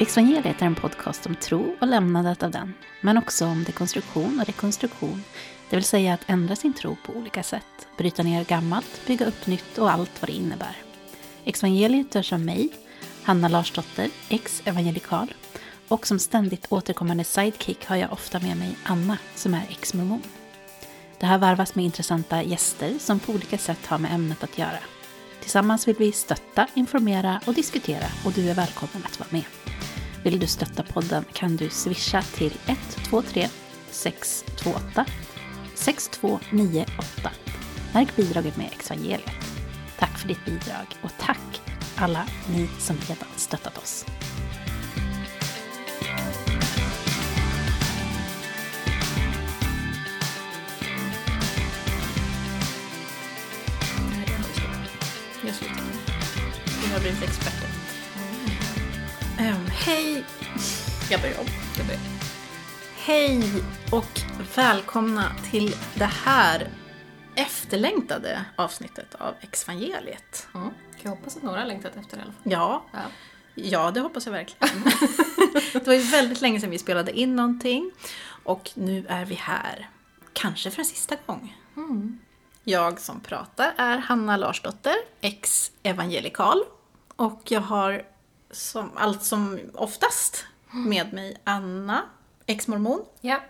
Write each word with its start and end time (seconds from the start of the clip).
Exvangeliet 0.00 0.62
är 0.62 0.66
en 0.66 0.74
podcast 0.74 1.26
om 1.26 1.34
tro 1.34 1.76
och 1.80 1.86
lämnandet 1.86 2.42
av 2.42 2.50
den, 2.50 2.74
men 3.00 3.18
också 3.18 3.46
om 3.46 3.64
dekonstruktion 3.64 4.40
och 4.40 4.46
rekonstruktion, 4.46 5.22
det 5.70 5.76
vill 5.76 5.84
säga 5.84 6.14
att 6.14 6.24
ändra 6.26 6.56
sin 6.56 6.72
tro 6.72 6.96
på 7.06 7.12
olika 7.12 7.42
sätt, 7.42 7.88
bryta 7.98 8.22
ner 8.22 8.44
gammalt, 8.44 9.06
bygga 9.06 9.26
upp 9.26 9.46
nytt 9.46 9.78
och 9.78 9.90
allt 9.90 10.22
vad 10.22 10.28
det 10.28 10.36
innebär. 10.36 10.76
Exvangeliet 11.44 12.14
görs 12.14 12.32
av 12.32 12.40
mig, 12.40 12.68
Hanna 13.22 13.48
Larsdotter, 13.48 14.10
ex-evangelikal, 14.28 15.34
och 15.88 16.06
som 16.06 16.18
ständigt 16.18 16.66
återkommande 16.68 17.24
sidekick 17.24 17.86
har 17.86 17.96
jag 17.96 18.12
ofta 18.12 18.40
med 18.40 18.56
mig 18.56 18.76
Anna, 18.84 19.18
som 19.34 19.54
är 19.54 19.66
ex-mormon. 19.70 20.22
Det 21.18 21.26
här 21.26 21.38
varvas 21.38 21.74
med 21.74 21.84
intressanta 21.84 22.42
gäster 22.42 22.98
som 22.98 23.18
på 23.18 23.32
olika 23.32 23.58
sätt 23.58 23.86
har 23.86 23.98
med 23.98 24.14
ämnet 24.14 24.44
att 24.44 24.58
göra. 24.58 24.78
Tillsammans 25.40 25.88
vill 25.88 25.96
vi 25.98 26.12
stötta, 26.12 26.66
informera 26.74 27.40
och 27.46 27.54
diskutera 27.54 28.06
och 28.24 28.32
du 28.32 28.50
är 28.50 28.54
välkommen 28.54 29.04
att 29.06 29.18
vara 29.18 29.28
med. 29.30 29.44
Vill 30.22 30.38
du 30.38 30.46
stötta 30.46 30.82
podden 30.82 31.24
kan 31.32 31.56
du 31.56 31.70
swisha 31.70 32.22
till 32.22 32.52
123 32.66 33.48
628 33.90 35.06
6298. 35.74 37.30
Märk 37.94 38.16
bidraget 38.16 38.56
med 38.56 38.70
Evangeliet. 38.84 39.30
Tack 39.98 40.18
för 40.18 40.28
ditt 40.28 40.44
bidrag 40.44 40.86
och 41.02 41.10
tack 41.18 41.60
alla 41.96 42.26
ni 42.48 42.68
som 42.78 42.96
redan 43.08 43.28
stöttat 43.36 43.78
oss. 43.78 44.06
Jag 55.46 55.54
slutar. 55.54 55.84
Vi 56.86 56.92
har 56.92 57.00
blivit 57.00 57.22
experter. 57.22 57.79
Hej! 59.84 60.24
Jag 61.10 61.20
börjar 61.20 61.38
om. 61.40 61.46
Jag 61.78 61.86
börjar. 61.86 62.00
Hej 62.96 63.42
och 63.92 64.20
välkomna 64.56 65.32
till 65.50 65.74
det 65.94 66.04
här 66.04 66.68
efterlängtade 67.34 68.44
avsnittet 68.56 69.14
av 69.14 69.34
Exvangeliet. 69.40 70.48
Mm. 70.54 70.70
Jag 71.02 71.10
hoppas 71.10 71.36
att 71.36 71.42
några 71.42 71.58
har 71.60 71.66
längtat 71.66 71.96
efter 71.96 72.16
det 72.16 72.20
i 72.20 72.24
alla 72.24 72.32
fall. 72.32 72.42
Ja, 72.52 72.84
Ja. 72.92 73.00
ja 73.54 73.90
det 73.90 74.00
hoppas 74.00 74.26
jag 74.26 74.32
verkligen. 74.32 74.84
det 75.72 75.86
var 75.86 75.94
ju 75.94 76.00
väldigt 76.00 76.40
länge 76.40 76.60
sedan 76.60 76.70
vi 76.70 76.78
spelade 76.78 77.12
in 77.12 77.36
någonting 77.36 77.90
och 78.44 78.70
nu 78.74 79.06
är 79.08 79.24
vi 79.24 79.34
här. 79.34 79.88
Kanske 80.32 80.70
för 80.70 80.78
en 80.78 80.86
sista 80.86 81.16
gång. 81.26 81.56
Mm. 81.76 82.18
Jag 82.64 83.00
som 83.00 83.20
pratar 83.20 83.74
är 83.76 83.98
Hanna 83.98 84.36
Larsdotter, 84.36 84.94
ex-evangelikal. 85.20 86.62
Och 87.16 87.40
jag 87.44 87.60
har 87.60 88.02
som, 88.50 88.90
allt 88.94 89.22
som 89.22 89.58
oftast 89.74 90.44
med 90.70 91.12
mig 91.12 91.36
Anna, 91.44 92.02
ex-mormon. 92.46 93.04
ja. 93.20 93.40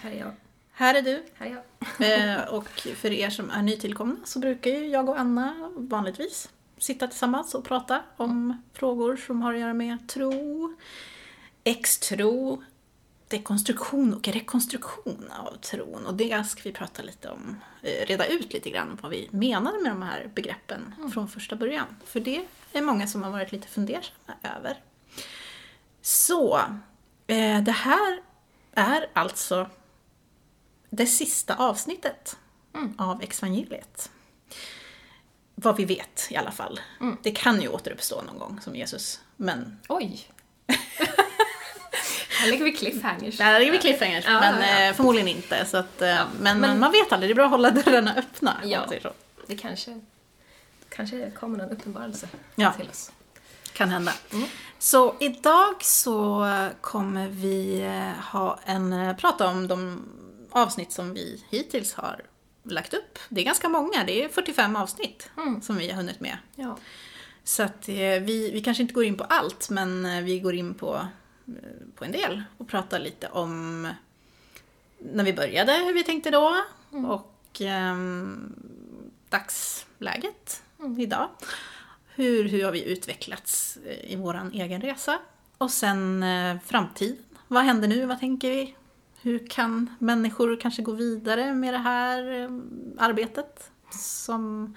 Här 0.00 0.10
är 0.10 0.18
jag. 0.18 0.32
Här 0.72 0.94
är 0.94 1.02
du. 1.02 1.24
Här 1.34 1.46
är 1.46 1.50
jag. 1.50 2.38
Eh, 2.38 2.54
och 2.54 2.68
för 2.96 3.12
er 3.12 3.30
som 3.30 3.50
är 3.50 3.62
nytillkomna 3.62 4.16
så 4.24 4.38
brukar 4.38 4.70
ju 4.70 4.86
jag 4.86 5.08
och 5.08 5.20
Anna 5.20 5.72
vanligtvis 5.76 6.48
sitta 6.78 7.06
tillsammans 7.06 7.54
och 7.54 7.64
prata 7.64 8.02
om 8.16 8.62
frågor 8.72 9.16
som 9.16 9.42
har 9.42 9.54
att 9.54 9.60
göra 9.60 9.74
med 9.74 10.08
tro, 10.08 10.74
ex-tro, 11.64 12.62
dekonstruktion 13.28 14.14
och 14.14 14.28
rekonstruktion 14.28 15.30
av 15.38 15.56
tron. 15.56 16.06
Och 16.06 16.14
det 16.14 16.46
ska 16.46 16.62
vi 16.62 16.72
prata 16.72 17.02
lite 17.02 17.28
om, 17.28 17.56
eh, 17.82 18.06
reda 18.06 18.26
ut 18.26 18.52
lite 18.52 18.70
grann 18.70 18.98
vad 19.02 19.10
vi 19.10 19.28
menade 19.30 19.78
med 19.82 19.92
de 19.92 20.02
här 20.02 20.30
begreppen 20.34 20.94
från 21.12 21.28
första 21.28 21.56
början. 21.56 21.86
För 22.04 22.20
det 22.20 22.44
är 22.78 22.82
många 22.82 23.06
som 23.06 23.22
har 23.22 23.30
varit 23.30 23.52
lite 23.52 23.68
fundersamma 23.68 24.34
över. 24.56 24.80
Så, 26.02 26.58
eh, 27.26 27.60
det 27.62 27.72
här 27.72 28.20
är 28.74 29.06
alltså 29.12 29.70
det 30.90 31.06
sista 31.06 31.54
avsnittet 31.54 32.36
av 32.98 33.22
Evangeliet. 33.22 34.10
Vad 35.54 35.76
vi 35.76 35.84
vet 35.84 36.26
i 36.30 36.36
alla 36.36 36.50
fall. 36.50 36.80
Det 37.22 37.30
kan 37.30 37.60
ju 37.60 37.68
återuppstå 37.68 38.22
någon 38.22 38.38
gång 38.38 38.60
som 38.60 38.76
Jesus, 38.76 39.20
men 39.36 39.78
Oj! 39.88 40.28
här 42.40 42.50
lägger 42.50 42.64
vi 42.64 42.72
cliffhangers. 42.72 43.38
där 43.38 43.60
är 43.60 43.70
vi 43.72 43.78
cliffhangers, 43.78 44.24
Ja, 44.26 44.40
men 44.40 44.60
ja, 44.62 44.68
ja. 44.80 44.88
eh, 44.88 44.94
förmodligen 44.94 45.28
inte. 45.28 45.64
Så 45.64 45.76
att, 45.76 46.02
eh, 46.02 46.20
men, 46.40 46.60
men- 46.60 46.78
man 46.80 46.92
vet 46.92 47.12
aldrig, 47.12 47.30
det 47.30 47.32
är 47.32 47.34
bra 47.34 47.44
att 47.44 47.50
hålla 47.50 47.70
dörrarna 47.70 48.14
öppna. 48.14 48.56
Ja. 48.64 48.86
Det 49.46 49.56
kanske, 49.56 50.00
kanske 50.98 51.30
kommer 51.30 51.58
någon 51.58 51.70
uppenbarelse 51.70 52.28
Ja. 52.56 52.72
till 52.72 52.88
oss. 52.88 53.12
Kan 53.72 53.88
hända. 53.88 54.12
Mm. 54.32 54.48
Så 54.78 55.14
idag 55.20 55.74
så 55.84 56.46
kommer 56.80 57.28
vi 57.28 57.80
eh, 57.82 58.24
ha 58.32 58.58
en, 58.64 58.92
eh, 58.92 59.16
prata 59.16 59.48
om 59.48 59.68
de 59.68 60.02
avsnitt 60.50 60.92
som 60.92 61.14
vi 61.14 61.44
hittills 61.50 61.94
har 61.94 62.20
lagt 62.62 62.94
upp. 62.94 63.18
Det 63.28 63.40
är 63.40 63.44
ganska 63.44 63.68
många, 63.68 64.04
det 64.06 64.24
är 64.24 64.28
45 64.28 64.76
avsnitt 64.76 65.30
Mm. 65.36 65.62
som 65.62 65.76
vi 65.76 65.90
har 65.90 65.96
hunnit 65.96 66.20
med. 66.20 66.38
Ja. 66.54 66.78
Så 67.44 67.62
att 67.62 67.88
eh, 67.88 67.94
vi, 67.96 68.50
vi 68.52 68.60
kanske 68.64 68.82
inte 68.82 68.94
går 68.94 69.04
in 69.04 69.16
på 69.16 69.24
allt, 69.24 69.70
men 69.70 70.04
eh, 70.06 70.22
vi 70.22 70.40
går 70.40 70.54
in 70.54 70.74
på, 70.74 71.06
eh, 71.46 71.54
på 71.94 72.04
en 72.04 72.12
del 72.12 72.42
och 72.58 72.68
pratar 72.68 72.98
lite 72.98 73.28
om 73.28 73.88
när 74.98 75.24
vi 75.24 75.32
började, 75.32 75.72
hur 75.72 75.94
vi 75.94 76.04
tänkte 76.04 76.30
då 76.30 76.64
och 76.90 77.60
ehm, 77.60 78.54
dagsläget 79.28 80.62
Mm, 80.80 81.00
idag. 81.00 81.28
Hur, 82.14 82.48
hur 82.48 82.64
har 82.64 82.72
vi 82.72 82.84
utvecklats 82.84 83.78
eh, 83.86 84.12
i 84.12 84.16
vår 84.16 84.50
egen 84.52 84.80
resa? 84.80 85.18
Och 85.58 85.70
sen 85.70 86.22
eh, 86.22 86.56
framtiden. 86.64 87.16
Vad 87.48 87.64
händer 87.64 87.88
nu? 87.88 88.06
Vad 88.06 88.20
tänker 88.20 88.50
vi? 88.50 88.74
Hur 89.22 89.46
kan 89.46 89.90
människor 89.98 90.60
kanske 90.60 90.82
gå 90.82 90.92
vidare 90.92 91.54
med 91.54 91.74
det 91.74 91.78
här 91.78 92.42
eh, 92.42 92.50
arbetet? 92.98 93.70
Som 93.90 94.74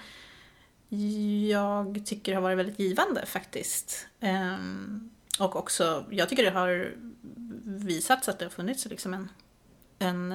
jag 1.49 2.05
tycker 2.05 2.35
har 2.35 2.41
varit 2.41 2.57
väldigt 2.57 2.79
givande 2.79 3.25
faktiskt. 3.25 4.07
Ehm, 4.19 5.09
och 5.39 5.55
också, 5.55 6.05
jag 6.09 6.29
tycker 6.29 6.43
det 6.43 6.51
har 6.51 6.95
visats 7.63 8.29
att 8.29 8.39
det 8.39 8.45
har 8.45 8.49
funnits 8.49 8.85
liksom 8.85 9.13
en, 9.13 9.29
en 9.99 10.33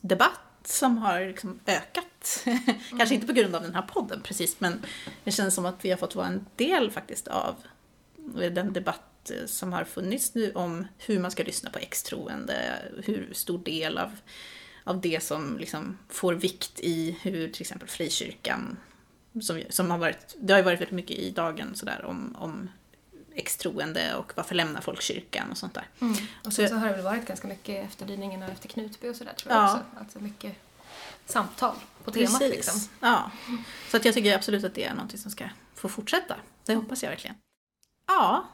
debatt 0.00 0.40
som 0.68 0.98
har 0.98 1.20
liksom 1.20 1.60
ökat. 1.66 2.46
Kanske 2.98 3.14
inte 3.14 3.26
på 3.26 3.32
grund 3.32 3.54
av 3.54 3.62
den 3.62 3.74
här 3.74 3.82
podden 3.82 4.20
precis, 4.22 4.60
men 4.60 4.82
det 5.24 5.30
känns 5.30 5.54
som 5.54 5.66
att 5.66 5.84
vi 5.84 5.90
har 5.90 5.96
fått 5.96 6.14
vara 6.14 6.26
en 6.26 6.46
del 6.56 6.90
faktiskt 6.90 7.28
av 7.28 7.54
den 8.52 8.72
debatt 8.72 9.30
eh, 9.30 9.46
som 9.46 9.72
har 9.72 9.84
funnits 9.84 10.34
nu 10.34 10.52
om 10.52 10.86
hur 10.98 11.18
man 11.18 11.30
ska 11.30 11.42
lyssna 11.42 11.70
på 11.70 11.78
extroende, 11.78 12.78
hur 13.04 13.30
stor 13.32 13.58
del 13.58 13.98
av, 13.98 14.10
av 14.84 15.00
det 15.00 15.22
som 15.22 15.58
liksom 15.58 15.98
får 16.08 16.34
vikt 16.34 16.80
i 16.80 17.18
hur 17.22 17.48
till 17.48 17.62
exempel 17.62 17.88
frikyrkan, 17.88 18.76
som, 19.40 19.62
som 19.68 19.90
har 19.90 19.98
varit, 19.98 20.36
det 20.38 20.52
har 20.52 20.58
ju 20.58 20.64
varit 20.64 20.80
väldigt 20.80 20.96
mycket 20.96 21.18
i 21.18 21.30
dagen 21.30 21.74
sådär 21.74 22.04
om, 22.04 22.36
om 22.38 22.68
extroende 23.36 24.14
och 24.16 24.32
varför 24.36 24.54
lämnar 24.54 24.80
folk 24.80 25.02
kyrkan 25.02 25.50
och 25.50 25.56
sånt 25.58 25.74
där. 25.74 25.88
Och 26.44 26.52
Så- 26.52 26.68
så, 26.68 26.74
har 26.74 26.86
det 26.88 26.92
väl 26.94 27.04
varit 27.04 27.26
ganska 27.26 27.48
mycket 27.48 27.84
efter 27.86 28.06
dyningen 28.06 28.42
och 28.42 28.48
efter 28.48 28.68
Knutby 28.68 29.08
och 29.08 29.16
sådär 29.16 29.32
tror 29.32 29.52
jag 29.54 29.62
Ja. 29.62 29.72
också. 29.74 29.84
Alltså 29.98 30.20
mycket 30.20 30.56
samtal 31.26 31.74
på 32.04 32.10
temat 32.10 32.38
Precis. 32.38 32.50
liksom. 32.56 32.80
Ja. 33.00 33.30
Så 33.90 33.96
att 33.96 34.04
jag 34.04 34.14
tycker 34.14 34.34
absolut 34.34 34.64
att 34.64 34.74
det 34.74 34.84
är 34.84 34.94
något 34.94 35.18
som 35.20 35.30
ska 35.30 35.44
få 35.74 35.88
fortsätta. 35.88 36.36
Det 36.64 36.74
hoppas 36.74 37.02
jag 37.02 37.10
verkligen. 37.10 37.36
Ja, 38.06 38.46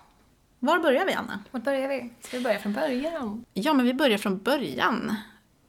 var 0.59 0.78
börjar 0.78 1.04
vi 1.06 1.12
Anna? 1.12 1.44
Vart 1.50 1.62
börjar 1.64 1.88
vi? 1.88 2.10
Ska 2.20 2.37
vi 2.37 2.43
börja 2.43 2.59
från 2.59 2.72
början? 2.72 3.44
Ja, 3.54 3.72
men 3.72 3.87
vi 3.87 3.94
börjar 3.94 4.19
från 4.19 4.38
början. 4.43 5.16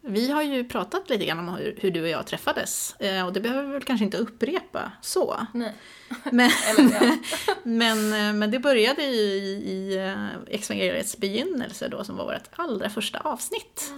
Vi 0.05 0.31
har 0.31 0.41
ju 0.41 0.63
pratat 0.63 1.09
lite 1.09 1.25
grann 1.25 1.39
om 1.39 1.55
hur, 1.55 1.77
hur 1.81 1.91
du 1.91 2.01
och 2.01 2.07
jag 2.07 2.27
träffades. 2.27 2.95
Eh, 2.99 3.25
och 3.25 3.33
det 3.33 3.39
behöver 3.39 3.63
vi 3.63 3.73
väl 3.73 3.83
kanske 3.83 4.05
inte 4.05 4.17
upprepa 4.17 4.91
så. 5.01 5.47
Nej. 5.53 5.73
Men, 6.31 6.51
Eller 6.69 7.17
men, 7.63 8.13
eh, 8.13 8.33
men 8.33 8.51
det 8.51 8.59
började 8.59 9.03
ju 9.03 9.09
i, 9.09 9.63
i 9.71 9.97
eh, 9.97 10.55
Evangeliets 10.55 11.17
begynnelse 11.17 11.87
då, 11.87 12.03
som 12.03 12.17
var 12.17 12.25
vårt 12.25 12.49
allra 12.51 12.89
första 12.89 13.19
avsnitt. 13.19 13.93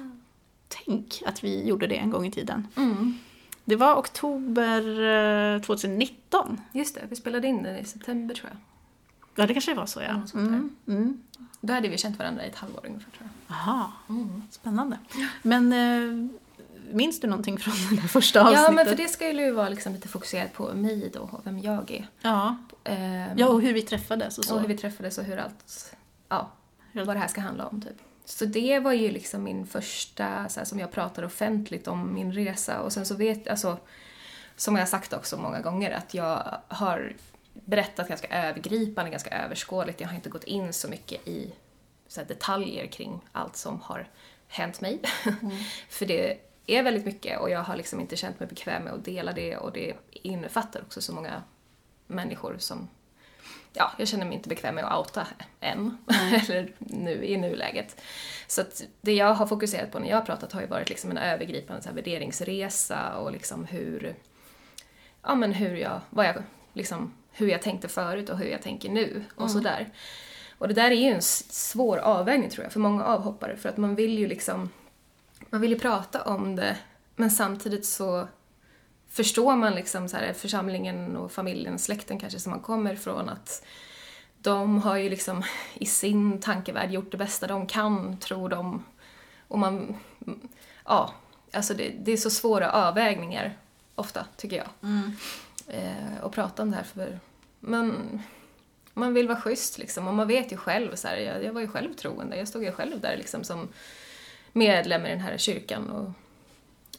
Tänk 0.68 1.24
att 1.26 1.44
vi 1.44 1.68
gjorde 1.68 1.88
det 1.88 1.98
en 1.98 2.10
gång 2.10 2.26
i 2.26 2.32
tiden. 2.32 2.68
Mm. 2.78 3.20
Det 3.66 3.76
var 3.76 3.96
oktober 3.96 5.02
eh, 5.56 5.62
2019. 5.62 6.62
Just 6.72 6.96
det, 6.96 7.02
vi 7.10 7.16
spelade 7.16 7.48
in 7.48 7.64
den 7.64 7.76
i 7.76 7.86
september 7.86 8.36
tror 8.36 8.50
jag. 8.50 8.58
Ja, 9.36 9.46
det 9.46 9.54
kanske 9.54 9.74
var 9.74 9.86
så, 9.86 10.02
ja. 10.02 10.22
där. 10.34 10.40
Mm, 10.40 10.76
mm. 10.88 11.24
Då 11.62 11.74
hade 11.74 11.90
vi 11.90 11.98
känt 11.98 12.20
varandra 12.20 12.46
i 12.46 12.50
ett 12.50 12.56
halvår 12.56 12.86
ungefär 12.86 13.12
tror 13.12 13.30
jag. 13.48 13.56
Aha, 13.58 13.92
spännande. 14.50 14.98
Men 15.42 15.74
eh, 15.74 16.30
minns 16.92 17.20
du 17.20 17.28
någonting 17.28 17.58
från 17.58 17.74
det 17.90 18.02
där 18.02 18.08
första 18.08 18.42
avsnittet? 18.42 18.64
Ja, 18.64 18.72
men 18.72 18.86
för 18.86 18.96
det 18.96 19.08
ska 19.08 19.32
ju 19.32 19.52
vara 19.52 19.70
liksom 19.70 19.94
lite 19.94 20.08
fokuserat 20.08 20.54
på 20.54 20.74
mig 20.74 21.12
då 21.14 21.20
och 21.20 21.48
vem 21.48 21.60
jag 21.60 21.92
är. 21.92 22.08
Ja. 22.22 22.58
Ehm, 22.84 23.38
ja, 23.38 23.48
och 23.48 23.62
hur 23.62 23.74
vi 23.74 23.82
träffades 23.82 24.38
och 24.38 24.46
så. 24.46 24.56
och 24.56 24.62
hur 24.62 24.68
vi 24.68 24.78
träffades 24.78 25.18
och 25.18 25.24
hur 25.24 25.38
allt, 25.38 25.96
ja, 26.30 26.52
vad 26.94 27.08
det 27.08 27.20
här 27.20 27.28
ska 27.28 27.42
handla 27.42 27.68
om 27.68 27.82
typ. 27.82 27.98
Så 28.26 28.46
det 28.46 28.80
var 28.80 28.94
ju 28.94 29.12
liksom 29.12 29.44
min 29.44 29.68
första, 29.68 30.50
så 30.50 30.60
här, 30.60 30.66
som 30.66 30.80
jag 30.80 30.92
pratar 30.92 31.24
offentligt 31.24 31.88
om 31.88 32.14
min 32.14 32.34
resa 32.34 32.82
och 32.82 32.94
sen 32.94 33.06
så 33.06 33.16
vet, 33.16 33.48
alltså, 33.48 33.78
som 34.56 34.76
jag 34.76 34.82
har 34.82 34.88
sagt 34.88 35.14
också 35.14 35.38
många 35.38 35.62
gånger 35.62 35.92
att 35.92 36.14
jag 36.14 36.58
har 36.68 37.16
berättat 37.66 38.08
ganska 38.08 38.28
övergripande, 38.28 39.12
ganska 39.12 39.44
överskådligt. 39.44 40.02
Jag 40.02 40.08
har 40.08 40.16
inte 40.16 40.30
gått 40.30 40.44
in 40.44 40.74
så 40.74 40.88
mycket 40.88 41.28
i 41.28 41.54
så 42.08 42.24
detaljer 42.24 42.88
kring 42.88 43.22
allt 43.32 43.56
som 43.56 43.82
har 43.82 44.10
hänt 44.48 44.82
mig. 44.82 45.00
Mm. 45.26 45.58
För 45.90 46.06
det 46.06 46.40
är 46.66 46.84
väldigt 46.84 47.06
mycket 47.06 47.40
och 47.40 47.50
jag 47.50 47.64
har 47.64 47.76
liksom 47.76 48.00
inte 48.00 48.16
känt 48.16 48.40
mig 48.40 48.50
bekväm 48.50 48.84
med 48.84 48.94
att 48.94 49.06
dela 49.06 49.32
det 49.32 49.58
och 49.58 49.72
det 49.72 49.94
innefattar 50.10 50.82
också 50.82 51.02
så 51.02 51.14
många 51.14 51.44
människor 52.08 52.56
som 52.60 52.88
ja, 53.74 53.92
jag 53.98 54.08
känner 54.08 54.26
mig 54.26 54.36
inte 54.36 54.50
bekväm 54.50 54.76
med 54.76 54.84
att 54.84 54.98
outa 54.98 55.28
än, 55.60 55.98
eller 56.48 56.72
nu 56.78 57.26
i 57.26 57.38
nuläget. 57.38 58.02
Så 58.48 58.62
att 58.62 58.84
det 59.02 59.14
jag 59.14 59.34
har 59.34 59.48
fokuserat 59.48 59.92
på 59.92 60.00
när 60.00 60.10
jag 60.10 60.18
har 60.18 60.26
pratat 60.26 60.52
har 60.52 60.62
ju 60.62 60.68
varit 60.68 60.90
liksom 60.90 61.12
en 61.12 61.18
övergripande 61.18 61.82
så 61.82 61.90
här 61.90 61.96
värderingsresa 61.96 63.16
och 63.16 63.32
liksom 63.32 63.66
hur, 63.66 64.16
ja 65.22 65.36
men 65.36 65.54
hur 65.54 65.76
jag, 65.76 66.02
vad 66.10 66.26
jag, 66.26 66.44
liksom, 66.74 67.14
hur 67.38 67.48
jag 67.48 67.62
tänkte 67.62 67.88
förut 67.88 68.30
och 68.30 68.38
hur 68.38 68.48
jag 68.48 68.62
tänker 68.62 68.90
nu 68.90 69.24
och 69.36 69.42
mm. 69.42 69.54
sådär. 69.54 69.90
Och 70.58 70.68
det 70.68 70.74
där 70.74 70.92
är 70.92 70.96
ju 70.96 71.10
en 71.10 71.22
svår 71.22 71.98
avvägning 71.98 72.50
tror 72.50 72.64
jag 72.64 72.74
för 72.74 72.80
många 72.80 73.06
avhoppare 73.06 73.58
för 73.58 73.70
att 73.70 73.78
man 73.78 73.96
vill 73.96 74.20
ju 74.20 74.28
liksom, 74.28 74.70
man 75.50 75.62
vill 75.62 75.72
ju 75.72 75.80
prata 75.80 76.22
om 76.22 76.56
det 76.56 76.78
men 77.16 77.32
samtidigt 77.32 77.86
så 77.86 78.28
förstår 79.10 79.56
man 79.56 79.76
liksom 79.76 80.10
så 80.10 80.18
här, 80.18 80.34
församlingen 80.34 81.18
och 81.18 81.32
familjen, 81.32 81.80
släkten 81.80 82.20
kanske 82.20 82.40
som 82.40 82.50
man 82.50 82.60
kommer 82.60 82.94
ifrån 82.94 83.30
att 83.30 83.66
de 84.42 84.82
har 84.82 84.96
ju 84.96 85.10
liksom 85.10 85.44
i 85.74 85.86
sin 85.86 86.42
tankevärld 86.42 86.92
gjort 86.92 87.12
det 87.12 87.18
bästa 87.18 87.48
de 87.48 87.68
kan, 87.68 88.18
tror 88.18 88.50
de. 88.50 88.84
Och 89.48 89.60
man, 89.60 89.96
ja, 90.86 91.14
alltså 91.54 91.74
det, 91.74 91.90
det 91.90 92.12
är 92.12 92.18
så 92.18 92.30
svåra 92.30 92.72
avvägningar 92.72 93.58
ofta, 93.96 94.26
tycker 94.38 94.58
jag. 94.58 94.68
Mm. 94.84 95.12
Eh, 95.68 96.24
och 96.24 96.32
prata 96.32 96.62
om 96.62 96.72
det 96.72 96.78
här 96.78 96.84
för 96.84 97.20
man, 97.60 98.22
man 98.94 99.14
vill 99.14 99.28
vara 99.28 99.42
schysst 99.42 99.78
liksom. 99.78 100.08
Och 100.08 100.14
man 100.14 100.28
vet 100.28 100.52
ju 100.52 100.58
själv 100.58 100.96
så 100.96 101.08
här, 101.08 101.18
jag, 101.18 101.44
jag 101.44 101.54
var 101.54 101.62
ju 101.62 101.68
själv 101.68 101.94
troende, 101.94 102.38
jag 102.38 102.48
stod 102.48 102.64
ju 102.64 102.72
själv 102.72 103.00
där 103.00 103.18
liksom 103.18 103.44
som 103.44 103.68
medlem 104.54 105.06
i 105.06 105.10
den 105.10 105.20
här 105.20 105.38
kyrkan 105.38 105.90
och 105.90 106.12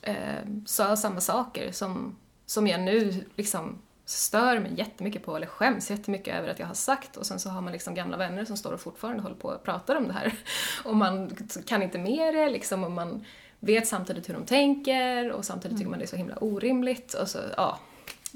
eh, 0.08 0.46
sa 0.66 0.96
samma 0.96 1.20
saker 1.20 1.72
som, 1.72 2.16
som 2.46 2.66
jag 2.66 2.80
nu 2.80 3.24
liksom 3.36 3.78
stör 4.04 4.58
mig 4.58 4.74
jättemycket 4.76 5.24
på 5.24 5.36
eller 5.36 5.46
skäms 5.46 5.90
jättemycket 5.90 6.34
över 6.34 6.48
att 6.48 6.58
jag 6.58 6.66
har 6.66 6.74
sagt. 6.74 7.16
Och 7.16 7.26
sen 7.26 7.40
så 7.40 7.50
har 7.50 7.60
man 7.60 7.72
liksom 7.72 7.94
gamla 7.94 8.16
vänner 8.16 8.44
som 8.44 8.56
står 8.56 8.72
och 8.72 8.80
fortfarande 8.80 9.22
håller 9.22 9.36
på 9.36 9.48
och 9.48 9.62
pratar 9.62 9.96
om 9.96 10.06
det 10.06 10.12
här. 10.12 10.34
Och 10.84 10.96
man 10.96 11.36
kan 11.66 11.82
inte 11.82 11.98
med 11.98 12.34
det 12.34 12.50
liksom 12.50 12.84
och 12.84 12.92
man 12.92 13.24
vet 13.60 13.88
samtidigt 13.88 14.28
hur 14.28 14.34
de 14.34 14.44
tänker 14.44 15.30
och 15.30 15.44
samtidigt 15.44 15.72
mm. 15.72 15.78
tycker 15.78 15.90
man 15.90 15.98
det 15.98 16.04
är 16.04 16.06
så 16.06 16.16
himla 16.16 16.36
orimligt. 16.36 17.14
Och 17.14 17.28
så, 17.28 17.38
ja. 17.56 17.78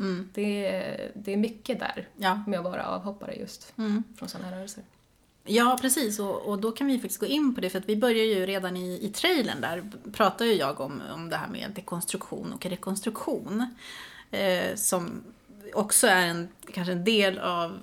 Mm. 0.00 0.28
Det, 0.34 1.10
det 1.14 1.32
är 1.32 1.36
mycket 1.36 1.78
där 1.78 2.08
ja. 2.16 2.42
med 2.46 2.58
att 2.58 2.64
vara 2.64 2.86
avhoppare 2.86 3.34
just 3.34 3.72
mm. 3.78 4.04
från 4.16 4.28
sådana 4.28 4.48
här 4.48 4.56
rörelser. 4.56 4.84
Ja, 5.44 5.78
precis. 5.80 6.18
Och, 6.18 6.42
och, 6.42 6.58
då 6.58 6.72
kan 6.72 6.86
vi 6.86 6.98
faktiskt 6.98 7.20
gå 7.20 7.26
in 7.26 7.54
på 7.54 7.60
det, 7.60 7.70
för 7.70 7.78
att 7.78 7.88
vi 7.88 7.96
börjar 7.96 8.24
ju 8.24 8.46
redan 8.46 8.76
i, 8.76 9.06
i 9.06 9.08
trailern 9.08 9.60
där, 9.60 9.90
pratar 10.12 10.44
ju 10.44 10.52
jag 10.52 10.80
om, 10.80 11.02
om 11.14 11.30
det 11.30 11.36
här 11.36 11.48
med 11.48 11.70
dekonstruktion 11.74 12.52
och 12.52 12.66
rekonstruktion. 12.66 13.74
Eh, 14.30 14.74
som 14.74 15.22
också 15.74 16.06
är 16.06 16.26
en, 16.26 16.48
kanske 16.72 16.92
en 16.92 17.04
del 17.04 17.38
av 17.38 17.80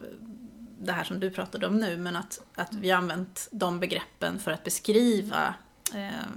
det 0.79 0.91
här 0.91 1.03
som 1.03 1.19
du 1.19 1.31
pratade 1.31 1.67
om 1.67 1.77
nu, 1.77 1.97
men 1.97 2.15
att, 2.15 2.41
att 2.55 2.73
vi 2.73 2.89
har 2.89 2.97
använt 2.97 3.47
de 3.51 3.79
begreppen 3.79 4.39
för 4.39 4.51
att 4.51 4.63
beskriva 4.63 5.53
eh, 5.95 6.27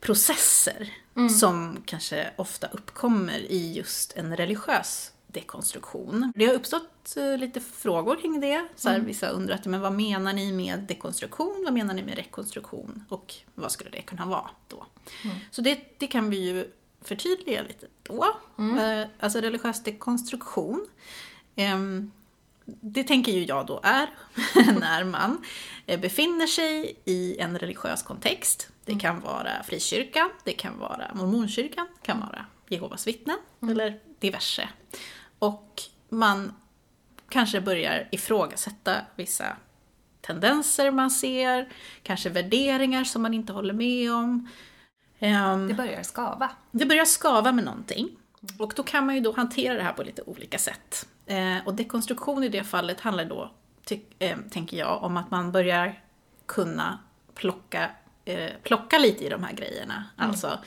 processer 0.00 0.92
mm. 1.16 1.28
som 1.28 1.82
kanske 1.86 2.30
ofta 2.36 2.66
uppkommer 2.66 3.38
i 3.38 3.72
just 3.72 4.12
en 4.16 4.36
religiös 4.36 5.12
dekonstruktion. 5.26 6.32
Det 6.36 6.46
har 6.46 6.54
uppstått 6.54 7.16
eh, 7.16 7.38
lite 7.38 7.60
frågor 7.60 8.16
kring 8.20 8.40
det. 8.40 8.68
Så 8.76 8.88
här, 8.88 8.96
mm. 8.96 9.06
Vissa 9.06 9.26
har 9.26 9.32
undrat, 9.34 9.66
men 9.66 9.80
vad 9.80 9.92
menar 9.92 10.32
ni 10.32 10.52
med 10.52 10.78
dekonstruktion? 10.78 11.62
Vad 11.64 11.72
menar 11.72 11.94
ni 11.94 12.02
med 12.02 12.16
rekonstruktion? 12.16 13.04
Och 13.08 13.34
vad 13.54 13.72
skulle 13.72 13.90
det 13.90 14.02
kunna 14.02 14.26
vara 14.26 14.50
då? 14.68 14.86
Mm. 15.24 15.36
Så 15.50 15.62
det, 15.62 15.98
det 15.98 16.06
kan 16.06 16.30
vi 16.30 16.36
ju 16.36 16.70
förtydliga 17.02 17.62
lite 17.62 17.86
då. 18.02 18.26
Mm. 18.58 18.78
Eh, 18.78 19.08
alltså 19.20 19.40
religiös 19.40 19.82
dekonstruktion. 19.82 20.86
Ehm, 21.56 22.12
det 22.64 23.04
tänker 23.04 23.32
ju 23.32 23.44
jag 23.44 23.66
då 23.66 23.80
är 23.82 24.10
när 24.80 25.04
man 25.04 25.44
eh, 25.86 26.00
befinner 26.00 26.46
sig 26.46 26.96
i 27.04 27.38
en 27.38 27.58
religiös 27.58 28.02
kontext. 28.02 28.68
Det 28.84 28.92
mm. 28.92 29.00
kan 29.00 29.20
vara 29.20 29.62
frikyrkan, 29.62 30.30
det 30.44 30.52
kan 30.52 30.78
vara 30.78 31.10
mormonkyrkan, 31.14 31.86
det 32.00 32.06
kan 32.06 32.20
vara 32.20 32.46
Jehovas 32.68 33.06
vittnen 33.06 33.38
mm. 33.62 33.72
eller 33.72 33.98
diverse 34.18 34.68
och 35.38 35.82
man 36.08 36.54
kanske 37.28 37.60
börjar 37.60 38.08
ifrågasätta 38.12 38.96
vissa 39.16 39.56
tendenser 40.20 40.90
man 40.90 41.10
ser, 41.10 41.68
kanske 42.02 42.30
värderingar 42.30 43.04
som 43.04 43.22
man 43.22 43.34
inte 43.34 43.52
håller 43.52 43.74
med 43.74 44.12
om. 44.12 44.48
Um, 45.18 45.68
det 45.68 45.74
börjar 45.74 46.02
skava. 46.02 46.50
Det 46.70 46.86
börjar 46.86 47.04
skava 47.04 47.52
med 47.52 47.64
någonting. 47.64 48.08
Och 48.58 48.72
då 48.76 48.82
kan 48.82 49.06
man 49.06 49.14
ju 49.14 49.20
då 49.20 49.32
hantera 49.32 49.74
det 49.74 49.82
här 49.82 49.92
på 49.92 50.02
lite 50.02 50.22
olika 50.22 50.58
sätt. 50.58 51.08
Eh, 51.26 51.66
och 51.66 51.74
dekonstruktion 51.74 52.44
i 52.44 52.48
det 52.48 52.64
fallet 52.64 53.00
handlar 53.00 53.24
då, 53.24 53.50
eh, 54.18 54.38
tänker 54.50 54.76
jag, 54.76 55.02
om 55.02 55.16
att 55.16 55.30
man 55.30 55.52
börjar 55.52 56.02
kunna 56.46 56.98
plocka, 57.34 57.90
eh, 58.24 58.50
plocka 58.62 58.98
lite 58.98 59.24
i 59.24 59.28
de 59.28 59.44
här 59.44 59.52
grejerna. 59.52 60.04
Mm. 60.18 60.30
Alltså, 60.30 60.58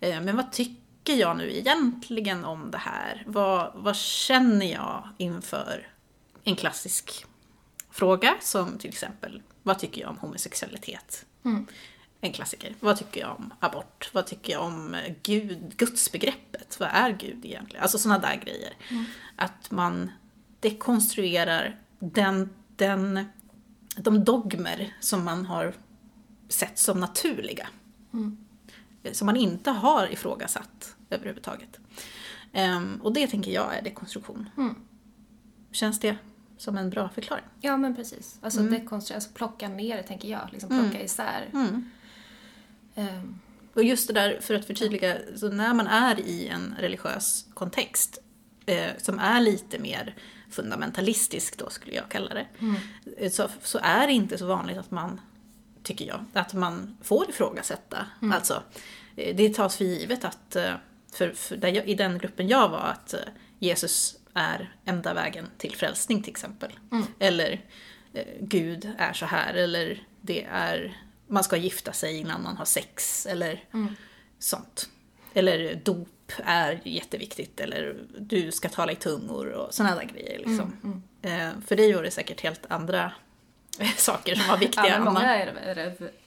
eh, 0.00 0.20
men 0.20 0.36
vad 0.36 0.52
tycker 0.52 1.14
jag 1.14 1.36
nu 1.36 1.56
egentligen 1.56 2.44
om 2.44 2.70
det 2.70 2.78
här? 2.78 3.22
Vad, 3.26 3.72
vad 3.74 3.96
känner 3.96 4.72
jag 4.72 5.08
inför 5.18 5.88
en 6.44 6.56
klassisk 6.56 7.26
fråga 7.90 8.34
som 8.40 8.78
till 8.78 8.90
exempel, 8.90 9.42
vad 9.62 9.78
tycker 9.78 10.00
jag 10.00 10.10
om 10.10 10.18
homosexualitet? 10.18 11.26
Mm. 11.44 11.66
En 12.20 12.32
klassiker. 12.32 12.74
Vad 12.80 12.96
tycker 12.96 13.20
jag 13.20 13.36
om 13.36 13.54
abort? 13.60 14.10
Vad 14.12 14.26
tycker 14.26 14.52
jag 14.52 14.62
om 14.62 14.96
Gud, 15.22 15.76
gudsbegreppet? 15.76 16.80
Vad 16.80 16.88
är 16.92 17.10
Gud 17.10 17.44
egentligen? 17.44 17.82
Alltså 17.82 17.98
sådana 17.98 18.18
där 18.18 18.36
grejer. 18.36 18.72
Mm. 18.90 19.04
Att 19.36 19.70
man 19.70 20.10
dekonstruerar 20.60 21.80
den, 21.98 22.50
den, 22.76 23.26
de 23.96 24.24
dogmer 24.24 24.96
som 25.00 25.24
man 25.24 25.46
har 25.46 25.74
sett 26.54 26.78
som 26.78 27.00
naturliga. 27.00 27.68
Mm. 28.12 28.38
Som 29.12 29.26
man 29.26 29.36
inte 29.36 29.70
har 29.70 30.12
ifrågasatt 30.12 30.96
överhuvudtaget. 31.10 31.78
Um, 32.52 33.00
och 33.02 33.12
det 33.12 33.26
tänker 33.26 33.50
jag 33.50 33.76
är 33.76 33.82
dekonstruktion. 33.82 34.50
Mm. 34.56 34.74
Känns 35.72 36.00
det 36.00 36.16
som 36.58 36.76
en 36.76 36.90
bra 36.90 37.08
förklaring? 37.08 37.44
Ja 37.60 37.76
men 37.76 37.96
precis. 37.96 38.38
Alltså 38.40 38.60
mm. 38.60 38.72
dekonstruera, 38.72 39.16
alltså 39.16 39.30
plocka 39.34 39.68
ner 39.68 40.02
tänker 40.02 40.28
jag. 40.28 40.48
Liksom 40.52 40.68
plocka 40.68 40.84
mm. 40.84 41.04
isär. 41.04 41.48
Mm. 41.52 41.90
Um. 42.94 43.40
Och 43.74 43.84
just 43.84 44.06
det 44.08 44.14
där, 44.14 44.40
för 44.40 44.54
att 44.54 44.66
förtydliga, 44.66 45.16
så 45.36 45.48
när 45.48 45.74
man 45.74 45.86
är 45.86 46.20
i 46.20 46.48
en 46.48 46.74
religiös 46.78 47.46
kontext 47.54 48.18
eh, 48.66 48.90
som 48.98 49.18
är 49.18 49.40
lite 49.40 49.78
mer 49.78 50.16
fundamentalistisk 50.50 51.58
då 51.58 51.70
skulle 51.70 51.94
jag 51.94 52.08
kalla 52.08 52.34
det. 52.34 52.46
Mm. 52.58 53.30
Så, 53.30 53.48
så 53.62 53.78
är 53.82 54.06
det 54.06 54.12
inte 54.12 54.38
så 54.38 54.46
vanligt 54.46 54.78
att 54.78 54.90
man, 54.90 55.20
tycker 55.84 56.04
jag, 56.04 56.24
att 56.32 56.54
man 56.54 56.96
får 57.02 57.30
ifrågasätta. 57.30 58.06
Mm. 58.22 58.32
Alltså, 58.32 58.62
eh, 59.16 59.36
det 59.36 59.54
tas 59.54 59.76
för 59.76 59.84
givet 59.84 60.24
att 60.24 60.56
eh, 60.56 60.74
för, 61.12 61.32
för 61.32 61.66
jag, 61.66 61.88
i 61.88 61.94
den 61.94 62.18
gruppen 62.18 62.48
jag 62.48 62.68
var, 62.68 62.78
att 62.78 63.14
eh, 63.14 63.20
Jesus 63.58 64.16
är 64.34 64.76
enda 64.84 65.14
vägen 65.14 65.46
till 65.58 65.76
frälsning 65.76 66.22
till 66.22 66.30
exempel. 66.30 66.72
Mm. 66.92 67.06
Eller 67.18 67.60
Gud 68.40 68.92
är 68.98 69.12
så 69.12 69.26
här, 69.26 69.54
eller 69.54 70.06
det 70.20 70.44
är, 70.50 70.98
man 71.26 71.44
ska 71.44 71.56
gifta 71.56 71.92
sig 71.92 72.16
innan 72.16 72.42
man 72.42 72.56
har 72.56 72.64
sex, 72.64 73.26
eller 73.26 73.64
mm. 73.74 73.94
sånt. 74.38 74.88
Eller 75.34 75.74
dop 75.74 76.32
är 76.44 76.80
jätteviktigt, 76.84 77.60
eller 77.60 77.96
du 78.18 78.52
ska 78.52 78.68
tala 78.68 78.92
i 78.92 78.96
tungor 78.96 79.48
och 79.48 79.74
sådana 79.74 79.94
där 79.94 80.04
grejer. 80.04 80.38
Liksom. 80.38 80.76
Mm, 80.84 81.02
mm. 81.22 81.62
för 81.62 81.76
dig 81.76 81.92
var 81.92 82.02
det 82.02 82.10
säkert 82.10 82.40
helt 82.40 82.66
andra 82.68 83.12
saker 83.96 84.34
som 84.34 84.48
var 84.48 84.58
viktiga. 84.58 84.88
ja, 84.88 85.04
många 85.04 85.46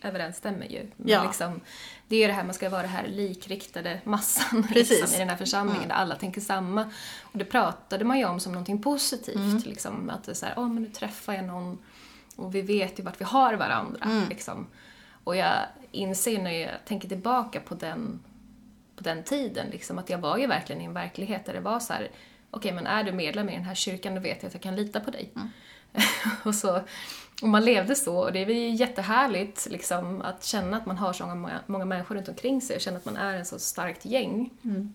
överensstämmer 0.01 0.66
ju. 0.66 0.88
Men 0.98 1.08
ja. 1.10 1.24
liksom, 1.24 1.62
det 2.08 2.16
är 2.16 2.20
ju 2.20 2.27
det 2.27 2.34
här, 2.34 2.44
man 2.44 2.54
ska 2.54 2.70
vara 2.70 2.82
det 2.82 2.88
här 2.88 3.08
likriktade 3.08 4.01
massan 4.04 4.68
liksom, 4.72 5.16
i 5.16 5.18
den 5.18 5.30
här 5.30 5.38
församlingen 5.38 5.84
mm. 5.84 5.89
där 5.89 5.96
alla 5.96 6.16
tänker 6.16 6.42
samma. 6.42 6.92
Och 7.22 7.38
det 7.38 7.46
pratade 7.46 8.06
man 8.06 8.20
ju 8.20 8.25
om 8.25 8.39
som 8.39 8.51
någonting 8.51 8.82
positivt. 8.82 9.36
Mm. 9.36 9.62
Liksom, 9.66 10.10
att 10.10 10.24
det 10.24 10.32
är 10.32 10.36
så 10.36 10.46
här, 10.46 10.54
åh 10.58 10.68
men 10.68 10.84
nu 10.84 10.89
träffar 10.89 11.34
jag 11.34 11.46
någon 11.46 11.77
och 12.36 12.56
vi 12.56 12.62
vet 12.62 13.00
ju 13.00 13.04
vart 13.04 13.22
vi 13.22 13.25
har 13.25 13.54
varandra. 13.54 14.00
Mm. 14.06 14.30
Liksom. 14.30 14.68
Och 15.24 15.36
jag 15.36 15.56
inser 15.92 16.42
när 16.42 16.51
jag 16.51 16.86
tänker 16.86 17.10
tillbaka 17.10 17.60
på 17.60 17.75
den, 17.75 18.20
på 18.96 19.04
den 19.04 19.24
tiden, 19.24 19.68
liksom, 19.70 19.98
att 19.98 20.10
jag 20.10 20.18
var 20.18 20.38
ju 20.38 20.48
verkligen 20.48 20.82
i 20.82 20.86
en 20.86 20.94
verklighet 20.94 21.46
där 21.46 21.54
det 21.54 21.60
var 21.60 21.80
så 21.80 21.94
här, 21.94 22.01
okej 22.01 22.13
okay, 22.51 22.74
men 22.74 22.88
är 22.88 23.04
du 23.04 23.12
medlem 23.12 23.50
i 23.50 23.56
den 23.56 23.63
här 23.63 23.75
kyrkan 23.75 24.16
då 24.16 24.22
vet 24.22 24.44
jag 24.44 24.48
att 24.48 24.54
jag 24.54 24.63
kan 24.63 24.75
lita 24.75 25.00
på 25.00 25.12
dig. 25.12 25.32
Mm. 25.36 25.50
och, 26.44 26.56
så, 26.56 26.82
och 27.41 27.50
man 27.50 27.65
levde 27.65 27.96
så 27.96 28.17
och 28.17 28.34
det 28.34 28.39
är 28.39 28.50
ju 28.50 28.70
jättehärligt 28.70 29.67
liksom, 29.72 30.22
att 30.22 30.44
känna 30.44 30.77
att 30.77 30.86
man 30.86 30.98
har 30.98 31.13
så 31.13 31.25
många, 31.25 31.60
många 31.65 31.86
människor 31.86 32.15
runt 32.15 32.29
omkring 32.29 32.62
sig 32.62 32.75
och 32.75 32.82
känna 32.82 32.98
att 32.98 33.06
man 33.06 33.17
är 33.17 33.34
en 33.34 33.46
så 33.46 33.60
starkt 33.60 34.06
gäng. 34.06 34.50
Mm. 34.63 34.94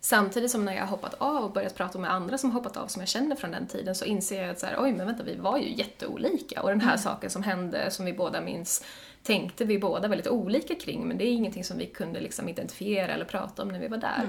Samtidigt 0.00 0.50
som 0.50 0.64
när 0.64 0.72
jag 0.72 0.80
har 0.80 0.88
hoppat 0.88 1.14
av 1.14 1.44
och 1.44 1.52
börjat 1.52 1.74
prata 1.74 1.98
med 1.98 2.12
andra 2.12 2.38
som 2.38 2.50
hoppat 2.50 2.76
av 2.76 2.86
som 2.86 3.02
jag 3.02 3.08
känner 3.08 3.36
från 3.36 3.50
den 3.50 3.66
tiden 3.66 3.94
så 3.94 4.04
inser 4.04 4.42
jag 4.42 4.50
att 4.50 4.60
så 4.60 4.66
här, 4.66 4.76
oj 4.78 4.92
men 4.92 5.06
vänta 5.06 5.22
vi 5.22 5.36
var 5.36 5.58
ju 5.58 5.74
jätteolika 5.74 6.62
och 6.62 6.68
den 6.68 6.80
här 6.80 6.96
saken 6.96 7.30
som 7.30 7.42
hände 7.42 7.90
som 7.90 8.06
vi 8.06 8.12
båda 8.12 8.40
minns 8.40 8.84
tänkte 9.22 9.64
vi 9.64 9.78
båda 9.78 10.08
väldigt 10.08 10.28
olika 10.28 10.74
kring 10.74 11.08
men 11.08 11.18
det 11.18 11.24
är 11.24 11.32
ingenting 11.32 11.64
som 11.64 11.78
vi 11.78 11.86
kunde 11.86 12.20
liksom 12.20 12.48
identifiera 12.48 13.14
eller 13.14 13.24
prata 13.24 13.62
om 13.62 13.68
när 13.68 13.80
vi 13.80 13.88
var 13.88 13.98
där. 13.98 14.26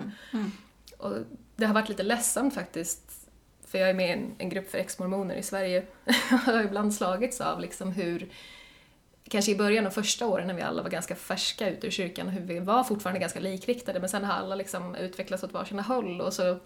Och 0.98 1.14
det 1.56 1.66
har 1.66 1.74
varit 1.74 1.90
lite 1.90 2.04
ledsamt 2.04 2.54
faktiskt 2.54 3.09
för 3.72 3.78
jag 3.78 3.90
är 3.90 3.94
med 3.94 4.10
i 4.10 4.12
en, 4.12 4.36
en 4.38 4.50
grupp 4.50 4.72
för 4.72 4.78
ex-mormoner 4.78 5.36
i 5.36 5.44
Sverige 5.44 5.84
har 6.46 6.64
ibland 6.64 6.94
slagits 6.94 7.42
av 7.42 7.60
liksom 7.60 7.92
hur 7.92 8.30
kanske 9.30 9.52
i 9.52 9.56
början 9.56 9.88
av 9.88 9.92
första 9.92 10.28
åren 10.28 10.48
när 10.48 10.54
vi 10.54 10.62
alla 10.62 10.84
var 10.84 10.90
ganska 10.90 11.16
färska 11.16 11.70
ut 11.70 11.84
ur 11.84 11.90
kyrkan, 11.90 12.28
hur 12.28 12.42
vi 12.42 12.60
var 12.60 12.84
fortfarande 12.84 13.20
ganska 13.20 13.40
likriktade 13.40 14.00
men 14.00 14.10
sen 14.10 14.24
har 14.24 14.34
alla 14.34 14.56
liksom 14.56 14.96
utvecklats 14.96 15.44
åt 15.44 15.54
varsina 15.54 15.82
håll 15.82 16.22
och 16.22 16.34
så 16.34 16.60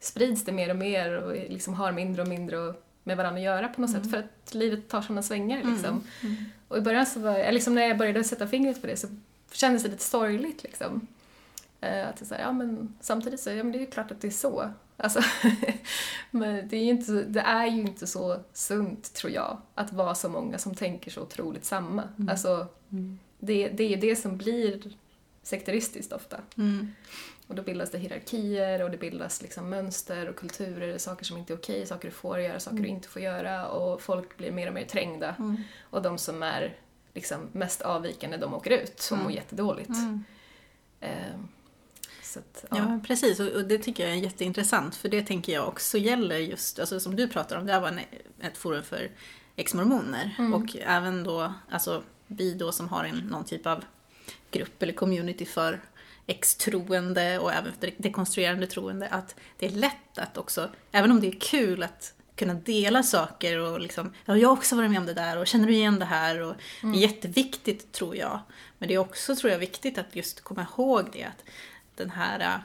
sprids 0.00 0.44
det 0.44 0.52
mer 0.52 0.70
och 0.70 0.76
mer 0.76 1.12
och 1.22 1.32
liksom 1.32 1.74
har 1.74 1.92
mindre 1.92 2.22
och 2.22 2.28
mindre 2.28 2.74
med 3.04 3.16
varandra 3.16 3.38
att 3.38 3.44
göra 3.44 3.68
på 3.68 3.80
något 3.80 3.90
sätt 3.90 4.10
för 4.10 4.18
att 4.18 4.54
livet 4.54 4.88
tar 4.88 5.02
sådana 5.02 5.22
svängar 5.22 5.62
liksom. 5.72 6.04
Och 6.68 6.78
i 6.78 6.80
början 6.80 7.06
så 7.06 7.20
var 7.20 7.38
jag, 7.38 7.54
liksom 7.54 7.74
när 7.74 7.88
jag 7.88 7.98
började 7.98 8.24
sätta 8.24 8.46
fingret 8.46 8.80
på 8.80 8.86
det 8.86 8.96
så 8.96 9.06
kändes 9.52 9.82
det 9.82 9.88
lite 9.88 10.04
sorgligt 10.04 10.62
liksom. 10.62 11.06
Eh, 11.80 12.08
Att 12.08 12.16
det, 12.16 12.24
är 12.24 12.26
så 12.26 12.34
här, 12.34 12.42
ja, 12.42 12.52
men 12.52 12.94
samtidigt 13.00 13.40
så 13.40 13.50
ja, 13.50 13.62
men 13.62 13.72
det 13.72 13.78
är 13.78 13.80
ju 13.80 13.86
klart 13.86 14.10
att 14.10 14.20
det 14.20 14.26
är 14.26 14.32
så. 14.32 14.70
Alltså, 15.00 15.20
men 16.30 16.68
det 16.68 16.76
är, 16.76 16.84
ju 16.84 16.90
inte, 16.90 17.12
det 17.12 17.40
är 17.40 17.66
ju 17.66 17.80
inte 17.80 18.06
så 18.06 18.40
sunt, 18.52 19.14
tror 19.14 19.32
jag, 19.32 19.58
att 19.74 19.92
vara 19.92 20.14
så 20.14 20.28
många 20.28 20.58
som 20.58 20.74
tänker 20.74 21.10
så 21.10 21.22
otroligt 21.22 21.64
samma. 21.64 22.02
Alltså, 22.28 22.66
det, 23.38 23.68
det 23.68 23.84
är 23.84 23.88
ju 23.88 23.96
det 23.96 24.16
som 24.16 24.36
blir 24.36 24.82
sekteristiskt 25.42 26.12
ofta. 26.12 26.40
Mm. 26.56 26.92
Och 27.46 27.54
då 27.54 27.62
bildas 27.62 27.90
det 27.90 27.98
hierarkier 27.98 28.82
och 28.82 28.90
det 28.90 28.96
bildas 28.96 29.42
liksom 29.42 29.70
mönster 29.70 30.28
och 30.28 30.36
kulturer, 30.36 30.98
saker 30.98 31.24
som 31.24 31.36
inte 31.36 31.52
är 31.52 31.56
okej, 31.56 31.86
saker 31.86 32.08
du 32.08 32.14
får 32.14 32.40
göra, 32.40 32.60
saker 32.60 32.78
du 32.78 32.88
inte 32.88 33.08
får 33.08 33.22
göra 33.22 33.68
och 33.68 34.02
folk 34.02 34.36
blir 34.36 34.52
mer 34.52 34.68
och 34.68 34.74
mer 34.74 34.84
trängda. 34.84 35.34
Och 35.80 36.02
de 36.02 36.18
som 36.18 36.42
är 36.42 36.76
liksom 37.14 37.48
mest 37.52 37.82
avvikande, 37.82 38.36
de 38.36 38.54
åker 38.54 38.70
ut 38.70 39.08
och 39.12 39.18
mår 39.18 39.32
jättedåligt. 39.32 39.90
Eh, 41.00 41.10
så 41.10 41.57
att, 42.36 42.64
ja. 42.70 42.76
Ja, 42.76 43.00
precis. 43.06 43.40
Och 43.40 43.64
det 43.64 43.78
tycker 43.78 44.06
jag 44.08 44.12
är 44.12 44.22
jätteintressant, 44.22 44.96
för 44.96 45.08
det 45.08 45.22
tänker 45.22 45.52
jag 45.52 45.68
också 45.68 45.98
gäller 45.98 46.38
just, 46.38 46.78
alltså 46.78 47.00
som 47.00 47.16
du 47.16 47.28
pratar 47.28 47.56
om, 47.56 47.66
det 47.66 47.72
här 47.72 47.80
var 47.80 47.88
en, 47.88 48.00
ett 48.40 48.58
forum 48.58 48.82
för 48.82 49.10
ex-mormoner. 49.56 50.52
Och 50.54 50.76
även 50.82 51.24
då, 51.24 51.54
alltså 51.70 52.02
vi 52.26 52.54
då 52.54 52.72
som 52.72 52.88
har 52.88 53.04
en, 53.04 53.16
någon 53.16 53.44
typ 53.44 53.66
av 53.66 53.84
grupp 54.50 54.82
eller 54.82 54.92
community 54.92 55.44
för 55.44 55.80
ex-troende 56.26 57.38
och 57.38 57.52
även 57.52 57.72
för 57.80 57.90
dekonstruerande 57.96 58.66
troende, 58.66 59.08
att 59.08 59.34
det 59.58 59.66
är 59.66 59.70
lätt 59.70 60.18
att 60.18 60.38
också, 60.38 60.70
även 60.92 61.10
om 61.10 61.20
det 61.20 61.28
är 61.28 61.40
kul 61.40 61.82
att 61.82 62.14
kunna 62.38 62.54
dela 62.54 63.02
saker 63.02 63.58
och 63.58 63.80
liksom, 63.80 64.12
ja, 64.24 64.36
jag 64.36 64.48
har 64.48 64.56
också 64.56 64.76
varit 64.76 64.90
med 64.90 64.98
om 64.98 65.06
det 65.06 65.14
där 65.14 65.38
och 65.38 65.46
känner 65.46 65.66
du 65.66 65.74
igen 65.74 65.98
det 65.98 66.04
här? 66.04 66.40
Och 66.42 66.54
Det 66.82 66.88
är 66.88 66.94
jätteviktigt 66.94 67.92
tror 67.92 68.16
jag. 68.16 68.40
Men 68.78 68.88
det 68.88 68.94
är 68.94 68.98
också, 68.98 69.36
tror 69.36 69.52
jag, 69.52 69.58
viktigt 69.58 69.98
att 69.98 70.16
just 70.16 70.40
komma 70.40 70.66
ihåg 70.72 71.08
det, 71.12 71.24
att 71.24 71.44
den 71.98 72.10
här, 72.10 72.40
äh, 72.40 72.60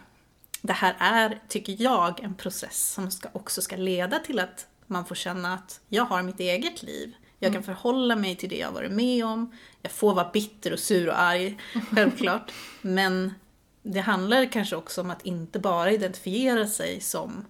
det 0.62 0.74
här 0.74 0.96
är, 1.00 1.42
tycker 1.48 1.75
jag, 1.80 2.20
en 2.20 2.36
process 2.36 2.92
som 2.94 3.12
ska, 3.12 3.30
också 3.34 3.62
ska 3.62 3.75
leda 3.75 4.20
till 4.20 4.40
att 4.40 4.68
man 4.88 5.06
får 5.06 5.16
känna 5.16 5.54
att 5.54 5.82
jag 5.90 6.06
har 6.06 6.24
mitt 6.24 6.40
eget 6.40 6.84
liv. 6.84 7.16
Jag 7.40 7.54
kan 7.54 7.63
förhålla 7.63 8.16
mig 8.16 8.36
till 8.36 8.50
det 8.50 8.58
jag 8.58 8.72
varit 8.72 8.92
med 8.92 9.25
om. 9.25 9.52
Jag 9.82 9.92
får 9.92 10.13
vara 10.13 10.30
bitter 10.34 10.74
och 10.74 10.80
sur 10.80 11.10
och 11.10 11.20
arg, 11.20 11.60
självklart. 11.92 12.52
Men 12.82 13.34
det 13.84 14.00
handlar 14.00 14.52
kanske 14.52 14.75
också 14.75 15.02
om 15.02 15.10
att 15.10 15.25
inte 15.25 15.60
bara 15.60 15.92
identifiera 15.92 16.68
sig 16.68 17.02
som 17.02 17.46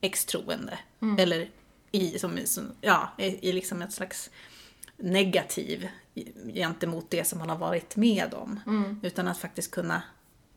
extroende. 0.00 0.78
Eller 1.18 1.50
i, 1.92 2.18
som, 2.18 2.38
som, 2.44 2.72
ja, 2.80 3.12
i, 3.18 3.52
liksom 3.52 3.82
ett 3.82 3.92
slags 3.92 4.30
negativ 4.96 5.88
gentemot 6.54 7.10
det 7.10 7.24
som 7.24 7.38
man 7.38 7.48
har 7.48 7.58
varit 7.58 7.96
med 7.96 8.34
om. 8.34 8.60
Utan 9.02 9.28
att 9.28 9.38
faktiskt 9.38 9.70
kunna 9.70 10.02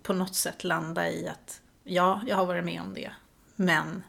på 0.03 0.13
något 0.13 0.36
sätt 0.36 0.63
landa 0.63 1.10
i 1.10 1.27
att 1.27 1.62
ja, 1.83 2.22
jag 2.27 2.36
har 2.36 2.45
varit 2.45 2.65
med 2.65 2.81
om 2.81 2.93
det. 2.93 3.12
Men 3.55 4.03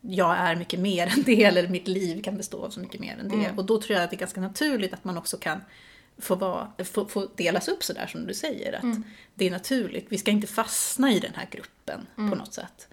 jag 0.00 0.36
är 0.36 0.56
mycket 0.56 0.80
mer 0.80 1.06
än 1.16 1.22
det, 1.22 1.44
eller 1.44 1.68
mitt 1.68 1.88
liv 1.88 2.22
kan 2.22 2.36
bestå 2.36 2.64
av 2.64 2.70
så 2.70 2.80
mycket 2.80 3.00
mer 3.00 3.18
än 3.18 3.28
det. 3.28 3.34
Och 3.56 3.64
då 3.64 3.80
tror 3.80 3.94
jag 3.94 4.04
att 4.04 4.10
det 4.10 4.16
är 4.16 4.18
ganska 4.20 4.40
naturligt 4.40 4.92
att 4.94 5.04
man 5.04 5.18
också 5.18 5.36
kan 5.36 5.60
få, 6.18 6.34
vara, 6.34 6.72
få, 6.84 7.06
få 7.08 7.28
delas 7.36 7.68
upp 7.68 7.82
sådär 7.84 8.06
som 8.06 8.26
du 8.26 8.34
säger. 8.34 8.72
Att 8.72 8.82
Det 9.34 9.46
är 9.46 9.50
naturligt, 9.50 10.06
vi 10.08 10.18
ska 10.18 10.30
inte 10.30 10.46
fastna 10.46 11.12
i 11.12 11.20
den 11.20 11.32
här 11.34 11.48
gruppen 11.50 12.06
på 12.14 12.22
något 12.36 12.54
sätt. 12.54 12.88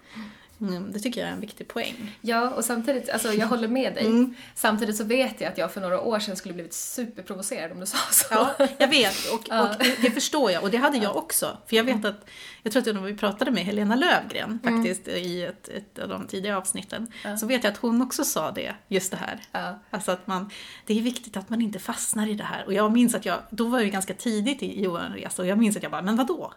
Mm, 0.68 0.92
det 0.92 0.98
tycker 0.98 1.20
jag 1.20 1.28
är 1.28 1.32
en 1.32 1.40
viktig 1.40 1.68
poäng. 1.68 2.18
Ja, 2.20 2.50
och 2.50 2.64
samtidigt, 2.64 3.10
alltså 3.10 3.32
jag 3.32 3.46
håller 3.46 3.68
med 3.68 3.94
dig. 3.94 4.06
Mm. 4.06 4.34
Samtidigt 4.54 4.96
så 4.96 5.04
vet 5.04 5.40
jag 5.40 5.52
att 5.52 5.58
jag 5.58 5.72
för 5.72 5.80
några 5.80 6.00
år 6.00 6.18
sedan 6.18 6.36
skulle 6.36 6.54
blivit 6.54 6.74
superprovocerad 6.74 7.72
om 7.72 7.80
du 7.80 7.86
sa 7.86 7.98
så. 8.10 8.26
Ja, 8.30 8.54
jag 8.78 8.88
vet 8.88 9.32
och, 9.32 9.42
Ja. 9.48 9.62
och 9.62 9.78
det, 9.78 10.02
det 10.02 10.10
förstår 10.10 10.50
jag 10.50 10.62
och 10.62 10.70
det 10.70 10.76
hade 10.76 10.98
jag 10.98 11.16
också. 11.16 11.58
För 11.66 11.76
jag 11.76 11.84
vet 11.84 12.04
att, 12.04 12.28
jag 12.62 12.72
tror 12.72 12.88
att 12.88 12.94
när 12.94 13.02
vi 13.02 13.16
pratade 13.16 13.50
med 13.50 13.64
Helena 13.64 13.96
Lövgren 13.96 14.58
faktiskt 14.64 15.08
i 15.08 15.42
ett, 15.42 15.68
ett 15.68 15.98
av 15.98 16.08
de 16.08 16.26
tidiga 16.26 16.58
avsnitten, 16.58 17.12
så 17.40 17.46
vet 17.46 17.64
jag 17.64 17.72
att 17.72 17.78
hon 17.78 18.02
också 18.02 18.24
sa 18.24 18.50
det, 18.50 18.74
just 18.88 19.10
det 19.10 19.16
här. 19.16 19.40
Ja. 19.52 19.78
Alltså 19.90 20.12
att 20.12 20.26
man, 20.26 20.50
det 20.86 20.98
är 20.98 21.02
viktigt 21.02 21.36
att 21.36 21.50
man 21.50 21.62
inte 21.62 21.78
fastnar 21.78 22.26
i 22.26 22.34
det 22.34 22.44
här. 22.44 22.64
Och 22.66 22.72
jag 22.72 22.92
minns 22.92 23.14
att 23.14 23.24
jag, 23.26 23.38
då 23.50 23.68
var 23.68 23.80
jag 23.80 23.90
ganska 23.90 24.14
tidigt 24.14 24.62
i 24.62 24.82
Johan 24.82 25.12
Resa 25.12 25.42
och 25.42 25.48
jag 25.48 25.58
minns 25.58 25.76
att 25.76 25.82
jag 25.82 25.92
bara, 25.92 26.02
men 26.02 26.16
vadå? 26.16 26.52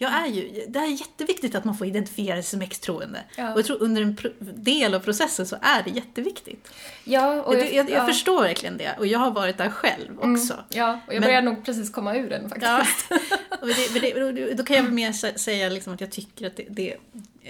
Jag 0.00 0.12
är 0.12 0.26
ju, 0.26 0.66
det 0.68 0.78
är 0.78 0.86
jätteviktigt 0.86 1.54
att 1.54 1.64
man 1.64 1.76
får 1.76 1.86
identifiera 1.86 2.34
sig 2.34 2.42
som 2.42 2.62
extroende. 2.62 3.24
Ja. 3.36 3.52
Och 3.52 3.58
jag 3.58 3.66
tror 3.66 3.82
under 3.82 4.02
en 4.02 4.16
del 4.40 4.94
av 4.94 5.00
processen 5.00 5.46
så 5.46 5.56
är 5.62 5.82
det 5.82 5.90
jätteviktigt. 5.90 6.68
Ja, 7.04 7.42
och 7.42 7.54
jag, 7.54 7.74
jag, 7.74 7.90
jag 7.90 8.02
ja. 8.02 8.06
förstår 8.06 8.42
verkligen 8.42 8.76
det 8.76 8.96
och 8.98 9.06
jag 9.06 9.18
har 9.18 9.30
varit 9.30 9.58
där 9.58 9.70
själv 9.70 10.20
också. 10.20 10.64
Ja, 10.68 11.00
och 11.06 11.14
jag 11.14 11.22
börjar 11.22 11.42
nog 11.42 11.64
precis 11.64 11.90
komma 11.90 12.16
ur 12.16 12.30
den 12.30 12.48
faktiskt. 12.48 13.06
Ja. 13.10 13.18
Och 13.60 13.66
det, 13.66 14.32
det, 14.32 14.54
då 14.54 14.64
kan 14.64 14.76
jag 14.76 14.82
väl 14.82 14.92
mer 14.92 15.12
sä- 15.12 15.36
säga 15.36 15.68
liksom 15.68 15.94
att 15.94 16.00
jag 16.00 16.10
tycker 16.10 16.46
att 16.46 16.56
det, 16.56 16.66
det, 16.70 16.96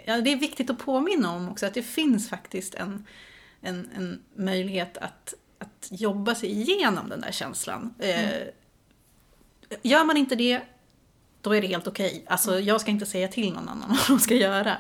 ja, 0.05 0.21
det 0.21 0.33
är 0.33 0.37
viktigt 0.37 0.71
att 0.71 0.79
påminna 0.79 1.33
om 1.33 1.49
också 1.49 1.67
att 1.67 1.75
det 1.75 1.83
finns 1.83 2.29
faktiskt 2.29 2.75
en, 2.75 3.07
en, 3.61 3.91
en 3.97 4.21
möjlighet 4.35 4.99
att, 4.99 5.35
att 5.59 5.89
jobba 5.91 6.35
sig 6.35 6.51
igenom 6.51 7.09
den 7.09 7.21
där 7.21 7.33
känslan. 7.33 7.95
Eh, 7.99 8.31
gör 9.83 10.05
man 10.05 10.17
inte 10.17 10.35
det, 10.35 10.61
då 11.41 11.53
är 11.55 11.61
det 11.61 11.67
helt 11.67 11.87
okej. 11.87 12.25
Alltså, 12.27 12.61
jag 12.61 12.81
ska 12.81 12.91
inte 12.91 13.07
säga 13.07 13.29
till 13.29 13.53
någon 13.53 13.69
annan 13.69 13.89
vad 14.09 14.09
de 14.09 14.21
ska 14.21 14.35
göra. 14.35 14.77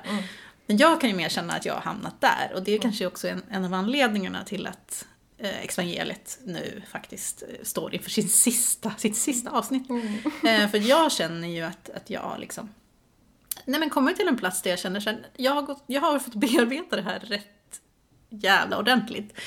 Men 0.67 0.77
jag 0.77 1.01
kan 1.01 1.11
ju 1.11 1.17
mer 1.17 1.29
känna 1.29 1.55
att 1.55 1.67
jag 1.67 1.75
har 1.75 1.81
hamnat 1.81 2.21
där 2.21 2.53
och 2.55 2.63
det 2.63 2.73
är 2.73 2.79
kanske 2.79 3.07
också 3.07 3.29
en, 3.29 3.43
en 3.51 3.65
av 3.65 3.75
anledningarna 3.75 4.45
till 4.45 4.67
att 4.67 5.07
eh, 5.39 5.65
Evangeliet 5.65 6.39
nu 6.45 6.83
faktiskt 6.91 7.43
eh, 7.43 7.49
står 7.63 7.95
inför 7.95 8.11
sin 8.11 8.29
sista, 8.29 8.93
sitt 8.99 9.17
sista 9.17 9.51
avsnitt. 9.51 9.89
Eh, 10.45 10.71
för 10.71 10.79
jag 10.79 11.13
känner 11.13 11.49
ju 11.49 11.63
att, 11.63 11.91
att 11.91 12.11
jag 12.11 12.37
liksom 12.39 12.69
Nej 13.65 13.81
men 13.81 13.91
kommer 13.91 14.13
till 14.13 14.29
en 14.29 14.37
plats 14.37 14.63
där 14.63 14.71
jag 14.71 14.79
känner 14.79 15.01
här, 15.01 15.27
jag 15.37 15.53
har, 15.53 15.63
gått, 15.63 15.85
jag 15.87 16.01
har 16.01 16.19
fått 16.19 16.35
bearbeta 16.35 16.97
det 16.97 17.03
här 17.03 17.21
rätt 17.21 17.81
jävla 18.29 18.79
ordentligt. 18.79 19.39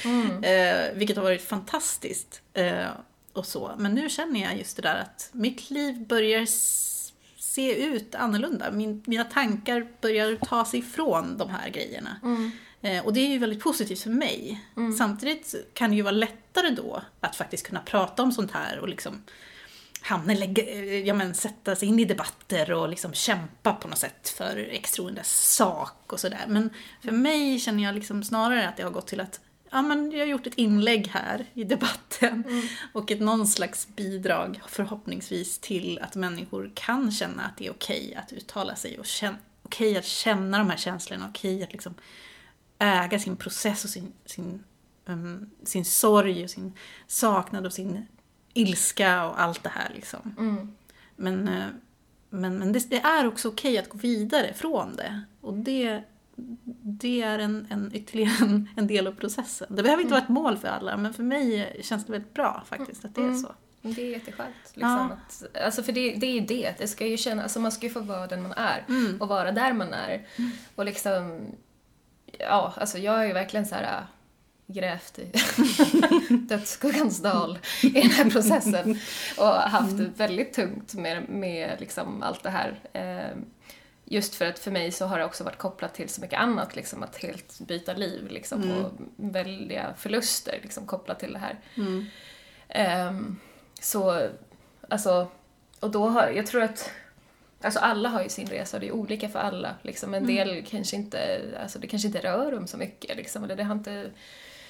Eh, 0.41 0.93
vilket 0.93 1.17
har 1.17 1.23
varit 1.23 1.47
fantastiskt. 1.47 2.41
Eh, 2.53 2.89
och 3.33 3.45
så. 3.45 3.75
Men 3.77 3.95
nu 3.95 4.09
känner 4.09 4.41
jag 4.41 4.57
just 4.57 4.75
det 4.75 4.81
där 4.81 4.95
att 4.95 5.29
mitt 5.31 5.69
liv 5.69 6.07
börjar 6.07 6.45
se 7.51 7.85
ut 7.85 8.15
annorlunda. 8.15 8.71
Min, 8.71 9.03
mina 9.07 9.23
tankar 9.23 9.87
börjar 10.01 10.35
ta 10.35 10.65
sig 10.65 10.79
ifrån 10.79 11.37
de 11.37 11.49
här 11.49 11.69
grejerna. 11.69 12.19
Eh, 12.81 13.05
och 13.05 13.13
det 13.13 13.19
är 13.19 13.27
ju 13.27 13.37
väldigt 13.37 13.63
positivt 13.63 14.01
för 14.01 14.09
mig. 14.09 14.65
Samtidigt 14.97 15.55
kan 15.73 15.89
det 15.89 15.95
ju 15.95 16.01
vara 16.01 16.11
lättare 16.11 16.69
då 16.69 17.01
att 17.19 17.35
faktiskt 17.35 17.67
kunna 17.67 17.79
prata 17.79 18.23
om 18.23 18.31
sånt 18.31 18.51
här 18.51 18.79
och 18.79 18.89
liksom 18.89 19.23
hamna, 20.01 20.33
lägga, 20.33 20.63
eh, 20.63 21.07
ja, 21.07 21.13
men, 21.13 21.33
sätta 21.33 21.75
sig 21.75 21.87
in 21.87 21.99
i 21.99 22.05
debatter 22.05 22.71
och 22.71 22.89
liksom 22.89 23.13
kämpa 23.13 23.73
på 23.73 23.87
något 23.87 23.97
sätt 23.97 24.29
för 24.29 24.57
extroendes 24.71 25.55
sak 25.55 26.13
och 26.13 26.19
sådär. 26.19 26.45
Men 26.47 26.69
för 27.03 27.11
mig 27.11 27.59
känner 27.59 27.83
jag 27.83 27.95
liksom 27.95 28.23
snarare 28.23 28.67
att 28.67 28.77
det 28.77 28.83
har 28.83 28.91
gått 28.91 29.07
till 29.07 29.21
att 29.21 29.39
ja, 29.71 29.81
men 29.81 30.11
jag 30.11 30.19
har 30.19 30.25
gjort 30.25 30.47
ett 30.47 30.57
inlägg 30.57 31.07
här 31.07 31.45
i 31.53 31.63
debatten 31.63 32.43
och 32.93 33.11
ett 33.11 33.19
någon 33.19 33.47
slags 33.47 33.87
bidrag 33.95 34.61
förhoppningsvis 34.67 35.59
till 35.59 35.99
att 36.01 36.15
människor 36.15 36.71
kan 36.73 37.11
känna 37.11 37.43
att 37.43 37.57
det 37.57 37.67
är 37.67 37.71
okej 37.71 38.15
att 38.15 38.33
uttala 38.33 38.75
sig 38.75 38.99
och 38.99 39.05
känna, 39.05 39.37
okej 39.63 39.97
att 39.97 40.05
känna 40.05 40.57
de 40.57 40.69
här 40.69 40.77
känslorna, 40.77 41.27
okej 41.29 41.63
att 41.63 41.71
liksom 41.71 41.93
äga 42.79 43.19
sin 43.19 43.35
process 43.35 43.83
och 43.83 43.89
sin, 43.89 44.13
sin, 44.25 44.63
um, 45.05 45.49
sin 45.63 45.85
sorg 45.85 46.43
och 46.43 46.49
sin 46.49 46.73
saknad 47.07 47.65
och 47.65 47.73
sin 47.73 48.05
ilska 48.53 49.25
och 49.25 49.41
allt 49.41 49.63
det 49.63 49.69
här 49.69 49.91
liksom. 49.95 50.35
Mm. 50.37 50.75
Men, 51.15 51.47
eh, 51.47 51.67
men, 52.29 52.57
men 52.57 52.73
det, 52.73 52.89
det 52.89 52.99
är 52.99 53.27
också 53.27 53.47
okej 53.47 53.77
att 53.77 53.89
gå 53.89 53.97
vidare 53.97 54.53
från 54.53 54.95
det. 54.95 55.21
Och 55.41 55.53
det, 55.53 56.03
det 56.83 57.21
är 57.21 57.39
en, 57.39 57.67
en 57.69 57.91
ytterligare 57.93 58.35
en, 58.45 58.69
en 58.75 58.87
del 58.87 59.07
av 59.07 59.11
processen. 59.11 59.67
Det 59.75 59.83
behöver 59.83 60.03
inte 60.03 60.13
vara 60.13 60.23
ett 60.23 60.29
mål 60.29 60.57
för 60.57 60.67
alla, 60.67 60.97
men 60.97 61.13
för 61.13 61.23
mig 61.23 61.77
känns 61.83 62.05
det 62.05 62.11
väldigt 62.11 62.33
bra 62.33 62.63
faktiskt 62.65 63.05
att 63.05 63.15
det 63.15 63.21
är 63.21 63.33
så. 63.33 63.51
Det 63.81 64.01
är 64.01 64.09
jätteskönt. 64.09 64.55
Liksom, 64.73 64.81
Ja. 64.89 65.09
att, 65.13 65.57
alltså 65.65 65.83
för 65.83 65.91
det, 65.91 66.15
det 66.15 66.25
är 66.25 66.33
ju 66.33 66.39
det, 66.39 66.73
det 66.77 66.87
ska 66.87 67.05
ju 67.07 67.17
känna, 67.17 67.43
alltså 67.43 67.59
man 67.59 67.71
ska 67.71 67.85
ju 67.87 67.93
få 67.93 67.99
vara 67.99 68.27
den 68.27 68.41
man 68.41 68.51
är 68.51 68.85
Mm. 68.89 69.21
och 69.21 69.27
vara 69.27 69.51
där 69.51 69.73
man 69.73 69.93
är. 69.93 70.27
Och 70.75 70.85
liksom, 70.85 71.41
ja, 72.39 72.73
alltså 72.77 72.97
jag 72.97 73.11
har 73.11 73.25
ju 73.25 73.33
verkligen 73.33 73.65
så 73.65 73.75
här 73.75 73.83
äh, 73.83 74.03
grävt 74.75 75.19
i 75.19 75.31
dödsskuggans 76.35 77.21
dal 77.21 77.59
i 77.83 77.89
den 77.89 78.09
här 78.11 78.29
processen 78.29 78.97
och 79.37 79.45
haft 79.47 79.97
det 79.97 80.11
väldigt 80.17 80.53
tungt 80.53 80.93
med, 80.93 81.29
med 81.29 81.75
liksom 81.79 82.23
allt 82.23 82.43
det 82.43 82.49
här. 82.49 82.79
Eh, 82.93 83.37
Just 84.11 84.35
för 84.35 84.45
att 84.45 84.59
för 84.59 84.71
mig 84.71 84.91
så 84.91 85.05
har 85.05 85.19
det 85.19 85.25
också 85.25 85.43
varit 85.43 85.57
kopplat 85.57 85.93
till 85.93 86.09
så 86.09 86.21
mycket 86.21 86.39
annat, 86.39 86.75
liksom 86.75 87.03
att 87.03 87.17
helt 87.17 87.59
byta 87.59 87.93
liv 87.93 88.27
liksom, 88.29 88.71
och 88.71 88.91
väldiga 89.15 89.93
förluster 89.97 90.59
liksom, 90.61 90.85
kopplat 90.85 91.19
till 91.19 91.33
det 91.33 91.39
här. 91.39 91.59
Mm. 91.77 92.05
Ehm, 92.69 93.39
så, 93.79 94.29
alltså, 94.89 95.27
och 95.79 95.91
då 95.91 96.07
har, 96.07 96.27
jag 96.27 96.47
tror 96.47 96.61
att, 96.61 96.91
alltså 97.61 97.79
alla 97.79 98.09
har 98.09 98.23
ju 98.23 98.29
sin 98.29 98.47
resa 98.47 98.77
och 98.77 98.81
det 98.81 98.87
är 98.87 98.91
olika 98.91 99.29
för 99.29 99.39
alla. 99.39 99.75
Liksom. 99.81 100.13
En 100.13 100.27
del 100.27 100.65
kanske 100.65 100.95
inte, 100.95 101.41
alltså 101.61 101.79
det 101.79 101.87
kanske 101.87 102.07
inte 102.07 102.19
rör 102.19 102.51
dem 102.51 102.67
så 102.67 102.77
mycket 102.77 103.17
liksom, 103.17 103.43
eller 103.43 103.55
det 103.55 103.63
har 103.63 103.75
inte 103.75 104.11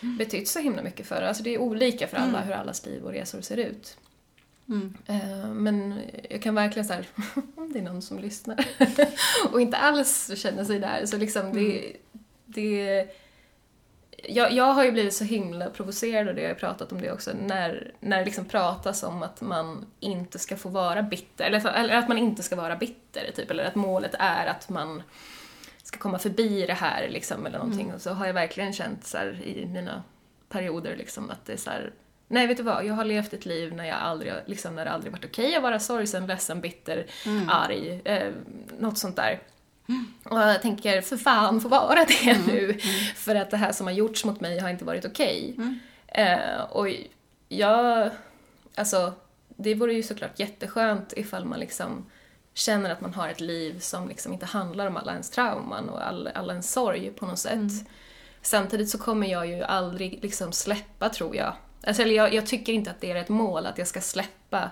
betytt 0.02 0.48
så 0.48 0.60
himla 0.60 0.82
mycket 0.82 1.08
för 1.08 1.22
Alltså 1.22 1.44
det 1.44 1.50
är 1.50 1.58
olika 1.58 2.08
för 2.08 2.18
alla 2.18 2.42
hur 2.42 2.54
allas 2.54 2.86
liv 2.86 3.04
och 3.04 3.12
resor 3.12 3.42
ser 3.42 3.58
ut. 3.58 3.98
Mm. 4.70 4.98
Eh, 5.06 5.48
Men 5.48 6.02
jag 6.30 6.42
kan 6.42 6.56
verkligen 6.56 6.88
så 6.88 6.94
här, 6.94 7.08
om 7.56 7.74
det 7.74 7.80
är 7.80 7.84
någon 7.84 8.02
som 8.02 8.20
lyssnar 8.20 8.66
och 9.52 9.62
inte 9.62 9.78
alls 9.78 10.32
känner 10.36 10.66
sig 10.66 10.80
där, 10.80 11.06
så 11.06 11.18
liksom 11.18 11.54
det, 11.54 11.94
det 12.46 13.08
jag, 14.24 14.52
jag 14.52 14.74
har 14.74 14.84
ju 14.84 14.92
blivit 14.92 15.14
så 15.14 15.24
himla 15.24 15.70
provocerad 15.70 16.28
och 16.28 16.36
det 16.36 16.42
har 16.42 16.50
jag 16.50 16.60
pratat 16.60 16.92
om 16.92 17.02
det 17.02 17.12
också, 17.12 17.32
när, 17.34 17.94
när 18.00 18.20
det 18.20 18.26
liksom 18.26 18.46
pratas 18.46 19.04
om 19.04 19.24
att 19.24 19.42
man 19.42 19.86
inte 20.00 20.40
ska 20.40 20.58
få 20.58 20.70
vara 20.70 21.04
bitter, 21.04 21.46
eller, 21.46 21.72
eller 21.72 21.96
att 21.96 22.08
man 22.08 22.18
inte 22.18 22.44
ska 22.44 22.56
vara 22.56 22.76
bitter, 22.76 23.32
typ, 23.36 23.52
eller 23.52 23.66
att 23.66 23.76
målet 23.76 24.16
är 24.20 24.46
att 24.46 24.70
man 24.70 25.04
ska 25.84 26.00
komma 26.00 26.20
förbi 26.20 26.66
det 26.66 26.74
här, 26.74 27.10
liksom, 27.10 27.46
eller 27.46 27.58
någonting. 27.60 27.94
Och 27.94 28.02
så 28.02 28.14
har 28.14 28.26
jag 28.28 28.34
verkligen 28.34 28.74
känt 28.74 29.06
så 29.08 29.18
här, 29.18 29.42
i 29.44 29.66
mina 29.66 30.04
perioder 30.50 30.96
liksom, 30.96 31.30
att 31.30 31.46
det 31.46 31.54
är 31.54 31.58
så 31.58 31.70
här, 31.70 31.92
nej 32.32 32.48
vet 32.48 32.58
du 32.58 32.64
vad, 32.64 32.86
jag 32.86 32.94
har 32.94 33.06
levt 33.06 33.34
ett 33.34 33.46
liv 33.46 33.74
när 33.74 33.86
jag 33.86 33.98
aldrig, 33.98 34.34
liksom, 34.46 34.76
när 34.76 34.86
det 34.86 34.92
aldrig 34.92 35.12
varit 35.12 35.26
okej 35.26 35.56
att 35.56 35.64
vara 35.64 35.80
sorgsen, 35.80 36.28
ledsen, 36.28 36.62
bitter, 36.62 37.06
arg, 37.50 38.02
eh, 38.06 38.32
något 38.80 38.98
sånt 38.98 39.16
där. 39.16 39.40
Och 40.24 40.40
jag 40.40 40.62
tänker, 40.62 41.02
för 41.02 41.18
fan, 41.18 41.62
få 41.62 41.68
vara 41.68 42.06
det 42.06 42.48
nu. 42.48 42.74
För 43.16 43.36
att 43.36 43.52
det 43.52 43.58
här 43.58 43.72
som 43.72 43.88
har 43.88 43.94
gjorts 43.94 44.26
mot 44.26 44.42
mig 44.42 44.60
har 44.60 44.70
inte 44.70 44.86
varit 44.86 45.06
okej. 45.06 45.56
Eh, 46.08 46.62
och 46.70 46.88
jag, 47.50 48.10
alltså, 48.76 49.14
det 49.48 49.76
vore 49.76 49.94
ju 49.94 50.04
såklart 50.04 50.40
jätteskönt 50.40 51.14
ifall 51.18 51.46
man 51.46 51.60
liksom 51.60 52.06
känner 52.54 52.90
att 52.90 53.02
man 53.02 53.14
har 53.14 53.30
ett 53.30 53.42
liv 53.42 53.80
som 53.80 54.08
liksom 54.08 54.34
inte 54.34 54.46
handlar 54.46 54.88
om 54.88 54.98
alla 54.98 55.12
ens 55.12 55.30
trauman 55.30 55.90
och 55.90 56.08
all, 56.08 56.28
all 56.28 56.50
ens 56.50 56.72
sorg 56.72 57.12
på 57.12 57.26
något 57.26 57.40
sätt. 57.40 57.72
Samtidigt 58.42 58.90
så 58.90 58.98
kommer 58.98 59.28
jag 59.28 59.48
ju 59.48 59.64
aldrig 59.64 60.20
liksom 60.22 60.52
släppa, 60.52 61.10
tror 61.10 61.36
jag. 61.36 61.54
Alltså, 61.84 62.02
eller 62.02 62.16
jag, 62.16 62.34
jag 62.34 62.46
tycker 62.46 62.74
inte 62.74 62.92
att 62.92 63.02
det 63.02 63.12
är 63.12 63.16
ett 63.16 63.30
mål 63.30 63.66
att 63.66 63.78
jag 63.78 63.88
ska 63.88 64.02
släppa, 64.02 64.70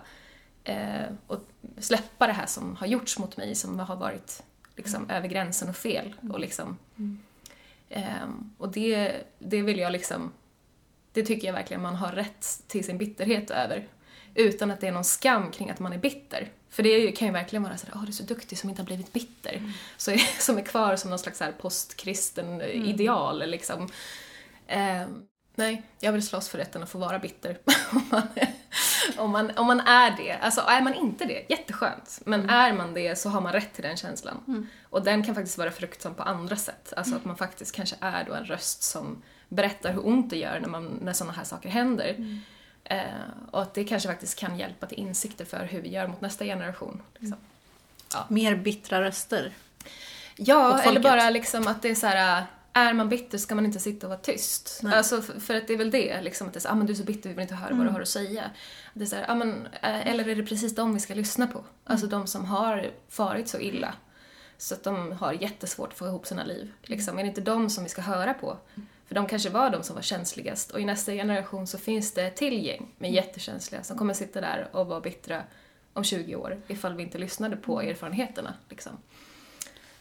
eh, 0.63 1.05
och 1.27 1.39
släppa 1.77 2.27
det 2.27 2.33
här 2.33 2.45
som 2.45 2.75
har 2.75 2.87
gjorts 2.87 3.19
mot 3.19 3.37
mig, 3.37 3.55
som 3.55 3.79
har 3.79 3.95
varit 3.95 4.43
liksom, 4.75 5.09
över 5.09 5.27
gränsen 5.27 5.69
och 5.69 5.75
fel. 5.75 6.15
Och, 6.31 6.39
liksom, 6.39 6.77
ehm, 7.89 8.53
och 8.57 8.71
det, 8.71 9.23
det 9.39 9.61
vill 9.61 9.79
jag 9.79 9.91
liksom, 9.91 10.31
det 11.13 11.23
tycker 11.23 11.47
jag 11.47 11.53
verkligen 11.53 11.81
man 11.81 11.95
har 11.95 12.11
rätt 12.11 12.63
till 12.67 12.85
sin 12.85 12.97
bitterhet 12.97 13.51
över. 13.51 13.87
Utan 14.35 14.71
att 14.71 14.81
det 14.81 14.87
är 14.87 14.91
någon 14.91 15.03
skam 15.03 15.51
kring 15.51 15.69
att 15.69 15.79
man 15.79 15.93
är 15.93 15.97
bitter. 15.97 16.51
För 16.69 16.83
det 16.83 17.11
kan 17.11 17.27
ju 17.27 17.33
verkligen 17.33 17.63
vara 17.63 17.77
sådär, 17.77 17.93
åh 17.95 18.01
du 18.01 18.07
är 18.07 18.11
så 18.11 18.23
duktig 18.23 18.57
som 18.57 18.69
inte 18.69 18.81
har 18.81 18.85
blivit 18.85 19.13
bitter. 19.13 19.73
Så, 19.97 20.17
som 20.39 20.57
är 20.57 20.61
kvar 20.61 20.95
som 20.95 21.09
någon 21.09 21.19
slags 21.19 21.41
postkristen 21.61 22.61
ideal 22.61 23.49
liksom. 23.49 23.89
Ehm, 24.67 25.23
nej, 25.59 25.81
jag 25.99 26.11
vill 26.11 26.27
slåss 26.27 26.49
för 26.49 26.57
rätten 26.57 26.83
att 26.83 26.89
få 26.89 26.97
vara 26.97 27.19
bitter. 27.19 27.57
om, 27.91 28.05
man, 28.11 28.27
om, 29.17 29.31
man, 29.31 29.51
om 29.57 29.67
man 29.67 29.79
är 29.79 30.17
det. 30.17 30.33
Alltså 30.41 30.61
är 30.61 30.81
man 30.81 30.93
inte 30.93 31.25
det, 31.25 31.45
jätteskönt. 31.49 32.19
Men 32.25 32.49
är 32.49 32.73
man 32.73 32.93
det 32.93 33.15
så 33.15 33.29
har 33.29 33.41
man 33.41 33.53
rätt 33.53 33.73
till 33.73 33.83
den 33.83 33.97
känslan. 33.97 34.67
Och 34.89 35.03
den 35.03 35.23
kan 35.23 35.35
faktiskt 35.35 35.57
vara 35.57 35.71
fruktsam 35.71 36.13
på 36.13 36.23
andra 36.23 36.55
sätt. 36.55 36.93
Alltså 36.97 37.15
att 37.15 37.25
man 37.25 37.37
faktiskt 37.37 37.75
kanske 37.75 37.95
är 37.99 38.23
då 38.23 38.33
en 38.33 38.45
röst 38.45 38.83
som 38.83 39.21
berättar 39.49 39.93
hur 39.93 40.07
ont 40.07 40.29
det 40.29 40.37
gör 40.37 40.59
när, 40.59 40.69
man, 40.69 40.99
när 41.01 41.13
sådana 41.13 41.33
här 41.33 41.43
saker 41.43 41.69
händer. 41.69 42.41
Eh, 42.83 43.03
och 43.51 43.61
att 43.61 43.73
det 43.73 43.83
kanske 43.83 44.09
faktiskt 44.09 44.39
kan 44.39 44.59
hjälpa 44.59 44.87
till 44.87 44.97
insikter 44.97 45.45
för 45.45 45.65
hur 45.65 45.81
vi 45.81 45.89
gör 45.89 46.07
mot 46.07 46.21
nästa 46.21 46.45
generation. 46.45 47.01
Liksom. 47.17 47.37
Mer 48.27 48.55
bittra 48.55 49.01
röster. 49.01 49.53
Ja, 50.35 50.81
eller 50.81 50.99
bara 50.99 51.29
liksom 51.29 51.67
att 51.67 51.81
det 51.81 51.89
är 51.89 51.95
så 51.95 52.07
här. 52.07 52.45
Är 52.73 52.93
man 52.93 53.09
bitter 53.09 53.37
ska 53.37 53.55
man 53.55 53.65
inte 53.65 53.79
sitta 53.79 54.07
och 54.07 54.09
vara 54.09 54.19
tyst. 54.19 54.79
Nej. 54.83 54.93
Alltså 54.93 55.21
för, 55.21 55.39
för 55.39 55.55
att 55.55 55.67
det 55.67 55.73
är 55.73 55.77
väl 55.77 55.91
det, 55.91 56.21
liksom 56.21 56.47
att 56.47 56.53
det 56.53 56.57
är 56.57 56.61
så, 56.61 56.69
ah, 56.69 56.75
men 56.75 56.87
du 56.87 56.93
är 56.93 56.97
så 56.97 57.03
bitter, 57.03 57.29
vi 57.29 57.35
vill 57.35 57.41
inte 57.41 57.55
höra 57.55 57.75
vad 57.75 57.85
du 57.85 57.89
har 57.89 58.01
att 58.01 58.07
säga. 58.07 58.51
Det 58.93 59.03
är 59.03 59.05
så 59.05 59.15
här, 59.15 59.25
ah, 59.27 59.35
men, 59.35 59.67
eh, 59.81 60.07
eller 60.07 60.27
är 60.27 60.35
det 60.35 60.43
precis 60.43 60.75
dem 60.75 60.93
vi 60.93 60.99
ska 60.99 61.13
lyssna 61.13 61.47
på? 61.47 61.63
Alltså 61.83 62.07
de 62.07 62.27
som 62.27 62.45
har 62.45 62.91
farit 63.09 63.47
så 63.47 63.59
illa. 63.59 63.93
Så 64.57 64.73
att 64.75 64.83
de 64.83 65.11
har 65.11 65.33
jättesvårt 65.33 65.89
att 65.89 65.97
få 65.97 66.07
ihop 66.07 66.27
sina 66.27 66.43
liv. 66.43 66.73
Liksom. 66.83 67.19
Är 67.19 67.23
det 67.23 67.29
inte 67.29 67.41
de 67.41 67.69
som 67.69 67.83
vi 67.83 67.89
ska 67.89 68.01
höra 68.01 68.33
på? 68.33 68.57
För 69.07 69.15
de 69.15 69.27
kanske 69.27 69.49
var 69.49 69.69
de 69.69 69.83
som 69.83 69.95
var 69.95 70.01
känsligast. 70.01 70.71
Och 70.71 70.79
i 70.79 70.85
nästa 70.85 71.11
generation 71.11 71.67
så 71.67 71.77
finns 71.77 72.13
det 72.13 72.23
ett 72.23 72.35
till 72.35 72.65
gäng 72.65 72.95
med 72.97 73.11
jättekänsliga 73.11 73.83
som 73.83 73.97
kommer 73.97 74.13
sitta 74.13 74.41
där 74.41 74.69
och 74.71 74.87
vara 74.87 75.01
bittra 75.01 75.43
om 75.93 76.03
20 76.03 76.35
år 76.35 76.61
ifall 76.67 76.95
vi 76.95 77.03
inte 77.03 77.17
lyssnade 77.17 77.55
på 77.55 77.81
erfarenheterna. 77.81 78.53
Liksom. 78.69 78.97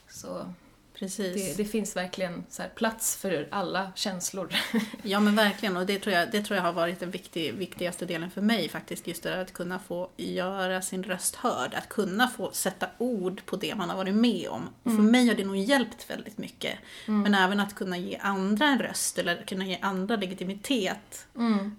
Så 0.08 0.54
Precis. 0.98 1.56
det, 1.56 1.62
det 1.62 1.68
finns 1.68 1.96
verkligen 1.96 2.44
så 2.48 2.62
här 2.62 2.68
plats 2.68 3.16
för 3.16 3.48
alla 3.50 3.92
känslor. 3.94 4.54
Ja 5.02 5.20
men 5.20 5.36
verkligen 5.36 5.76
och 5.76 5.86
det 5.86 5.98
tror 5.98 6.14
jag, 6.14 6.30
det 6.30 6.42
tror 6.42 6.56
jag 6.56 6.64
har 6.64 6.72
varit 6.72 7.00
den 7.00 7.10
viktig, 7.10 7.54
viktigaste 7.54 8.06
delen 8.06 8.30
för 8.30 8.40
mig 8.40 8.68
faktiskt. 8.68 9.06
Just 9.06 9.22
det 9.22 9.30
där 9.30 9.38
att 9.38 9.52
kunna 9.52 9.78
få 9.78 10.10
göra 10.16 10.82
sin 10.82 11.02
röst 11.02 11.36
hörd. 11.36 11.74
Att 11.74 11.88
kunna 11.88 12.28
få 12.28 12.50
sätta 12.52 12.86
ord 12.98 13.46
på 13.46 13.56
det 13.56 13.74
man 13.74 13.90
har 13.90 13.96
varit 13.96 14.14
med 14.14 14.48
om. 14.48 14.68
Och 14.82 14.90
för 14.96 15.02
mig 15.02 15.28
har 15.28 15.34
det 15.34 15.44
nog 15.44 15.56
hjälpt 15.56 16.10
väldigt 16.10 16.38
mycket. 16.38 16.78
Men 17.06 17.34
även 17.34 17.60
att 17.60 17.74
kunna 17.74 17.98
ge 17.98 18.16
andra 18.16 18.66
en 18.66 18.78
röst 18.78 19.18
eller 19.18 19.42
kunna 19.46 19.66
ge 19.66 19.78
andra 19.82 20.16
legitimitet. 20.16 21.26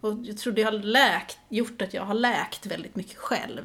Och 0.01 0.17
jag 0.23 0.37
tror 0.37 0.53
det 0.53 0.63
har 0.63 0.71
läkt, 0.71 1.37
gjort 1.49 1.81
att 1.81 1.93
jag 1.93 2.03
har 2.05 2.13
läkt 2.13 2.65
väldigt 2.65 2.95
mycket 2.95 3.17
själv. 3.17 3.61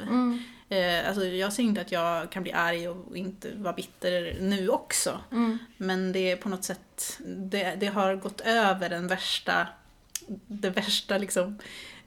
Eh, 0.75 1.09
alltså 1.09 1.25
jag 1.25 1.53
säger 1.53 1.69
inte 1.69 1.81
att 1.81 1.93
jag 1.93 2.31
kan 2.31 2.43
bli 2.43 2.53
arg 2.53 2.89
och 2.89 3.17
inte 3.17 3.51
vara 3.55 3.73
bitter 3.73 4.37
nu 4.41 4.69
också. 4.69 5.21
Men 5.77 6.13
det 6.13 6.31
är 6.31 6.37
på 6.37 6.49
något 6.49 6.65
sätt, 6.65 7.19
det, 7.27 7.75
det 7.81 7.87
har 7.87 8.17
gått 8.17 8.41
över 8.41 8.89
den 8.89 9.07
värsta, 9.07 9.69
det 10.47 10.71
värsta 10.71 11.19
liksom 11.19 11.59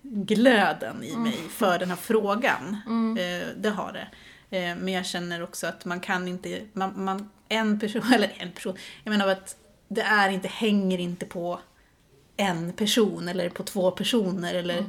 glöden 0.01 1.03
i 1.03 1.17
mig 1.17 1.37
för 1.49 1.79
den 1.79 1.89
här 1.89 1.97
frågan. 1.97 2.77
Eh, 3.17 3.47
det 3.57 3.69
har 3.69 3.93
det. 3.93 4.07
Eh, 4.57 4.75
men 4.75 4.93
jag 4.93 5.05
känner 5.05 5.43
också 5.43 5.67
att 5.67 5.85
man 5.85 5.99
kan 5.99 6.27
inte, 6.27 6.61
man, 6.73 7.03
man, 7.03 7.29
en 7.49 7.79
person, 7.79 8.01
eller 8.13 8.33
en 8.37 8.51
person, 8.51 8.77
jag 9.03 9.11
menar 9.11 9.27
att 9.27 9.55
det 9.87 10.01
är 10.01 10.29
inte, 10.29 10.47
hänger 10.47 10.97
inte 10.97 11.25
på 11.25 11.59
en 12.37 12.73
person 12.73 13.27
eller 13.27 13.49
på 13.49 13.63
två 13.63 13.91
personer 13.91 14.53
eller 14.53 14.85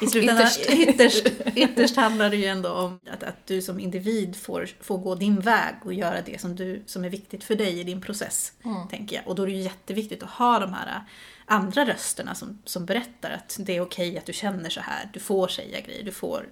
i 0.00 0.06
slutändan, 0.06 0.46
Ytterst. 0.46 0.70
ytterst. 0.88 1.26
Ytterst, 1.54 1.96
handlar 1.96 2.30
det 2.30 2.36
ju 2.36 2.44
ändå 2.44 2.70
om 2.70 3.00
att, 3.10 3.22
att 3.22 3.46
du 3.46 3.62
som 3.62 3.80
individ 3.80 4.36
får, 4.36 4.68
får 4.80 4.98
gå 4.98 5.14
din 5.14 5.40
väg 5.40 5.74
och 5.84 5.94
göra 5.94 6.22
det 6.22 6.40
som, 6.40 6.56
du, 6.56 6.82
som 6.86 7.04
är 7.04 7.08
viktigt 7.08 7.44
för 7.44 7.54
dig 7.54 7.80
i 7.80 7.84
din 7.84 8.00
process. 8.00 8.52
tänker 8.90 9.16
jag. 9.16 9.28
Och 9.28 9.34
då 9.34 9.42
är 9.42 9.46
det 9.46 9.52
ju 9.52 9.62
jätteviktigt 9.62 10.22
att 10.22 10.30
ha 10.30 10.58
de 10.58 10.72
här 10.72 11.04
andra 11.44 11.86
rösterna 11.86 12.34
som, 12.34 12.58
som 12.64 12.86
berättar 12.86 13.30
att 13.30 13.56
det 13.60 13.76
är 13.76 13.80
okej 13.80 14.18
att 14.18 14.26
du 14.26 14.32
känner 14.32 14.70
så 14.70 14.80
här. 14.80 15.10
Du 15.12 15.20
får 15.20 15.48
säga 15.48 15.80
grejer, 15.80 16.04
du 16.04 16.12
får 16.12 16.48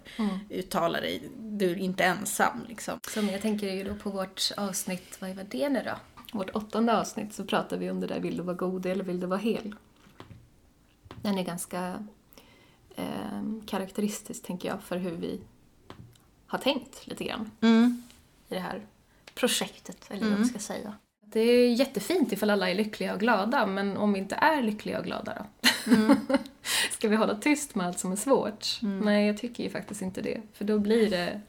uttala 0.51 1.01
dig, 1.01 1.23
du 1.39 1.71
är 1.71 1.77
inte 1.77 2.05
ensam. 2.05 2.65
Liksom. 2.69 3.01
Som 3.09 3.29
jag 3.29 3.43
tänker 3.43 3.75
ju 3.75 3.85
då 3.85 3.95
på 3.95 4.11
vårt 4.11 4.51
avsnitt, 4.57 5.17
vad 5.21 5.37
var 5.37 5.47
det 5.51 5.69
nu 5.69 5.83
då? 5.85 5.95
Vårt 6.39 6.51
åttonde 6.51 7.01
avsnitt 7.01 7.35
så 7.35 7.45
pratar 7.45 7.77
vi 7.77 7.91
om 7.91 8.01
det 8.01 8.07
där, 8.07 8.21
vill 8.21 8.37
du 8.37 8.43
vara 8.43 8.57
god 8.57 8.87
eller 8.87 9.05
vill 9.05 9.21
du 9.21 9.27
vara 9.27 9.39
hel? 9.39 9.75
Den 11.23 11.39
är 11.39 11.43
ganska 11.43 12.07
eh, 12.97 13.43
karaktäristisk, 13.67 14.43
tänker 14.43 14.69
jag, 14.69 14.83
för 14.83 14.97
hur 14.97 15.11
vi 15.17 15.41
har 16.47 16.59
tänkt 16.59 17.07
lite 17.07 17.25
grann 17.25 17.51
i 18.49 18.55
det 18.55 18.61
här 18.61 18.81
projektet, 19.35 20.11
eller 20.11 20.21
vad 20.21 20.39
man 20.39 20.47
ska 20.47 20.59
säga. 20.59 20.95
Det 21.27 21.41
är 21.41 21.75
jättefint 21.75 22.33
ifall 22.33 22.51
alla 22.51 22.71
är 22.71 22.75
lyckliga 22.75 23.15
och 23.15 23.21
glada, 23.21 23.67
men 23.67 23.97
om 23.97 24.13
vi 24.13 24.19
inte 24.19 24.35
är 24.35 24.63
lyckliga 24.63 24.99
och 24.99 25.05
glada 25.05 25.35
då? 25.39 25.47
ska 26.93 27.09
vi 27.09 27.17
hålla 27.17 27.35
tyst 27.35 27.75
med 27.75 27.87
allt 27.87 27.99
som 27.99 28.13
är 28.13 28.17
svårt? 28.17 28.79
Nej, 28.83 29.27
jag 29.27 29.39
tycker 29.39 29.65
ju 29.65 29.71
faktiskt 29.71 30.03
inte 30.03 30.23
det, 30.23 30.41
för 30.53 30.65
då 30.65 30.79
blir 30.79 31.11
det 31.11 31.41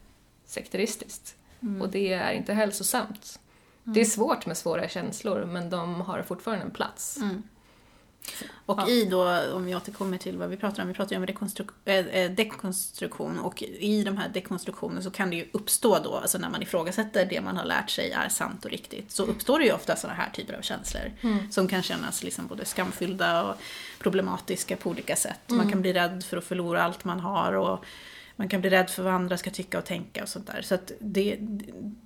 sekteristiskt. 0.46 1.36
Och 1.82 1.90
det 1.90 2.14
är 2.14 2.32
inte 2.34 2.54
hälsosamt. 2.54 3.40
Det 3.84 4.02
är 4.02 4.06
svårt 4.06 4.46
med 4.46 4.58
svåra 4.58 4.90
känslor, 4.90 5.46
men 5.46 5.70
de 5.70 6.02
har 6.02 6.22
fortfarande 6.22 6.66
en 6.66 6.72
plats. 6.72 7.18
Och 8.66 8.80
Ja. 8.80 8.88
i 8.90 9.06
då, 9.06 9.54
om 9.54 9.66
vi 9.66 9.76
återkommer 9.76 10.18
till 10.18 10.38
vad 10.38 10.50
vi 10.50 10.58
pratar 10.58 10.84
om, 10.84 10.88
vi 10.88 10.94
pratar 10.94 11.16
ju 11.16 11.18
om 11.18 11.26
rekonstruk- 11.28 11.90
äh, 12.14 12.32
dekonstruktion 12.32 13.40
och 13.40 13.62
i 13.64 14.04
de 14.04 14.18
här 14.18 14.30
dekonstruktionerna 14.30 15.02
så 15.02 15.12
kan 15.12 15.30
det 15.30 15.36
ju 15.36 15.46
uppstå 15.52 16.00
då, 16.00 16.16
alltså 16.16 16.38
när 16.38 16.50
man 16.50 16.62
ifrågasätter 16.62 17.26
det 17.26 17.42
man 17.42 17.58
har 17.58 17.66
lärt 17.66 17.90
sig 17.90 18.12
är 18.12 18.30
sant 18.30 18.66
och 18.66 18.72
riktigt, 18.72 19.12
så 19.12 19.24
uppstår 19.26 19.60
det 19.60 19.66
ju 19.66 19.72
ofta 19.74 19.96
sådana 19.96 20.18
här 20.20 20.30
typer 20.30 20.54
av 20.54 20.62
känslor 20.62 21.12
som 21.52 21.68
kan 21.68 21.82
kännas 21.82 22.24
liksom 22.24 22.48
både 22.48 22.66
skamfyllda 22.66 23.44
och 23.44 23.56
problematiska 24.00 24.76
på 24.78 24.90
olika 24.90 25.16
sätt. 25.16 25.40
Man 25.48 25.70
kan 25.72 25.82
bli 25.82 25.94
rädd 25.94 26.24
för 26.24 26.38
att 26.38 26.44
förlora 26.46 26.84
allt 26.84 27.04
man 27.04 27.20
har 27.20 27.54
och 27.54 27.86
man 28.36 28.50
kan 28.50 28.62
bli 28.62 28.70
rädd 28.70 28.90
för 28.90 29.04
vad 29.04 29.14
andra 29.14 29.38
ska 29.38 29.50
tycka 29.50 29.78
och 29.78 29.86
tänka 29.86 30.24
och 30.24 30.30
sånt 30.30 30.48
där. 30.48 30.62
Så 30.62 30.76
att 30.76 30.92
det, 31.00 31.38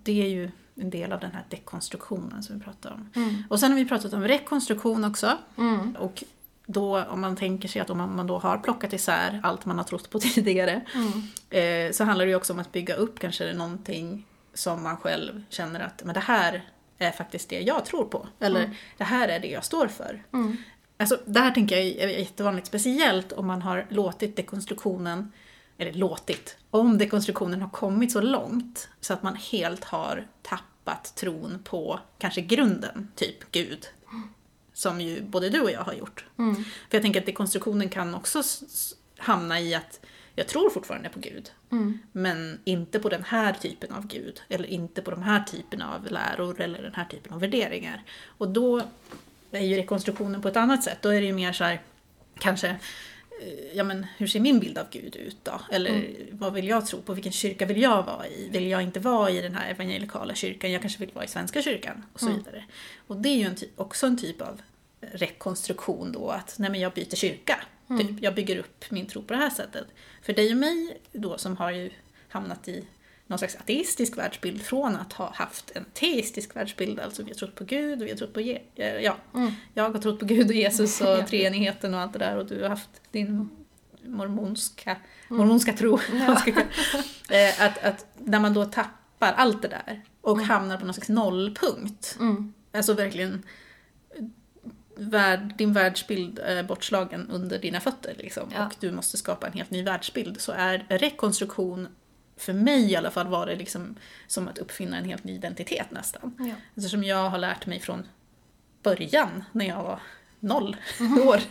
det 0.03 0.21
är 0.21 0.27
ju 0.29 0.51
en 0.79 0.89
del 0.89 1.11
av 1.11 1.19
den 1.19 1.31
här 1.31 1.45
dekonstruktionen 1.49 2.43
som 2.43 2.57
vi 2.57 2.63
pratar 2.63 2.91
om. 2.91 3.09
Och 3.49 3.59
sen 3.59 3.71
har 3.71 3.79
vi 3.79 3.85
pratat 3.85 4.13
om 4.13 4.23
rekonstruktion 4.23 5.03
också. 5.03 5.37
Mm. 5.57 5.95
Och 5.95 6.23
då 6.65 7.03
om 7.03 7.21
man 7.21 7.35
tänker 7.35 7.67
sig 7.67 7.81
att 7.81 7.89
om 7.89 7.97
man, 7.97 8.15
man 8.15 8.27
då 8.27 8.39
har 8.39 8.57
plockat 8.57 8.93
isär 8.93 9.39
allt 9.43 9.65
man 9.65 9.77
har 9.77 9.83
trott 9.83 10.09
på 10.09 10.19
tidigare 10.35 10.81
eh, 11.49 11.91
så 11.91 12.03
handlar 12.03 12.25
det 12.25 12.29
ju 12.29 12.35
också 12.35 12.53
om 12.53 12.59
att 12.59 12.71
bygga 12.71 12.95
upp 12.95 13.19
kanske 13.19 13.53
någonting 13.53 14.25
som 14.53 14.83
man 14.83 14.97
själv 14.97 15.43
känner 15.49 15.79
att 15.79 16.03
men 16.03 16.13
det 16.13 16.19
här 16.19 16.69
är 16.97 17.11
faktiskt 17.11 17.49
det 17.49 17.61
jag 17.61 17.85
tror 17.85 18.05
på. 18.05 18.27
Eller 18.39 18.75
det 18.97 19.03
här 19.03 19.27
är 19.27 19.39
det 19.39 19.47
jag 19.47 19.65
står 19.65 19.87
för. 19.87 20.23
Alltså, 20.97 21.19
det 21.25 21.39
här 21.39 21.51
tänker 21.51 21.75
jag 21.75 21.85
är 21.85 22.07
jättevanligt, 22.07 22.67
speciellt 22.67 23.31
om 23.31 23.47
man 23.47 23.61
har 23.61 23.85
låtit 23.89 24.35
dekonstruktionen, 24.35 25.31
eller 25.77 25.93
låtit, 25.93 26.57
om 26.69 26.97
dekonstruktionen 26.97 27.61
har 27.61 27.69
kommit 27.69 28.11
så 28.11 28.21
långt 28.21 28.89
så 28.99 29.13
att 29.13 29.23
man 29.23 29.35
helt 29.35 29.83
har 29.83 30.27
tappat 30.41 30.68
tron 30.95 31.59
på 31.63 31.99
kanske 32.17 32.41
grunden, 32.41 33.11
typ 33.15 33.51
Gud. 33.51 33.87
Som 34.73 35.01
ju 35.01 35.21
både 35.21 35.49
du 35.49 35.61
och 35.61 35.71
jag 35.71 35.81
har 35.81 35.93
gjort. 35.93 36.25
För 36.89 36.97
jag 36.97 37.01
tänker 37.01 37.19
att 37.19 37.25
dekonstruktionen 37.25 37.89
kan 37.89 38.15
också 38.15 38.43
hamna 39.17 39.59
i 39.59 39.75
att 39.75 39.99
jag 40.35 40.47
tror 40.47 40.69
fortfarande 40.69 41.09
på 41.09 41.19
Gud. 41.19 41.51
Men 42.11 42.59
inte 42.63 42.99
på 42.99 43.09
den 43.09 43.23
här 43.23 43.53
typen 43.53 43.91
av 43.91 44.07
Gud. 44.07 44.41
Eller 44.49 44.65
inte 44.65 45.01
på 45.01 45.11
de 45.11 45.21
här 45.23 45.43
typen 45.43 45.81
av 45.81 46.11
läror 46.11 46.61
eller 46.61 46.81
den 46.81 46.93
här 46.93 47.05
typen 47.05 47.33
av 47.33 47.39
värderingar. 47.39 48.03
Och 48.25 48.49
då 48.49 48.81
är 49.51 49.65
ju 49.65 49.77
rekonstruktionen 49.77 50.41
på 50.41 50.47
ett 50.47 50.57
annat 50.57 50.83
sätt. 50.83 50.97
Då 51.01 51.09
är 51.09 51.21
det 51.21 51.27
ju 51.27 51.33
mer 51.33 51.53
så 51.53 51.63
här, 51.63 51.81
kanske, 52.39 52.75
ja 53.73 53.83
men 53.83 54.05
hur 54.17 54.27
ser 54.27 54.39
min 54.39 54.59
bild 54.59 54.77
av 54.77 54.85
Gud 54.91 55.15
ut 55.15 55.37
då? 55.43 55.61
Eller 55.71 56.15
vad 56.31 56.53
vill 56.53 56.67
jag 56.67 56.85
tro 56.85 57.01
på? 57.01 57.13
Vilken 57.13 57.31
kyrka 57.31 57.65
vill 57.65 57.81
jag 57.81 58.03
vara 58.03 58.27
i? 58.27 58.49
Vill 58.49 58.67
jag 58.67 58.81
inte 58.81 58.99
vara 58.99 59.29
i 59.29 59.41
den 59.41 59.55
här 59.55 59.71
evangelikala 59.71 60.35
kyrkan? 60.35 60.71
Jag 60.71 60.81
kanske 60.81 60.99
vill 60.99 61.11
vara 61.13 61.25
i 61.25 61.27
Svenska 61.27 61.61
kyrkan 61.61 62.05
och 62.13 62.19
så 62.19 62.29
vidare. 62.29 62.63
Och 63.07 63.17
det 63.17 63.29
är 63.29 63.35
ju 63.35 63.43
en 63.43 63.55
också 63.75 64.05
en 64.05 64.17
typ 64.17 64.41
av 64.41 64.61
rekonstruktion 65.01 66.11
då, 66.11 66.29
att 66.29 66.55
nej 66.59 66.69
men 66.69 66.79
jag 66.79 66.93
byter 66.93 67.15
kyrka. 67.15 67.59
Typ. 67.99 68.21
Jag 68.21 68.35
bygger 68.35 68.57
upp 68.57 68.85
min 68.89 69.05
tro 69.05 69.23
på 69.23 69.33
det 69.33 69.39
här 69.39 69.49
sättet. 69.49 69.85
För 70.21 70.33
dig 70.33 70.51
och 70.51 70.57
mig 70.57 70.97
då 71.11 71.37
som 71.37 71.57
har 71.57 71.71
ju 71.71 71.89
hamnat 72.29 72.67
i 72.67 72.83
någon 73.29 73.39
slags 73.39 73.55
ateistisk 73.55 74.17
världsbild 74.17 74.61
från 74.61 74.95
att 74.95 75.13
ha 75.13 75.31
haft 75.35 75.71
en 75.75 75.85
teistisk 75.93 76.55
världsbild, 76.55 76.99
alltså 76.99 77.23
vi 77.23 77.29
har 77.29 77.35
trott 77.35 77.55
på 77.55 77.63
Gud 77.63 78.01
och 78.01 78.05
vi 78.07 78.11
har 78.11 78.17
trott 78.17 78.33
på 78.33 78.39
Je- 78.41 78.61
eh, 78.75 78.87
ja, 78.87 79.17
jag 79.73 79.89
har 79.89 79.99
trott 79.99 80.19
på 80.19 80.25
Gud 80.25 80.47
och 80.47 80.53
Jesus 80.55 81.01
och 81.21 81.27
treenigheten 81.27 81.93
och 81.93 81.99
allt 81.99 82.13
det 82.13 82.19
där 82.19 82.37
och 82.37 82.45
du 82.45 82.61
har 82.61 82.69
haft 82.69 82.89
din 83.11 83.49
mormonska, 84.05 84.97
mormonska 85.27 85.73
tro. 85.73 85.99
Eh, 87.31 87.61
att, 87.65 87.83
att 87.83 88.05
när 88.17 88.39
man 88.39 88.53
då 88.53 88.65
tappar 88.65 89.33
allt 89.33 89.61
det 89.61 89.67
där 89.67 90.01
och 90.21 90.39
hamnar 90.41 90.77
på 90.77 90.85
någon 90.85 90.93
slags 90.93 91.09
nollpunkt, 91.09 92.17
alltså 92.73 92.93
verkligen 92.93 93.43
värld, 94.95 95.53
din 95.57 95.73
världsbild 95.73 96.39
är 96.39 96.63
bortslagen 96.63 97.29
under 97.29 97.59
dina 97.59 97.79
fötter 97.79 98.13
liksom, 98.17 98.49
Ja. 98.55 98.65
och 98.65 98.75
du 98.79 98.91
måste 98.91 99.17
skapa 99.17 99.47
en 99.47 99.53
helt 99.53 99.71
ny 99.71 99.83
världsbild 99.83 100.41
så 100.41 100.51
är 100.51 100.85
rekonstruktion 100.89 101.87
för 102.39 102.53
mig 102.53 102.91
i 102.91 102.95
alla 102.95 103.11
fall 103.11 103.27
var 103.27 103.45
det 103.45 103.55
liksom 103.55 103.95
som 104.27 104.47
att 104.47 104.57
uppfinna 104.57 104.97
en 104.97 105.05
helt 105.05 105.23
ny 105.23 105.35
identitet 105.35 105.91
nästan. 105.91 106.35
Ja. 106.39 106.53
Eftersom 106.75 107.03
jag 107.03 107.29
har 107.29 107.37
lärt 107.37 107.65
mig 107.65 107.79
från 107.79 108.03
början, 108.83 109.43
när 109.51 109.67
jag 109.67 109.83
var 109.83 109.99
noll 110.39 110.75
år, 111.25 111.41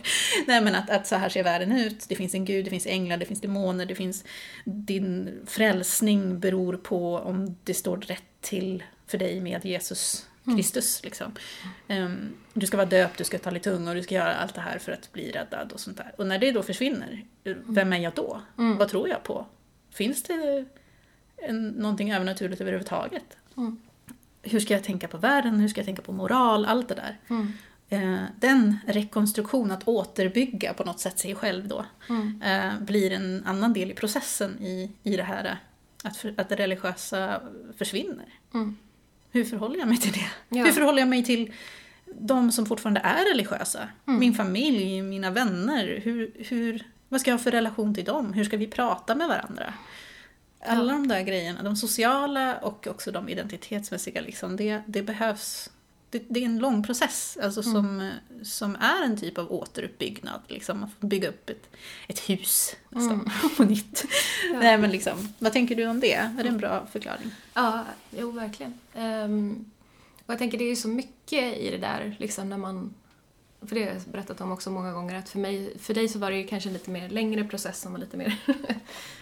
Nej, 0.47 0.61
men 0.61 0.75
att, 0.75 0.89
att 0.89 1.07
så 1.07 1.15
här 1.15 1.29
ser 1.29 1.43
världen 1.43 1.71
ut. 1.71 2.05
Det 2.09 2.15
finns 2.15 2.35
en 2.35 2.45
gud, 2.45 2.65
det 2.65 2.69
finns 2.69 2.85
änglar, 2.85 3.17
det 3.17 3.25
finns 3.25 3.41
demoner, 3.41 3.85
det 3.85 3.95
finns... 3.95 4.23
Din 4.65 5.39
frälsning 5.47 6.39
beror 6.39 6.77
på 6.77 7.17
om 7.17 7.57
det 7.63 7.73
står 7.73 7.97
rätt 7.97 8.23
till 8.41 8.83
för 9.07 9.17
dig 9.17 9.41
med 9.41 9.65
Jesus 9.65 10.29
Kristus. 10.55 11.03
Liksom. 11.03 11.31
Ehm, 11.87 12.33
du 12.53 12.65
ska 12.65 12.77
vara 12.77 12.87
döpt, 12.87 13.17
du 13.17 13.23
ska 13.23 13.37
ta 13.37 13.49
lite 13.49 13.69
tung 13.69 13.87
och 13.87 13.95
du 13.95 14.03
ska 14.03 14.15
göra 14.15 14.35
allt 14.35 14.55
det 14.55 14.61
här 14.61 14.79
för 14.79 14.91
att 14.91 15.13
bli 15.13 15.31
räddad 15.31 15.71
och 15.71 15.79
sånt 15.79 15.97
där. 15.97 16.13
Och 16.17 16.27
när 16.27 16.39
det 16.39 16.51
då 16.51 16.63
försvinner, 16.63 17.25
vem 17.65 17.93
är 17.93 17.97
jag 17.97 18.13
då? 18.13 18.41
Vad 18.55 18.89
tror 18.89 19.09
jag 19.09 19.23
på? 19.23 19.45
Finns 19.91 20.23
det 20.23 20.65
en, 21.41 21.67
någonting 21.67 22.11
övernaturligt 22.11 22.61
överhuvudtaget? 22.61 23.37
Hur 24.41 24.59
ska 24.59 24.73
jag 24.73 24.83
tänka 24.83 25.07
på 25.07 25.17
världen? 25.17 25.59
Hur 25.59 25.67
ska 25.67 25.79
jag 25.79 25.85
tänka 25.85 26.01
på 26.01 26.11
moral? 26.11 26.65
Allt 26.65 26.87
det 26.87 26.95
där. 26.95 27.17
Eh, 27.89 28.23
den 28.39 28.77
rekonstruktion, 28.87 29.71
att 29.71 29.87
återbygga 29.87 30.73
på 30.73 30.83
något 30.83 30.99
sätt 30.99 31.19
sig 31.19 31.35
själv 31.35 31.67
då, 31.67 31.85
eh, 32.43 32.79
blir 32.79 33.11
en 33.11 33.43
annan 33.45 33.73
del 33.73 33.91
i 33.91 33.93
processen 33.93 34.59
i, 34.59 34.91
i 35.03 35.17
det 35.17 35.23
här 35.23 35.45
eh, 35.45 35.53
att, 36.03 36.17
för, 36.17 36.33
att 36.37 36.49
det 36.49 36.55
religiösa 36.55 37.41
försvinner. 37.77 38.25
Hur 39.31 39.45
förhåller 39.45 39.79
jag 39.79 39.87
mig 39.87 39.97
till 39.97 40.11
det? 40.11 40.57
Ja. 40.57 40.65
Hur 40.65 40.71
förhåller 40.71 40.99
jag 40.99 41.07
mig 41.07 41.23
till 41.23 41.53
de 42.19 42.51
som 42.51 42.65
fortfarande 42.65 42.99
är 42.99 43.25
religiösa? 43.25 43.89
Min 44.05 44.33
familj, 44.33 45.01
mina 45.01 45.31
vänner. 45.31 46.01
Hur, 46.03 46.31
hur, 46.37 46.87
vad 47.09 47.21
ska 47.21 47.31
jag 47.31 47.37
ha 47.37 47.43
för 47.43 47.51
relation 47.51 47.95
till 47.95 48.05
dem? 48.05 48.33
Hur 48.33 48.43
ska 48.43 48.57
vi 48.57 48.67
prata 48.67 49.15
med 49.15 49.27
varandra? 49.27 49.73
Alla 50.59 50.93
de 50.93 51.07
där 51.07 51.21
grejerna, 51.21 51.63
de 51.63 51.75
sociala 51.75 52.57
och 52.57 52.87
också 52.87 53.11
de 53.11 53.29
identitetsmässiga, 53.29 54.21
liksom, 54.21 54.55
det, 54.55 54.81
det 54.85 55.01
behövs. 55.01 55.69
Det, 56.09 56.23
det 56.29 56.39
är 56.39 56.45
en 56.45 56.59
lång 56.59 56.83
process 56.83 57.37
alltså, 57.43 57.63
som, 57.63 58.01
eh, 58.01 58.43
som 58.43 58.75
är 58.75 59.03
en 59.03 59.17
typ 59.17 59.37
av 59.37 59.51
återuppbyggnad. 59.51 60.41
Liksom, 60.47 60.83
att 60.83 60.99
bygga 60.99 61.29
upp 61.29 61.49
ett, 61.49 61.69
ett 62.07 62.19
hus 62.19 62.75
nästan 62.89 63.31
på 63.57 63.63
nytt. 63.63 64.05
Nej, 64.53 64.77
men 64.77 64.91
liksom, 64.91 65.33
vad 65.39 65.53
tänker 65.53 65.75
du 65.75 65.87
om 65.87 65.99
det? 65.99 66.13
Är 66.13 66.43
det 66.43 66.49
en 66.49 66.57
bra 66.57 66.87
förklaring? 66.91 67.31
Ja, 67.53 67.85
jo 68.17 68.31
verkligen. 68.31 68.79
Ehm, 68.95 69.65
och 70.25 70.33
jag 70.33 70.39
tänker 70.39 70.57
det 70.57 70.63
är 70.63 70.69
ju 70.69 70.75
så 70.75 70.87
mycket 70.87 71.57
i 71.57 71.71
det 71.71 71.77
där, 71.77 72.15
liksom 72.19 72.49
när 72.49 72.57
man... 72.57 72.93
För 73.61 73.75
det 73.75 73.83
har 73.83 73.91
jag 73.91 74.01
berättat 74.01 74.41
om 74.41 74.51
också 74.51 74.71
många 74.71 74.93
gånger, 74.93 75.15
att 75.15 75.29
för, 75.29 75.39
mig, 75.39 75.79
för 75.79 75.93
dig 75.93 76.07
så 76.07 76.19
var 76.19 76.31
det 76.31 76.37
ju 76.37 76.47
kanske 76.47 76.69
en 76.69 76.73
lite 76.73 76.91
mer 76.91 77.09
längre 77.09 77.43
process 77.43 77.81
som 77.81 77.91
var 77.91 77.99
lite 77.99 78.17
mer, 78.17 78.39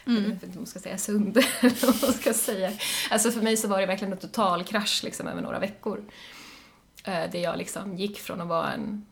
jag 0.05 0.13
vet 0.13 0.43
inte 0.43 0.45
om 0.45 0.55
man 0.55 0.65
ska 0.65 0.79
säga 0.79 0.97
sund, 0.97 1.37
eller 1.59 1.85
vad 1.85 2.01
man 2.01 2.13
ska 2.13 2.33
säga. 2.33 2.71
Alltså 3.11 3.31
för 3.31 3.41
mig 3.41 3.57
så 3.57 3.67
var 3.67 3.79
det 3.79 3.85
verkligen 3.85 4.13
en 4.13 4.19
total 4.19 4.63
krasch 4.63 5.01
liksom 5.03 5.27
över 5.27 5.41
några 5.41 5.59
veckor. 5.59 6.03
Eh, 7.03 7.31
där 7.31 7.39
jag 7.39 7.57
liksom 7.57 7.97
gick 7.97 8.19
från 8.19 8.41
att 8.41 8.47
vara 8.47 8.73
en 8.73 9.05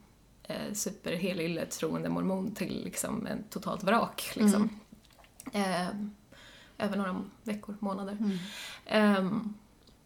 eh, 0.44 0.74
superhelylle 0.74 1.66
troende 1.66 2.10
mormon 2.10 2.56
till 2.56 2.84
liksom 2.84 3.28
en 3.28 3.44
totalt 3.44 3.84
vrak. 3.84 4.32
Liksom. 4.34 4.80
Eh, 5.54 5.88
över 6.78 6.98
några 6.98 7.24
veckor, 7.44 7.78
månader. 7.80 8.40
Ehm, 8.86 9.54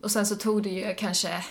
och 0.01 0.11
sen 0.11 0.25
så 0.25 0.35
tog 0.35 0.63
det 0.63 0.69
ju 0.69 0.93
kanske, 0.95 1.43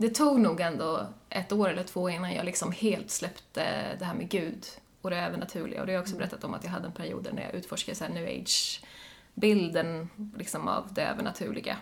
det 0.00 0.14
tog 0.14 0.40
nog 0.40 0.60
ändå 0.60 1.06
ett 1.28 1.52
år 1.52 1.68
eller 1.68 1.82
två 1.82 2.10
innan 2.10 2.34
jag 2.34 2.44
liksom 2.44 2.72
helt 2.72 3.10
släppte 3.10 3.96
det 3.98 4.04
här 4.04 4.14
med 4.14 4.28
Gud 4.28 4.66
och 5.00 5.10
det 5.10 5.16
övernaturliga. 5.16 5.80
Och 5.80 5.86
det 5.86 5.92
har 5.92 5.94
jag 5.94 6.02
också 6.02 6.16
berättat 6.16 6.44
om 6.44 6.54
att 6.54 6.64
jag 6.64 6.70
hade 6.70 6.86
en 6.86 6.92
period 6.92 7.28
när 7.32 7.42
jag 7.42 7.54
utforskade 7.54 7.96
så 7.96 8.08
new 8.08 8.28
age-bilden 8.28 10.08
liksom 10.36 10.68
av 10.68 10.94
det 10.94 11.02
övernaturliga. 11.02 11.76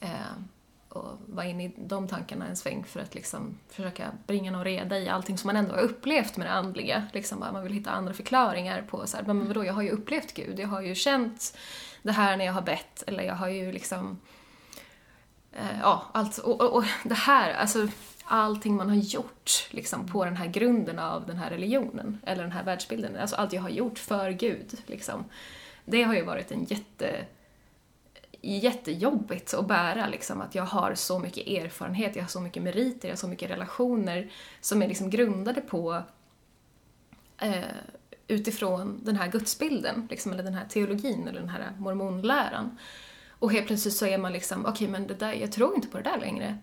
Ehm, 0.00 0.48
och 0.88 1.18
var 1.26 1.42
inne 1.42 1.64
i 1.64 1.74
de 1.76 2.08
tankarna 2.08 2.46
en 2.46 2.56
sväng 2.56 2.84
för 2.84 3.00
att 3.00 3.14
liksom 3.14 3.58
försöka 3.68 4.12
bringa 4.26 4.50
någon 4.50 4.64
reda 4.64 4.98
i 4.98 5.08
allting 5.08 5.38
som 5.38 5.48
man 5.48 5.56
ändå 5.56 5.74
har 5.74 5.82
upplevt 5.82 6.36
med 6.36 6.46
det 6.46 6.52
andliga. 6.52 7.06
Liksom 7.12 7.38
man 7.38 7.62
vill 7.62 7.72
hitta 7.72 7.90
andra 7.90 8.14
förklaringar 8.14 8.82
på 8.82 9.06
så 9.06 9.16
här, 9.16 9.24
men 9.24 9.46
vadå, 9.48 9.64
jag 9.64 9.72
har 9.72 9.82
ju 9.82 9.90
upplevt 9.90 10.34
Gud, 10.34 10.58
jag 10.58 10.68
har 10.68 10.80
ju 10.80 10.94
känt 10.94 11.58
det 12.02 12.12
här 12.12 12.36
när 12.36 12.44
jag 12.44 12.52
har 12.52 12.62
bett, 12.62 13.04
eller 13.06 13.22
jag 13.22 13.34
har 13.34 13.48
ju 13.48 13.72
liksom 13.72 14.18
eh, 15.52 15.80
ja, 15.80 16.10
allt, 16.12 16.38
och, 16.38 16.60
och, 16.60 16.76
och 16.76 16.84
det 17.04 17.14
här, 17.14 17.54
alltså 17.54 17.88
allting 18.24 18.76
man 18.76 18.88
har 18.88 18.96
gjort 18.96 19.68
liksom, 19.70 20.08
på 20.08 20.24
den 20.24 20.36
här 20.36 20.46
grunden 20.46 20.98
av 20.98 21.26
den 21.26 21.36
här 21.36 21.50
religionen, 21.50 22.20
eller 22.26 22.42
den 22.42 22.52
här 22.52 22.64
världsbilden, 22.64 23.16
alltså 23.16 23.36
allt 23.36 23.52
jag 23.52 23.62
har 23.62 23.70
gjort 23.70 23.98
för 23.98 24.30
Gud, 24.30 24.74
liksom. 24.86 25.24
Det 25.84 26.02
har 26.02 26.14
ju 26.14 26.24
varit 26.24 26.52
en 26.52 26.64
jätte 26.64 27.26
jättejobbigt 28.42 29.54
att 29.54 29.68
bära 29.68 30.06
liksom, 30.06 30.40
att 30.40 30.54
jag 30.54 30.64
har 30.64 30.94
så 30.94 31.18
mycket 31.18 31.46
erfarenhet, 31.46 32.16
jag 32.16 32.22
har 32.22 32.28
så 32.28 32.40
mycket 32.40 32.62
meriter, 32.62 33.08
jag 33.08 33.12
har 33.12 33.18
så 33.18 33.28
mycket 33.28 33.50
relationer 33.50 34.30
som 34.60 34.82
är 34.82 34.88
liksom 34.88 35.10
grundade 35.10 35.60
på 35.60 36.02
eh, 37.38 37.64
utifrån 38.28 39.00
den 39.02 39.16
här 39.16 39.28
gudsbilden, 39.28 40.06
liksom, 40.10 40.32
eller 40.32 40.42
den 40.42 40.54
här 40.54 40.66
teologin, 40.68 41.28
eller 41.28 41.40
den 41.40 41.48
här 41.48 41.72
mormonläran. 41.78 42.78
Och 43.42 43.52
helt 43.52 43.66
plötsligt 43.66 43.94
så 43.94 44.06
är 44.06 44.18
man 44.18 44.32
liksom, 44.32 44.66
okej 44.66 44.88
men 44.88 45.06
det 45.06 45.14
där, 45.14 45.32
jag 45.32 45.52
tror 45.52 45.74
inte 45.74 45.88
på 45.88 45.96
det 45.96 46.02
där 46.02 46.20
längre. 46.20 46.58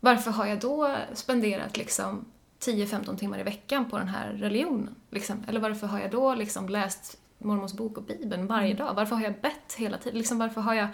Varför 0.00 0.30
har 0.30 0.46
jag 0.46 0.60
då 0.60 0.96
spenderat 1.12 1.76
liksom 1.76 2.24
10-15 2.60 3.16
timmar 3.16 3.40
i 3.40 3.42
veckan 3.42 3.90
på 3.90 3.98
den 3.98 4.08
här 4.08 4.32
religionen? 4.32 4.94
Liksom? 5.10 5.44
Eller 5.48 5.60
varför 5.60 5.86
har 5.86 6.00
jag 6.00 6.10
då 6.10 6.34
liksom 6.34 6.68
läst 6.68 7.18
mormons 7.38 7.74
bok 7.74 7.98
och 7.98 8.02
bibeln 8.02 8.46
varje 8.46 8.74
dag? 8.74 8.94
Varför 8.94 9.16
har 9.16 9.22
jag 9.22 9.40
bett 9.40 9.74
hela 9.76 9.98
tiden? 9.98 10.18
Liksom, 10.18 10.38
varför 10.38 10.60
har 10.60 10.74
jag 10.74 10.88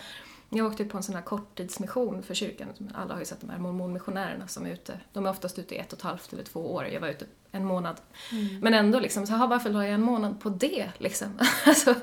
jag 0.48 0.66
åkte 0.66 0.85
på 0.85 0.96
en 0.96 1.03
sån 1.03 1.14
här 1.14 1.22
korttidsmission 1.22 2.22
för 2.22 2.35
kyrkan. 2.35 2.68
Alla 2.94 3.14
har 3.14 3.20
ju 3.20 3.27
sett 3.27 3.40
de 3.40 3.50
här 3.50 3.59
mormonmissionärerna 3.59 4.48
som 4.48 4.66
är 4.66 4.70
ute. 4.70 5.00
De 5.12 5.27
är 5.27 5.31
oftast 5.31 5.59
ute 5.59 5.74
i 5.74 5.79
ett 5.79 5.92
och 5.92 5.98
ett 5.98 6.05
halvt 6.05 6.33
eller 6.33 6.42
två 6.42 6.74
år. 6.74 6.87
Jag 6.87 7.00
var 7.00 7.09
ute 7.09 7.27
en 7.50 7.64
månad. 7.64 8.00
Mm. 8.33 8.61
Men 8.61 8.74
ändå 8.74 9.00
liksom, 9.00 9.27
så, 9.27 9.46
varför 9.46 9.70
la 9.70 9.85
jag 9.85 9.94
en 9.94 10.03
månad 10.03 10.40
på 10.40 10.48
det 10.48 10.92
liksom? 10.98 11.38
alltså, 11.66 11.94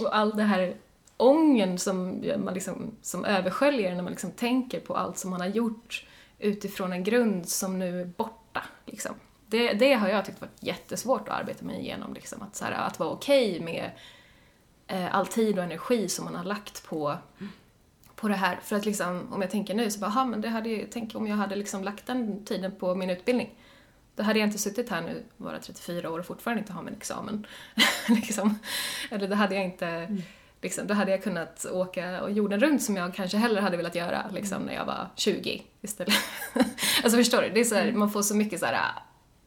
och 0.00 0.16
all 0.16 0.36
det 0.36 0.42
här 0.42 0.76
ångern 1.20 1.78
som, 1.78 2.24
man 2.44 2.54
liksom, 2.54 2.90
som 3.02 3.24
översköljer 3.24 3.94
när 3.94 4.02
man 4.02 4.12
liksom 4.12 4.30
tänker 4.30 4.80
på 4.80 4.96
allt 4.96 5.18
som 5.18 5.30
man 5.30 5.40
har 5.40 5.48
gjort 5.48 6.06
utifrån 6.38 6.92
en 6.92 7.04
grund 7.04 7.48
som 7.48 7.78
nu 7.78 8.00
är 8.00 8.04
borta. 8.04 8.62
Liksom. 8.86 9.14
Det, 9.46 9.72
det 9.72 9.94
har 9.94 10.08
jag 10.08 10.24
tyckt 10.24 10.40
varit 10.40 10.62
jättesvårt 10.62 11.28
att 11.28 11.40
arbeta 11.40 11.64
mig 11.64 11.80
igenom. 11.80 12.14
Liksom. 12.14 12.42
Att, 12.42 12.56
så 12.56 12.64
här, 12.64 12.72
att 12.72 12.98
vara 12.98 13.10
okej 13.10 13.50
okay 13.52 13.64
med 13.64 13.90
eh, 14.86 15.14
all 15.14 15.26
tid 15.26 15.58
och 15.58 15.64
energi 15.64 16.08
som 16.08 16.24
man 16.24 16.34
har 16.34 16.44
lagt 16.44 16.86
på, 16.86 17.16
på 18.14 18.28
det 18.28 18.34
här. 18.34 18.58
För 18.62 18.76
att 18.76 18.84
liksom, 18.84 19.32
om 19.32 19.42
jag 19.42 19.50
tänker 19.50 19.74
nu 19.74 19.90
så 19.90 20.00
bara, 20.00 20.24
men 20.24 20.40
det 20.40 20.48
hade 20.48 20.86
tänk 20.90 21.14
om 21.14 21.26
jag 21.26 21.36
hade 21.36 21.56
liksom 21.56 21.84
lagt 21.84 22.06
den 22.06 22.44
tiden 22.44 22.72
på 22.78 22.94
min 22.94 23.10
utbildning. 23.10 23.54
Då 24.16 24.22
hade 24.22 24.38
jag 24.38 24.48
inte 24.48 24.58
suttit 24.58 24.88
här 24.88 25.00
nu, 25.00 25.24
vara 25.36 25.58
34 25.58 26.10
år 26.10 26.18
och 26.18 26.26
fortfarande 26.26 26.60
inte 26.60 26.72
ha 26.72 26.82
min 26.82 26.94
examen. 26.94 27.46
liksom. 28.08 28.58
Eller 29.10 29.28
då 29.28 29.34
hade 29.34 29.54
jag 29.54 29.64
inte 29.64 29.86
mm 29.86 30.22
Liksom, 30.62 30.86
då 30.86 30.94
hade 30.94 31.10
jag 31.10 31.22
kunnat 31.22 31.66
åka 31.72 32.28
jorden 32.28 32.60
runt 32.60 32.82
som 32.82 32.96
jag 32.96 33.14
kanske 33.14 33.36
hellre 33.36 33.60
hade 33.60 33.76
velat 33.76 33.94
göra 33.94 34.24
liksom, 34.32 34.62
när 34.62 34.74
jag 34.74 34.84
var 34.84 35.08
20 35.16 35.62
istället. 35.80 36.14
alltså 37.02 37.18
förstår 37.18 37.42
du? 37.42 37.48
Det 37.48 37.60
är 37.60 37.64
så 37.64 37.74
här, 37.74 37.82
mm. 37.82 37.98
man 37.98 38.10
får 38.10 38.22
så 38.22 38.36
mycket 38.36 38.60
så 38.60 38.66
här, 38.66 38.92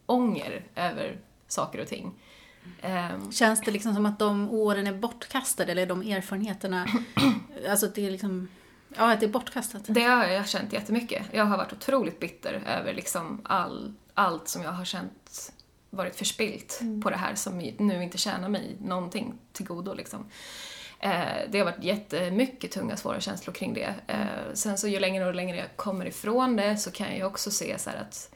ånger 0.05 0.63
över 0.75 1.19
saker 1.47 1.81
och 1.81 1.87
ting. 1.87 2.13
Um, 2.83 3.31
Känns 3.31 3.61
det 3.61 3.71
liksom 3.71 3.95
som 3.95 4.05
att 4.05 4.19
de 4.19 4.51
åren 4.51 4.87
är 4.87 4.93
bortkastade, 4.93 5.71
eller 5.71 5.85
de 5.85 6.01
erfarenheterna, 6.01 6.87
alltså 7.69 7.87
det 7.87 8.05
är 8.05 8.11
liksom, 8.11 8.47
ja 8.97 9.11
att 9.13 9.19
det 9.19 9.25
är 9.25 9.29
bortkastat? 9.29 9.81
Det 9.87 10.03
har 10.03 10.25
jag 10.25 10.47
känt 10.47 10.73
jättemycket. 10.73 11.25
Jag 11.31 11.45
har 11.45 11.57
varit 11.57 11.73
otroligt 11.73 12.19
bitter 12.19 12.53
över 12.53 12.93
liksom 12.93 13.41
all, 13.43 13.93
allt 14.13 14.47
som 14.47 14.63
jag 14.63 14.71
har 14.71 14.85
känt 14.85 15.53
varit 15.89 16.15
förspilt 16.15 16.77
mm. 16.81 17.01
på 17.01 17.09
det 17.09 17.17
här 17.17 17.35
som 17.35 17.57
nu 17.57 18.03
inte 18.03 18.17
tjänar 18.17 18.49
mig 18.49 18.77
någonting 18.81 19.33
till 19.51 19.65
godo 19.65 19.93
liksom. 19.93 20.25
Eh, 21.03 21.49
det 21.49 21.57
har 21.57 21.65
varit 21.65 21.83
jättemycket 21.83 22.71
tunga, 22.71 22.97
svåra 22.97 23.19
känslor 23.19 23.53
kring 23.53 23.73
det. 23.73 23.95
Eh, 24.07 24.53
sen 24.53 24.77
så 24.77 24.87
ju 24.87 24.99
längre 24.99 25.25
och 25.25 25.35
längre 25.35 25.57
jag 25.57 25.75
kommer 25.75 26.05
ifrån 26.05 26.55
det 26.55 26.77
så 26.77 26.91
kan 26.91 27.07
jag 27.07 27.17
ju 27.17 27.23
också 27.23 27.51
se 27.51 27.79
så 27.79 27.89
att 27.89 28.35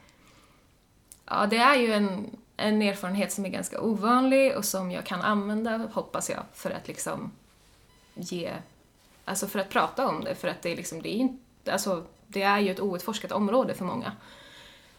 ja, 1.25 1.45
det 1.45 1.57
är 1.57 1.75
ju 1.75 1.93
en, 1.93 2.37
en 2.57 2.81
erfarenhet 2.81 3.31
som 3.31 3.45
är 3.45 3.49
ganska 3.49 3.81
ovanlig 3.81 4.57
och 4.57 4.65
som 4.65 4.91
jag 4.91 5.05
kan 5.05 5.21
använda, 5.21 5.77
hoppas 5.93 6.29
jag, 6.29 6.43
för 6.53 6.71
att 6.71 6.87
liksom 6.87 7.31
ge, 8.13 8.51
alltså 9.25 9.47
för 9.47 9.59
att 9.59 9.69
prata 9.69 10.07
om 10.07 10.23
det, 10.23 10.35
för 10.35 10.47
att 10.47 10.61
det 10.61 10.71
är 10.71 10.75
liksom, 10.75 11.01
det 11.01 11.09
är 11.09 11.17
inte, 11.17 11.73
alltså 11.73 12.03
det 12.27 12.41
är 12.41 12.59
ju 12.59 12.71
ett 12.71 12.79
outforskat 12.79 13.31
område 13.31 13.73
för 13.73 13.85
många. 13.85 14.11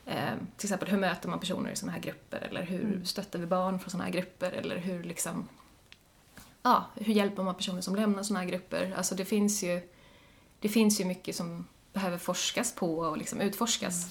Eh, 0.07 0.35
till 0.57 0.67
exempel 0.67 0.89
hur 0.89 0.99
möter 0.99 1.29
man 1.29 1.41
personer 1.41 1.71
i 1.71 1.77
sådana 1.77 1.93
här 1.93 2.03
grupper 2.03 2.41
eller 2.51 2.63
hur 2.63 2.85
mm. 2.85 3.05
stöttar 3.05 3.39
vi 3.39 3.47
barn 3.47 3.79
från 3.79 3.91
sådana 3.91 4.05
här 4.05 4.13
grupper 4.13 4.53
eller 4.53 4.77
hur 4.77 5.03
liksom 5.03 5.49
ja, 6.63 6.85
hur 6.95 7.15
hjälper 7.15 7.43
man 7.43 7.55
personer 7.55 7.81
som 7.81 7.97
lämnar 7.97 8.23
sådana 8.23 8.45
här 8.45 8.51
grupper? 8.51 8.95
Alltså 8.97 9.15
det 9.15 9.25
finns 9.25 9.63
ju, 9.63 9.81
det 10.61 10.69
finns 10.69 11.01
ju 11.01 11.05
mycket 11.05 11.37
som 11.37 11.67
behöver 11.93 12.19
forskas 12.19 12.75
på 12.75 12.99
och 12.99 13.19
liksom 13.19 13.41
utforskas. 13.41 14.05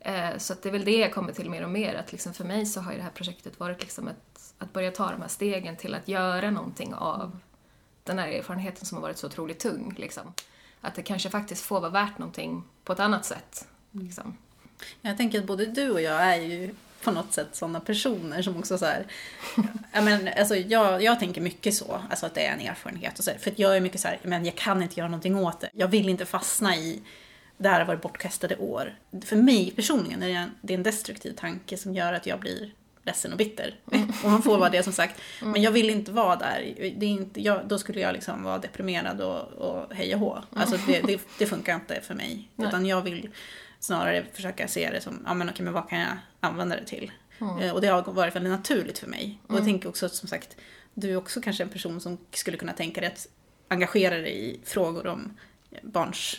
Mm. 0.00 0.32
Eh, 0.32 0.38
så 0.38 0.52
att 0.52 0.62
det 0.62 0.68
är 0.68 0.72
väl 0.72 0.84
det 0.84 0.96
jag 0.96 1.14
kommer 1.14 1.32
till 1.32 1.50
mer 1.50 1.62
och 1.62 1.70
mer, 1.70 1.94
att 1.94 2.12
liksom 2.12 2.34
för 2.34 2.44
mig 2.44 2.66
så 2.66 2.80
har 2.80 2.92
ju 2.92 2.98
det 2.98 3.04
här 3.04 3.10
projektet 3.10 3.60
varit 3.60 3.80
liksom 3.80 4.08
ett, 4.08 4.54
att 4.58 4.72
börja 4.72 4.90
ta 4.90 5.10
de 5.10 5.20
här 5.20 5.28
stegen 5.28 5.76
till 5.76 5.94
att 5.94 6.08
göra 6.08 6.50
någonting 6.50 6.94
av 6.94 7.24
mm. 7.24 7.38
den 8.04 8.18
här 8.18 8.28
erfarenheten 8.28 8.86
som 8.86 8.96
har 8.96 9.02
varit 9.02 9.18
så 9.18 9.26
otroligt 9.26 9.58
tung. 9.58 9.94
Liksom. 9.96 10.32
Att 10.80 10.94
det 10.94 11.02
kanske 11.02 11.30
faktiskt 11.30 11.62
får 11.62 11.80
vara 11.80 11.90
värt 11.90 12.18
någonting 12.18 12.64
på 12.84 12.92
ett 12.92 13.00
annat 13.00 13.24
sätt. 13.24 13.68
Mm. 13.94 14.06
Liksom. 14.06 14.36
Jag 15.00 15.16
tänker 15.16 15.38
att 15.38 15.46
både 15.46 15.66
du 15.66 15.90
och 15.90 16.00
jag 16.00 16.22
är 16.22 16.40
ju 16.40 16.74
på 17.02 17.10
något 17.10 17.32
sätt 17.32 17.48
sådana 17.52 17.80
personer 17.80 18.42
som 18.42 18.56
också 18.56 18.78
så 18.78 18.86
här, 18.86 19.06
jag, 19.92 20.04
men, 20.04 20.28
alltså, 20.38 20.56
jag, 20.56 21.02
jag 21.02 21.18
tänker 21.18 21.40
mycket 21.40 21.74
så, 21.74 22.00
alltså 22.10 22.26
att 22.26 22.34
det 22.34 22.46
är 22.46 22.52
en 22.52 22.60
erfarenhet 22.60 23.18
och 23.18 23.24
så, 23.24 23.30
för 23.40 23.52
jag 23.56 23.76
är 23.76 23.80
mycket 23.80 24.00
så 24.00 24.08
här, 24.08 24.18
men 24.22 24.44
jag 24.44 24.54
kan 24.54 24.82
inte 24.82 25.00
göra 25.00 25.08
någonting 25.08 25.36
åt 25.36 25.60
det. 25.60 25.70
Jag 25.72 25.88
vill 25.88 26.08
inte 26.08 26.26
fastna 26.26 26.76
i 26.76 27.02
det 27.58 27.68
här 27.68 27.78
har 27.78 27.86
varit 27.86 28.02
bortkastade 28.02 28.56
år. 28.56 28.94
För 29.24 29.36
mig 29.36 29.70
personligen 29.76 30.22
är 30.22 30.28
det 30.28 30.34
en, 30.34 30.50
det 30.60 30.72
är 30.72 30.78
en 30.78 30.82
destruktiv 30.82 31.32
tanke 31.32 31.76
som 31.76 31.94
gör 31.94 32.12
att 32.12 32.26
jag 32.26 32.40
blir 32.40 32.72
ledsen 33.02 33.32
och 33.32 33.38
bitter. 33.38 33.74
Mm. 33.92 34.12
och 34.24 34.30
man 34.30 34.42
får 34.42 34.58
vara 34.58 34.70
det 34.70 34.82
som 34.82 34.92
sagt. 34.92 35.20
Mm. 35.40 35.52
Men 35.52 35.62
jag 35.62 35.70
vill 35.70 35.90
inte 35.90 36.12
vara 36.12 36.36
där. 36.36 36.74
Det 36.96 37.06
är 37.06 37.10
inte, 37.10 37.42
jag, 37.42 37.68
då 37.68 37.78
skulle 37.78 38.00
jag 38.00 38.12
liksom 38.12 38.42
vara 38.42 38.58
deprimerad 38.58 39.20
och, 39.20 39.52
och 39.52 39.94
hej 39.94 40.14
och 40.14 40.20
hå. 40.20 40.38
Alltså 40.52 40.76
det, 40.86 41.00
det, 41.00 41.20
det, 41.38 41.46
funkar 41.46 41.74
inte 41.74 42.00
för 42.00 42.14
mig. 42.14 42.48
Nej. 42.56 42.68
Utan 42.68 42.86
jag 42.86 43.02
vill 43.02 43.30
snarare 43.80 44.24
försöka 44.32 44.68
se 44.68 44.90
det 44.90 45.00
som, 45.00 45.22
ja 45.26 45.34
men 45.34 45.48
okej 45.48 45.64
men 45.64 45.74
vad 45.74 45.88
kan 45.88 45.98
jag 45.98 46.16
använda 46.40 46.76
det 46.76 46.86
till? 46.86 47.12
Mm. 47.40 47.74
Och 47.74 47.80
det 47.80 47.86
har 47.86 48.02
varit 48.02 48.36
väldigt 48.36 48.52
naturligt 48.52 48.98
för 48.98 49.06
mig. 49.06 49.24
Mm. 49.24 49.38
Och 49.42 49.50
jag 49.50 49.60
mm. 49.60 49.66
tänker 49.66 49.88
också 49.88 50.08
som 50.08 50.28
sagt, 50.28 50.56
du 50.94 51.10
är 51.10 51.16
också 51.16 51.40
kanske 51.40 51.62
en 51.62 51.68
person 51.68 52.00
som 52.00 52.18
skulle 52.30 52.56
kunna 52.56 52.72
tänka 52.72 53.00
dig 53.00 53.10
att 53.10 53.26
engagera 53.68 54.14
dig 54.14 54.50
i 54.50 54.60
frågor 54.64 55.06
om 55.06 55.36
barns 55.82 56.36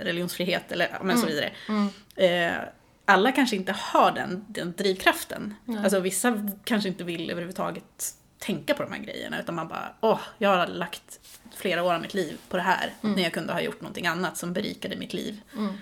religionsfrihet 0.00 0.72
eller 0.72 0.98
men 1.02 1.18
så 1.18 1.26
mm. 1.26 1.34
vidare. 1.34 1.52
Mm. 1.68 1.88
Eh, 2.16 2.62
alla 3.04 3.32
kanske 3.32 3.56
inte 3.56 3.72
har 3.72 4.12
den, 4.12 4.44
den 4.48 4.74
drivkraften. 4.76 5.54
Nej. 5.64 5.78
Alltså 5.78 6.00
vissa 6.00 6.48
kanske 6.64 6.88
inte 6.88 7.04
vill 7.04 7.30
överhuvudtaget 7.30 8.14
tänka 8.38 8.74
på 8.74 8.82
de 8.82 8.92
här 8.92 9.00
grejerna 9.00 9.40
utan 9.40 9.54
man 9.54 9.68
bara, 9.68 9.94
åh, 10.00 10.20
jag 10.38 10.56
har 10.56 10.66
lagt 10.66 11.20
flera 11.56 11.82
år 11.82 11.94
av 11.94 12.00
mitt 12.00 12.14
liv 12.14 12.38
på 12.48 12.56
det 12.56 12.62
här 12.62 12.94
mm. 13.02 13.16
när 13.16 13.22
jag 13.22 13.32
kunde 13.32 13.52
ha 13.52 13.60
gjort 13.60 13.80
någonting 13.80 14.06
annat 14.06 14.36
som 14.36 14.52
berikade 14.52 14.96
mitt 14.96 15.12
liv. 15.12 15.40
Mm 15.56 15.74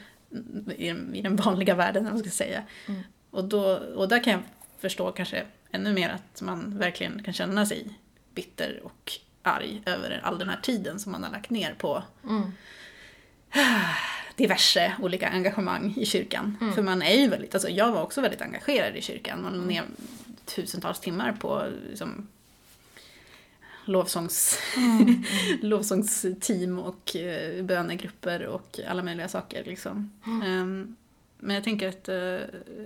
i, 0.76 0.88
i 1.14 1.22
den 1.22 1.36
vanliga 1.36 1.74
världen, 1.74 2.04
man 2.04 2.18
ska 2.18 2.30
säga. 2.30 2.62
Mm. 2.86 3.00
Och, 3.30 3.44
då, 3.44 3.76
och 3.76 4.08
där 4.08 4.24
kan 4.24 4.32
jag 4.32 4.42
förstå 4.78 5.12
kanske 5.12 5.46
ännu 5.70 5.92
mer 5.92 6.08
att 6.08 6.42
man 6.42 6.78
verkligen 6.78 7.22
kan 7.22 7.34
känna 7.34 7.66
sig 7.66 7.98
bitter 8.34 8.80
och 8.84 9.12
arg 9.42 9.82
över 9.86 10.20
all 10.24 10.38
den 10.38 10.48
här 10.48 10.60
tiden 10.62 10.98
som 10.98 11.12
man 11.12 11.24
har 11.24 11.30
lagt 11.30 11.50
ner 11.50 11.74
på 11.78 12.02
mm. 12.24 12.52
diverse 14.36 14.92
olika 15.02 15.28
engagemang 15.28 15.94
i 15.96 16.06
kyrkan. 16.06 16.56
Mm. 16.60 16.74
För 16.74 16.82
man 16.82 17.02
är 17.02 17.14
ju 17.14 17.28
väldigt, 17.28 17.54
alltså 17.54 17.68
jag 17.68 17.92
var 17.92 18.02
också 18.02 18.20
väldigt 18.20 18.42
engagerad 18.42 18.96
i 18.96 19.02
kyrkan. 19.02 19.42
Man 19.42 19.66
ner 19.66 19.84
tusentals 20.44 21.00
timmar 21.00 21.32
på 21.32 21.66
liksom, 21.88 22.28
lovsångs, 23.88 24.58
mm. 24.76 25.24
lovsångsteam 25.62 26.78
och 26.78 27.16
uh, 27.16 27.64
bönegrupper 27.64 28.46
och 28.46 28.80
alla 28.88 29.02
möjliga 29.02 29.28
saker. 29.28 29.64
Liksom. 29.64 30.12
Um, 30.24 30.96
men 31.40 31.54
jag 31.54 31.64
tänker 31.64 31.88
att, 31.88 32.08
uh, 32.08 32.14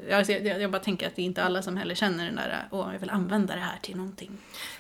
jag, 0.09 0.31
jag, 0.61 0.71
bara 0.71 0.83
tänker 0.83 1.07
att 1.07 1.17
det 1.17 1.23
är 1.23 1.27
inte 1.27 1.43
alla 1.43 1.63
som 1.63 1.77
heller 1.77 1.95
känner 1.95 2.25
den 2.25 2.37
där, 2.37 2.69
åh 2.71 2.93
jag 2.93 3.01
vill 3.01 3.11
använda 3.11 3.55
det 3.55 3.61
här 3.61 3.79
till 3.83 3.97
någonting. 3.97 4.31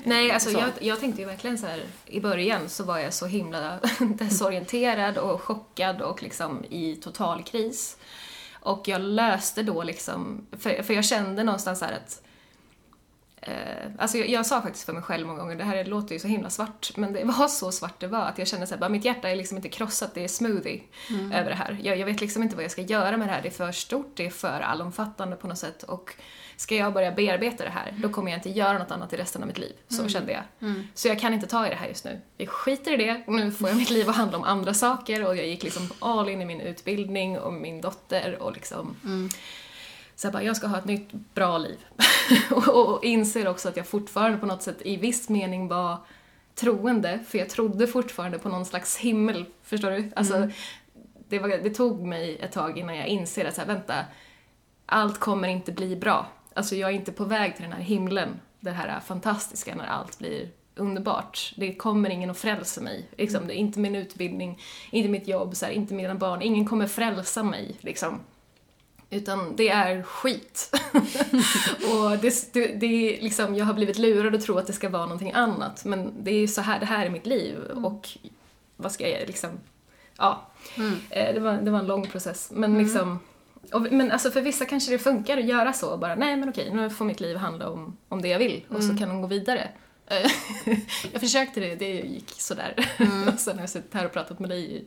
Nej, 0.04 0.30
alltså 0.30 0.50
jag, 0.50 0.70
jag 0.80 1.00
tänkte 1.00 1.22
ju 1.22 1.26
verkligen 1.26 1.58
så 1.58 1.66
här, 1.66 1.82
i 2.06 2.20
början 2.20 2.68
så 2.68 2.84
var 2.84 2.98
jag 2.98 3.14
så 3.14 3.26
himla 3.26 3.80
desorienterad 4.18 5.18
och 5.18 5.42
chockad 5.42 6.02
och 6.02 6.22
liksom 6.22 6.64
i 6.70 6.96
total 6.96 7.42
kris. 7.42 7.96
Och 8.52 8.88
jag 8.88 9.00
löste 9.00 9.62
då 9.62 9.82
liksom, 9.82 10.46
för, 10.52 10.82
för 10.82 10.94
jag 10.94 11.04
kände 11.04 11.44
någonstans 11.44 11.78
så 11.78 11.84
att 11.84 12.22
Eh, 13.42 13.90
alltså 13.98 14.18
jag, 14.18 14.28
jag, 14.28 14.46
sa 14.46 14.62
faktiskt 14.62 14.84
för 14.84 14.92
mig 14.92 15.02
själv 15.02 15.26
många 15.26 15.40
gånger, 15.40 15.56
det 15.56 15.64
här 15.64 15.84
låter 15.84 16.12
ju 16.14 16.18
så 16.18 16.28
himla 16.28 16.50
svart, 16.50 16.96
men 16.96 17.12
det 17.12 17.24
var 17.24 17.48
så 17.48 17.72
svart 17.72 18.00
det 18.00 18.06
var 18.06 18.24
att 18.24 18.38
jag 18.38 18.48
kände 18.48 18.66
såhär, 18.66 18.88
mitt 18.88 19.04
hjärta 19.04 19.30
är 19.30 19.36
liksom 19.36 19.56
inte 19.56 19.68
krossat, 19.68 20.14
det 20.14 20.24
är 20.24 20.28
smoothie 20.28 20.80
mm. 21.10 21.32
över 21.32 21.50
det 21.50 21.56
här. 21.56 21.78
Jag, 21.82 21.96
jag, 21.98 22.06
vet 22.06 22.20
liksom 22.20 22.42
inte 22.42 22.56
vad 22.56 22.64
jag 22.64 22.70
ska 22.70 22.82
göra 22.82 23.16
med 23.16 23.28
det 23.28 23.32
här, 23.32 23.42
det 23.42 23.48
är 23.48 23.50
för 23.50 23.72
stort, 23.72 24.12
det 24.16 24.26
är 24.26 24.30
för 24.30 24.60
allomfattande 24.60 25.36
på 25.36 25.48
något 25.48 25.58
sätt 25.58 25.82
och 25.82 26.14
ska 26.56 26.76
jag 26.76 26.92
börja 26.92 27.12
bearbeta 27.12 27.64
det 27.64 27.70
här, 27.70 27.94
då 27.96 28.08
kommer 28.08 28.30
jag 28.30 28.38
inte 28.38 28.50
göra 28.50 28.78
något 28.78 28.90
annat 28.90 29.12
i 29.12 29.16
resten 29.16 29.42
av 29.42 29.48
mitt 29.48 29.58
liv. 29.58 29.72
Så 29.88 29.98
mm. 29.98 30.08
kände 30.08 30.32
jag. 30.32 30.42
Mm. 30.60 30.86
Så 30.94 31.08
jag 31.08 31.20
kan 31.20 31.34
inte 31.34 31.46
ta 31.46 31.66
i 31.66 31.68
det 31.68 31.76
här 31.76 31.88
just 31.88 32.04
nu. 32.04 32.20
Jag 32.36 32.48
skiter 32.48 32.92
i 32.92 32.96
det, 32.96 33.22
nu 33.26 33.52
får 33.52 33.68
jag 33.68 33.78
mitt 33.78 33.90
liv 33.90 34.08
att 34.08 34.16
handla 34.16 34.38
om 34.38 34.44
andra 34.44 34.74
saker 34.74 35.26
och 35.26 35.36
jag 35.36 35.46
gick 35.46 35.62
liksom 35.62 35.90
all 35.98 36.28
in 36.28 36.42
i 36.42 36.44
min 36.44 36.60
utbildning 36.60 37.38
och 37.38 37.52
min 37.52 37.80
dotter 37.80 38.42
och 38.42 38.52
liksom 38.52 38.96
mm 39.04 39.28
så 40.22 40.26
jag 40.26 40.32
bara, 40.32 40.42
jag 40.42 40.56
ska 40.56 40.66
ha 40.66 40.78
ett 40.78 40.84
nytt 40.84 41.12
bra 41.12 41.58
liv. 41.58 41.78
och, 42.50 43.04
inser 43.04 43.48
också 43.48 43.68
att 43.68 43.76
jag 43.76 43.86
fortfarande 43.86 44.38
på 44.38 44.46
något 44.46 44.62
sätt 44.62 44.76
i 44.82 44.96
viss 44.96 45.28
mening 45.28 45.68
var 45.68 45.98
troende, 46.54 47.18
för 47.28 47.38
jag 47.38 47.50
trodde 47.50 47.86
fortfarande 47.86 48.38
på 48.38 48.48
någon 48.48 48.64
slags 48.64 48.96
himmel, 48.96 49.44
förstår 49.62 49.90
du? 49.90 50.10
Alltså, 50.16 50.36
mm. 50.36 50.50
det, 51.28 51.38
var, 51.38 51.48
det 51.48 51.70
tog 51.70 52.02
mig 52.02 52.38
ett 52.40 52.52
tag 52.52 52.78
innan 52.78 52.96
jag 52.96 53.06
inser 53.06 53.44
att 53.44 53.54
så 53.54 53.60
här, 53.60 53.68
vänta, 53.68 53.94
allt 54.86 55.18
kommer 55.18 55.48
inte 55.48 55.72
bli 55.72 55.96
bra. 55.96 56.26
Alltså 56.54 56.76
jag 56.76 56.90
är 56.90 56.94
inte 56.94 57.12
på 57.12 57.24
väg 57.24 57.54
till 57.56 57.62
den 57.64 57.72
här 57.72 57.82
himlen, 57.82 58.40
det 58.60 58.70
här 58.70 59.00
fantastiska 59.00 59.74
när 59.74 59.86
allt 59.86 60.18
blir 60.18 60.48
underbart. 60.74 61.52
Det 61.56 61.74
kommer 61.74 62.10
ingen 62.10 62.30
att 62.30 62.38
frälsa 62.38 62.80
mig. 62.80 63.08
Liksom. 63.16 63.46
Det 63.46 63.54
är 63.54 63.58
inte 63.58 63.78
min 63.78 63.94
utbildning, 63.94 64.60
inte 64.90 65.08
mitt 65.08 65.28
jobb, 65.28 65.56
så 65.56 65.66
här, 65.66 65.72
inte 65.72 65.94
mina 65.94 66.14
barn. 66.14 66.42
Ingen 66.42 66.66
kommer 66.66 66.86
frälsa 66.86 67.42
mig. 67.42 67.76
Liksom. 67.80 68.20
Utan 69.12 69.56
det 69.56 69.68
är 69.68 70.02
skit. 70.02 70.74
och 71.92 72.18
det, 72.22 72.52
det, 72.52 72.66
det 72.66 72.86
är 72.86 73.22
liksom, 73.22 73.54
jag 73.54 73.64
har 73.64 73.74
blivit 73.74 73.98
lurad 73.98 74.34
att 74.34 74.42
tro 74.42 74.58
att 74.58 74.66
det 74.66 74.72
ska 74.72 74.88
vara 74.88 75.02
någonting 75.02 75.32
annat. 75.32 75.84
Men 75.84 76.24
det 76.24 76.30
är 76.30 76.46
så 76.46 76.60
här, 76.60 76.80
det 76.80 76.86
här 76.86 77.06
är 77.06 77.10
mitt 77.10 77.26
liv. 77.26 77.56
Och 77.84 78.08
vad 78.76 78.92
ska 78.92 79.08
jag 79.08 79.26
liksom, 79.26 79.50
ja. 80.18 80.46
Eh, 81.10 81.34
Det, 81.34 81.40
var, 81.40 81.52
det 81.52 81.70
var 81.70 81.78
en 81.78 81.86
lång 81.86 82.06
process. 82.06 82.50
Men 82.54 82.78
liksom, 82.78 83.18
och, 83.72 83.82
men 83.82 84.10
alltså 84.10 84.30
för 84.30 84.40
vissa 84.40 84.64
kanske 84.64 84.92
det 84.92 84.98
funkar 84.98 85.38
att 85.38 85.44
göra 85.44 85.72
så. 85.72 85.96
Bara, 85.96 86.14
nej 86.14 86.36
men 86.36 86.48
okej, 86.48 86.70
nu 86.74 86.90
får 86.90 87.04
mitt 87.04 87.20
liv 87.20 87.36
handla 87.36 87.68
om, 87.70 87.96
om 88.08 88.22
det 88.22 88.28
jag 88.28 88.38
vill. 88.38 88.64
Och 88.68 88.84
så 88.84 88.96
kan 88.96 89.08
de 89.08 89.22
gå 89.22 89.28
vidare. 89.28 89.68
Eh, 90.12 90.30
jag 91.12 91.20
försökte 91.20 91.60
det, 91.60 91.74
det 91.74 91.90
gick 91.90 92.30
sådär. 92.40 92.74
och 93.32 93.34
sen 93.40 93.54
har 93.54 93.62
jag 93.62 93.70
suttit 93.70 93.94
här 93.94 94.04
och 94.04 94.12
pratat 94.12 94.38
med 94.38 94.50
dig 94.50 94.64
i, 94.64 94.84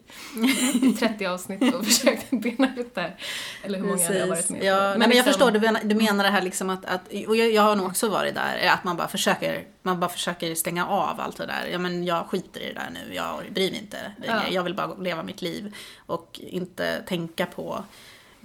i 0.88 0.94
30 1.00 1.26
avsnitt 1.26 1.74
och 1.76 1.86
försökt 1.86 2.30
bena 2.32 2.76
ut 2.78 2.96
det 2.96 3.02
här. 3.02 3.16
Eller 3.64 3.80
hur 3.80 3.86
många 3.86 4.02
jag 4.02 4.22
har 4.22 4.28
varit 4.28 4.50
med 4.50 4.60
på. 4.60 4.66
ja, 4.66 4.80
men, 4.80 5.00
men 5.00 5.02
jag 5.02 5.10
liksom- 5.10 5.34
förstår, 5.34 5.52
du 5.52 5.60
menar, 5.60 5.82
du 5.84 5.96
menar 5.96 6.24
det 6.24 6.30
här 6.30 6.42
liksom 6.42 6.70
att, 6.70 6.86
att 6.86 7.08
och 7.28 7.36
jag, 7.36 7.52
jag 7.52 7.62
har 7.62 7.76
nog 7.76 7.86
också 7.86 8.10
varit 8.10 8.36
där, 8.36 8.68
att 8.68 8.84
man 8.84 8.98
bara 8.98 9.08
försöker, 9.08 9.64
man 9.82 10.00
bara 10.00 10.10
försöker 10.10 10.56
stänga 10.56 10.88
av 10.88 11.20
allt 11.20 11.38
det 11.38 11.46
där. 11.46 11.68
Ja 11.72 11.78
men 11.80 12.04
jag 12.06 12.26
skiter 12.28 12.60
i 12.62 12.66
det 12.68 12.74
där 12.74 12.90
nu, 12.94 13.16
jag 13.16 13.54
bryr 13.54 13.72
mig 13.72 13.80
inte 13.80 13.98
längre. 14.18 14.44
Ja. 14.48 14.54
Jag 14.54 14.64
vill 14.64 14.76
bara 14.76 14.96
leva 14.96 15.24
mitt 15.24 15.42
liv 15.42 15.76
och 16.06 16.40
inte 16.44 17.04
tänka 17.08 17.46
på 17.46 17.84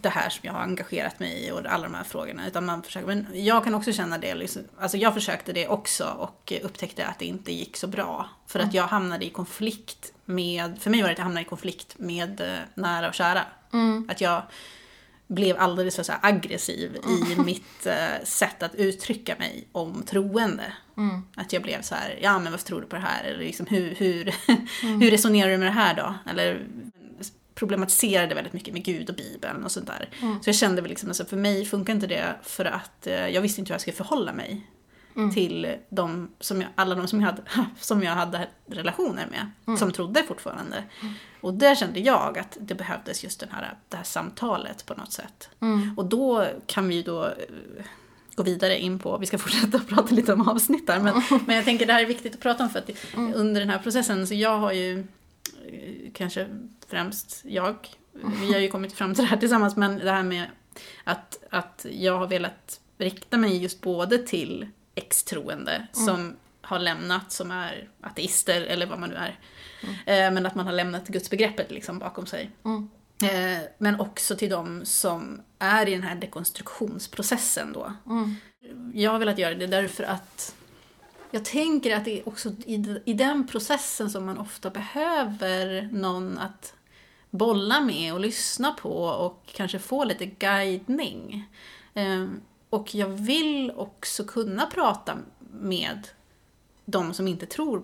det 0.02 0.08
här 0.08 0.30
som 0.30 0.40
jag 0.42 0.52
har 0.52 0.60
engagerat 0.60 1.20
mig 1.20 1.46
i 1.46 1.50
och 1.50 1.66
alla 1.66 1.82
de 1.82 1.94
här 1.94 2.04
frågorna. 2.04 2.46
Utan 2.46 2.66
man 2.66 2.82
försöker, 2.82 3.06
men 3.06 3.26
jag 3.32 3.64
kan 3.64 3.74
också 3.74 3.92
känna 3.92 4.18
det, 4.18 4.34
liksom, 4.34 4.62
alltså 4.78 4.96
jag 4.96 5.14
försökte 5.14 5.52
det 5.52 5.68
också 5.68 6.04
och 6.04 6.52
upptäckte 6.62 7.06
att 7.06 7.18
det 7.18 7.24
inte 7.24 7.52
gick 7.52 7.76
så 7.76 7.86
bra. 7.86 8.28
För 8.46 8.58
att 8.58 8.74
jag 8.74 8.86
hamnade 8.86 9.24
i 9.24 9.30
konflikt 9.30 10.12
med, 10.24 10.78
för 10.80 10.90
mig 10.90 11.02
var 11.02 11.08
det 11.08 11.12
att 11.12 11.18
jag 11.18 11.24
hamnade 11.24 11.46
i 11.46 11.48
konflikt 11.48 11.98
med 11.98 12.40
eh, 12.40 12.58
nära 12.74 13.08
och 13.08 13.14
kära. 13.14 13.44
Att 14.08 14.20
jag 14.20 14.42
blev 15.26 15.56
alldeles 15.58 15.96
för 15.96 16.02
så 16.02 16.12
aggressiv 16.20 16.96
i 16.96 17.40
mitt 17.44 17.86
eh, 17.86 18.24
sätt 18.24 18.62
att 18.62 18.74
uttrycka 18.74 19.36
mig 19.38 19.68
om 19.72 20.02
troende. 20.02 20.72
Att 21.36 21.52
jag 21.52 21.62
blev 21.62 21.82
så 21.82 21.94
här, 21.94 22.18
ja 22.22 22.38
men 22.38 22.52
varför 22.52 22.66
tror 22.66 22.80
du 22.80 22.86
på 22.86 22.96
det 22.96 23.02
här? 23.02 23.24
Eller 23.24 23.38
liksom, 23.38 23.66
hur, 23.66 23.94
hur, 23.94 24.34
hur 25.00 25.10
resonerar 25.10 25.50
du 25.50 25.58
med 25.58 25.66
det 25.66 25.72
här 25.72 25.94
då? 25.94 26.14
Eller 26.30 26.66
problematiserade 27.60 28.34
väldigt 28.34 28.52
mycket 28.52 28.74
med 28.74 28.84
Gud 28.84 29.10
och 29.10 29.16
Bibeln 29.16 29.64
och 29.64 29.70
sånt 29.70 29.86
där. 29.86 30.08
Så 30.42 30.48
jag 30.48 30.56
kände 30.56 30.82
väl 30.82 30.88
liksom, 30.88 31.08
alltså 31.08 31.24
för 31.24 31.36
mig 31.36 31.64
funkar 31.64 31.92
inte 31.92 32.06
det 32.06 32.34
för 32.42 32.64
att 32.64 33.06
eh, 33.06 33.28
jag 33.28 33.40
visste 33.40 33.60
inte 33.60 33.70
hur 33.70 33.74
jag 33.74 33.80
skulle 33.80 33.96
förhålla 33.96 34.32
mig 34.32 34.66
till 35.34 35.76
de 35.88 36.30
som 36.40 36.60
jag, 36.60 36.70
alla 36.74 36.94
de 36.94 37.08
som 37.08 37.20
jag, 37.20 37.26
hade, 37.26 37.42
som 37.80 38.02
jag 38.02 38.12
hade 38.12 38.48
relationer 38.66 39.26
med, 39.30 39.78
som 39.78 39.92
trodde 39.92 40.22
fortfarande. 40.22 40.84
Och 41.40 41.54
där 41.54 41.74
kände 41.74 42.00
jag 42.00 42.38
att 42.38 42.56
det 42.60 42.74
behövdes 42.74 43.24
just 43.24 43.40
den 43.40 43.48
här, 43.52 43.74
det 43.88 43.96
här 43.96 44.04
samtalet 44.04 44.86
på 44.86 44.94
något 44.94 45.12
sätt. 45.12 45.48
Och 45.96 46.04
då 46.04 46.46
kan 46.66 46.88
vi 46.88 46.94
ju 46.94 47.02
då 47.02 47.24
eh, 47.24 47.32
gå 48.34 48.42
vidare 48.42 48.78
in 48.78 48.98
på, 48.98 49.18
vi 49.18 49.26
ska 49.26 49.38
fortsätta 49.38 49.78
prata 49.88 50.14
lite 50.14 50.32
om 50.32 50.48
avsnitt 50.48 50.86
där, 50.86 51.00
men, 51.00 51.22
men 51.46 51.56
jag 51.56 51.64
tänker 51.64 51.86
det 51.86 51.92
här 51.92 52.02
är 52.02 52.06
viktigt 52.06 52.34
att 52.34 52.40
prata 52.40 52.64
om 52.64 52.70
för 52.70 52.78
att 52.78 52.90
under 53.34 53.60
den 53.60 53.70
här 53.70 53.78
processen, 53.78 54.26
så 54.26 54.34
jag 54.34 54.58
har 54.58 54.72
ju 54.72 55.06
kanske 56.14 56.48
främst 56.88 57.40
jag, 57.44 57.88
vi 58.40 58.52
har 58.52 58.60
ju 58.60 58.68
kommit 58.68 58.92
fram 58.92 59.14
till 59.14 59.24
det 59.24 59.30
här 59.30 59.36
tillsammans, 59.36 59.76
men 59.76 59.98
det 59.98 60.10
här 60.10 60.22
med 60.22 60.46
att, 61.04 61.38
att 61.50 61.86
jag 61.90 62.18
har 62.18 62.26
velat 62.26 62.80
rikta 62.98 63.36
mig 63.36 63.56
just 63.62 63.80
både 63.80 64.18
till 64.18 64.68
ex-troende 64.94 65.86
som 65.92 66.36
har 66.62 66.78
lämnat, 66.78 67.32
som 67.32 67.50
är 67.50 67.88
ateister 68.00 68.60
eller 68.60 68.86
vad 68.86 68.98
man 68.98 69.08
nu 69.10 69.16
är. 69.16 69.38
Eh, 70.06 70.32
Men 70.32 70.46
att 70.46 70.54
man 70.54 70.66
har 70.66 70.72
lämnat 70.72 71.08
gudsbegreppet 71.08 71.70
liksom 71.70 71.98
bakom 71.98 72.26
sig. 72.26 72.50
Eh, 73.22 73.62
Men 73.78 74.00
också 74.00 74.36
till 74.36 74.50
de 74.50 74.84
som 74.84 75.42
är 75.58 75.88
i 75.88 75.92
den 75.92 76.02
här 76.02 76.14
dekonstruktionsprocessen 76.14 77.72
då. 77.72 77.92
Jag 78.94 79.10
har 79.10 79.18
velat 79.18 79.38
göra 79.38 79.54
det 79.54 79.66
därför 79.66 80.04
att 80.04 80.54
jag 81.30 81.44
tänker 81.44 81.96
att 81.96 82.04
det 82.04 82.20
är 82.20 82.28
också 82.28 82.48
i, 82.66 83.00
i 83.04 83.12
den 83.14 83.46
processen 83.46 84.10
som 84.10 84.26
man 84.26 84.38
ofta 84.38 84.70
behöver 84.70 85.88
någon 85.92 86.38
att 86.38 86.74
bolla 87.30 87.80
med 87.80 88.14
och 88.14 88.20
lyssna 88.20 88.72
på 88.72 88.92
och 89.04 89.42
kanske 89.54 89.78
få 89.78 90.04
lite 90.04 90.26
guidning. 90.26 91.44
Eh, 91.94 92.26
Och 92.70 92.94
jag 92.94 93.08
vill 93.08 93.70
också 93.76 94.24
kunna 94.24 94.66
prata 94.66 95.18
med 95.52 96.08
de 96.84 97.14
som 97.14 97.28
inte 97.28 97.46
tror, 97.46 97.82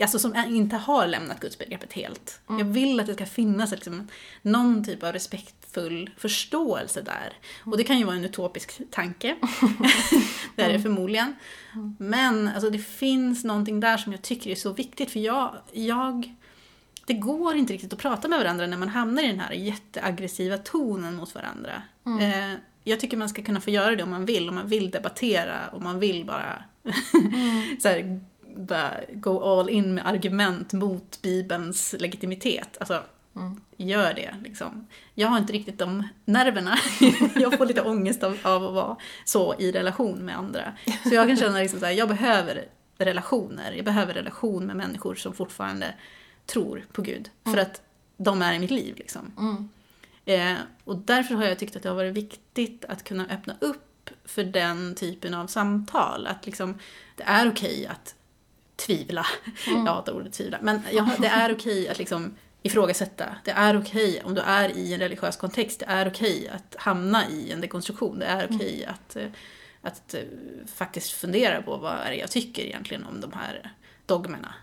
alltså 0.00 0.18
som 0.18 0.34
inte 0.48 0.76
har 0.76 1.06
lämnat 1.06 1.40
gudsbegreppet 1.40 1.92
helt. 1.92 2.40
Jag 2.48 2.64
vill 2.64 3.00
att 3.00 3.06
det 3.06 3.14
ska 3.14 3.26
finnas 3.26 3.70
liksom, 3.70 4.08
någon 4.42 4.84
typ 4.84 5.02
av 5.02 5.12
respektfull 5.72 6.10
förståelse 6.16 7.02
där. 7.02 7.32
Och 7.64 7.76
det 7.76 7.84
kan 7.84 7.98
ju 7.98 8.04
vara 8.04 8.16
en 8.16 8.24
utopisk 8.24 8.80
tanke. 8.90 9.36
det 10.56 10.62
är 10.62 10.72
det 10.72 10.80
förmodligen. 10.80 11.34
Men 11.98 12.48
alltså, 12.48 12.70
det 12.70 12.78
finns 12.78 13.44
någonting 13.44 13.80
där 13.80 13.96
som 13.96 14.12
jag 14.12 14.22
tycker 14.22 14.50
är 14.50 14.54
så 14.54 14.72
viktigt 14.72 15.10
för 15.10 15.20
jag, 15.20 15.54
jag 15.72 16.34
det 17.06 17.14
går 17.14 17.56
inte 17.56 17.72
riktigt 17.72 17.92
att 17.92 17.98
prata 17.98 18.28
med 18.28 18.38
varandra 18.38 18.66
när 18.66 18.76
man 18.76 18.88
hamnar 18.88 19.22
i 19.22 19.26
den 19.26 19.40
här 19.40 19.52
jätteaggressiva 19.52 20.58
tonen 20.58 21.14
mot 21.14 21.34
varandra. 21.34 21.82
Eh, 22.20 22.58
jag 22.84 23.00
tycker 23.00 23.16
man 23.16 23.28
ska 23.28 23.42
kunna 23.42 23.60
få 23.60 23.70
göra 23.70 23.96
det 23.96 24.02
om 24.02 24.10
man 24.10 24.26
vill, 24.26 24.48
om 24.48 24.54
man 24.54 24.68
vill 24.68 24.90
debattera, 24.90 25.68
om 25.72 25.84
man 25.84 25.98
vill 25.98 26.24
bara, 26.24 26.64
så 27.82 27.88
här, 27.88 28.20
bara 28.56 28.92
go 29.12 29.40
all 29.40 29.70
in 29.70 29.94
med 29.94 30.06
argument 30.06 30.72
mot 30.72 31.22
Bibelns 31.22 31.94
legitimitet. 31.98 32.76
Alltså, 32.80 33.02
gör 33.76 34.14
det 34.14 34.34
liksom. 34.42 34.86
Jag 35.14 35.28
har 35.28 35.38
inte 35.38 35.52
riktigt 35.52 35.78
de 35.78 36.08
nerverna. 36.24 36.78
jag 37.34 37.58
får 37.58 37.66
lite 37.66 37.82
ångest 37.82 38.22
av, 38.22 38.38
av 38.42 38.64
att 38.64 38.74
vara 38.74 38.96
så 39.24 39.54
i 39.58 39.72
relation 39.72 40.18
med 40.18 40.38
andra. 40.38 40.72
Så 41.08 41.14
jag 41.14 41.28
kan 41.28 41.36
känna 41.36 41.58
liksom 41.58 41.80
så 41.80 41.86
här, 41.86 41.92
jag 41.92 42.08
behöver 42.08 42.64
relationer. 42.98 43.72
Jag 43.72 43.84
behöver 43.84 44.14
relation 44.14 44.66
med 44.66 44.76
människor 44.76 45.14
som 45.14 45.34
fortfarande 45.34 45.94
tror 46.46 46.84
på 46.92 47.02
Gud. 47.02 47.30
För 47.44 47.56
att 47.56 47.82
de 48.16 48.42
är 48.42 48.52
i 48.54 48.58
mitt 48.58 48.70
liv 48.70 48.94
liksom. 48.96 49.32
Eh, 50.24 50.54
och 50.84 50.96
därför 50.96 51.34
har 51.34 51.44
jag 51.44 51.58
tyckt 51.58 51.76
att 51.76 51.82
det 51.82 51.88
har 51.88 51.96
varit 51.96 52.14
viktigt 52.14 52.84
att 52.84 53.04
kunna 53.04 53.26
öppna 53.26 53.56
upp 53.60 54.10
för 54.24 54.44
den 54.44 54.94
typen 54.94 55.34
av 55.34 55.46
samtal. 55.46 56.26
Att 56.26 56.46
liksom, 56.46 56.78
det 57.16 57.22
är 57.22 57.50
okej 57.50 57.86
att 57.86 58.14
tvivla. 58.76 59.26
Jag 59.66 59.76
hatar 59.76 60.12
ordet 60.12 60.32
tvivla. 60.32 60.58
Men 60.62 60.82
jag, 60.92 61.10
det 61.18 61.26
är 61.26 61.54
okej 61.54 61.88
att 61.88 61.98
liksom 61.98 62.34
ifrågasätta. 62.62 63.36
Det 63.44 63.50
är 63.50 63.80
okej 63.80 64.22
om 64.24 64.34
du 64.34 64.40
är 64.40 64.68
i 64.76 64.94
en 64.94 65.00
religiös 65.00 65.36
kontext. 65.36 65.80
Det 65.80 65.86
är 65.86 66.08
okej 66.08 66.48
att 66.48 66.76
hamna 66.78 67.28
i 67.28 67.52
en 67.52 67.60
dekonstruktion. 67.60 68.18
Det 68.18 68.26
är 68.26 68.48
okej 68.50 68.84
att, 68.86 69.16
eh, 69.16 69.26
att 69.82 70.14
eh, 70.14 70.20
faktiskt 70.74 71.10
fundera 71.12 71.62
på 71.62 71.76
vad 71.76 71.92
är 71.98 72.10
det 72.10 72.16
jag 72.16 72.30
tycker 72.30 72.62
egentligen 72.62 73.04
om 73.04 73.20
de 73.20 73.32
här 73.32 73.72
dogmerna. 74.06 74.54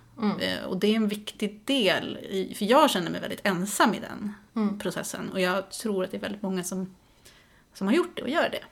Eh, 0.42 0.64
Och 0.64 0.78
det 0.78 0.88
är 0.88 0.96
en 0.96 1.08
viktig 1.08 1.62
del, 1.66 2.18
i, 2.18 2.54
för 2.58 2.66
jag 2.66 2.90
känner 2.90 3.12
mig 3.12 3.22
väldigt 3.22 3.42
ensam 3.44 3.94
i 3.94 4.00
den 4.00 4.34
processen. 4.80 5.30
Och 5.30 5.40
jag 5.42 5.72
tror 5.72 6.04
att 6.04 6.12
det 6.12 6.18
är 6.18 6.22
väldigt 6.22 6.42
många 6.42 6.64
som, 6.64 6.96
som 7.74 7.88
har 7.88 7.94
gjort 7.94 8.16
det 8.18 8.22
och 8.24 8.30
gör 8.30 8.50
det. 8.50 8.64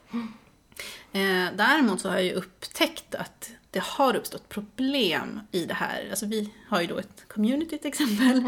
Eh, 1.12 1.46
däremot 1.56 2.00
så 2.00 2.08
har 2.08 2.16
jag 2.16 2.24
ju 2.24 2.32
upptäckt 2.32 3.14
att 3.14 3.50
det 3.78 3.84
har 3.84 4.16
uppstått 4.16 4.48
problem 4.48 5.40
i 5.52 5.64
det 5.64 5.74
här. 5.74 6.06
Alltså 6.10 6.26
vi 6.26 6.52
har 6.68 6.80
ju 6.80 6.86
då 6.86 6.98
ett 6.98 7.24
community 7.28 7.78
till 7.78 7.88
exempel. 7.88 8.42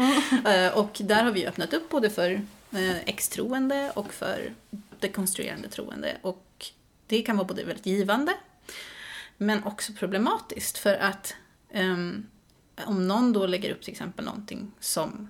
Eh, 0.45 0.77
och 0.77 0.97
där 0.99 1.23
har 1.23 1.31
vi 1.31 1.47
öppnat 1.47 1.73
upp 1.73 1.89
både 1.89 2.09
för 2.09 2.31
eh, 2.71 2.99
ex-troende 2.99 3.91
och 3.95 4.13
för 4.13 4.53
dekonstruerande 4.99 5.69
troende. 5.69 6.17
Och 6.21 6.65
det 7.07 7.21
kan 7.21 7.37
vara 7.37 7.47
både 7.47 7.63
väldigt 7.63 7.85
givande 7.85 8.33
men 9.37 9.63
också 9.63 9.93
problematiskt 9.93 10.77
för 10.77 10.95
att 10.95 11.35
ehm, 11.69 12.27
om 12.85 13.07
någon 13.07 13.33
då 13.33 13.47
lägger 13.47 13.71
upp 13.71 13.81
till 13.81 13.91
exempel 13.91 14.25
någonting 14.25 14.71
som 14.79 15.27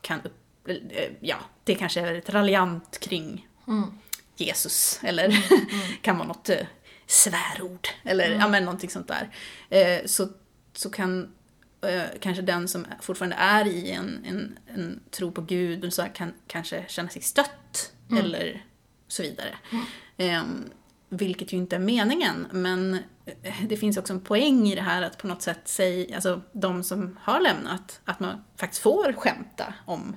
kan 0.00 0.20
upp, 0.20 0.68
eh, 0.68 1.10
ja, 1.20 1.36
det 1.64 1.74
kanske 1.74 2.00
är 2.00 2.04
väldigt 2.04 2.30
raljant 2.30 2.98
kring 3.00 3.48
Jesus 4.36 5.00
eller 5.02 5.44
kan 6.02 6.16
vara 6.16 6.28
något 6.28 6.48
eh, 6.48 6.66
svärord 7.12 7.88
eller 8.04 8.30
ja, 8.30 8.48
men 8.48 8.64
någonting 8.64 8.90
sånt 8.90 9.08
där. 9.08 9.30
Eh, 9.70 10.06
så, 10.06 10.28
så 10.72 10.90
kan 10.90 11.34
eh, 11.82 12.02
kanske 12.20 12.42
den 12.42 12.68
som 12.68 12.86
fortfarande 13.00 13.36
är 13.36 13.66
i 13.66 13.90
en, 13.90 14.24
en, 14.24 14.58
en 14.66 15.00
tro 15.10 15.32
på 15.32 15.40
Gud 15.40 15.84
och 15.84 15.92
så 15.92 16.02
här 16.02 16.14
kan 16.14 16.32
kanske 16.46 16.84
känna 16.88 17.08
sig 17.08 17.22
stött 17.22 17.92
eller 18.18 18.64
så 19.08 19.22
vidare. 19.22 19.54
Ehm, 20.16 20.70
vilket 21.12 21.52
ju 21.52 21.56
inte 21.56 21.76
är 21.76 21.80
meningen, 21.80 22.46
men 22.50 22.94
eh, 23.42 23.54
det 23.68 23.76
finns 23.76 23.96
också 23.96 24.12
en 24.12 24.20
poäng 24.20 24.68
i 24.68 24.74
det 24.74 24.82
här 24.82 25.02
att 25.02 25.18
på 25.18 25.26
något 25.26 25.42
sätt 25.42 25.68
säga, 25.68 26.14
alltså 26.14 26.40
de 26.52 26.84
som 26.84 27.18
har 27.20 27.40
lämnat, 27.40 28.00
att 28.04 28.20
man 28.20 28.44
faktiskt 28.56 28.82
får 28.82 29.12
skämta 29.12 29.74
om 29.86 30.16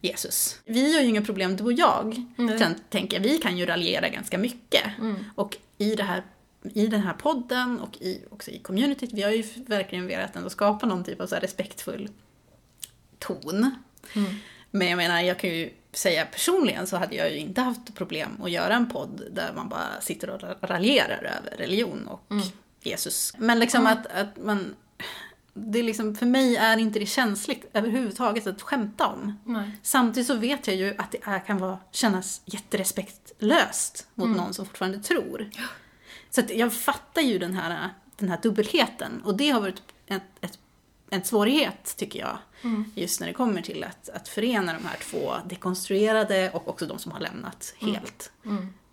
Jesus. 0.00 0.60
Vi 0.64 0.94
har 0.94 1.02
ju 1.02 1.08
inga 1.08 1.22
problem, 1.22 1.56
du 1.56 1.64
och 1.64 1.72
jag. 1.72 2.24
Sen 2.58 2.74
tänker 2.90 3.16
jag, 3.16 3.22
vi 3.22 3.38
kan 3.38 3.58
ju 3.58 3.66
raljera 3.66 4.08
ganska 4.08 4.38
mycket. 4.38 4.84
Och 5.34 5.56
i, 5.78 5.94
det 5.94 6.02
här, 6.02 6.22
i 6.74 6.86
den 6.86 7.00
här 7.00 7.14
podden 7.14 7.80
och 7.80 7.96
i, 7.96 8.24
också 8.30 8.50
i 8.50 8.58
communityt, 8.58 9.12
vi 9.12 9.22
har 9.22 9.30
ju 9.30 9.44
verkligen 9.56 10.06
velat 10.06 10.36
ändå 10.36 10.50
skapa 10.50 10.86
någon 10.86 11.04
typ 11.04 11.20
av 11.20 11.26
så 11.26 11.34
här 11.34 11.42
respektfull 11.42 12.08
ton. 13.18 13.74
Men 14.70 14.88
jag 14.88 14.96
menar, 14.96 15.20
jag 15.20 15.38
kan 15.38 15.50
ju 15.50 15.70
säga 15.92 16.26
personligen 16.26 16.86
så 16.86 16.96
hade 16.96 17.14
jag 17.14 17.30
ju 17.30 17.38
inte 17.38 17.60
haft 17.60 17.94
problem 17.94 18.42
att 18.42 18.50
göra 18.50 18.74
en 18.74 18.90
podd 18.90 19.22
där 19.30 19.52
man 19.52 19.68
bara 19.68 20.00
sitter 20.00 20.30
och 20.30 20.68
raljerar 20.68 21.38
över 21.38 21.56
religion 21.56 22.06
och 22.06 22.32
Jesus. 22.82 23.32
Men 23.38 23.58
liksom 23.58 23.86
att, 23.86 24.06
att 24.06 24.36
man... 24.44 24.74
Det 25.54 25.78
är 25.78 25.82
liksom, 25.82 26.14
för 26.14 26.26
mig 26.26 26.56
är 26.56 26.76
inte 26.76 26.98
det 26.98 27.06
känsligt 27.06 27.70
överhuvudtaget 27.72 28.46
att 28.46 28.62
skämta 28.62 29.06
om. 29.06 29.38
Nej. 29.44 29.70
Samtidigt 29.82 30.26
så 30.26 30.34
vet 30.34 30.66
jag 30.66 30.76
ju 30.76 30.94
att 30.98 31.10
det 31.10 31.18
är, 31.22 31.38
kan 31.38 31.58
vara, 31.58 31.78
kännas 31.90 32.42
jätterespektlöst 32.44 34.06
mot 34.14 34.36
någon 34.36 34.54
som 34.54 34.66
fortfarande 34.66 34.98
tror. 34.98 35.50
Så 36.30 36.42
jag 36.48 36.72
fattar 36.72 37.22
ju 37.22 37.38
den 37.38 37.54
här, 37.54 37.90
den 38.16 38.28
här 38.28 38.38
dubbelheten 38.42 39.22
och 39.24 39.36
det 39.36 39.50
har 39.50 39.60
varit 39.60 39.82
ett, 40.06 40.22
ett, 40.40 40.58
en 41.12 41.24
svårighet 41.24 41.94
tycker 41.96 42.20
jag. 42.20 42.38
Just 42.94 43.20
när 43.20 43.26
det 43.26 43.32
kommer 43.32 43.62
till 43.62 43.84
att, 43.84 44.08
att 44.08 44.28
förena 44.28 44.72
de 44.72 44.84
här 44.86 44.96
två 45.10 45.32
dekonstruerade 45.48 46.50
och 46.50 46.68
också 46.68 46.86
de 46.86 46.98
som 46.98 47.12
har 47.12 47.20
lämnat 47.20 47.74
helt. 47.78 48.32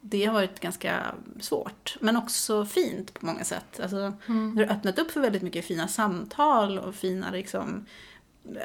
Det 0.02 0.26
har 0.26 0.34
varit 0.34 0.60
ganska 0.60 1.06
svårt, 1.40 1.98
men 2.02 2.16
också 2.18 2.66
fint 2.66 3.14
på 3.14 3.26
många 3.26 3.44
sätt. 3.44 3.80
Alltså, 3.80 4.14
Det 4.56 4.66
har 4.66 4.76
öppnat 4.76 5.00
upp 5.00 5.12
för 5.12 5.22
väldigt 5.22 5.42
mycket 5.42 5.66
fina 5.66 5.88
samtal 5.88 6.80
och 6.80 6.96
fina 6.96 7.32
liksom, 7.32 7.86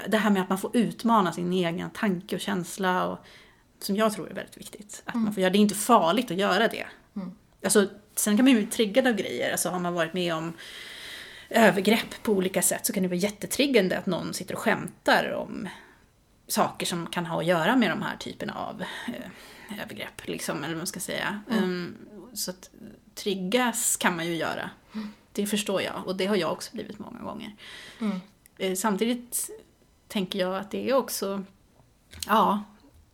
det 0.08 0.16
här 0.16 0.30
med 0.30 0.42
att 0.42 0.48
man 0.48 0.58
får 0.58 0.76
utmana 0.76 1.32
sin 1.32 1.52
egen 1.52 1.90
tanke 1.90 2.34
och 2.34 2.40
känsla 2.40 3.06
och, 3.06 3.18
som 3.80 3.96
jag 3.96 4.12
tror 4.12 4.30
är 4.30 4.34
väldigt 4.34 4.56
viktigt. 4.56 5.02
Att 5.04 5.14
man 5.14 5.34
får 5.34 5.40
göra, 5.40 5.52
det 5.52 5.58
är 5.58 5.60
inte 5.60 5.74
farligt 5.74 6.30
att 6.30 6.36
göra 6.36 6.68
det. 6.68 6.86
Alltså, 7.64 7.86
sen 8.14 8.36
kan 8.36 8.44
man 8.44 8.54
ju 8.54 8.58
bli 8.58 8.70
triggad 8.70 9.06
av 9.06 9.12
grejer. 9.12 9.52
Alltså, 9.52 9.68
har 9.68 9.80
man 9.80 9.94
varit 9.94 10.14
med 10.14 10.34
om 10.34 10.52
övergrepp 11.50 12.22
på 12.22 12.32
olika 12.32 12.62
sätt 12.62 12.86
så 12.86 12.92
kan 12.92 13.02
det 13.02 13.08
vara 13.08 13.18
jättetriggande 13.18 13.98
att 13.98 14.06
någon 14.06 14.34
sitter 14.34 14.54
och 14.54 14.60
skämtar 14.60 15.32
om 15.32 15.68
saker 16.48 16.86
som 16.86 17.06
kan 17.06 17.26
ha 17.26 17.40
att 17.40 17.46
göra 17.46 17.76
med 17.76 17.90
de 17.90 18.02
här 18.02 18.16
typerna 18.16 18.54
av 18.54 18.82
eh, 18.82 19.82
övergrepp. 19.82 20.26
Liksom, 20.26 20.58
eller 20.58 20.68
vad 20.68 20.76
man 20.76 20.86
ska 20.86 21.00
säga. 21.00 21.40
Um, 21.48 21.96
så 22.34 22.50
att 22.50 22.70
triggas 23.14 23.96
kan 23.96 24.16
man 24.16 24.26
ju 24.26 24.34
göra. 24.34 24.70
Det 25.32 25.46
förstår 25.46 25.82
jag 25.82 26.06
och 26.06 26.16
det 26.16 26.26
har 26.26 26.36
jag 26.36 26.52
också 26.52 26.70
blivit 26.72 26.98
många 26.98 27.20
gånger. 27.20 27.54
Eh, 28.58 28.74
samtidigt 28.74 29.50
tänker 30.08 30.38
jag 30.38 30.56
att 30.56 30.70
det 30.70 30.90
är 30.90 30.94
också, 30.94 31.44
ja, 32.26 32.62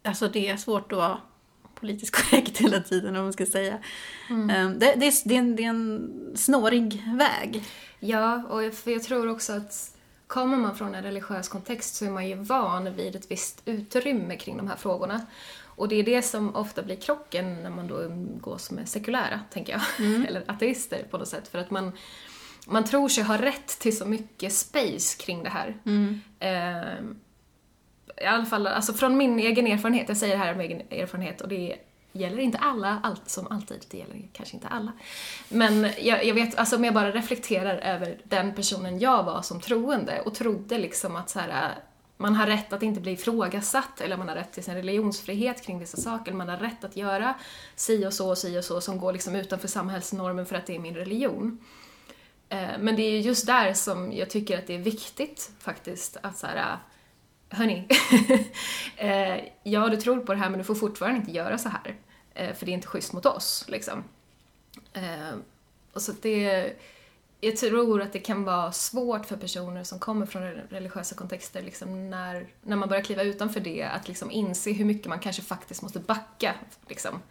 alltså 0.03 0.29
det 0.29 0.49
är 0.49 0.57
svårt 0.57 0.93
att 0.93 0.99
vara 0.99 1.21
politiskt 1.75 2.15
korrekt 2.31 2.59
hela 2.59 2.81
tiden 2.81 3.17
om 3.17 3.23
man 3.23 3.33
ska 3.33 3.47
säga. 3.47 3.79
Um, 4.31 4.49
det, 4.49 4.95
det, 4.97 5.07
är, 5.07 5.29
det, 5.29 5.35
är 5.35 5.39
en, 5.39 5.57
det 5.57 5.65
är 5.65 5.69
en 5.69 6.33
snårig 6.37 7.03
väg. 7.07 7.63
Ja, 8.01 8.43
och 8.49 8.63
jag, 8.63 8.75
för 8.75 8.91
jag 8.91 9.03
tror 9.03 9.29
också 9.29 9.53
att 9.53 9.97
kommer 10.27 10.57
man 10.57 10.77
från 10.77 10.95
en 10.95 11.03
religiös 11.03 11.49
kontext 11.49 11.95
så 11.95 12.05
är 12.05 12.11
man 12.11 12.29
ju 12.29 12.35
van 12.35 12.95
vid 12.95 13.17
ett 13.17 13.31
visst 13.31 13.63
utrymme 13.65 14.37
kring 14.37 14.57
de 14.57 14.69
här 14.69 14.77
frågorna. 14.77 15.27
Och 15.65 15.89
det 15.89 15.97
är 15.97 16.03
det 16.03 16.23
som 16.23 16.57
ofta 16.57 16.83
blir 16.83 16.97
krocken 16.97 17.63
när 17.63 17.71
man 17.71 17.87
då 17.87 18.03
umgås 18.03 18.71
med 18.71 18.89
sekulära, 18.89 19.41
tänker 19.51 19.73
jag. 19.73 20.07
Eller 20.29 20.45
ateister 20.47 21.05
på 21.11 21.19
något 21.19 21.29
sätt. 21.29 21.49
För 21.49 21.59
att 21.59 21.71
man, 21.71 21.93
man 22.67 22.85
tror 22.85 23.09
sig 23.09 23.25
ha 23.25 23.43
rätt 23.43 23.69
till 23.69 23.97
så 23.97 24.05
mycket 24.05 24.53
space 24.53 25.19
kring 25.19 25.43
det 25.43 25.51
här. 25.51 25.77
Ehm, 26.41 27.21
I 28.23 28.25
alla 28.25 28.47
fall, 28.47 28.67
alltså 28.67 28.93
från 28.93 29.17
min 29.17 29.39
egen 29.39 29.67
erfarenhet, 29.67 30.09
jag 30.09 30.17
säger 30.17 30.39
det 30.39 30.45
här 30.45 30.55
med 30.55 30.67
egen 30.67 30.83
erfarenhet 30.91 31.41
och 31.41 31.49
det 31.49 31.77
gäller 32.13 32.39
inte 32.39 32.59
alla, 32.59 33.01
allt 33.03 33.29
som 33.31 33.47
alltid, 33.47 33.85
det 33.91 33.99
gäller 33.99 34.29
kanske 34.33 34.57
inte 34.57 34.69
alla. 34.69 34.93
Men 35.49 35.89
jag, 35.99 36.25
jag 36.25 36.35
vet, 36.35 36.55
alltså 36.57 36.77
om 36.77 36.85
jag 36.85 36.95
bara 36.95 37.11
reflekterar 37.13 37.77
över 37.77 38.21
den 38.25 38.55
personen 38.55 38.99
jag 38.99 39.23
var 39.23 39.43
som 39.43 39.61
troende 39.61 40.21
och 40.21 40.35
trodde 40.35 40.79
liksom 40.79 41.17
att 41.17 41.31
så 41.31 41.39
här, 41.39 41.75
man 42.17 42.35
har 42.35 42.47
rätt 42.47 42.73
att 42.73 42.83
inte 42.83 43.01
bli 43.01 43.13
ifrågasatt 43.13 44.01
eller 44.01 44.17
man 44.17 44.29
har 44.29 44.35
rätt 44.35 44.53
till 44.53 44.65
sin 44.65 44.75
religionsfrihet 44.75 45.63
kring 45.63 45.79
vissa 45.79 45.97
saker, 45.97 46.33
man 46.33 46.49
har 46.49 46.57
rätt 46.57 46.85
att 46.85 46.97
göra 46.97 47.35
si 47.77 48.07
och 48.07 48.13
så 48.13 48.31
och 48.31 48.39
si 48.39 48.59
och 48.59 48.65
så 48.65 48.81
som 48.81 48.99
går 48.99 49.13
liksom 49.13 49.37
utanför 49.37 49.69
samhällsnormen 49.69 50.47
för 50.47 50.57
att 50.57 50.67
det 50.67 50.75
är 50.75 50.79
min 50.79 50.95
religion. 50.95 51.59
Eh, 52.49 52.79
men 52.79 52.97
det 52.97 53.03
är 53.03 53.21
just 53.21 53.47
där 53.47 53.75
som 53.75 54.13
jag 54.13 54.31
tycker 54.31 54.59
att 54.59 54.67
det 54.67 54.75
är 54.75 54.79
viktigt 54.79 55.51
faktiskt 55.59 56.17
att 56.23 56.39
så 56.39 56.47
här, 56.47 56.79
hörni, 57.51 57.89
eh, 58.97 59.45
ja 59.63 59.89
du 59.89 59.97
tror 59.97 60.21
på 60.21 60.33
det 60.33 60.39
här 60.39 60.51
men 60.51 60.59
du 60.59 60.65
får 60.65 60.75
fortfarande 60.75 61.19
inte 61.21 61.33
göra 61.33 61.59
så 61.59 61.69
här. 61.69 61.95
Eh, 62.35 62.55
För 62.55 62.67
det 62.67 62.73
är 62.73 62.75
inte 62.75 62.87
schysst 62.87 63.13
mot 63.13 63.27
oss, 63.27 63.65
liksom. 63.69 64.05
Eh, 64.93 65.35
Och 65.93 66.03
så 66.03 66.13
det, 66.23 66.73
jag 67.41 67.57
tror 67.57 68.03
att 68.03 68.13
det 68.13 68.19
kan 68.19 68.45
vara 68.45 68.73
svårt 68.73 69.27
för 69.27 69.37
personer 69.37 69.85
som 69.85 69.99
kommer 69.99 70.27
från 70.27 70.43
religiösa 70.43 71.15
kontexter, 71.15 71.63
liksom 71.63 72.11
när, 72.11 72.47
när 72.63 72.77
man 72.77 72.89
börjar 72.89 73.03
kliva 73.05 73.23
utanför 73.23 73.61
det, 73.61 73.83
att 73.83 74.09
liksom 74.09 74.31
inse 74.31 74.73
hur 74.73 74.85
mycket 74.85 75.09
man 75.09 75.19
kanske 75.19 75.43
faktiskt 75.43 75.83
måste 75.83 75.99
backa. 76.01 76.55
Liksom. 76.89 77.23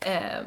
Eh, 0.00 0.40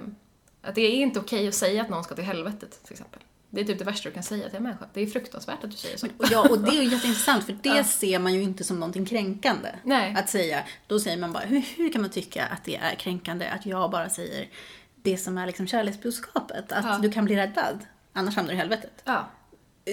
Att 0.62 0.76
det 0.76 0.82
är 0.82 0.92
inte 0.92 1.20
okej 1.20 1.48
att 1.48 1.56
säga 1.56 1.82
att 1.82 1.90
någon 1.90 2.04
ska 2.04 2.16
till 2.16 2.24
helvetet, 2.24 2.80
till 2.84 2.94
exempel. 2.94 3.20
Det 3.50 3.62
är 3.62 3.66
typ 3.66 3.80
det 3.80 3.86
värsta 3.86 4.10
du 4.10 4.14
kan 4.14 4.24
säga 4.24 4.48
till 4.50 4.58
en 4.58 4.64
människa. 4.64 4.86
Det 4.94 5.02
är 5.02 5.08
fruktansvärt 5.08 5.64
att 5.64 5.72
du 5.72 5.78
säger 5.78 5.98
så. 5.98 6.08
Ja, 6.32 6.50
och 6.50 6.60
det 6.60 6.70
är 6.72 6.84
ju 6.84 6.90
jätteintressant 6.90 7.46
för 7.46 7.54
det 7.64 7.70
Ja. 7.78 7.84
ser 7.84 8.20
man 8.20 8.34
ju 8.34 8.42
inte 8.42 8.64
som 8.64 8.80
någonting 8.80 9.06
kränkande. 9.06 9.70
Nej. 9.84 10.16
Att 10.18 10.30
säga, 10.30 10.64
då 10.88 11.00
säger 11.00 11.18
man 11.18 11.34
bara, 11.34 11.44
hur, 11.44 11.60
hur 11.78 11.92
kan 11.92 12.02
man 12.02 12.12
tycka 12.12 12.46
att 12.46 12.64
det 12.64 12.76
är 12.76 12.96
kränkande 12.96 13.48
att 13.48 13.66
jag 13.66 13.92
bara 13.92 14.10
säger 14.10 14.48
det 14.96 15.18
som 15.18 15.38
är 15.38 15.48
liksom 15.48 15.68
kärleksbudskapet? 15.68 16.72
Att 16.72 16.86
Ja. 16.86 16.98
du 17.02 17.12
kan 17.12 17.26
bli 17.26 17.36
räddad, 17.36 17.80
annars 18.14 18.36
hamnar 18.36 18.52
du 18.52 18.56
i 18.56 18.60
helvetet. 18.60 19.02
Ja. 19.06 19.30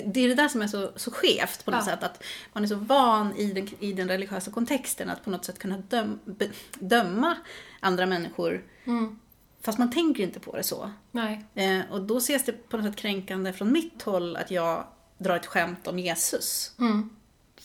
Det 0.06 0.20
är 0.20 0.28
det 0.28 0.34
där 0.34 0.48
som 0.48 0.62
är 0.62 0.66
så, 0.66 0.90
så 0.96 1.10
skevt 1.10 1.64
på 1.64 1.70
något 1.70 1.84
sätt. 1.84 2.02
Att 2.02 2.22
man 2.52 2.62
är 2.62 2.68
så 2.68 2.74
van 2.76 3.36
i 3.36 3.52
den, 3.52 3.68
i 3.80 3.92
den 3.92 4.08
religiösa 4.08 4.50
kontexten 4.50 5.10
att 5.10 5.24
på 5.24 5.30
något 5.30 5.44
sätt 5.44 5.58
kunna 5.58 5.78
döm, 5.78 6.18
be, 6.24 6.48
döma 6.74 7.36
andra 7.80 8.06
människor. 8.06 8.64
Mm. 8.84 9.18
Fast 9.66 9.78
man 9.78 9.90
tänker 9.90 10.22
inte 10.22 10.40
på 10.40 10.56
det 10.56 10.62
så. 10.62 10.90
Nej. 11.10 11.44
Eh, 11.54 11.80
och 11.90 12.00
då 12.02 12.16
ses 12.16 12.44
det 12.44 12.52
på 12.68 12.76
något 12.76 12.86
sätt 12.86 12.96
kränkande 12.96 13.52
från 13.52 13.72
mitt 13.72 14.02
håll 14.02 14.36
att 14.36 14.50
jag 14.50 14.84
drar 15.18 15.36
ett 15.36 15.46
skämt 15.46 15.86
om 15.86 15.98
Jesus. 15.98 16.72
Mm. 16.78 17.10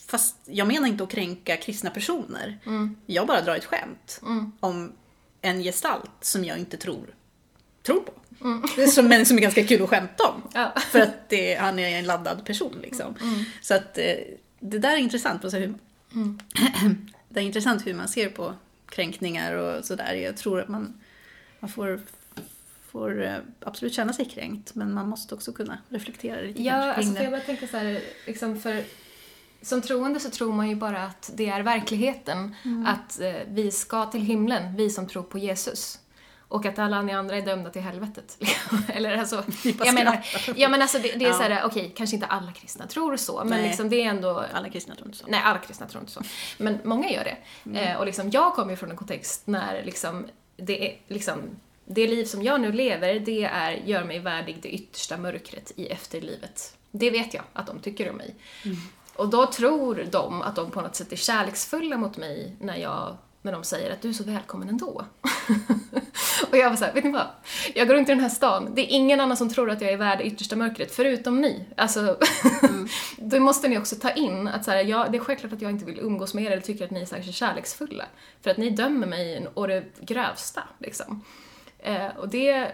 Fast 0.06 0.36
jag 0.44 0.66
menar 0.66 0.88
inte 0.88 1.04
att 1.04 1.10
kränka 1.10 1.56
kristna 1.56 1.90
personer. 1.90 2.58
Mm. 2.66 2.96
Jag 3.06 3.26
bara 3.26 3.40
drar 3.40 3.56
ett 3.56 3.64
skämt 3.64 4.20
Mm. 4.22 4.52
om 4.60 4.92
en 5.40 5.62
gestalt 5.62 6.10
som 6.20 6.44
jag 6.44 6.58
inte 6.58 6.76
tror, 6.76 7.14
tror 7.82 8.00
på. 8.00 8.12
Mm. 8.44 8.88
Som, 8.88 9.08
men 9.08 9.26
som 9.26 9.36
är 9.36 9.40
ganska 9.42 9.64
kul 9.64 9.82
att 9.82 9.88
skämta 9.90 10.24
om. 10.28 10.42
Ja. 10.54 10.72
För 10.90 11.00
att 11.00 11.28
det, 11.28 11.54
han 11.54 11.78
är 11.78 11.98
en 11.98 12.04
laddad 12.04 12.44
person 12.44 12.78
liksom. 12.82 13.14
Så 13.60 13.74
att 13.74 13.98
eh, 13.98 14.14
det 14.60 14.78
där 14.78 14.92
är 14.92 14.96
intressant. 14.96 15.44
Alltså 15.44 15.58
hur, 15.58 15.74
det 17.28 17.40
är 17.40 17.44
intressant 17.44 17.86
hur 17.86 17.94
man 17.94 18.08
ser 18.08 18.28
på 18.28 18.54
kränkningar 18.88 19.54
och 19.54 19.84
sådär. 19.84 20.14
Jag 20.14 20.36
tror 20.36 20.60
att 20.60 20.68
man, 20.68 21.00
man 21.62 21.70
får, 21.70 22.00
får 22.90 23.22
eh, 23.22 23.36
absolut 23.60 23.94
känna 23.94 24.12
sig 24.12 24.24
kränkt 24.24 24.74
men 24.74 24.94
man 24.94 25.08
måste 25.08 25.34
också 25.34 25.52
kunna 25.52 25.78
reflektera 25.88 26.40
lite 26.40 26.62
Ja, 26.62 26.72
kring 26.80 26.90
alltså 26.90 27.12
det. 27.12 27.22
jag 27.22 27.32
bara 27.32 27.40
tänker 27.40 27.66
så 27.66 27.76
här, 27.76 28.00
liksom 28.26 28.60
för 28.60 28.84
som 29.62 29.82
troende 29.82 30.20
så 30.20 30.30
tror 30.30 30.52
man 30.52 30.68
ju 30.68 30.74
bara 30.76 31.04
att 31.04 31.30
det 31.34 31.48
är 31.48 31.60
verkligheten. 31.62 32.54
Att 32.86 33.20
eh, 33.20 33.32
vi 33.48 33.70
ska 33.70 34.06
till 34.06 34.20
himlen, 34.22 34.76
vi 34.76 34.90
som 34.90 35.08
tror 35.08 35.22
på 35.22 35.38
Jesus. 35.38 35.98
Och 36.38 36.66
att 36.66 36.78
alla 36.78 37.02
ni 37.02 37.12
andra 37.12 37.36
är 37.36 37.42
dömda 37.42 37.70
till 37.70 37.82
helvetet. 37.82 38.38
Eller 38.88 39.18
alltså, 39.18 39.44
jag 39.84 39.94
menar, 39.94 40.24
ja 40.56 40.68
men 40.68 40.82
alltså 40.82 40.98
det, 40.98 41.12
det 41.12 41.24
är 41.24 41.28
Ja. 41.28 41.34
så 41.34 41.42
här, 41.42 41.64
okej, 41.64 41.92
kanske 41.96 42.16
inte 42.16 42.26
alla 42.26 42.52
kristna 42.52 42.86
tror 42.86 43.16
så, 43.16 43.38
men 43.38 43.48
Nej. 43.48 43.68
liksom 43.68 43.88
det 43.88 44.02
är 44.02 44.08
ändå 44.08 44.44
Alla 44.52 44.70
kristna 44.70 44.94
tror 44.94 45.06
inte 45.06 45.18
så. 45.18 45.26
Nej, 45.26 45.40
alla 45.44 45.58
kristna 45.58 45.86
tror 45.86 46.00
inte 46.00 46.12
så. 46.12 46.22
Men 46.58 46.78
många 46.84 47.10
gör 47.10 47.24
det. 47.24 47.36
Mm. 47.70 47.76
Eh, 47.92 47.96
och 47.98 48.06
liksom, 48.06 48.30
jag 48.30 48.54
kommer 48.54 48.70
ju 48.70 48.76
från 48.76 48.90
en 48.90 48.96
kontext 48.96 49.46
när 49.46 49.82
liksom, 49.84 50.26
det, 50.66 50.88
är, 50.88 50.96
liksom, 51.08 51.40
det 51.84 52.08
liv 52.08 52.24
som 52.24 52.42
jag 52.42 52.60
nu 52.60 52.72
lever, 52.72 53.20
det 53.20 53.44
är, 53.44 53.72
gör 53.72 54.04
mig 54.04 54.18
värdig 54.18 54.58
det 54.62 54.68
yttersta 54.68 55.16
mörkret 55.16 55.72
i 55.76 55.86
efterlivet. 55.86 56.76
Det 56.90 57.10
vet 57.10 57.34
jag 57.34 57.44
att 57.52 57.66
de 57.66 57.80
tycker 57.80 58.10
om 58.10 58.16
mig. 58.16 58.34
Mm. 58.64 58.76
Och 59.14 59.28
då 59.28 59.46
tror 59.46 60.06
de 60.10 60.42
att 60.42 60.56
de 60.56 60.70
på 60.70 60.80
något 60.80 60.96
sätt 60.96 61.12
är 61.12 61.16
kärleksfulla 61.16 61.96
mot 61.96 62.16
mig 62.16 62.56
när, 62.60 62.76
jag, 62.76 63.16
när 63.42 63.52
de 63.52 63.64
säger 63.64 63.92
att 63.92 64.02
du 64.02 64.08
är 64.08 64.12
så 64.12 64.24
välkommen 64.24 64.68
ändå. 64.68 64.86
och 66.50 66.56
jag 66.56 66.70
var 66.70 66.76
såhär, 66.76 66.92
vet 66.92 67.04
ni 67.04 67.10
vad? 67.10 67.26
Jag 67.74 67.88
går 67.88 67.94
runt 67.94 68.08
i 68.08 68.12
den 68.12 68.20
här 68.20 68.28
stan, 68.28 68.74
det 68.74 68.82
är 68.82 68.96
ingen 68.96 69.20
annan 69.20 69.36
som 69.36 69.48
tror 69.48 69.70
att 69.70 69.80
jag 69.80 69.92
är 69.92 69.96
värd 69.96 70.18
det 70.18 70.24
yttersta 70.24 70.56
mörkret, 70.56 70.94
förutom 70.94 71.40
ni. 71.40 71.64
Alltså, 71.76 72.18
då 73.16 73.40
måste 73.40 73.68
ni 73.68 73.78
också 73.78 73.96
ta 73.96 74.10
in 74.10 74.48
att 74.48 74.64
så 74.64 74.70
här, 74.70 74.84
jag, 74.84 75.12
det 75.12 75.18
är 75.18 75.22
självklart 75.22 75.52
att 75.52 75.62
jag 75.62 75.70
inte 75.70 75.84
vill 75.84 75.98
umgås 75.98 76.34
med 76.34 76.44
er 76.44 76.50
eller 76.50 76.62
tycker 76.62 76.84
att 76.84 76.90
ni 76.90 77.00
är 77.00 77.06
särskilt 77.06 77.36
kärleksfulla. 77.36 78.04
För 78.40 78.50
att 78.50 78.56
ni 78.56 78.70
dömer 78.70 79.06
mig 79.06 79.48
å 79.54 79.66
det 79.66 79.84
grövsta, 80.00 80.62
liksom. 80.78 81.24
Eh, 81.78 82.06
och 82.06 82.28
det, 82.28 82.72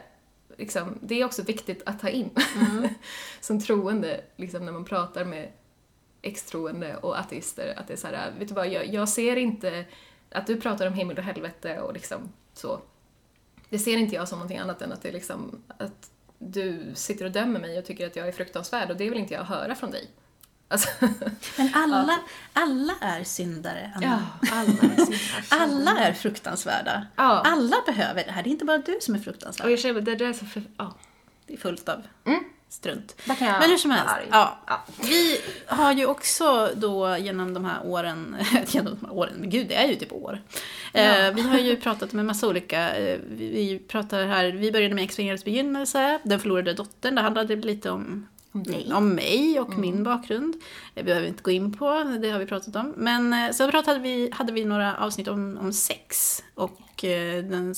liksom, 0.56 0.98
det 1.00 1.20
är 1.20 1.24
också 1.24 1.42
viktigt 1.42 1.82
att 1.86 2.00
ta 2.00 2.08
in. 2.08 2.30
Som 3.40 3.60
troende, 3.60 4.20
liksom, 4.36 4.64
när 4.64 4.72
man 4.72 4.84
pratar 4.84 5.24
med 5.24 5.48
extroende 6.22 6.96
och 6.96 7.18
ateister, 7.18 7.74
att 7.76 7.86
det 7.86 7.92
är 7.92 7.96
så 7.96 8.06
här, 8.06 8.32
vet 8.38 8.48
du 8.48 8.54
vad, 8.54 8.68
jag, 8.68 8.86
jag 8.86 9.08
ser 9.08 9.36
inte 9.36 9.84
att 10.30 10.46
du 10.46 10.60
pratar 10.60 10.86
om 10.86 10.94
himmel 10.94 11.18
och 11.18 11.24
helvete 11.24 11.80
och 11.80 11.92
liksom 11.92 12.32
så. 12.54 12.80
Det 13.70 13.78
ser 13.78 13.96
inte 13.96 14.14
jag 14.14 14.28
som 14.28 14.38
någonting 14.38 14.58
annat 14.58 14.82
än 14.82 14.92
att 14.92 15.02
det 15.02 15.08
är 15.08 15.12
liksom, 15.12 15.62
att 15.78 16.10
du 16.38 16.92
sitter 16.94 17.24
och 17.24 17.30
dömer 17.30 17.60
mig 17.60 17.78
och 17.78 17.84
tycker 17.84 18.06
att 18.06 18.16
jag 18.16 18.28
är 18.28 18.32
fruktansvärd 18.32 18.90
och 18.90 18.96
det 18.96 19.10
vill 19.10 19.18
inte 19.18 19.34
jag 19.34 19.44
höra 19.44 19.74
från 19.74 19.90
dig. 19.90 20.10
Alltså, 20.68 20.88
Men 21.58 21.70
alla, 21.74 22.18
alla 22.52 22.94
är 23.00 23.24
syndare, 23.24 23.92
Anna. 23.96 24.06
ja, 24.42 24.48
alla 24.52 24.72
är 24.72 24.96
syndare. 24.96 25.18
Alla 25.50 25.98
är 25.98 26.12
fruktansvärda. 26.12 27.06
Ja. 27.16 27.42
Alla 27.44 27.76
behöver 27.86 28.24
det 28.24 28.30
här. 28.32 28.42
Det 28.42 28.48
är 28.48 28.52
inte 28.52 28.64
bara 28.64 28.78
du 28.78 28.98
som 29.00 29.14
är 29.14 29.18
Och 29.18 29.24
fruktansvärd. 29.24 29.70
jag 29.70 29.78
känner, 29.78 30.00
det 30.00 30.14
där 30.14 30.26
är 30.28 30.32
så 30.32 30.46
för, 30.46 30.62
ja. 30.78 30.94
Det 31.46 31.52
är 31.54 31.56
fullt 31.58 31.88
av 31.88 32.02
Mm. 32.24 32.44
Strunt. 32.68 33.16
Men 33.60 33.70
hur 33.70 33.76
som 33.76 33.90
helst. 33.90 34.14
Ja. 34.30 34.58
Ja. 34.66 34.84
Vi 35.02 35.40
har 35.66 35.92
ju 35.92 36.06
också 36.06 36.70
då 36.74 37.16
genom 37.16 37.54
de 37.54 37.64
här 37.64 37.86
åren, 37.86 38.36
genom 38.66 38.96
de 39.00 39.06
här 39.06 39.14
åren, 39.14 39.34
men 39.38 39.50
gud 39.50 39.68
det 39.68 39.74
är 39.74 39.86
ju 39.86 39.94
typ 39.94 40.12
år. 40.12 40.42
Eh, 40.92 41.34
vi 41.34 41.42
har 41.42 41.58
ju 41.58 41.76
pratat 41.76 42.12
med 42.12 42.24
massa 42.24 42.48
olika, 42.48 42.96
eh, 42.96 43.18
vi, 43.28 43.82
pratar 43.88 44.26
här, 44.26 44.44
vi 44.52 44.72
började 44.72 44.94
med 44.94 45.04
Expangerades 45.04 45.44
begynnelse, 45.44 46.18
Den 46.22 46.40
förlorade 46.40 46.74
dottern, 46.74 47.14
det 47.14 47.20
handlade 47.20 47.56
lite 47.56 47.90
om 47.90 48.26
Om 48.58 48.64
dig. 48.64 48.92
om 48.92 49.14
mig 49.14 49.60
och 49.60 49.78
min 49.78 50.04
bakgrund. 50.04 50.54
Det 50.94 51.02
behöver 51.02 51.22
vi 51.22 51.28
inte 51.28 51.42
gå 51.42 51.50
in 51.50 51.72
på, 51.72 52.18
det 52.22 52.30
har 52.30 52.38
vi 52.38 52.46
pratat 52.46 52.76
om. 52.76 52.94
Men 52.96 53.32
eh, 53.32 53.50
sen 53.50 53.70
pratade 53.70 53.98
vi, 53.98 54.30
hade 54.32 54.52
vi 54.52 54.64
några 54.64 54.96
avsnitt 54.96 55.28
om, 55.28 55.58
om 55.60 55.72
sex 55.72 56.38
och 56.54 57.04
eh, 57.04 57.44
den, 57.44 57.74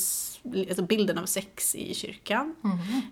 alltså 0.68 0.82
bilden 0.82 1.18
av 1.18 1.26
sex 1.26 1.74
i 1.74 1.94
kyrkan. 1.94 2.54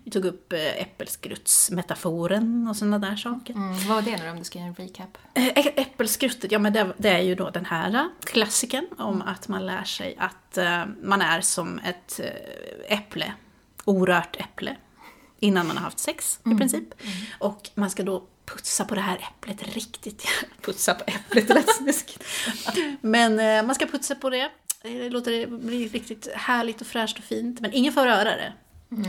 Vi 0.05 0.11
tog 0.11 0.25
upp 0.25 0.53
eh, 0.53 0.83
äppelskrutsmetaforen 0.83 2.69
och 2.69 2.77
sådana 2.77 2.99
där 2.99 3.17
saker. 3.17 3.55
Mm, 3.55 3.73
vad 3.73 3.87
var 3.87 4.03
det 4.03 4.23
nu 4.23 4.31
om 4.31 4.39
du 4.39 4.45
ska 4.45 4.59
göra 4.59 4.69
en 4.69 4.75
recap? 4.75 5.19
Eh, 5.35 5.67
Äppelskruttet, 5.67 6.53
ja 6.53 6.59
men 6.59 6.73
det, 6.73 6.93
det 6.97 7.09
är 7.09 7.23
ju 7.23 7.35
då 7.35 7.51
den 7.51 7.65
här 7.65 8.09
klassiken 8.25 8.87
om 8.99 9.23
att 9.23 9.49
man 9.49 9.67
lär 9.67 9.85
sig 9.85 10.17
att 10.19 10.59
eh, 10.59 10.85
man 11.03 11.23
är 11.23 11.41
som 11.41 11.79
ett 11.79 12.21
eh, 12.21 12.99
äpple, 12.99 13.33
orört 13.85 14.37
äpple, 14.41 14.77
innan 15.41 15.67
man 15.67 15.77
har 15.77 15.85
haft 15.85 15.99
sex 15.99 16.41
i 16.55 16.55
princip. 16.55 16.95
Och 17.39 17.71
man 17.75 17.91
ska 17.91 18.03
då 18.03 18.25
putsa 18.47 18.85
på 18.85 18.95
det 18.95 19.01
här 19.01 19.17
äpplet 19.17 19.75
riktigt, 19.75 20.27
putsa 20.63 20.95
på 20.95 21.05
äpplet, 21.07 21.49
det 21.49 21.55
lät 21.55 21.77
snuskigt. 21.77 22.25
Men 23.01 23.41
eh, 23.41 23.67
man 23.67 23.75
ska 23.75 23.87
putsa 23.87 24.15
på 24.15 24.31
det, 24.31 24.51
Eh, 24.81 24.93
det 24.93 25.11
låter 25.11 25.33
det 25.33 25.47
bli 25.47 25.89
riktigt 25.89 26.29
härligt 26.35 26.81
och 26.81 26.87
fräscht 26.87 27.19
och 27.19 27.25
fint, 27.25 27.61
men 27.61 27.73
ingen 27.73 27.93
får 27.93 28.05
röra 28.05 28.37
det. 28.37 28.53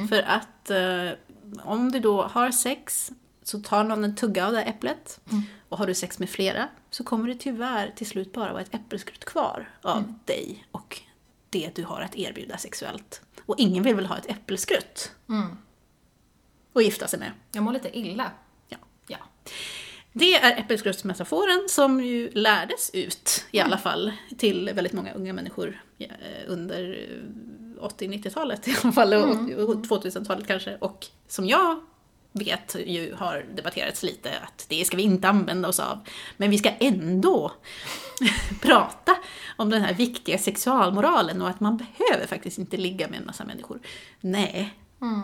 För 0.10 0.22
att 0.22 0.70
eh, 0.70 1.18
om 1.64 1.92
du 1.92 2.00
då 2.00 2.24
har 2.24 2.52
sex 2.52 3.12
så 3.44 3.60
tar 3.60 3.84
någon 3.84 4.04
en 4.04 4.16
tugga 4.16 4.46
av 4.46 4.52
det 4.52 4.60
här 4.60 4.66
äpplet 4.66 5.20
och 5.70 5.78
har 5.78 5.88
du 5.88 5.94
sex 5.94 6.20
med 6.20 6.30
flera 6.30 6.68
så 6.90 7.04
kommer 7.04 7.28
det 7.28 7.36
tyvärr 7.36 7.94
till 7.96 8.08
slut 8.08 8.34
bara 8.34 8.54
vara 8.54 8.62
ett 8.62 8.76
äppelskrutt 8.76 9.26
kvar 9.26 9.70
av 9.82 10.14
dig 10.26 10.68
och 10.72 11.02
det 11.50 11.76
du 11.76 11.84
har 11.84 12.02
att 12.02 12.16
erbjuda 12.16 12.58
sexuellt. 12.58 13.22
Och 13.46 13.56
ingen 13.58 13.84
vill 13.84 13.96
väl 13.96 14.06
ha 14.06 14.18
ett 14.18 14.30
äppelskrutt 14.30 15.12
Mm. 15.30 15.58
Att 16.74 16.84
gifta 16.84 17.08
sig 17.08 17.20
med. 17.20 17.32
Jag 17.52 17.64
mår 17.64 17.74
lite 17.74 17.98
illa. 17.98 18.32
Ja. 18.68 18.78
Ja. 19.08 19.18
Det 20.14 20.36
är 20.36 20.60
äppelskruttsmetaforen 20.60 21.66
som 21.70 22.04
ju 22.04 22.32
lärdes 22.32 22.90
ut 22.94 23.46
i 23.52 23.60
alla 23.60 23.78
fall 23.78 24.12
till 24.38 24.72
väldigt 24.74 24.94
många 24.94 25.14
unga 25.14 25.34
människor 25.34 25.82
eh, 25.98 26.10
under 26.48 27.10
eh, 27.80 27.84
80-90-talet 27.84 28.68
i 28.68 28.76
alla 28.84 28.94
fall, 28.94 29.14
och 29.14 29.30
och 29.30 29.76
2000-talet 29.86 30.48
kanske. 30.48 30.78
Och 30.80 31.08
som 31.28 31.46
jag 31.46 31.80
vet 32.32 32.76
ju 32.86 33.16
har 33.16 33.46
debatterats 33.56 34.04
lite 34.04 34.32
att 34.44 34.66
det 34.70 34.86
ska 34.86 34.98
vi 34.98 35.04
inte 35.04 35.30
använda 35.30 35.70
oss 35.70 35.80
av. 35.80 36.00
Men 36.38 36.50
vi 36.50 36.58
ska 36.58 36.70
ändå 36.70 37.52
prata 38.62 39.16
om 39.58 39.70
den 39.70 39.82
här 39.82 39.94
viktiga 39.94 40.38
sexualmoralen 40.38 41.42
och 41.42 41.50
att 41.50 41.60
man 41.60 41.78
behöver 41.78 42.28
faktiskt 42.28 42.58
inte 42.58 42.78
ligga 42.78 43.08
med 43.08 43.20
en 43.20 43.26
massa 43.26 43.46
människor. 43.46 43.80
Nej, 44.22 44.74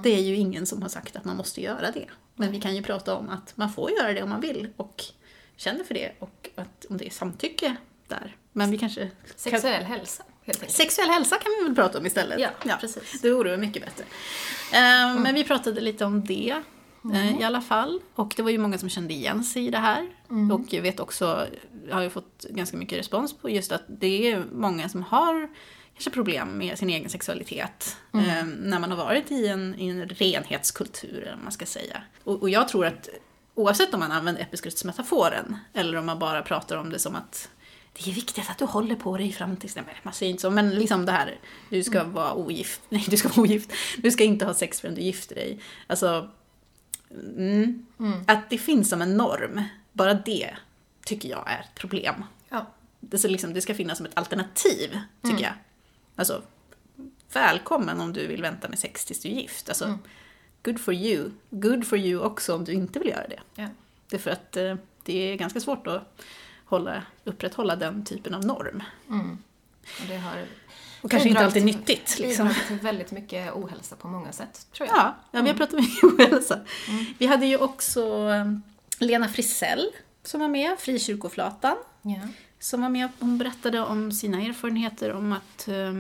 det 0.04 0.16
är 0.16 0.22
ju 0.22 0.36
ingen 0.36 0.66
som 0.66 0.82
har 0.82 0.90
sagt 0.90 1.16
att 1.16 1.26
man 1.26 1.38
måste 1.38 1.62
göra 1.62 1.92
det. 1.92 2.06
Men 2.36 2.52
vi 2.52 2.62
kan 2.62 2.76
ju 2.76 2.84
prata 2.84 3.16
om 3.16 3.30
att 3.30 3.58
man 3.58 3.74
får 3.74 3.92
göra 3.92 4.14
det 4.14 4.24
om 4.24 4.30
man 4.30 4.42
vill 4.42 4.68
och 4.78 5.04
känner 5.58 5.84
för 5.84 5.94
det 5.94 6.12
och 6.20 6.50
att 6.56 6.86
om 6.90 6.98
det 6.98 7.06
är 7.06 7.10
samtycke 7.10 7.76
där. 8.08 8.36
Men 8.52 8.72
vi 8.72 8.78
kanske... 8.78 9.12
Sexuell 9.36 9.84
hälsa, 9.84 10.24
helt 10.44 10.60
enkelt. 10.60 10.78
Sexuell 10.78 11.10
hälsa 11.10 11.38
kan 11.38 11.52
vi 11.60 11.66
väl 11.66 11.76
prata 11.76 11.98
om 12.00 12.06
istället? 12.06 12.40
Ja, 12.66 12.78
precis. 12.82 13.22
Det 13.22 13.32
vore 13.32 13.58
mycket 13.58 13.86
bättre. 13.86 14.04
Eh, 14.74 15.20
Men 15.20 15.36
vi 15.36 15.44
pratade 15.44 15.82
lite 15.82 16.06
om 16.06 16.26
det 16.26 16.62
eh, 17.14 17.42
i 17.42 17.44
alla 17.44 17.62
fall. 17.62 18.02
Och 18.16 18.34
det 18.36 18.42
var 18.42 18.50
ju 18.52 18.58
många 18.58 18.78
som 18.78 18.90
kände 18.90 19.14
igen 19.14 19.44
sig 19.44 19.66
i 19.66 19.70
det 19.70 19.78
här. 19.78 20.10
Och 20.54 20.74
jag 20.74 20.82
vet 20.82 21.00
också, 21.00 21.48
jag 21.88 21.96
har 21.96 22.02
ju 22.02 22.10
fått 22.10 22.46
ganska 22.50 22.78
mycket 22.78 23.00
respons 23.00 23.34
på 23.38 23.50
just 23.50 23.72
att 23.72 23.84
det 23.88 24.32
är 24.32 24.46
många 24.52 24.90
som 24.90 25.04
har 25.04 25.50
kanske 25.96 26.10
problem 26.12 26.58
med 26.58 26.80
sin 26.80 26.90
egen 26.90 27.10
sexualitet. 27.10 27.98
eh, 28.14 28.46
När 28.46 28.80
man 28.80 28.92
har 28.92 28.98
varit 28.98 29.32
i 29.32 29.48
en, 29.48 29.76
i 29.80 29.88
en 29.88 30.10
renhetskultur, 30.10 31.22
eller 31.22 31.38
man 31.44 31.52
ska 31.52 31.66
säga. 31.66 32.02
Och, 32.24 32.42
och 32.42 32.50
jag 32.50 32.68
tror 32.68 32.86
att 32.86 33.10
oavsett 33.56 33.94
om 33.94 34.00
man 34.00 34.12
använder 34.12 34.42
äppelskruttsmetaforen 34.42 35.58
eller 35.74 35.98
om 35.98 36.06
man 36.06 36.20
bara 36.20 36.42
pratar 36.42 36.78
om 36.78 36.90
det 36.90 37.00
som 37.00 37.16
att 37.16 37.50
det 37.94 38.10
är 38.10 38.14
viktigt 38.14 38.50
att 38.50 38.58
du 38.58 38.66
håller 38.66 38.96
på 38.96 39.18
dig 39.18 39.32
fram 39.32 39.58
tills... 39.58 39.76
Nej, 39.76 39.86
man 40.04 40.14
säger 40.14 40.30
inte 40.30 40.42
så, 40.42 40.50
men 40.50 40.70
liksom 40.70 41.06
det 41.06 41.12
här, 41.12 41.40
du 41.70 41.84
ska 41.84 42.04
vara 42.04 42.34
ogift. 42.34 42.82
Nej, 42.90 43.06
du 43.08 43.18
ska 43.18 43.30
vara 43.30 43.42
ogift. 43.42 43.72
Du 43.98 44.12
ska 44.12 44.24
inte 44.24 44.46
ha 44.46 44.54
sex 44.54 44.82
förrän 44.82 44.96
du 44.96 45.02
gifter 45.02 45.36
dig. 45.36 45.60
Alltså, 45.88 46.30
mm, 47.12 47.86
att 48.28 48.50
det 48.50 48.58
finns 48.58 48.90
som 48.90 49.02
en 49.02 49.18
norm, 49.18 49.62
bara 49.94 50.14
det 50.14 50.56
tycker 51.06 51.30
jag 51.30 51.52
är 51.52 51.60
ett 51.60 51.76
problem. 51.76 52.24
Ja. 52.50 52.66
Det, 53.00 53.18
så 53.18 53.28
liksom, 53.28 53.54
det 53.54 53.62
ska 53.62 53.74
finnas 53.76 53.98
som 53.98 54.06
ett 54.06 54.18
alternativ, 54.18 55.00
tycker 55.24 55.44
jag. 55.44 55.54
Alltså, 56.16 56.42
välkommen 57.34 58.00
om 58.02 58.14
du 58.14 58.28
vill 58.28 58.42
vänta 58.42 58.70
med 58.70 58.80
sex 58.80 59.06
tills 59.06 59.20
du 59.22 59.30
är 59.30 59.34
gift. 59.34 59.70
Alltså, 59.70 59.98
good 60.64 60.80
for 60.82 60.94
you. 60.94 61.30
Good 61.50 61.88
for 61.88 61.98
you 61.98 62.24
också 62.24 62.56
om 62.56 62.66
du 62.66 62.74
inte 62.74 63.00
vill 63.00 63.08
göra 63.10 63.28
det. 63.28 63.40
Ja. 63.56 63.68
Det 64.10 64.16
är 64.16 64.20
för 64.20 64.32
att 64.32 64.58
eh, 64.58 64.76
det 65.04 65.14
är 65.32 65.36
ganska 65.36 65.60
svårt 65.60 65.88
att 65.88 66.22
hålla, 66.66 67.04
upprätthålla 67.24 67.76
den 67.76 68.06
typen 68.06 68.34
av 68.34 68.46
norm. 68.46 68.84
Mm. 69.10 69.38
Och 70.02 70.08
det 70.08 70.18
har 70.18 70.46
Och 71.02 71.12
kanske 71.12 71.30
inte 71.30 71.46
alltid 71.46 71.64
till- 71.68 71.76
nyttigt. 71.76 72.20
Liksom. 72.20 72.54
till 72.68 72.76
väldigt 72.80 73.12
mycket 73.12 73.54
ohälsa 73.54 73.96
på 73.96 74.08
många 74.08 74.32
sätt, 74.32 74.68
tror 74.72 74.88
jag. 74.88 74.98
Ja, 74.98 75.16
ja, 75.32 75.42
vi 75.42 75.48
har 75.50 75.56
pratat 75.56 75.80
mycket 75.80 76.04
ohälsa. 76.04 76.60
Vi 77.18 77.26
hade 77.26 77.46
ju 77.46 77.58
också 77.58 78.30
eh, 78.30 78.46
Lena 79.00 79.28
Frisell 79.30 79.90
som 80.24 80.40
var 80.40 80.48
med, 80.48 80.80
Frikyrkoflatan. 80.80 81.78
Ja. 82.02 82.20
Som 82.60 82.82
var 82.82 82.90
med, 82.90 83.10
hon 83.20 83.38
berättade 83.38 83.80
om 83.82 84.12
sina 84.12 84.42
erfarenheter 84.42 85.14
om 85.14 85.32
att, 85.34 85.68
eh, 85.68 85.94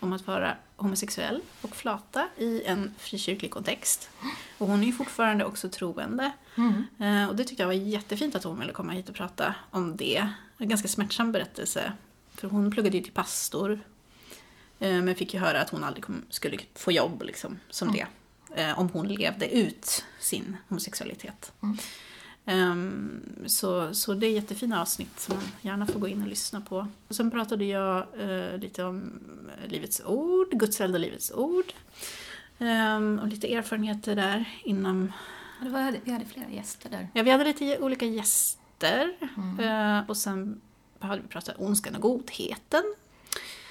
om 0.00 0.12
att 0.12 0.26
vara 0.26 0.56
homosexuell 0.76 1.40
och 1.60 1.76
flata 1.76 2.28
i 2.36 2.62
en 2.64 2.94
frikyrklig 2.98 3.50
kontext. 3.50 4.10
Och 4.58 4.66
hon 4.68 4.82
är 4.82 4.86
ju 4.86 4.92
fortfarande 4.92 5.44
också 5.44 5.68
troende. 5.68 6.32
Mm. 6.56 6.84
Eh, 7.00 7.28
Och 7.28 7.36
det 7.36 7.44
tyckte 7.44 7.62
jag 7.62 7.68
var 7.68 7.74
jättefint 7.74 8.34
att 8.34 8.44
hon 8.44 8.60
ville 8.60 8.72
komma 8.72 8.92
hit 8.92 9.08
och 9.08 9.14
prata 9.14 9.54
om 9.70 9.96
det. 9.96 10.28
En 10.58 10.68
ganska 10.68 10.88
smärtsam 10.88 11.32
berättelse. 11.32 11.92
För 12.34 12.48
hon 12.48 12.70
pluggade 12.70 12.96
ju 12.96 13.02
till 13.02 13.12
pastor. 13.12 13.80
eh, 14.78 15.02
Men 15.02 15.14
fick 15.14 15.34
ju 15.34 15.40
höra 15.40 15.60
att 15.60 15.70
hon 15.70 15.84
aldrig 15.84 16.04
skulle 16.30 16.58
få 16.74 16.92
jobb 16.92 17.22
liksom, 17.22 17.58
som 17.70 17.92
det. 17.92 18.06
eh, 18.62 18.78
Om 18.78 18.88
hon 18.88 19.08
levde 19.08 19.54
ut 19.56 20.04
sin 20.20 20.56
homosexualitet. 20.68 21.52
Ehm, 21.62 21.78
Så, 23.46 23.94
så 23.94 24.14
det 24.14 24.26
är 24.26 24.30
jättefina 24.30 24.80
avsnitt 24.82 25.20
som 25.20 25.34
man 25.36 25.44
gärna 25.60 25.86
får 25.86 26.00
gå 26.00 26.08
in 26.08 26.22
och 26.22 26.28
lyssna 26.28 26.60
på. 26.60 26.86
Och 27.08 27.14
sen 27.14 27.30
pratade 27.30 27.64
jag 27.64 28.06
eh, 28.18 28.58
lite 28.58 28.84
om 28.84 29.20
Livets 29.66 30.02
Ord, 30.06 30.50
Guds 30.50 30.80
eld 30.80 30.94
och 30.94 31.00
Livets 31.00 31.32
Ord. 31.34 31.72
Ehm, 32.58 33.18
och 33.22 33.28
lite 33.28 33.54
erfarenheter 33.54 34.16
där 34.16 34.44
inom 34.64 35.12
Det 35.62 35.68
var, 35.68 35.94
vi 36.04 36.12
hade 36.12 36.24
flera 36.24 36.50
gäster 36.50 36.90
där. 36.90 37.08
Ja, 37.14 37.22
vi 37.22 37.30
hade 37.30 37.44
lite 37.44 37.78
olika 37.78 38.06
gäster. 38.06 39.12
Eh, 39.60 40.08
och 40.10 40.16
sen 40.16 40.60
hade 40.98 41.22
vi 41.22 41.28
pratat 41.28 41.56
om 41.58 41.66
ondskan 41.66 41.94
och 41.94 42.00
godheten. 42.02 42.82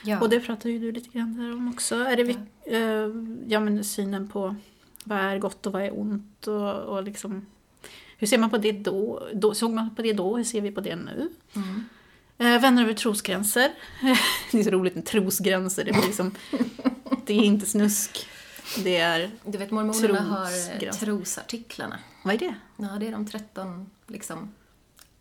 Ja. 0.04 0.20
Och 0.22 0.30
det 0.30 0.40
pratade 0.40 0.72
ju 0.72 0.80
du 0.80 0.92
lite 0.92 1.10
grann 1.18 1.38
där 1.38 1.54
om 1.54 1.74
också. 1.74 1.96
Är 1.96 2.18
det, 2.18 2.24
vi- 2.24 2.38
eh, 2.66 3.10
ja, 3.48 3.60
men 3.60 3.84
synen 3.84 4.28
på 4.30 4.56
vad 5.04 5.18
är 5.18 5.38
gott 5.40 5.66
och 5.66 5.74
vad 5.74 5.82
är 5.82 6.00
ont 6.00 6.48
och, 6.48 6.74
och 6.76 7.04
liksom 7.04 7.46
hur 8.22 8.28
ser 8.28 8.38
man 8.38 8.50
på 8.50 8.58
det 8.58 8.72
då? 8.72 9.28
då? 9.34 9.54
Såg 9.54 9.72
man 9.72 9.96
på 9.96 10.02
det 10.02 10.14
då? 10.14 10.38
Hur 10.38 10.44
ser 10.44 10.62
vi 10.62 10.72
på 10.72 10.82
det 10.82 10.96
nu? 10.96 11.30
Mm. 11.56 11.86
Eh, 12.38 12.62
vänner 12.62 12.84
över 12.84 12.94
trosgränser. 12.94 13.72
det 14.52 14.60
är 14.60 14.64
så 14.64 14.70
roligt 14.70 14.96
med 14.96 15.06
trosgränser. 15.06 15.86
Det, 15.86 15.92
blir 15.92 16.02
liksom, 16.02 16.36
det 17.26 17.34
är 17.34 17.44
inte 17.44 17.66
snusk. 17.66 18.28
Det 18.84 18.98
är... 18.98 19.32
Du 19.46 19.58
vet, 19.58 19.72
mormonerna 19.72 20.22
har 20.22 20.92
trosartiklarna. 20.92 22.00
Vad 22.24 22.34
är 22.34 22.38
det? 22.40 22.56
Ja, 22.78 22.88
det 23.00 23.08
är 23.08 23.12
de 23.12 23.26
13 23.26 23.90
liksom, 24.08 24.52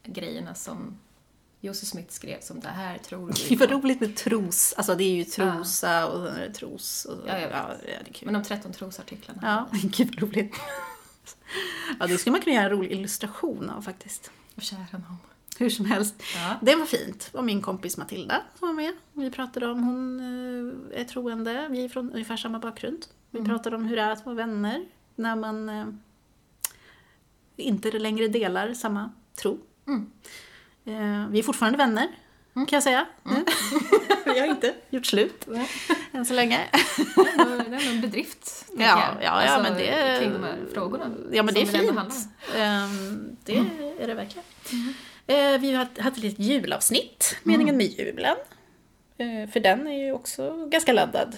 grejerna 0.04 0.54
som 0.54 0.98
Josef 1.60 1.88
Smith 1.88 2.12
skrev 2.12 2.40
som 2.40 2.60
det 2.60 2.68
här 2.68 2.98
tror 2.98 3.26
Det 3.26 3.48
vi 3.48 3.54
är 3.54 3.58
vad 3.58 3.70
roligt 3.70 4.00
med 4.00 4.16
tros. 4.16 4.74
Alltså 4.76 4.94
det 4.94 5.04
är 5.04 5.14
ju 5.14 5.24
trosa 5.24 6.06
och 6.06 6.26
sen 6.26 6.36
är 6.36 6.48
det 6.48 6.54
tros. 6.54 7.04
Och, 7.04 7.18
Ja, 7.26 7.38
jag 7.38 7.48
vet. 7.48 7.56
ja, 7.56 7.70
det 7.82 8.10
är 8.10 8.12
kul. 8.12 8.26
Men 8.30 8.34
de 8.34 8.48
13 8.48 8.72
trosartiklarna. 8.72 9.40
Ja, 9.72 9.78
gud 9.82 10.20
vad 10.20 10.22
roligt. 10.22 10.54
Ja, 11.98 12.06
det 12.06 12.18
skulle 12.18 12.32
man 12.32 12.40
kunna 12.40 12.56
göra 12.56 12.64
en 12.64 12.70
rolig 12.70 12.92
illustration 12.92 13.70
av 13.70 13.82
faktiskt. 13.82 14.30
Och 14.56 14.62
kära 14.62 14.86
någon. 14.92 15.16
Hur 15.58 15.70
som 15.70 15.84
helst. 15.84 16.22
Ja. 16.34 16.56
Det 16.62 16.74
var 16.74 16.86
fint. 16.86 17.30
Var 17.32 17.42
min 17.42 17.62
kompis 17.62 17.96
Matilda 17.96 18.42
som 18.58 18.68
var 18.68 18.74
med. 18.74 18.92
Vi 19.12 19.30
pratade 19.30 19.66
om, 19.66 19.82
hon 19.82 20.20
eh, 20.92 21.00
är 21.00 21.04
troende, 21.04 21.68
vi 21.70 21.84
är 21.84 21.88
från 21.88 22.12
ungefär 22.12 22.36
samma 22.36 22.58
bakgrund. 22.58 23.06
Vi 23.30 23.44
pratade 23.44 23.76
om 23.76 23.84
hur 23.84 23.96
det 23.96 24.02
är 24.02 24.10
att 24.10 24.26
vara 24.26 24.36
vänner 24.36 24.86
när 25.14 25.36
man 25.36 25.68
eh, 25.68 25.86
inte 27.56 27.98
längre 27.98 28.28
delar 28.28 28.74
samma 28.74 29.10
tro. 29.42 29.58
Eh, 30.84 31.28
vi 31.30 31.38
är 31.38 31.42
fortfarande 31.42 31.78
vänner, 31.78 32.08
kan 32.66 32.76
jag 32.76 32.82
säga. 32.82 33.06
vi 34.24 34.40
har 34.40 34.46
inte 34.46 34.74
gjort 34.90 35.06
slut 35.06 35.46
än 36.12 36.26
så 36.26 36.34
länge. 36.34 36.60
Det 37.16 37.20
är 37.20 37.70
det 37.70 37.86
en 37.86 38.00
bedrift, 38.00 38.64
Ja, 38.78 38.84
ja, 38.86 39.14
ja, 39.22 39.30
Alltså, 39.30 39.62
men 39.62 39.78
det- 39.78 40.18
Kring 40.20 40.32
de 40.32 40.44
här 40.44 40.56
frågorna. 40.74 41.10
Ja, 41.32 41.42
men 41.42 41.54
det 41.54 41.60
är 41.62 41.66
fint. 41.66 41.90
Ehm, 42.56 43.36
det 43.44 43.56
är 44.00 44.06
det 44.06 44.14
verkligen. 44.14 44.44
Eh, 45.26 45.60
vi 45.60 45.72
har 45.72 45.84
haft- 45.84 45.98
ett 46.16 46.22
litet 46.22 46.38
julavsnitt, 46.44 47.36
meningen 47.42 47.76
med 47.76 47.86
julen. 47.86 48.36
Eh, 49.18 49.50
för 49.50 49.60
den 49.60 49.86
är 49.86 50.04
ju 50.06 50.12
också 50.12 50.66
ganska 50.66 50.92
laddad. 50.92 51.36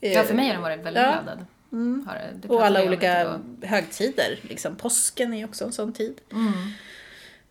Ja, 0.00 0.22
för 0.22 0.34
mig 0.34 0.46
har 0.46 0.52
den 0.52 0.62
varit 0.62 0.78
väldigt 0.86 1.02
Ja. 1.02 1.10
laddad. 1.14 1.46
Det, 1.70 2.30
det 2.42 2.48
Och 2.48 2.64
alla 2.66 2.84
olika 2.84 3.40
högtider. 3.62 4.38
Liksom, 4.42 4.76
påsken 4.76 5.32
är 5.34 5.38
ju 5.38 5.44
också 5.44 5.64
en 5.64 5.72
sån 5.72 5.92
tid. 5.92 6.20
Mm. 6.32 6.52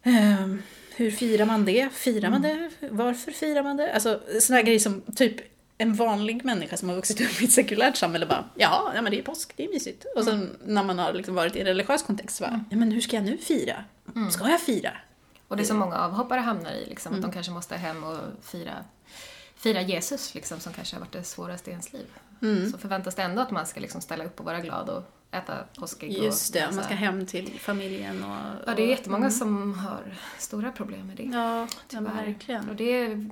Ehm, 0.03 0.61
hur 1.03 1.11
firar 1.11 1.45
man 1.45 1.65
det? 1.65 1.89
Firar 1.93 2.29
man 2.29 2.45
Mm. 2.45 2.69
det? 2.79 2.87
Varför 2.91 3.31
firar 3.31 3.63
man 3.63 3.77
det? 3.77 3.93
Alltså 3.93 4.19
här 4.49 4.61
grejer 4.61 4.79
som 4.79 5.01
typ 5.15 5.35
en 5.77 5.93
vanlig 5.93 6.45
människa 6.45 6.77
som 6.77 6.89
har 6.89 6.95
vuxit 6.95 7.21
upp 7.21 7.41
i 7.41 7.45
ett 7.45 7.51
sekulärt 7.51 7.97
samhälle 7.97 8.25
bara 8.25 8.45
ja, 8.55 8.91
ja 8.95 9.01
men 9.01 9.11
det 9.11 9.19
är 9.19 9.23
påsk, 9.23 9.53
det 9.55 9.63
är 9.65 9.69
mysigt. 9.69 10.05
Och 10.15 10.23
sen 10.23 10.33
Mm. 10.33 10.49
när 10.65 10.83
man 10.83 10.99
har 10.99 11.13
liksom 11.13 11.35
varit 11.35 11.55
i 11.55 11.59
en 11.59 11.65
religiös 11.65 12.03
kontext 12.03 12.37
så 12.37 12.43
bara, 12.43 12.63
ja 12.69 12.77
men 12.77 12.91
hur 12.91 13.01
ska 13.01 13.15
jag 13.15 13.25
nu 13.25 13.37
fira? 13.37 13.83
Mm. 14.15 14.31
Ska 14.31 14.49
jag 14.49 14.61
fira? 14.61 14.91
Och 15.47 15.57
det 15.57 15.63
är 15.63 15.67
så 15.67 15.73
många 15.73 15.95
avhoppare 15.97 16.39
hamnar 16.39 16.71
i, 16.71 16.85
liksom, 16.89 17.13
Mm. 17.13 17.19
att 17.25 17.31
de 17.31 17.33
kanske 17.33 17.51
måste 17.51 17.75
hem 17.77 18.03
och 18.03 18.17
fira, 18.41 18.73
fira 19.55 19.81
Jesus, 19.81 20.33
liksom, 20.35 20.59
som 20.59 20.73
kanske 20.73 20.95
har 20.95 20.99
varit 20.99 21.11
det 21.11 21.23
svåraste 21.23 21.69
i 21.69 21.71
ens 21.73 21.93
liv. 21.93 22.05
Mm. 22.41 22.71
Så 22.71 22.77
förväntas 22.77 23.15
det 23.15 23.21
ändå 23.23 23.41
att 23.41 23.51
man 23.51 23.65
ska 23.67 23.79
liksom 23.79 24.01
ställa 24.01 24.23
upp 24.25 24.39
och 24.39 24.45
vara 24.45 24.59
glad 24.59 24.89
och 24.89 25.03
äta 25.31 25.63
påskägg. 25.79 26.11
Just 26.13 26.49
och 26.49 26.53
det, 26.53 26.65
läsa. 26.65 26.75
man 26.75 26.83
ska 26.83 26.93
hem 26.93 27.25
till 27.25 27.59
familjen 27.59 28.23
och... 28.23 28.37
Ja, 28.67 28.73
det 28.75 28.81
är 28.81 28.85
och- 28.85 28.91
jättemånga 28.91 29.31
som 29.31 29.73
har 29.79 30.15
stora 30.37 30.71
problem 30.71 31.07
med 31.07 31.17
det. 31.17 31.23
Ja, 31.23 31.67
ja 31.89 31.99
verkligen. 31.99 32.69
Och 32.69 32.75
det 32.75 33.29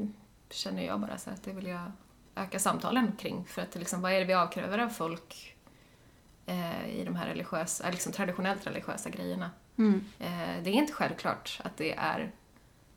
känner 0.49 0.85
jag 0.85 0.99
bara 0.99 1.17
så 1.17 1.29
att 1.29 1.43
det 1.43 1.53
vill 1.53 1.67
jag 1.67 1.91
öka 2.35 2.59
samtalen 2.59 3.11
kring. 3.19 3.45
För 3.45 3.61
att 3.61 3.75
liksom, 3.75 4.01
vad 4.01 4.11
är 4.11 4.19
det 4.19 4.25
vi 4.25 4.33
avkräver 4.33 4.79
av 4.79 4.89
folk 4.89 5.55
eh, 6.45 6.89
i 6.89 7.03
de 7.05 7.15
här 7.15 7.27
religiösa, 7.27 7.83
eh, 7.85 7.91
liksom 7.91 8.11
traditionellt 8.11 8.67
religiösa 8.67 9.09
grejerna? 9.09 9.51
Mm. 9.77 10.05
Eh, 10.19 10.63
det 10.63 10.69
är 10.69 10.73
inte 10.73 10.93
självklart 10.93 11.61
att 11.63 11.77
det 11.77 11.93
är 11.93 12.31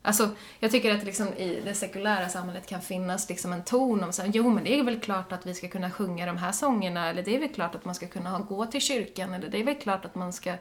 Alltså, 0.05 0.29
jag 0.59 0.71
tycker 0.71 0.95
att 0.95 1.03
liksom 1.03 1.27
i 1.27 1.61
det 1.65 1.73
sekulära 1.73 2.29
samhället 2.29 2.67
kan 2.67 2.81
finnas 2.81 3.29
liksom 3.29 3.53
en 3.53 3.63
ton 3.63 4.03
om 4.03 4.13
så 4.13 4.21
här, 4.21 4.31
jo 4.33 4.49
men 4.49 4.63
det 4.63 4.79
är 4.79 4.83
väl 4.83 4.99
klart 4.99 5.31
att 5.31 5.45
vi 5.45 5.53
ska 5.53 5.67
kunna 5.67 5.91
sjunga 5.91 6.25
de 6.25 6.37
här 6.37 6.51
sångerna, 6.51 7.09
eller 7.09 7.23
det 7.23 7.35
är 7.35 7.39
väl 7.39 7.49
klart 7.49 7.75
att 7.75 7.85
man 7.85 7.95
ska 7.95 8.07
kunna 8.07 8.29
ha- 8.29 8.39
gå 8.39 8.65
till 8.65 8.81
kyrkan, 8.81 9.33
eller 9.33 9.49
det 9.49 9.59
är 9.59 9.63
väl 9.63 9.75
klart 9.75 10.05
att 10.05 10.15
man 10.15 10.33
ska... 10.33 10.55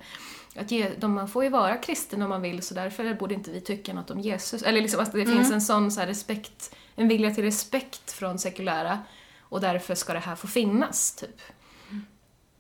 Att 0.57 0.71
ge, 0.71 0.91
de, 0.99 1.13
man 1.13 1.29
får 1.29 1.45
ju 1.45 1.51
vara 1.51 1.77
kristen 1.77 2.23
om 2.23 2.29
man 2.29 2.43
vill, 2.43 2.63
så 2.63 2.75
därför 2.75 3.15
borde 3.15 3.35
inte 3.35 3.51
vi 3.51 3.61
tycka 3.61 3.95
något 3.95 4.11
om 4.11 4.21
Jesus. 4.21 4.63
Eller 4.63 4.81
liksom 4.81 5.01
att 5.01 5.13
det 5.13 5.27
finns 5.27 5.53
en 5.53 5.61
sån 5.63 5.91
så 5.91 6.01
här 6.01 6.07
respekt, 6.07 6.75
en 6.95 7.09
vilja 7.09 7.35
till 7.35 7.45
respekt 7.45 8.13
från 8.13 8.39
sekulära, 8.39 8.99
och 9.41 9.61
därför 9.61 9.95
ska 9.95 10.13
det 10.13 10.19
här 10.19 10.37
få 10.37 10.47
finnas, 10.47 11.15
typ. 11.15 11.41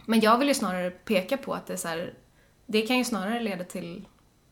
Men 0.07 0.21
jag 0.21 0.39
vill 0.39 0.49
ju 0.49 0.55
snarare 0.55 0.91
peka 0.91 1.37
på 1.37 1.55
att 1.55 1.67
det 1.67 1.73
är 1.73 1.77
så 1.77 1.89
här, 1.89 2.15
det 2.67 2.83
kan 2.83 2.99
ju 2.99 3.05
snarare 3.05 3.41
leda 3.41 3.65
till 3.65 4.05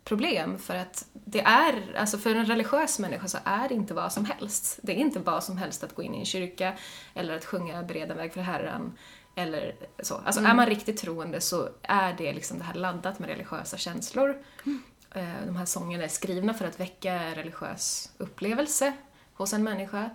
problem 0.04 0.58
för 0.58 0.76
att 0.76 1.04
det 1.12 1.40
är, 1.40 1.94
alltså 1.98 2.18
för 2.18 2.34
en 2.34 2.46
religiös 2.46 2.98
människa 2.98 3.28
så 3.28 3.38
är 3.44 3.68
det 3.68 3.74
inte 3.74 3.94
vad 3.94 4.12
som 4.12 4.24
helst. 4.24 4.78
Det 4.82 4.92
är 4.92 4.96
inte 4.96 5.18
vad 5.18 5.44
som 5.44 5.56
helst 5.56 5.84
att 5.84 5.94
gå 5.94 6.02
in 6.02 6.14
i 6.14 6.18
en 6.18 6.24
kyrka 6.24 6.72
eller 7.14 7.36
att 7.36 7.44
sjunga 7.44 7.82
Bereda 7.82 8.14
väg 8.14 8.32
för 8.32 8.40
Herren 8.40 8.92
eller 9.36 9.74
så. 10.02 10.20
Alltså 10.24 10.40
är 10.42 10.54
man 10.54 10.66
riktigt 10.66 10.96
troende 10.96 11.40
så 11.40 11.68
är 11.82 12.12
det 12.12 12.32
liksom 12.32 12.58
det 12.58 12.64
här 12.64 12.74
laddat 12.74 13.18
med 13.18 13.28
religiösa 13.28 13.76
känslor. 13.76 14.42
Eh, 15.14 15.24
De 15.46 15.56
här 15.56 15.64
sångerna 15.64 16.04
är 16.04 16.08
skrivna 16.08 16.54
för 16.54 16.64
att 16.64 16.80
väcka 16.80 17.34
religiös 17.34 18.12
upplevelse 18.18 18.92
hos 19.34 19.52
en 19.52 19.64
människa. 19.64 20.10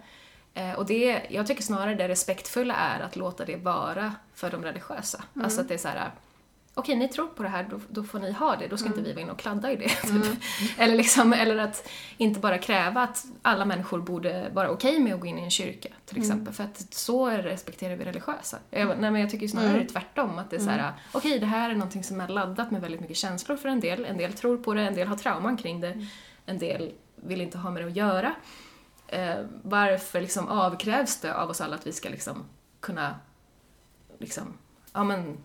Eh, 0.54 0.74
Och 0.74 0.86
det, 0.86 1.22
jag 1.30 1.48
tycker 1.48 1.64
snarare 1.64 1.96
det 1.96 2.08
respektfulla 2.08 2.76
är 2.76 3.00
att 3.00 3.16
låta 3.16 3.46
det 3.46 3.56
vara 3.56 4.16
för 4.34 4.52
de 4.52 4.64
religiösa. 4.64 5.24
Alltså 5.44 5.62
att 5.62 5.68
det 5.68 5.74
är 5.74 5.78
så 5.78 5.88
här, 5.88 6.12
okej 6.78 6.96
ni 6.96 7.08
tror 7.08 7.28
på 7.28 7.44
det 7.44 7.50
här, 7.50 7.68
då, 7.70 7.80
då 7.90 8.04
får 8.04 8.20
ni 8.20 8.32
ha 8.32 8.56
det, 8.56 8.68
då 8.68 8.78
ska 8.78 8.88
inte 8.88 9.02
vi 9.02 9.14
vara 9.14 9.22
inne 9.22 9.32
och 9.32 9.40
kladda 9.40 9.72
i 9.72 9.76
det. 9.76 9.90
Typ. 10.02 10.44
Eller, 10.78 10.96
liksom, 10.96 11.34
eller 11.34 11.58
att 11.58 11.90
inte 12.18 12.40
bara 12.40 12.58
kräva 12.58 13.02
att 13.02 13.26
alla 13.42 13.66
människor 13.66 14.02
borde 14.02 14.50
vara 14.54 14.70
okej 14.70 15.00
med 15.00 15.14
att 15.14 15.20
gå 15.20 15.28
in 15.28 15.40
i 15.40 15.42
en 15.42 15.52
kyrka, 15.52 15.90
till 16.06 16.18
exempel. 16.18 16.54
För 16.54 16.64
att 16.64 16.94
så 16.94 17.30
respekterar 17.30 17.96
vi 17.96 18.06
religiösa. 18.06 18.58
Jag, 18.70 18.88
nej, 19.00 19.12
men 19.12 19.22
jag 19.22 19.30
tycker 19.30 19.48
snarare 19.48 19.76
mm. 19.76 19.88
tvärtom, 19.88 20.38
att 20.40 20.50
det 20.50 20.56
är 20.56 20.60
så 20.60 20.70
här, 20.70 20.94
okej 21.12 21.40
det 21.40 21.46
här 21.46 21.70
är 21.70 21.74
någonting 21.74 22.04
som 22.04 22.22
är 22.22 22.28
laddat 22.28 22.72
med 22.72 22.82
väldigt 22.82 23.02
mycket 23.02 23.18
känslor 23.18 23.58
för 23.58 23.70
en 23.70 23.80
del, 23.80 24.06
en 24.06 24.18
del 24.18 24.34
tror 24.34 24.58
på 24.58 24.74
det, 24.74 24.82
en 24.82 24.96
del 24.96 25.08
har 25.08 25.16
trauman 25.16 25.58
kring 25.58 25.82
det, 25.82 26.08
en 26.46 26.58
del 26.58 26.92
vill 27.16 27.42
inte 27.42 27.58
ha 27.58 27.72
med 27.72 27.84
det 27.84 27.88
att 27.88 27.96
göra. 27.96 28.36
Eh, 29.08 29.36
varför 29.62 30.22
liksom 30.22 30.48
avkrävs 30.48 31.20
det 31.20 31.36
av 31.36 31.50
oss 31.50 31.62
alla 31.62 31.76
att 31.76 31.88
vi 31.88 31.94
ska 31.94 32.10
liksom 32.10 32.46
kunna 32.80 33.16
liksom, 34.20 34.58
ja 34.94 35.04
men 35.04 35.38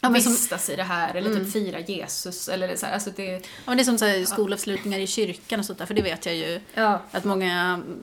Ja, 0.00 0.10
men 0.10 0.22
som, 0.22 0.32
vistas 0.32 0.70
i 0.70 0.76
det 0.76 0.82
här 0.82 1.14
eller 1.14 1.34
typ 1.34 1.52
fira 1.52 1.80
Jesus 1.80 2.48
eller 2.48 2.76
så 2.76 2.86
här, 2.86 2.92
alltså 2.92 3.10
det... 3.16 3.24
ja, 3.32 3.40
men 3.66 3.76
det 3.76 3.82
är 3.82 3.84
som 3.84 3.98
så 3.98 4.04
här, 4.04 4.24
skolavslutningar 4.24 4.98
i 4.98 5.06
kyrkan 5.06 5.60
och 5.60 5.66
sånt 5.66 5.78
där, 5.78 5.86
för 5.86 5.94
det 5.94 6.02
vet 6.02 6.26
jag 6.26 6.34
ju 6.36 6.60
Ja. 6.74 7.02
att 7.10 7.24
många 7.24 7.60
mm, 7.62 7.98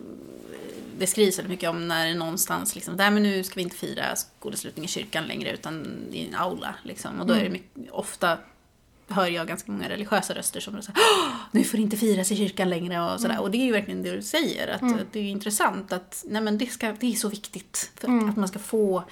det 0.99 1.07
skrivs 1.07 1.37
väldigt 1.37 1.49
mycket 1.51 1.69
om 1.69 1.87
när 1.87 2.07
det 2.07 2.13
någonstans 2.13 2.75
liksom, 2.75 2.95
nej 2.95 3.11
men 3.11 3.23
nu 3.23 3.43
ska 3.43 3.55
vi 3.55 3.61
inte 3.61 3.75
fira 3.75 4.15
skolavslutning 4.15 4.85
i 4.85 4.87
kyrkan 4.87 5.23
längre 5.27 5.51
utan 5.51 5.97
i 6.11 6.27
en 6.27 6.35
aula 6.35 6.75
liksom. 6.83 7.19
Och 7.21 7.27
då 7.27 7.33
är 7.33 7.43
det 7.43 7.49
mycket, 7.49 7.91
ofta 7.91 8.37
hör 9.09 9.27
jag 9.27 9.47
ganska 9.47 9.71
många 9.71 9.89
religiösa 9.89 10.33
röster 10.35 10.59
som 10.59 10.81
säger 10.81 10.99
"Åh, 10.99 11.35
nu 11.51 11.63
får 11.63 11.77
det 11.77 11.83
inte 11.83 11.97
firas 11.97 12.31
i 12.31 12.35
kyrkan 12.35 12.69
längre 12.69 13.01
och 13.13 13.21
sådär. 13.21 13.41
Och 13.41 13.51
det 13.51 13.57
är 13.57 13.65
ju 13.65 13.71
verkligen 13.71 14.03
det 14.03 14.11
du 14.15 14.21
säger, 14.21 14.67
att, 14.67 14.83
att 14.83 15.13
det 15.13 15.19
är 15.19 15.23
intressant 15.23 15.93
att 15.93 16.23
nej 16.27 16.41
men 16.41 16.57
det, 16.57 16.65
ska, 16.65 16.91
det 16.99 17.07
är 17.11 17.15
så 17.15 17.29
viktigt 17.29 17.91
för 17.95 18.07
att, 18.17 18.29
att 18.29 18.37
man 18.37 18.47
ska 18.47 18.59
få 18.59 19.03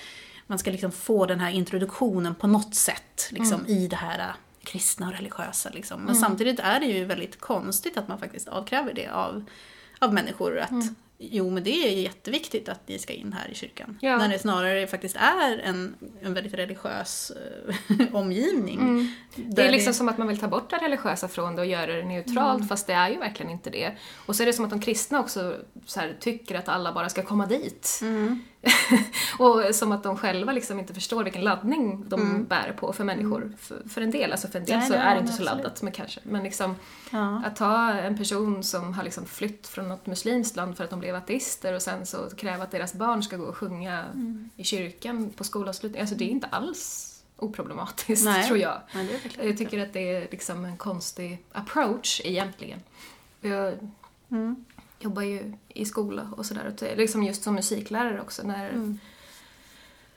man 0.48 0.60
ska 0.60 0.72
liksom 0.72 0.91
få 0.91 1.26
den 1.26 1.39
här 1.39 1.52
introduktionen 1.52 2.36
på 2.36 2.48
något 2.48 2.76
sätt 2.76 3.28
liksom, 3.30 3.68
i 3.68 3.88
det 3.88 3.96
här 3.96 4.20
äh, 4.20 4.36
kristna 4.64 5.08
och 5.08 5.14
religiösa. 5.14 5.70
Liksom. 5.70 6.02
Men 6.02 6.16
samtidigt 6.16 6.60
är 6.60 6.80
det 6.80 6.86
ju 6.86 7.06
väldigt 7.06 7.41
konstigt 7.41 7.98
att 7.98 8.08
man 8.08 8.20
faktiskt 8.20 8.48
avkräver 8.48 8.93
det 8.93 9.08
av, 9.08 9.46
av 10.00 10.14
människor. 10.14 10.60
Att 10.60 10.72
jo, 11.18 11.50
men 11.50 11.64
det 11.64 11.88
är 11.88 11.91
ju 11.91 12.02
jätteviktigt 12.02 12.70
att 12.70 12.88
ni 12.88 13.00
ska 13.00 13.14
in 13.14 13.34
här 13.34 13.52
i 13.52 13.56
kyrkan. 13.56 13.98
Ja. 14.02 14.18
När 14.18 14.30
det 14.30 14.39
snarare 14.39 14.88
faktiskt 14.88 15.16
är 15.16 15.58
en, 15.58 15.96
en 16.22 16.34
väldigt 16.34 16.54
religiös 16.54 17.32
eh, 17.32 18.06
omgivning. 18.16 19.12
Det 19.36 19.43
Där 19.56 19.64
är 19.64 19.72
liksom 19.72 19.93
som 19.93 20.10
att 20.10 20.18
man 20.18 20.28
vill 20.28 20.39
ta 20.39 20.48
bort 20.48 20.70
det 20.70 20.78
religiösa 20.78 21.28
från 21.28 21.56
det 21.56 21.62
och 21.62 21.68
göra 21.68 21.93
det 21.93 22.04
neutralt, 22.04 22.70
fast 22.70 22.88
det 22.88 22.93
är 22.93 23.10
ju 23.10 23.18
verkligen 23.18 23.52
inte 23.52 23.70
det. 23.70 23.91
Och 24.26 24.36
så 24.36 24.43
är 24.43 24.48
det 24.48 24.54
som 24.54 24.66
att 24.66 24.72
de 24.72 24.80
kristna 24.82 25.20
också 25.20 25.56
så 25.86 26.00
här, 26.00 26.16
tycker 26.20 26.56
att 26.56 26.70
alla 26.70 26.93
bara 26.93 27.10
ska 27.10 27.24
komma 27.24 27.46
dit. 27.46 28.02
och 29.39 29.76
som 29.76 29.91
att 29.91 30.03
de 30.03 30.18
själva 30.18 30.51
liksom 30.51 30.80
inte 30.80 30.93
förstår 30.93 31.24
vilken 31.24 31.41
laddning 31.41 32.03
de 32.09 32.43
bär 32.43 32.74
på 32.80 32.93
för 32.93 33.03
människor. 33.03 33.53
För, 33.59 33.89
för 33.89 34.01
en 34.01 34.11
del, 34.11 34.32
alltså 34.32 34.47
för 34.47 34.59
en 34.59 34.66
del 34.66 34.78
Nej, 34.80 34.88
så 34.88 34.93
nej, 34.93 35.01
är 35.01 35.16
det 35.16 35.22
inte 35.22 35.34
så 35.34 35.43
laddat, 35.43 35.82
men 35.82 35.91
kanske. 35.91 36.20
Men 36.24 36.43
liksom, 36.43 36.76
Ja. 37.11 37.41
att 37.45 37.55
ta 37.55 37.91
en 37.91 38.18
person 38.18 38.63
som 38.63 38.93
har 38.93 39.03
liksom 39.03 39.26
flytt 39.26 39.68
från 39.68 39.88
något 39.89 40.05
muslimskt 40.05 40.55
land 40.55 40.78
för 40.78 40.84
att 40.84 40.89
de 40.89 40.99
blev 40.99 41.16
ateister 41.16 41.74
och 41.74 41.82
sen 41.82 42.05
så 42.05 42.18
kräva 42.38 42.63
att 42.63 42.72
deras 42.72 42.93
barn 42.93 43.24
ska 43.24 43.38
gå 43.38 43.45
och 43.45 43.57
sjunga 43.57 44.03
Mm. 44.03 44.49
i 44.55 44.63
kyrkan 44.63 45.30
på 45.30 45.43
skolavslutning, 45.43 46.01
alltså 46.01 46.16
det 46.16 46.24
är 46.26 46.30
inte 46.30 46.47
alls 46.47 47.11
oproblematiskt, 47.38 48.26
Nej. 48.26 48.43
tror 48.47 48.57
jag. 48.59 48.82
Nej, 48.95 49.22
det 49.38 49.43
Jag 49.47 49.57
tycker 49.57 49.80
att 49.84 49.93
det 49.93 50.16
är 50.16 50.28
liksom 50.32 50.66
en 50.66 50.78
konstig 50.78 51.43
approach 51.51 52.22
egentligen. 52.24 52.80
Jag 53.41 53.74
Mm. 54.32 54.66
Jobbar 55.06 55.22
ju 55.22 55.53
i 55.68 55.86
skola 55.86 56.28
och 56.38 56.45
sådär, 56.45 56.95
liksom 56.95 57.24
just 57.24 57.43
som 57.43 57.56
musiklärare 57.56 58.22
också 58.22 58.43
när 58.43 58.70
Mm. 58.70 58.99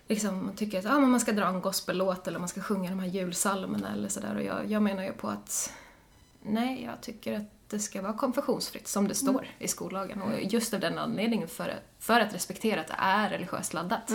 liksom, 0.08 0.46
man 0.46 0.54
tycker 0.56 0.78
att 0.78 0.86
ah, 0.86 0.98
man 1.00 1.20
ska 1.20 1.32
dra 1.32 1.46
en 1.46 1.60
gospellåt 1.60 2.28
eller 2.28 2.38
man 2.38 2.48
ska 2.48 2.60
sjunga 2.60 2.90
de 2.90 2.98
här 2.98 3.06
julsalmerna 3.08 3.92
eller 3.92 4.08
sådär 4.08 4.36
och 4.36 4.42
jag, 4.42 4.70
jag 4.70 4.82
menar 4.82 5.02
ju 5.02 5.12
på 5.12 5.28
att 5.28 5.72
nej, 6.42 6.84
jag 6.84 7.00
tycker 7.00 7.36
att 7.36 7.42
det 7.68 7.78
ska 7.78 8.02
vara 8.02 8.12
konfessionsfritt 8.12 8.88
som 8.88 9.08
det 9.08 9.14
står 9.14 9.46
i 9.58 9.68
skollagen 9.68 10.22
och 10.22 10.32
just 10.42 10.74
av 10.74 10.80
den 10.80 10.98
anledningen 10.98 11.48
för, 11.48 11.74
för 11.98 12.20
att 12.20 12.34
respektera 12.34 12.80
att 12.80 12.86
det 12.86 12.96
är 12.98 13.30
religiöst 13.30 13.74
laddat. 13.74 14.10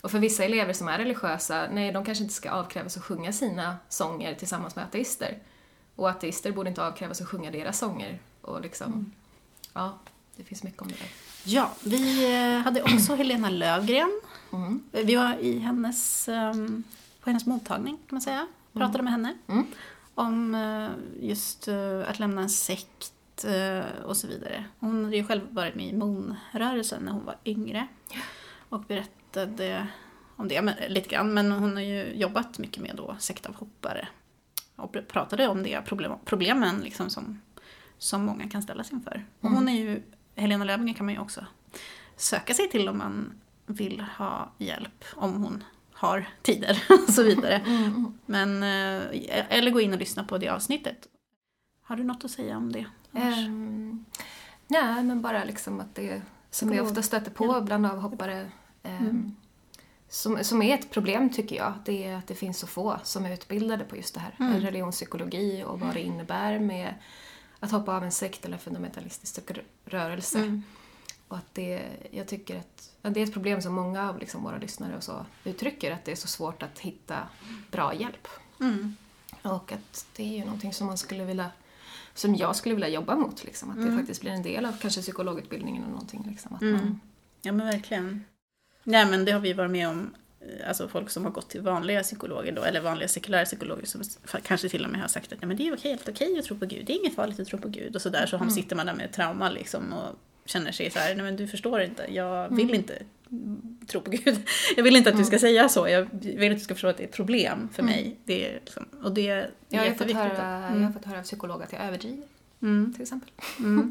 Och 0.00 0.10
för 0.10 0.18
vissa 0.18 0.44
elever 0.44 0.72
som 0.72 0.88
är 0.88 0.98
religiösa, 0.98 1.68
nej, 1.72 1.92
de 1.92 2.04
kanske 2.04 2.22
inte 2.24 2.34
ska 2.34 2.50
avkrävas 2.50 2.96
att 2.96 3.02
sjunga 3.04 3.32
sina 3.32 3.76
sånger 3.88 4.34
tillsammans 4.34 4.76
med 4.76 4.84
ateister. 4.84 5.38
Och 5.96 6.08
ateister 6.10 6.52
borde 6.52 6.68
inte 6.68 6.86
avkrävas 6.86 7.20
att 7.20 7.28
sjunga 7.28 7.50
deras 7.50 7.78
sånger. 7.78 8.18
Och 8.40 8.60
liksom, 8.60 9.12
ja, 9.72 9.98
det 10.36 10.44
finns 10.44 10.62
mycket 10.62 10.82
om 10.82 10.88
det 10.88 10.94
där. 10.94 11.08
Ja, 11.44 11.70
vi 11.84 12.34
eh, 12.34 12.60
hade 12.60 12.82
också 12.82 13.14
Helena 13.14 13.50
Lövgren. 13.50 14.20
Mm. 14.52 14.82
Vi 14.90 15.16
var 15.16 15.36
i 15.40 15.58
hennes, 15.58 16.28
ehm, 16.28 16.82
på 17.20 17.30
hennes 17.30 17.46
mottagning 17.46 17.96
kan 17.96 18.14
man 18.16 18.20
säga. 18.20 18.46
Pratade 18.72 19.02
med 19.02 19.12
henne. 19.12 19.34
Mm. 19.46 19.66
Om 20.14 20.54
eh, 20.54 20.88
just 21.28 21.68
eh, 21.68 22.00
att 22.08 22.18
lämna 22.18 22.42
en 22.42 22.50
sekt 22.50 23.12
och 24.04 24.16
så 24.16 24.26
vidare. 24.26 24.64
Hon 24.78 25.04
hade 25.04 25.16
ju 25.16 25.24
själv 25.24 25.42
varit 25.50 25.74
med 25.74 25.86
i 25.86 25.92
Moon-rörelsen 25.92 27.02
när 27.02 27.12
hon 27.12 27.24
var 27.24 27.36
yngre. 27.44 27.86
Och 28.68 28.80
berättade 28.80 29.86
om 30.36 30.48
det 30.48 30.62
men, 30.62 30.74
lite 30.88 31.08
grann. 31.08 31.34
Men 31.34 31.52
hon 31.52 31.72
har 31.72 31.82
ju 31.82 32.14
jobbat 32.14 32.58
mycket 32.58 32.82
med 32.82 32.96
då 32.96 33.16
sektavhoppare. 33.18 34.08
och 34.76 34.94
pr- 34.94 35.04
pratade 35.04 35.48
om 35.48 35.62
det 35.62 35.80
problem, 35.80 36.12
problemen 36.24 36.80
liksom 36.80 37.10
som, 37.10 37.40
som 38.02 38.24
många 38.24 38.48
kan 38.48 38.62
ställas 38.62 38.92
inför. 38.92 39.26
Och 39.40 39.50
hon 39.50 39.68
är 39.68 39.72
ju, 39.72 40.02
Helena 40.34 40.64
Löfgren 40.64 40.94
kan 40.94 41.06
man 41.06 41.14
ju 41.14 41.20
också 41.20 41.46
söka 42.16 42.54
sig 42.54 42.70
till 42.70 42.88
om 42.88 42.98
man 42.98 43.40
vill 43.66 44.00
ha 44.00 44.52
hjälp, 44.58 45.04
om 45.14 45.42
hon 45.42 45.64
har 45.92 46.28
tider 46.42 46.82
och 47.08 47.14
så 47.14 47.22
vidare. 47.22 47.60
Men, 48.26 48.62
eh, 48.62 49.46
eller 49.48 49.70
gå 49.70 49.80
in 49.80 49.92
och 49.92 49.98
lyssna 49.98 50.24
på 50.24 50.38
det 50.38 50.48
avsnittet. 50.48 51.08
Har 51.82 51.96
du 51.96 52.04
något 52.04 52.24
att 52.24 52.30
säga 52.30 52.56
om 52.56 52.72
det? 52.72 52.86
Ehm, 53.12 54.04
nej, 54.66 55.02
men 55.02 55.22
bara 55.22 55.44
liksom 55.44 55.80
att 55.80 55.94
det 55.94 56.22
som 56.50 56.72
jag 56.72 56.86
ofta 56.86 57.02
stöter 57.02 57.30
på 57.30 57.60
bland 57.60 57.86
avhoppare 57.86 58.50
ehm, 58.82 59.36
som, 60.08 60.44
som 60.44 60.62
är 60.62 60.74
ett 60.74 60.90
problem 60.90 61.30
tycker 61.30 61.56
jag, 61.56 61.74
det 61.84 62.04
är 62.04 62.16
att 62.16 62.26
det 62.26 62.34
finns 62.34 62.58
så 62.58 62.66
få 62.66 63.00
som 63.02 63.26
är 63.26 63.32
utbildade 63.32 63.84
på 63.84 63.96
just 63.96 64.14
det 64.14 64.20
här. 64.20 64.60
Religionspsykologi 64.60 65.64
och 65.66 65.80
vad 65.80 65.94
det 65.94 66.00
innebär 66.00 66.58
med 66.58 66.94
att 67.62 67.70
hoppa 67.70 67.96
av 67.96 68.04
en 68.04 68.12
sekt 68.12 68.44
eller 68.44 68.58
fundamentalistisk 68.58 69.50
rö- 69.50 69.62
rörelse. 69.84 70.62
Och 71.28 71.36
att 71.36 71.54
det, 71.54 71.82
jag 72.10 72.28
tycker 72.28 72.58
att 72.58 72.90
ja, 73.02 73.10
det 73.10 73.20
är 73.20 73.24
ett 73.24 73.32
problem 73.32 73.62
som 73.62 73.74
många 73.74 74.08
av 74.08 74.18
liksom 74.18 74.42
våra 74.42 74.58
lyssnare 74.58 74.96
och 74.96 75.02
så 75.02 75.26
uttrycker, 75.44 75.90
att 75.90 76.04
det 76.04 76.12
är 76.12 76.16
så 76.16 76.28
svårt 76.28 76.62
att 76.62 76.78
hitta 76.78 77.18
bra 77.70 77.94
hjälp. 77.94 78.28
Mm. 78.60 78.96
Och 79.42 79.72
att 79.72 80.06
det 80.16 80.22
är 80.22 80.38
ju 80.38 80.44
någonting 80.44 80.72
som 80.72 80.86
man 80.86 80.98
skulle 80.98 81.24
vilja 81.24 81.50
som 82.14 82.34
jag 82.34 82.56
skulle 82.56 82.74
vilja 82.74 82.88
jobba 82.88 83.16
mot. 83.16 83.44
Liksom. 83.44 83.70
Att 83.70 83.86
det 83.86 83.96
faktiskt 83.96 84.20
blir 84.20 84.32
en 84.32 84.42
del 84.42 84.66
av 84.66 84.72
kanske 84.80 85.00
psykologutbildningen 85.00 85.82
eller 85.82 85.92
någonting. 85.92 86.26
Liksom. 86.30 86.54
Att 86.54 86.62
man, 86.62 87.00
Ja 87.42 87.52
men 87.52 87.66
verkligen. 87.66 88.24
Nej 88.84 89.06
men 89.06 89.24
det 89.24 89.32
har 89.32 89.40
vi 89.40 89.52
varit 89.52 89.70
med 89.70 89.88
om, 89.88 90.14
alltså 90.66 90.88
folk 90.88 91.10
som 91.10 91.24
har 91.24 91.32
gått 91.32 91.50
till 91.50 91.60
vanliga 91.60 92.02
psykologer 92.02 92.52
då, 92.52 92.62
eller 92.62 92.80
vanliga 92.80 93.08
sekulära 93.08 93.44
psykologer 93.44 93.86
som 93.86 94.02
kanske 94.42 94.68
till 94.68 94.84
och 94.84 94.90
med 94.90 95.00
har 95.00 95.08
sagt 95.08 95.32
att 95.32 95.38
ja, 95.40 95.46
men 95.46 95.56
det 95.56 95.68
är 95.68 95.74
okej, 95.74 95.90
helt 95.90 96.08
okej 96.08 96.38
att 96.38 96.44
tro 96.44 96.58
på 96.58 96.66
Gud, 96.66 96.86
det 96.86 96.92
är 96.92 96.96
inget 96.96 97.14
farligt 97.14 97.40
att 97.40 97.48
tro 97.48 97.58
på 97.58 97.68
Gud. 97.68 97.96
Och 97.96 98.02
sådär 98.02 98.26
så 98.26 98.36
mm. 98.36 98.50
sitter 98.50 98.76
man 98.76 98.86
där 98.86 98.94
med 98.94 99.12
trauma 99.12 99.50
liksom 99.50 99.92
och 99.92 100.18
känner 100.44 100.72
sig 100.72 100.90
så 100.90 100.98
här, 100.98 101.14
nej 101.14 101.24
men 101.24 101.36
du 101.36 101.48
förstår 101.48 101.82
inte, 101.82 102.06
jag 102.08 102.56
vill 102.56 102.74
inte 102.74 103.02
mm, 103.30 103.78
tro 103.86 104.00
på 104.00 104.10
Gud. 104.10 104.38
Jag 104.76 104.84
vill 104.84 104.96
inte 104.96 105.10
att 105.10 105.16
du 105.16 105.24
ska 105.24 105.38
säga 105.38 105.68
så, 105.68 105.88
jag 105.88 106.08
vill 106.12 106.52
att 106.52 106.58
du 106.58 106.64
ska 106.64 106.74
förstå 106.74 106.88
att 106.88 106.96
det 106.96 107.02
är 107.02 107.08
ett 107.08 107.14
problem 107.14 107.68
för 107.72 107.82
mig. 107.82 108.16
Det 108.24 108.48
är 108.48 108.54
liksom, 108.54 108.86
och 109.02 109.12
det 109.12 109.28
är 109.28 109.50
jag, 109.68 109.82
har 109.82 109.90
fått 109.94 110.12
höra, 110.12 110.70
jag 110.74 110.86
har 110.86 110.92
fått 110.92 111.04
höra 111.04 111.18
av 111.18 111.22
psykologer 111.22 111.64
att 111.64 111.72
jag 111.72 111.82
överdriver, 111.82 112.24
Mm. 112.62 112.92
till 112.92 113.02
exempel. 113.02 113.30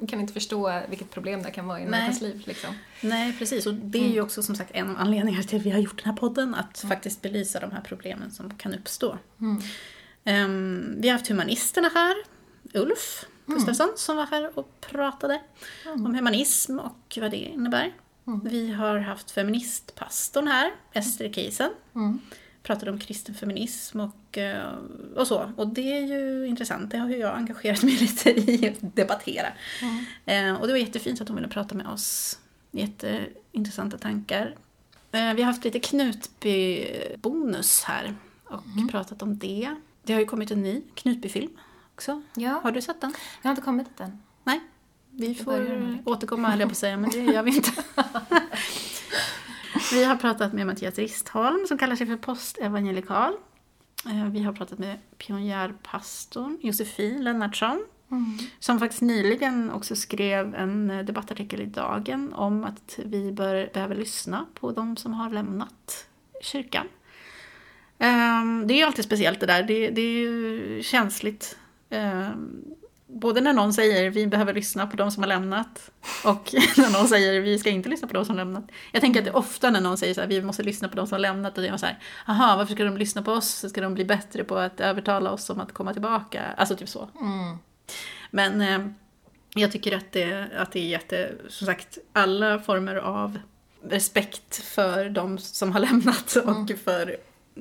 Jag 0.01 0.09
kan 0.09 0.19
inte 0.19 0.33
förstå 0.33 0.81
vilket 0.89 1.11
problem 1.11 1.43
det 1.43 1.51
kan 1.51 1.67
vara 1.67 1.79
i 1.79 1.85
människas 1.85 2.21
liv. 2.21 2.43
Liksom. 2.45 2.69
Nej, 3.01 3.35
precis. 3.39 3.65
Och 3.65 3.73
det 3.73 3.99
är 3.99 4.09
ju 4.13 4.21
också 4.21 4.43
som 4.43 4.55
sagt 4.55 4.71
en 4.73 4.89
av 4.89 4.95
anledningarna 4.99 5.43
till 5.43 5.59
att 5.59 5.65
vi 5.65 5.69
har 5.71 5.79
gjort 5.79 6.03
den 6.03 6.11
här 6.13 6.17
podden, 6.19 6.55
att 6.55 6.79
faktiskt 6.79 7.21
belysa 7.21 7.59
de 7.59 7.71
här 7.71 7.81
problemen 7.81 8.31
som 8.31 8.49
kan 8.53 8.73
uppstå. 8.73 9.17
Ehm, 10.23 10.95
vi 10.97 11.09
har 11.09 11.17
haft 11.17 11.27
humanisterna 11.27 11.89
här, 11.93 12.15
Ulf 12.73 13.25
Gustafsson 13.45 13.89
som 13.95 14.17
var 14.17 14.25
här 14.25 14.59
och 14.59 14.81
pratade 14.81 15.41
om 15.85 16.15
humanism 16.15 16.79
och 16.79 17.17
vad 17.21 17.31
det 17.31 17.37
innebär. 17.37 17.93
Vi 18.43 18.71
har 18.71 18.97
haft 18.99 19.31
feministpastorn 19.31 20.47
här, 20.47 20.71
Ester 20.93 21.33
Keisen. 21.33 21.69
Pratade 22.63 22.91
om 22.91 22.99
kristen 22.99 23.35
feminism 23.35 23.99
och, 23.99 24.37
eh, 24.37 24.73
och 25.15 25.27
så. 25.27 25.51
Och 25.55 25.67
det 25.67 25.97
är 25.97 26.01
ju 26.07 26.47
intressant, 26.47 26.91
det 26.91 26.97
har 26.97 27.09
ju 27.09 27.17
jag 27.17 27.37
engagerat 27.37 27.83
mig 27.83 27.93
lite 27.99 28.29
i 28.51 28.69
att 28.69 28.95
debattera. 28.95 29.47
Eh, 30.25 30.53
och 30.53 30.67
det 30.67 30.73
var 30.73 30.77
jättefint 30.79 31.21
att 31.21 31.27
hon 31.27 31.35
ville 31.37 31.47
prata 31.49 31.75
med 31.75 31.87
oss. 31.87 32.39
Jätteintressanta 32.71 33.97
tankar. 33.97 34.55
Eh, 35.11 35.33
vi 35.33 35.41
har 35.41 35.51
haft 35.51 35.63
lite 35.63 35.79
Knutby-bonus 35.79 37.83
här 37.83 38.15
och 38.43 38.63
pratat 38.91 39.21
om 39.21 39.37
det. 39.37 39.75
Det 40.03 40.13
har 40.13 40.19
ju 40.19 40.25
kommit 40.25 40.51
en 40.51 40.63
ny 40.63 40.81
Knutby-film 40.95 41.51
också. 41.95 42.21
Ja, 42.35 42.59
Har 42.63 42.71
du 42.71 42.81
sett 42.81 43.01
den? 43.01 43.13
jag 43.41 43.49
har 43.49 43.51
inte 43.51 43.61
kommit 43.61 43.89
dit 43.89 43.99
än. 43.99 44.19
Nej. 44.43 44.59
Vi 45.13 45.35
får 45.35 45.97
återkomma 46.05 46.49
höll 46.49 46.59
jag 46.59 46.69
på 46.69 46.73
att 46.73 46.77
säga, 46.77 46.97
men 46.97 47.09
det 47.09 47.17
gör 47.19 47.43
vi 47.43 47.55
inte. 47.55 47.71
vi 49.93 50.03
har 50.03 50.15
pratat 50.15 50.53
med 50.53 50.67
Mattias 50.67 50.97
Ristholm 50.97 51.67
som 51.67 51.77
kallar 51.77 51.95
sig 51.95 52.07
för 52.07 52.17
postevangelikal. 52.17 53.33
Eh, 54.05 54.25
Vi 54.29 54.43
har 54.43 54.53
pratat 54.53 54.79
med 54.79 54.97
pionjärpastorn 55.17 56.57
Josefin 56.61 57.23
Lennartsson 57.23 57.85
som 58.59 58.79
faktiskt 58.79 59.01
nyligen 59.01 59.71
också 59.71 59.95
skrev 59.95 60.55
en 60.55 60.89
eh, 60.91 61.05
debattartikel 61.05 61.61
i 61.61 61.65
Dagen 61.65 62.33
om 62.33 62.63
att 62.63 62.99
vi 63.05 63.31
bör, 63.31 63.69
behöver 63.73 63.95
lyssna 63.95 64.45
på 64.59 64.71
de 64.71 64.97
som 64.97 65.13
har 65.13 65.29
lämnat 65.29 66.07
kyrkan. 66.41 66.87
Ehm, 67.97 68.67
Det 68.67 68.73
är 68.73 68.75
ju 68.77 68.83
alltid 68.83 69.05
speciellt 69.05 69.39
det 69.39 69.45
där, 69.45 69.63
det, 69.63 69.89
det 69.89 70.01
är 70.01 70.19
ju 70.19 70.83
känsligt. 70.83 71.57
Både 73.13 73.41
när 73.41 73.53
någon 73.53 73.73
säger 73.73 74.09
vi 74.09 74.27
behöver 74.27 74.53
lyssna 74.53 74.87
på 74.87 74.97
de 74.97 75.11
som 75.11 75.23
har 75.23 75.27
lämnat 75.27 75.91
och 76.23 76.53
när 76.77 76.91
någon 76.91 77.07
säger 77.07 77.41
vi 77.41 77.59
ska 77.59 77.69
inte 77.69 77.89
lyssna 77.89 78.07
på 78.07 78.13
de 78.13 78.25
som 78.25 78.37
har 78.37 78.45
lämnat. 78.45 78.63
Jag 78.91 79.01
tänker 79.01 79.19
att 79.19 79.25
det 79.25 79.31
är 79.31 79.37
ofta 79.37 79.71
när 79.71 79.81
någon 79.81 79.97
säger 79.97 80.13
så 80.13 80.21
här, 80.21 80.27
vi 80.27 80.41
måste 80.41 80.63
lyssna 80.63 80.89
på 80.89 80.95
de 80.95 81.07
som 81.07 81.15
har 81.15 81.19
lämnat 81.19 81.57
och 81.57 81.63
det 81.63 81.69
är 81.69 81.77
så 81.77 81.85
här, 81.85 81.99
aha 82.27 82.55
varför 82.55 82.73
ska 82.73 82.83
de 82.83 82.97
lyssna 82.97 83.21
på 83.21 83.31
oss? 83.31 83.65
Ska 83.69 83.81
de 83.81 83.93
bli 83.93 84.05
bättre 84.05 84.43
på 84.43 84.57
att 84.57 84.79
övertala 84.79 85.31
oss 85.31 85.49
om 85.49 85.59
att 85.59 85.73
komma 85.73 85.93
tillbaka? 85.93 86.43
Alltså 86.57 86.75
typ 86.75 86.89
så. 86.89 87.09
Men 88.31 88.61
eh, 88.61 88.79
jag 89.55 89.71
tycker 89.71 89.97
att 89.97 90.11
det, 90.11 90.47
att 90.57 90.71
det 90.71 90.79
är 90.79 90.87
jätte, 90.87 91.31
som 91.49 91.67
sagt, 91.67 91.97
alla 92.13 92.59
former 92.59 92.95
av 92.95 93.39
respekt 93.83 94.55
för 94.55 95.09
de 95.09 95.37
som 95.37 95.71
har 95.71 95.79
lämnat 95.79 96.35
och 96.45 96.71
för, 96.83 97.17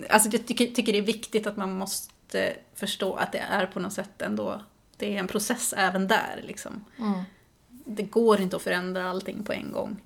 alltså 0.09 0.28
jag 0.32 0.46
tycker, 0.46 0.66
tycker 0.66 0.92
det 0.92 0.98
är 0.98 1.03
viktigt 1.03 1.46
att 1.46 1.57
man 1.57 1.72
måste 1.72 2.57
förstå 2.74 3.14
att 3.14 3.32
det 3.32 3.38
är 3.38 3.66
på 3.66 3.80
något 3.80 3.92
sätt 3.92 4.22
ändå, 4.22 4.62
det 5.01 5.14
är 5.14 5.18
en 5.18 5.28
process 5.28 5.74
även 5.76 6.09
där 6.09 6.40
liksom. 6.42 6.84
Det 7.84 8.03
går 8.03 8.40
inte 8.40 8.57
att 8.57 8.62
förändra 8.62 9.11
allting 9.11 9.44
på 9.44 9.53
en 9.53 9.72
gång. 9.72 9.96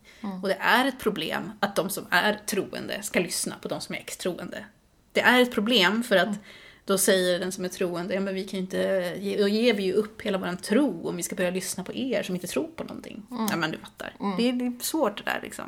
Och 0.42 0.48
det 0.48 0.56
är 0.60 0.84
ett 0.84 0.98
problem 0.98 1.52
att 1.60 1.76
de 1.76 1.90
som 1.90 2.06
är 2.10 2.40
troende 2.46 3.02
ska 3.02 3.20
lyssna 3.20 3.54
på 3.62 3.68
de 3.68 3.80
som 3.80 3.94
är 3.94 3.98
ex-troende. 3.98 4.64
Det 5.12 5.20
är 5.20 5.40
ett 5.40 5.52
problem 5.52 6.02
för 6.02 6.16
att 6.16 6.38
då 6.84 6.98
säger 6.98 7.40
den 7.40 7.52
som 7.52 7.64
är 7.64 7.68
troende, 7.68 8.14
ja 8.14 8.20
men 8.20 8.34
vi 8.34 8.44
kan 8.44 8.60
inte, 8.60 9.10
då 9.38 9.48
ger 9.48 9.74
vi 9.74 9.82
ju 9.82 9.92
upp 9.92 10.22
hela 10.22 10.38
vår 10.38 10.56
tro 10.56 11.08
om 11.08 11.16
vi 11.16 11.22
ska 11.22 11.36
börja 11.36 11.50
lyssna 11.50 11.84
på 11.84 11.94
er 11.94 12.22
som 12.22 12.34
inte 12.34 12.46
tror 12.46 12.68
på 12.76 12.84
någonting. 12.84 13.26
Ja 13.50 13.56
men 13.56 13.70
du 13.70 13.78
fattar. 13.78 14.14
Det, 14.36 14.48
är, 14.48 14.52
det 14.52 14.64
är 14.64 14.82
svårt 14.82 15.16
det 15.24 15.30
där 15.30 15.40
liksom. 15.42 15.64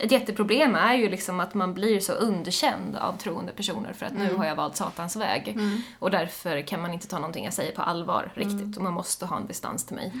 Ett 0.00 0.12
jätteproblem 0.12 0.74
är 0.74 0.94
ju 0.94 1.08
liksom 1.08 1.40
att 1.40 1.54
man 1.54 1.74
blir 1.74 2.00
så 2.00 2.12
underkänd 2.12 2.96
av 2.96 3.16
troende 3.16 3.52
personer 3.52 3.92
för 3.92 4.06
att 4.06 4.12
nu 4.12 4.34
har 4.34 4.44
jag 4.46 4.56
valt 4.56 4.76
Satans 4.76 5.16
väg. 5.16 5.58
Och 5.98 6.10
därför 6.10 6.62
kan 6.62 6.80
man 6.82 6.92
inte 6.94 7.06
ta 7.08 7.16
någonting 7.18 7.44
jag 7.44 7.54
säger 7.54 7.72
på 7.72 7.82
allvar 7.82 8.32
riktigt 8.34 8.76
och 8.76 8.82
man 8.82 8.92
måste 8.92 9.26
ha 9.26 9.36
en 9.36 9.46
distans 9.46 9.86
till 9.86 9.96
mig. 9.96 10.12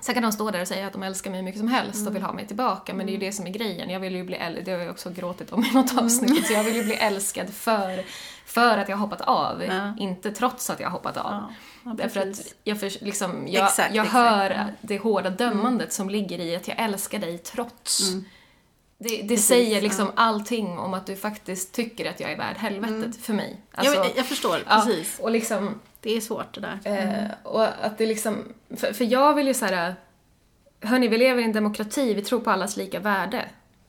Sen 0.00 0.14
kan 0.14 0.22
de 0.22 0.32
stå 0.32 0.50
där 0.50 0.60
och 0.60 0.68
säga 0.68 0.86
att 0.86 0.92
de 0.92 1.02
älskar 1.02 1.30
mig 1.30 1.38
hur 1.40 1.44
mycket 1.44 1.58
som 1.58 1.68
helst 1.68 2.06
och 2.08 2.14
vill 2.14 2.22
ha 2.22 2.32
mig 2.32 2.46
tillbaka, 2.46 2.94
men 2.94 3.06
det 3.06 3.10
är 3.10 3.14
ju 3.14 3.18
det 3.18 3.32
som 3.32 3.46
är 3.46 3.50
grejen. 3.50 3.90
Jag 3.90 4.00
vill 4.00 4.14
ju 4.14 4.24
bli 4.24 4.36
äl- 4.36 4.62
det 4.64 4.72
har 4.72 4.78
jag 4.78 4.90
också 4.90 5.10
gråtit 5.10 5.52
om 5.52 5.64
i 5.64 5.70
något 5.74 5.98
avsnitt, 5.98 6.46
så 6.46 6.52
jag 6.52 6.64
vill 6.64 6.76
ju 6.76 6.84
bli 6.84 6.94
älskad 6.94 7.50
för, 7.50 8.04
för 8.46 8.78
att 8.78 8.88
jag 8.88 8.96
har 8.96 9.06
hoppat 9.06 9.20
av, 9.20 9.64
Ja. 9.64 9.94
inte 9.98 10.30
trots 10.32 10.70
att 10.70 10.80
jag 10.80 10.86
har 10.86 10.92
hoppat 10.92 11.16
av. 11.16 11.32
Ja, 11.32 11.52
ja, 11.84 11.94
Därför 11.96 12.20
att 12.20 12.54
jag, 12.64 12.80
för, 12.80 13.04
liksom, 13.04 13.48
jag, 13.48 13.64
Exakt, 13.64 13.94
jag 13.94 14.06
exakt, 14.06 14.18
hör 14.28 14.66
det 14.80 14.98
hårda 14.98 15.30
dömandet 15.30 15.92
som 15.92 16.10
ligger 16.10 16.38
i 16.38 16.56
att 16.56 16.68
jag 16.68 16.78
älskar 16.80 17.18
dig 17.18 17.38
trots. 17.38 18.10
Mm. 18.12 18.24
Det, 19.02 19.22
det 19.22 19.36
säger 19.36 19.80
liksom 19.80 20.10
allting 20.14 20.78
om 20.78 20.94
att 20.94 21.06
du 21.06 21.16
faktiskt 21.16 21.72
tycker 21.72 22.10
att 22.10 22.20
jag 22.20 22.32
är 22.32 22.36
värd 22.36 22.56
helvetet 22.56 23.16
för 23.16 23.32
mig. 23.32 23.60
Alltså, 23.72 23.94
jag, 23.94 24.10
jag 24.16 24.26
förstår, 24.26 24.58
ja, 24.68 24.82
precis. 24.86 25.18
och 25.18 25.30
liksom, 25.30 25.80
Det 26.00 26.16
är 26.16 26.20
svårt 26.20 26.54
det 26.54 26.60
där. 26.60 26.78
eh, 26.84 27.30
och 27.52 27.64
att 27.64 27.98
det 27.98 28.06
liksom, 28.06 28.44
för, 28.76 28.92
för 28.92 29.04
jag 29.04 29.34
vill 29.34 29.46
ju 29.46 29.54
så 29.54 29.64
här. 29.66 29.94
hörni 30.80 31.08
vi 31.08 31.18
lever 31.18 31.42
i 31.42 31.44
en 31.44 31.52
demokrati, 31.52 32.14
vi 32.14 32.22
tror 32.22 32.40
på 32.40 32.50
allas 32.50 32.76
lika 32.76 33.00
värde 33.00 33.44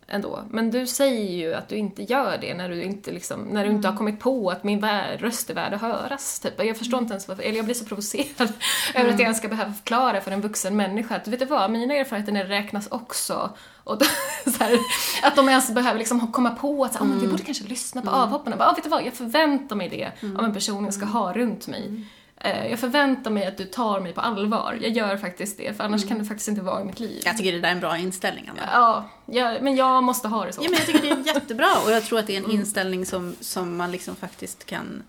ändå. 0.07 0.43
Men 0.49 0.71
du 0.71 0.87
säger 0.87 1.31
ju 1.31 1.53
att 1.53 1.69
du 1.69 1.75
inte 1.75 2.03
gör 2.03 2.37
det 2.41 2.53
när 2.53 2.69
du 2.69 2.83
inte, 2.83 3.11
liksom, 3.11 3.41
när 3.41 3.65
du 3.65 3.71
inte 3.71 3.87
har 3.87 3.97
kommit 3.97 4.19
på 4.19 4.49
att 4.49 4.63
min 4.63 4.81
röst 5.17 5.49
är 5.49 5.53
värd 5.53 5.73
att 5.73 5.81
höras. 5.81 6.39
Typ. 6.39 6.63
Jag 6.63 6.77
förstår 6.77 6.99
inte 6.99 7.13
ens 7.13 7.27
varför, 7.27 7.43
eller 7.43 7.55
jag 7.55 7.65
blir 7.65 7.75
så 7.75 7.85
provocerad 7.85 8.53
över 8.95 9.09
att 9.09 9.19
jag 9.19 9.21
ens 9.21 9.37
ska 9.37 9.47
behöva 9.47 9.73
förklara 9.73 10.21
för 10.21 10.31
en 10.31 10.41
vuxen 10.41 10.75
människa 10.75 11.15
att 11.15 11.27
vet 11.27 11.39
du 11.39 11.45
vad, 11.45 11.71
mina 11.71 11.93
erfarenheter 11.93 12.45
räknas 12.45 12.87
också. 12.87 13.57
Och 13.83 13.97
då, 13.97 14.05
här, 14.59 14.79
att 15.23 15.35
de 15.35 15.49
ens 15.49 15.71
behöver 15.73 15.99
liksom 15.99 16.31
komma 16.31 16.49
på 16.49 16.83
att 16.85 16.93
så, 16.93 16.99
ah, 16.99 17.03
men 17.03 17.19
vi 17.19 17.27
borde 17.27 17.43
kanske 17.43 17.63
lyssna 17.63 18.01
på 18.01 18.09
avhopparna. 18.09 18.55
Bara, 18.57 18.69
ah, 18.69 18.73
vet 18.73 18.83
du 18.83 18.89
vad, 18.89 19.05
jag 19.05 19.13
förväntar 19.13 19.75
mig 19.75 19.89
det 19.89 20.11
av 20.39 20.45
en 20.45 20.53
person 20.53 20.85
jag 20.85 20.93
ska 20.93 21.05
ha 21.05 21.33
runt 21.33 21.67
mig. 21.67 22.05
Eh, 22.37 22.67
Jag 22.67 22.79
förväntar 22.79 23.31
mig 23.31 23.45
att 23.47 23.57
du 23.57 23.65
tar 23.65 23.99
mig 23.99 24.13
på 24.13 24.21
allvar. 24.21 24.77
Jag 24.81 24.91
gör 24.91 25.17
faktiskt 25.17 25.57
det, 25.57 25.77
för 25.77 25.83
annars 25.83 26.07
kan 26.07 26.19
du 26.19 26.25
faktiskt 26.25 26.47
inte 26.47 26.61
vara 26.61 26.81
i 26.81 26.83
mitt 26.85 26.99
liv. 26.99 27.21
Jag 27.25 27.37
tycker 27.37 27.51
det 27.51 27.59
där 27.59 27.67
är 27.67 27.71
en 27.73 27.79
bra 27.79 27.97
inställning. 27.97 28.49
Anna. 28.51 28.69
Ja, 28.73 29.09
ja, 29.25 29.57
men 29.61 29.75
jag 29.75 30.03
måste 30.03 30.27
ha 30.27 30.45
det 30.45 30.53
så. 30.53 30.61
Ja, 30.63 30.69
men 30.69 30.79
jag 30.79 30.87
tycker 30.87 31.01
det 31.01 31.09
är 31.29 31.35
jättebra 31.35 31.69
och 31.85 31.91
jag 31.91 32.03
tror 32.03 32.19
att 32.19 32.27
det 32.27 32.35
är 32.35 32.43
en 32.43 32.51
inställning 32.51 33.05
som, 33.05 33.35
som 33.39 33.77
man 33.77 33.91
liksom 33.91 34.15
faktiskt 34.15 34.65
kan, 34.65 35.03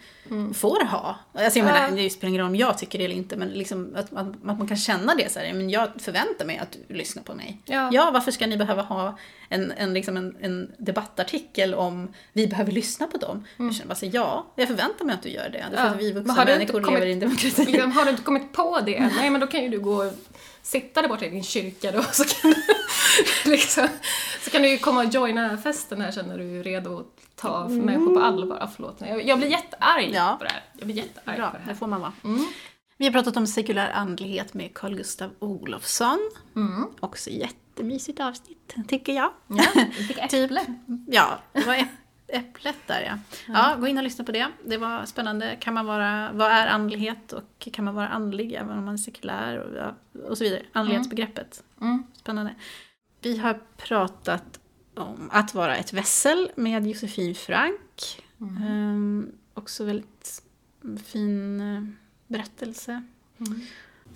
får 0.54 0.84
ha. 0.84 1.16
Alltså 1.34 1.58
jag 1.58 1.66
menar, 1.66 1.90
det 1.96 2.10
spelar 2.10 2.28
ingen 2.28 2.40
roll 2.40 2.48
om 2.50 2.56
jag 2.56 2.78
tycker 2.78 2.98
det 2.98 3.04
eller 3.04 3.14
inte, 3.14 3.36
men 3.36 3.48
liksom 3.48 3.92
att, 3.96 4.12
att, 4.12 4.26
att 4.28 4.42
man 4.58 4.68
kan 4.68 4.76
känna 4.76 5.14
det 5.14 5.32
så 5.32 5.38
här, 5.38 5.52
men 5.52 5.70
jag 5.70 5.88
förväntar 5.98 6.44
mig 6.44 6.58
att 6.58 6.76
du 6.88 6.94
lyssnar 6.94 7.22
på 7.22 7.34
mig. 7.34 7.58
Ja. 7.64 8.10
varför 8.12 8.30
ska 8.30 8.46
ni 8.46 8.56
behöva 8.56 8.82
ha 8.82 9.18
en, 9.48 9.72
en, 9.76 9.94
liksom 9.94 10.16
en, 10.16 10.36
en 10.40 10.72
debattartikel 10.78 11.74
om 11.74 12.12
vi 12.32 12.46
behöver 12.46 12.72
lyssna 12.72 13.06
på 13.06 13.16
dem? 13.18 13.44
Jag 13.56 13.74
känner 13.74 13.88
bara 13.88 13.94
så, 13.94 14.06
ja, 14.12 14.46
jag 14.56 14.68
förväntar 14.68 15.04
mig 15.04 15.14
att 15.14 15.22
du 15.22 15.28
gör 15.28 15.48
det. 15.48 15.64
För 15.70 15.84
Ja. 15.84 15.90
att 15.90 15.96
vi 16.00 16.12
vuxna 16.12 16.32
har 16.34 16.44
du 16.44 16.52
inte 16.52 16.58
människor 16.58 16.80
kommit- 16.80 16.94
lever 17.00 17.06
i 17.06 17.12
en 17.12 17.20
demokrati. 17.20 17.64
Liksom, 17.64 17.92
har 17.92 18.04
du 18.04 18.10
inte 18.10 18.22
kommit 18.22 18.52
på 18.52 18.80
det? 18.86 19.10
Nej, 19.16 19.30
men 19.30 19.40
då 19.40 19.46
kan 19.46 19.62
ju 19.62 19.68
du 19.68 19.80
gå 19.80 20.10
sitta 20.64 21.02
där 21.02 21.08
borta 21.08 21.24
i 21.26 21.30
din 21.30 21.42
kyrka 21.42 21.92
då, 21.92 22.02
så 22.02 22.24
kan 22.24 22.50
du, 22.50 22.56
liksom, 23.50 23.88
så 24.44 24.50
kan 24.50 24.62
du 24.62 24.68
ju 24.68 24.78
komma 24.78 25.00
och 25.04 25.14
joina 25.14 25.58
festen 25.58 26.00
här 26.00 26.10
sen 26.10 26.26
när 26.26 26.38
du 26.38 26.58
är 26.60 26.64
redo 26.64 26.98
att 26.98 27.36
ta 27.36 27.68
människor 27.68 28.14
på 28.14 28.20
allvar. 28.20 28.56
Ja, 28.60 28.70
förlåt. 28.76 28.96
Jag, 29.00 29.26
jag 29.26 29.38
blir 29.38 29.48
jättearg 29.48 30.10
Ja. 30.14 30.36
på 30.38 30.44
det 30.44 30.50
här. 30.50 30.62
Jag 30.78 30.86
blir 30.86 30.96
jättearg 30.96 31.36
Bra, 31.38 31.50
på 31.50 31.56
det 31.56 31.62
det 31.62 31.66
här. 31.68 31.74
får 31.74 31.86
man 31.86 32.00
vara. 32.00 32.12
Vi 32.96 33.04
har 33.04 33.12
pratat 33.12 33.36
om 33.36 33.46
sekulär 33.46 33.90
andlighet 33.90 34.54
med 34.54 34.74
Carl 34.74 34.94
Gustav 34.96 35.30
Olofsson. 35.38 36.30
Också 37.00 37.30
jättemysigt 37.30 38.20
avsnitt, 38.20 38.74
tycker 38.88 39.12
jag. 39.12 39.30
Ja, 39.48 39.64
äpple. 40.18 40.64
Ja, 41.06 41.38
det 41.52 41.66
var 41.66 41.74
äpplet 42.34 42.76
där 42.86 43.00
ja. 43.00 43.18
Ja, 43.54 43.76
gå 43.80 43.86
in 43.86 43.98
och 43.98 44.04
lyssna 44.04 44.24
på 44.24 44.32
det. 44.32 44.48
Det 44.64 44.76
var 44.76 45.06
spännande. 45.06 45.56
Kan 45.60 45.74
man 45.74 45.86
vara, 45.86 46.30
vad 46.32 46.50
är 46.50 46.66
andlighet 46.66 47.32
och 47.32 47.68
kan 47.72 47.84
man 47.84 47.94
vara 47.94 48.08
andlig 48.08 48.52
även 48.52 48.78
om 48.78 48.84
man 48.84 48.94
är 48.94 48.98
sekulär 48.98 49.58
och, 49.58 49.76
ja, 49.76 49.94
och 50.28 50.38
så 50.38 50.44
vidare. 50.44 50.62
Andlighetsbegreppet. 50.72 51.64
Mm. 51.80 52.02
Spännande. 52.12 52.54
Vi 53.20 53.36
har 53.38 53.60
pratat 53.76 54.60
om 54.94 55.30
att 55.32 55.54
vara 55.54 55.76
ett 55.76 55.92
vässel 55.92 56.50
med 56.54 56.86
Josefin 56.86 57.34
Frank. 57.34 58.22
Ehm, 58.40 59.32
också 59.54 59.84
väldigt 59.84 60.42
fin 61.04 61.60
eh, 61.60 61.82
berättelse. 62.26 63.02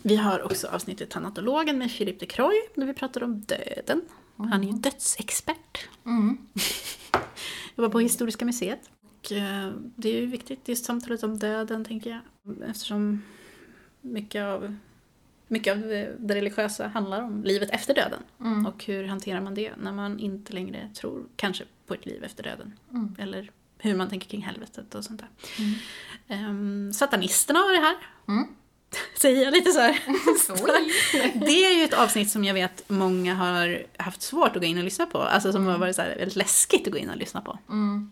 Vi 0.03 0.17
har 0.17 0.43
också 0.43 0.67
avsnittet 0.67 1.11
Tanatologen 1.11 1.79
med 1.79 1.97
Philippe 1.99 2.19
de 2.19 2.27
Croy 2.27 2.55
där 2.75 2.87
vi 2.87 2.95
pratar 2.95 3.23
om 3.23 3.41
döden. 3.41 4.03
Han 4.37 4.65
är 4.65 4.67
ju 4.67 4.73
dödsexpert. 4.73 5.89
Mm. 7.79 7.85
Jobbar 7.85 7.93
på 7.93 8.01
Historiska 8.01 8.45
museet. 8.45 8.91
Och 9.03 9.33
eh, 9.33 9.73
det 9.97 10.09
är 10.09 10.21
ju 10.21 10.27
viktigt, 10.27 10.69
just 10.69 10.85
samtalet 10.85 11.23
om 11.23 11.39
döden 11.39 11.85
tänker 11.85 12.11
jag. 12.11 12.21
Eftersom 12.71 13.23
mycket 14.01 14.43
av, 14.43 14.77
mycket 15.49 15.73
av 15.73 15.81
det 16.19 16.35
religiösa 16.35 16.89
handlar 16.89 17.23
om 17.23 17.45
livet 17.45 17.71
efter 17.71 17.95
döden. 17.95 18.23
Mm. 18.41 18.67
Och 18.67 18.85
hur 18.85 19.05
hanterar 19.05 19.41
man 19.41 19.55
det 19.55 19.73
när 19.77 19.93
man 19.93 20.19
inte 20.19 20.53
längre 20.53 20.91
tror 20.95 21.25
kanske 21.37 21.65
på 21.87 21.95
ett 21.95 22.07
liv 22.07 22.25
efter 22.25 22.43
döden. 22.43 22.73
Mm. 22.91 23.17
Eller 23.19 23.51
hur 23.79 23.97
man 23.97 24.09
tänker 24.09 24.29
kring 24.29 24.43
helvetet 24.43 24.95
och 24.95 25.05
sånt 25.05 25.21
där. 25.21 25.29
Ehm, 26.29 26.93
satanisterna 26.93 27.59
har 27.59 27.73
det 27.73 27.81
här. 27.87 27.97
Mm. 28.91 29.05
Säger 29.21 29.45
jag 29.45 29.53
lite 29.53 29.73
så 29.73 29.81
här. 29.81 29.99
Det 31.47 31.65
är 31.65 31.79
ju 31.79 31.85
ett 31.85 31.95
avsnitt 31.95 32.31
som 32.31 32.45
jag 32.45 32.55
vet 32.55 32.89
många 32.89 33.35
har 33.35 33.87
haft 33.97 34.23
svårt 34.23 34.57
att 34.57 34.63
gå 34.63 34.65
in 34.65 34.79
och 34.79 34.85
lyssna 34.85 35.07
på. 35.07 35.19
Alltså 35.19 35.53
som 35.53 35.67
har 35.67 35.79
varit 35.79 35.97
så 35.97 36.03
här 36.03 36.17
väldigt 36.17 36.37
läskigt 36.37 36.87
att 36.87 36.93
gå 36.93 36.99
in 36.99 37.11
och 37.11 37.17
lyssna 37.17 37.41
på. 37.41 37.59
Mm. 37.69 38.11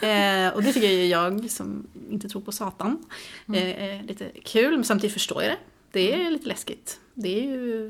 Eh, 0.00 0.54
och 0.54 0.62
det 0.62 0.72
tycker 0.72 0.88
ju 0.88 1.06
jag 1.06 1.50
som 1.50 1.86
inte 2.10 2.28
tror 2.28 2.40
på 2.40 2.52
Satan 2.52 3.06
eh, 3.48 3.82
är 3.82 4.02
lite 4.02 4.30
kul, 4.44 4.70
men 4.70 4.84
samtidigt 4.84 5.12
förstår 5.12 5.42
jag 5.42 5.52
det. 5.52 5.58
Det 5.92 6.12
är 6.12 6.30
lite 6.30 6.48
läskigt. 6.48 7.00
Det 7.14 7.38
är 7.38 7.42
ju 7.42 7.86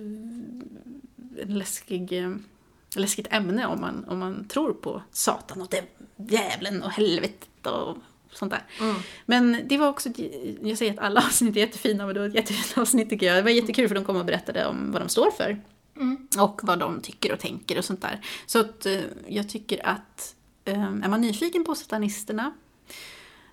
en 1.42 1.58
läskig, 1.58 2.24
eh, 2.24 2.36
läskigt 2.96 3.26
ämne 3.30 3.66
om 3.66 3.80
man, 3.80 4.04
om 4.08 4.18
man 4.18 4.48
tror 4.48 4.72
på 4.72 5.02
Satan 5.10 5.62
och 5.62 5.68
det, 5.70 5.84
djävulen 6.16 6.82
och 6.82 6.90
helvetet 6.90 7.66
och 7.66 7.96
sånt 8.34 8.52
där. 8.52 8.62
Mm. 8.80 8.96
Men 9.26 9.60
det 9.68 9.78
var 9.78 9.88
också, 9.88 10.08
jag 10.62 10.78
säger 10.78 10.92
att 10.92 10.98
alla 10.98 11.20
avsnitt 11.20 11.56
är 11.56 11.60
jättefina, 11.60 12.06
men 12.06 12.14
det 12.14 12.20
var 12.20 12.28
ett 12.28 12.34
jättefint 12.34 12.78
avsnitt 12.78 13.10
tycker 13.10 13.26
jag. 13.26 13.36
Det 13.36 13.42
var 13.42 13.50
jättekul 13.50 13.88
för 13.88 13.94
de 13.94 14.04
kom 14.04 14.16
och 14.16 14.24
berättade 14.24 14.66
om 14.66 14.92
vad 14.92 15.02
de 15.02 15.08
står 15.08 15.30
för. 15.30 15.62
Mm. 15.96 16.28
Och 16.38 16.60
vad 16.62 16.78
de 16.78 17.00
tycker 17.00 17.32
och 17.32 17.40
tänker 17.40 17.78
och 17.78 17.84
sånt 17.84 18.02
där. 18.02 18.20
Så 18.46 18.60
att 18.60 18.86
eh, 18.86 19.00
jag 19.28 19.48
tycker 19.48 19.86
att 19.86 20.34
eh, 20.64 20.82
är 20.82 21.08
man 21.08 21.20
nyfiken 21.20 21.64
på 21.64 21.74
satanisterna 21.74 22.52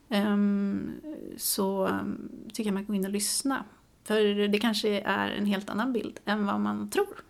ehm, 0.09 0.91
så 1.37 1.85
ehm, 1.87 2.29
tycker 2.53 2.69
jag 2.69 2.73
man 2.73 2.85
kan 2.85 2.95
gå 2.95 2.95
in 2.95 3.05
och 3.05 3.11
lyssna. 3.11 3.65
För 4.03 4.47
det 4.47 4.59
kanske 4.59 4.99
är 4.99 5.29
en 5.29 5.45
helt 5.45 5.69
annan 5.69 5.93
bild 5.93 6.19
än 6.25 6.45
vad 6.45 6.59
man 6.59 6.89
tror. 6.89 7.23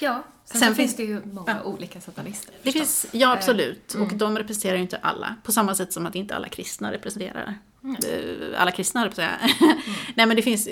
Ja, 0.00 0.22
sen, 0.44 0.60
Sen 0.60 0.74
finns- 0.74 0.96
det 0.96 1.02
ju 1.02 1.24
många 1.24 1.50
Ja. 1.50 1.62
olika 1.62 2.00
satanister. 2.00 2.54
Det 2.62 2.72
förstås. 2.72 3.00
finns, 3.02 3.14
ja 3.22 3.32
absolut, 3.32 3.94
Mm. 3.94 4.06
och 4.06 4.14
de 4.14 4.38
representerar 4.38 4.76
ju 4.76 4.82
inte 4.82 4.96
alla. 4.96 5.34
På 5.44 5.52
samma 5.52 5.74
sätt 5.74 5.92
som 5.92 6.06
att 6.06 6.14
inte 6.14 6.36
alla 6.36 6.48
kristna 6.48 6.92
representerar 6.92 7.54
eh, 7.84 8.60
alla 8.60 8.70
kristna, 8.70 9.08
på 9.08 9.14
säga. 9.14 9.38
Nej 10.14 10.26
men 10.26 10.36
det 10.36 10.42
finns, 10.42 10.68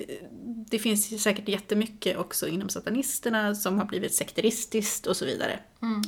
det 0.71 0.79
finns 0.79 1.23
säkert 1.23 1.49
jättemycket 1.49 2.16
också 2.19 2.49
inom 2.49 2.69
satanisterna 2.69 3.55
som 3.55 3.79
har 3.79 3.85
blivit 3.85 4.14
sekteristiskt 4.14 5.07
och 5.07 5.16
så 5.16 5.25
vidare. 5.25 5.59
Mm. 5.83 6.03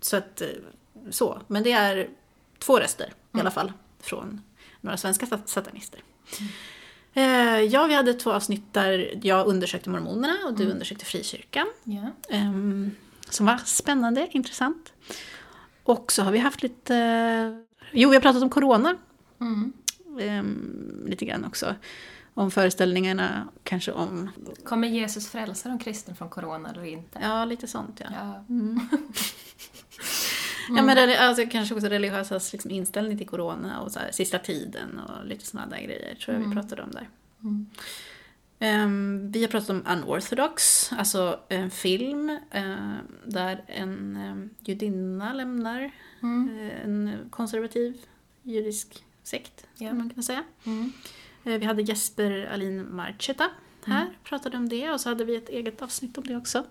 Så 0.00 0.16
att, 0.16 0.40
eh, 0.40 0.48
så. 1.10 1.40
Men 1.46 1.62
det 1.62 1.72
är 1.72 2.08
två 2.58 2.78
röster 2.78 3.12
i 3.36 3.40
alla 3.40 3.50
fall 3.50 3.72
från 4.00 4.40
några 4.80 4.96
svenska 4.96 5.26
sat- 5.26 5.48
satanister. 5.48 6.00
Eh, 7.14 7.60
Ja, 7.60 7.86
vi 7.86 7.94
hade 7.94 8.14
två 8.14 8.32
avsnitt 8.32 8.72
där 8.72 9.18
jag 9.22 9.46
undersökte 9.46 9.90
mormonerna 9.90 10.36
och 10.46 10.54
du 10.54 10.70
undersökte 10.70 11.04
frikyrkan. 11.04 11.66
Ehm, 12.30 12.90
som 13.30 13.46
var 13.46 13.56
spännande, 13.64 14.28
intressant. 14.30 14.92
Och 15.84 16.12
så 16.12 16.22
har 16.22 16.32
vi 16.32 16.38
haft 16.38 16.62
lite... 16.62 17.64
Jo, 17.92 18.08
vi 18.08 18.16
har 18.16 18.20
pratat 18.22 18.42
om 18.42 18.50
corona. 18.50 18.96
Mm. 19.40 19.72
ehm, 20.20 21.04
lite 21.06 21.24
grann 21.24 21.44
också. 21.44 21.74
Om 22.34 22.50
föreställningarna, 22.50 23.48
kanske 23.64 23.92
om... 23.92 24.30
Kommer 24.64 24.88
Jesus 24.88 25.28
frälsa 25.28 25.68
de 25.68 25.78
kristna 25.78 26.14
från 26.14 26.28
corona 26.28 26.70
eller 26.70 26.84
inte? 26.84 27.18
Ja, 27.22 27.44
lite 27.44 27.66
sånt 27.66 28.00
ja. 28.04 28.06
Ja. 28.12 28.44
Ja, 30.68 30.82
men 30.82 30.96
reli- 30.96 31.16
alltså, 31.18 31.44
kanske 31.50 31.74
också 31.74 31.86
religiösas 31.86 32.52
liksom, 32.52 32.70
inställning 32.70 33.18
till 33.18 33.28
corona 33.28 33.80
och 33.80 33.92
så 33.92 33.98
här, 33.98 34.10
sista 34.12 34.38
tiden 34.38 34.98
och 34.98 35.26
lite 35.26 35.46
sådana 35.46 35.70
där 35.76 35.82
grejer 35.82 36.14
tror 36.14 36.36
jag 36.36 36.48
vi 36.48 36.54
pratade 36.54 36.82
om 36.82 36.90
där. 36.90 37.08
Ehm, 38.58 39.32
vi 39.32 39.40
har 39.42 39.48
pratat 39.48 39.70
om 39.70 39.84
Unorthodox, 39.88 40.90
alltså 40.92 41.40
en 41.48 41.70
film 41.70 42.38
eh, 42.50 42.94
där 43.24 43.64
en 43.66 44.16
um, 44.16 44.50
judinna 44.60 45.32
lämnar 45.32 45.80
eh, 46.22 46.84
en 46.84 47.18
konservativ 47.30 47.96
judisk 48.42 49.04
sekt, 49.22 49.66
Ja. 49.78 49.88
kan 49.88 49.98
man 49.98 50.10
kunna 50.10 50.22
säga. 50.22 50.44
Mm. 50.64 50.92
Eh, 51.44 51.58
vi 51.58 51.66
hade 51.66 51.82
Jesper 51.82 52.50
Alin 52.52 52.94
Marcheta 52.94 53.50
här, 53.86 54.06
pratade 54.24 54.56
om 54.56 54.68
det 54.68 54.90
och 54.90 55.00
så 55.00 55.08
hade 55.08 55.24
vi 55.24 55.36
ett 55.36 55.48
eget 55.48 55.82
avsnitt 55.82 56.18
om 56.18 56.24
det 56.26 56.36
också. 56.36 56.64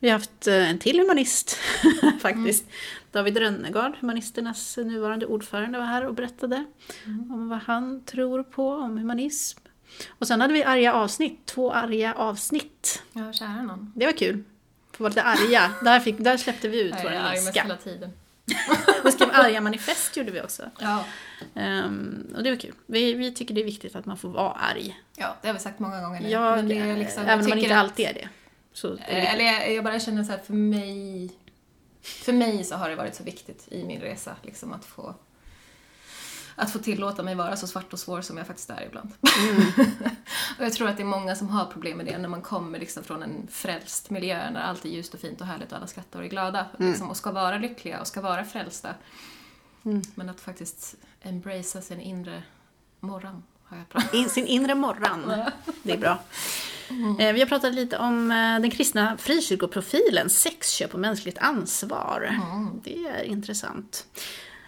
Mm. 0.00 0.06
Vi 0.08 0.08
har 0.08 0.18
haft 0.18 0.46
eh, 0.46 0.70
en 0.70 0.78
till 0.78 1.00
humanist 1.00 1.58
faktiskt. 2.20 2.64
David 3.12 3.36
Rönnegard, 3.36 3.92
humanisternas 4.00 4.76
nuvarande 4.76 5.26
ordförande, 5.26 5.78
var 5.78 5.86
här 5.86 6.06
och 6.06 6.14
berättade 6.14 6.64
om 7.06 7.48
vad 7.48 7.58
han 7.58 8.04
tror 8.04 8.42
på, 8.42 8.68
om 8.68 8.98
humanism. 8.98 9.58
Och 10.18 10.26
sen 10.26 10.40
hade 10.40 10.52
vi 10.54 10.64
arga 10.64 10.92
avsnitt, 10.92 11.46
två 11.46 11.72
arga 11.72 12.14
avsnitt. 12.14 13.02
Ja, 13.12 13.32
kära 13.32 13.62
någon. 13.62 13.92
Det 13.96 14.06
var 14.06 14.12
kul. 14.12 14.44
Få 14.92 15.02
vara 15.02 15.08
lite 15.08 15.22
arga. 15.22 15.70
Där, 15.84 16.00
fick, 16.00 16.18
där 16.18 16.36
släppte 16.36 16.68
vi 16.68 16.80
ut 16.80 16.94
vår 17.04 17.12
ilska. 17.34 17.62
hela 17.62 17.76
tiden. 17.76 18.10
Vi 19.04 19.12
skrev 19.12 19.28
arga 19.32 19.60
manifest 19.60 20.16
gjorde 20.16 20.30
vi 20.30 20.40
också. 20.40 20.62
Ja. 20.78 21.04
Ehm, 21.54 22.26
och 22.36 22.42
det 22.42 22.50
var 22.50 22.56
kul. 22.56 22.74
Vi, 22.86 23.12
vi 23.12 23.34
tycker 23.34 23.54
det 23.54 23.60
är 23.60 23.64
viktigt 23.64 23.96
att 23.96 24.06
man 24.06 24.16
får 24.18 24.28
vara 24.28 24.52
arg. 24.52 25.00
ja, 25.16 25.36
det 25.42 25.48
har 25.48 25.54
vi 25.54 25.60
sagt 25.60 25.78
många 25.78 26.00
gånger 26.00 26.20
nu. 26.20 26.28
Jag, 26.28 26.56
Men 26.56 26.68
det 26.68 26.78
är 26.78 26.96
liksom, 26.96 27.22
även 27.22 27.38
jag 27.38 27.44
om 27.44 27.48
man 27.48 27.58
inte 27.58 27.76
alltid 27.76 28.06
är 28.06 28.14
det. 28.14 28.28
Så 28.72 28.92
Eh. 28.92 29.34
Eller 29.34 29.44
jag, 29.44 29.74
jag 29.74 29.84
bara 29.84 30.00
känner 30.00 30.24
så 30.24 30.32
här, 30.32 30.38
för 30.38 30.54
mig... 30.54 31.30
För 32.02 32.32
mig 32.32 32.64
så 32.64 32.74
har 32.74 32.90
det 32.90 32.96
varit 32.96 33.14
så 33.14 33.22
viktigt 33.22 33.68
i 33.70 33.84
min 33.84 34.00
resa, 34.00 34.36
liksom 34.42 34.72
att 34.72 34.84
få 34.84 35.14
att 36.60 36.70
få 36.72 36.78
tillåta 36.78 37.22
mig 37.22 37.34
vara 37.34 37.56
så 37.56 37.66
svart 37.66 37.92
och 37.92 37.98
svår 37.98 38.20
som 38.20 38.36
jag 38.36 38.46
faktiskt 38.46 38.70
är 38.70 38.86
ibland. 38.86 39.10
och 40.58 40.64
jag 40.64 40.72
tror 40.72 40.88
att 40.88 40.96
det 40.96 41.02
är 41.02 41.06
många 41.06 41.36
som 41.36 41.48
har 41.48 41.66
problem 41.66 41.96
med 41.96 42.06
det 42.06 42.18
när 42.18 42.28
man 42.28 42.42
kommer 42.42 42.78
liksom 42.78 43.04
från 43.04 43.22
en 43.22 43.46
frälst 43.50 44.10
miljö 44.10 44.50
där 44.50 44.60
allt 44.60 44.84
är 44.84 44.88
ljust 44.88 45.14
och 45.14 45.20
fint 45.20 45.40
och 45.40 45.46
härligt 45.46 45.72
och 45.72 45.78
alla 45.78 45.86
skrattar 45.86 46.18
och 46.18 46.24
är 46.24 46.28
glada 46.28 46.66
liksom, 46.78 47.10
och 47.10 47.16
ska 47.16 47.32
vara 47.32 47.58
lyckliga 47.58 48.00
och 48.00 48.06
ska 48.06 48.20
vara 48.20 48.44
frälsta. 48.44 48.94
Men 50.14 50.28
att 50.28 50.40
faktiskt 50.40 50.94
embracea 51.22 51.82
sin 51.82 52.00
inre 52.00 52.42
morran 53.00 53.42
har 53.64 53.76
jag 53.76 53.88
pratat 53.88 54.14
In, 54.14 54.28
sin 54.28 54.46
inre 54.46 54.74
morran. 54.74 55.32
Det 55.82 55.92
är 55.92 55.98
bra. 55.98 56.18
Eh, 57.18 57.32
Vi 57.32 57.40
har 57.40 57.46
pratat 57.46 57.74
lite 57.74 57.98
om 57.98 58.30
eh, 58.30 58.36
den 58.60 58.70
kristna 58.70 59.16
frikyrkoprofilen, 59.16 60.30
sexköp 60.30 60.94
och 60.94 61.00
mänskligt 61.00 61.38
ansvar. 61.38 62.34
Det 62.84 63.06
är 63.06 63.22
intressant. 63.22 64.06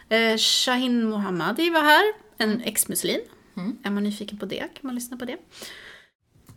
Eh, 0.09 0.37
Shahin 0.37 1.05
Mohammadi 1.11 1.71
var 1.71 1.83
här, 1.83 2.03
en 2.39 2.61
ex-muslim. 2.61 3.21
Är 3.83 3.91
man 3.91 4.03
nyfiken 4.03 4.39
på 4.39 4.47
det 4.47 4.59
kan 4.59 4.81
man 4.81 4.95
lyssna 4.95 5.17
på 5.17 5.25
det. 5.25 5.37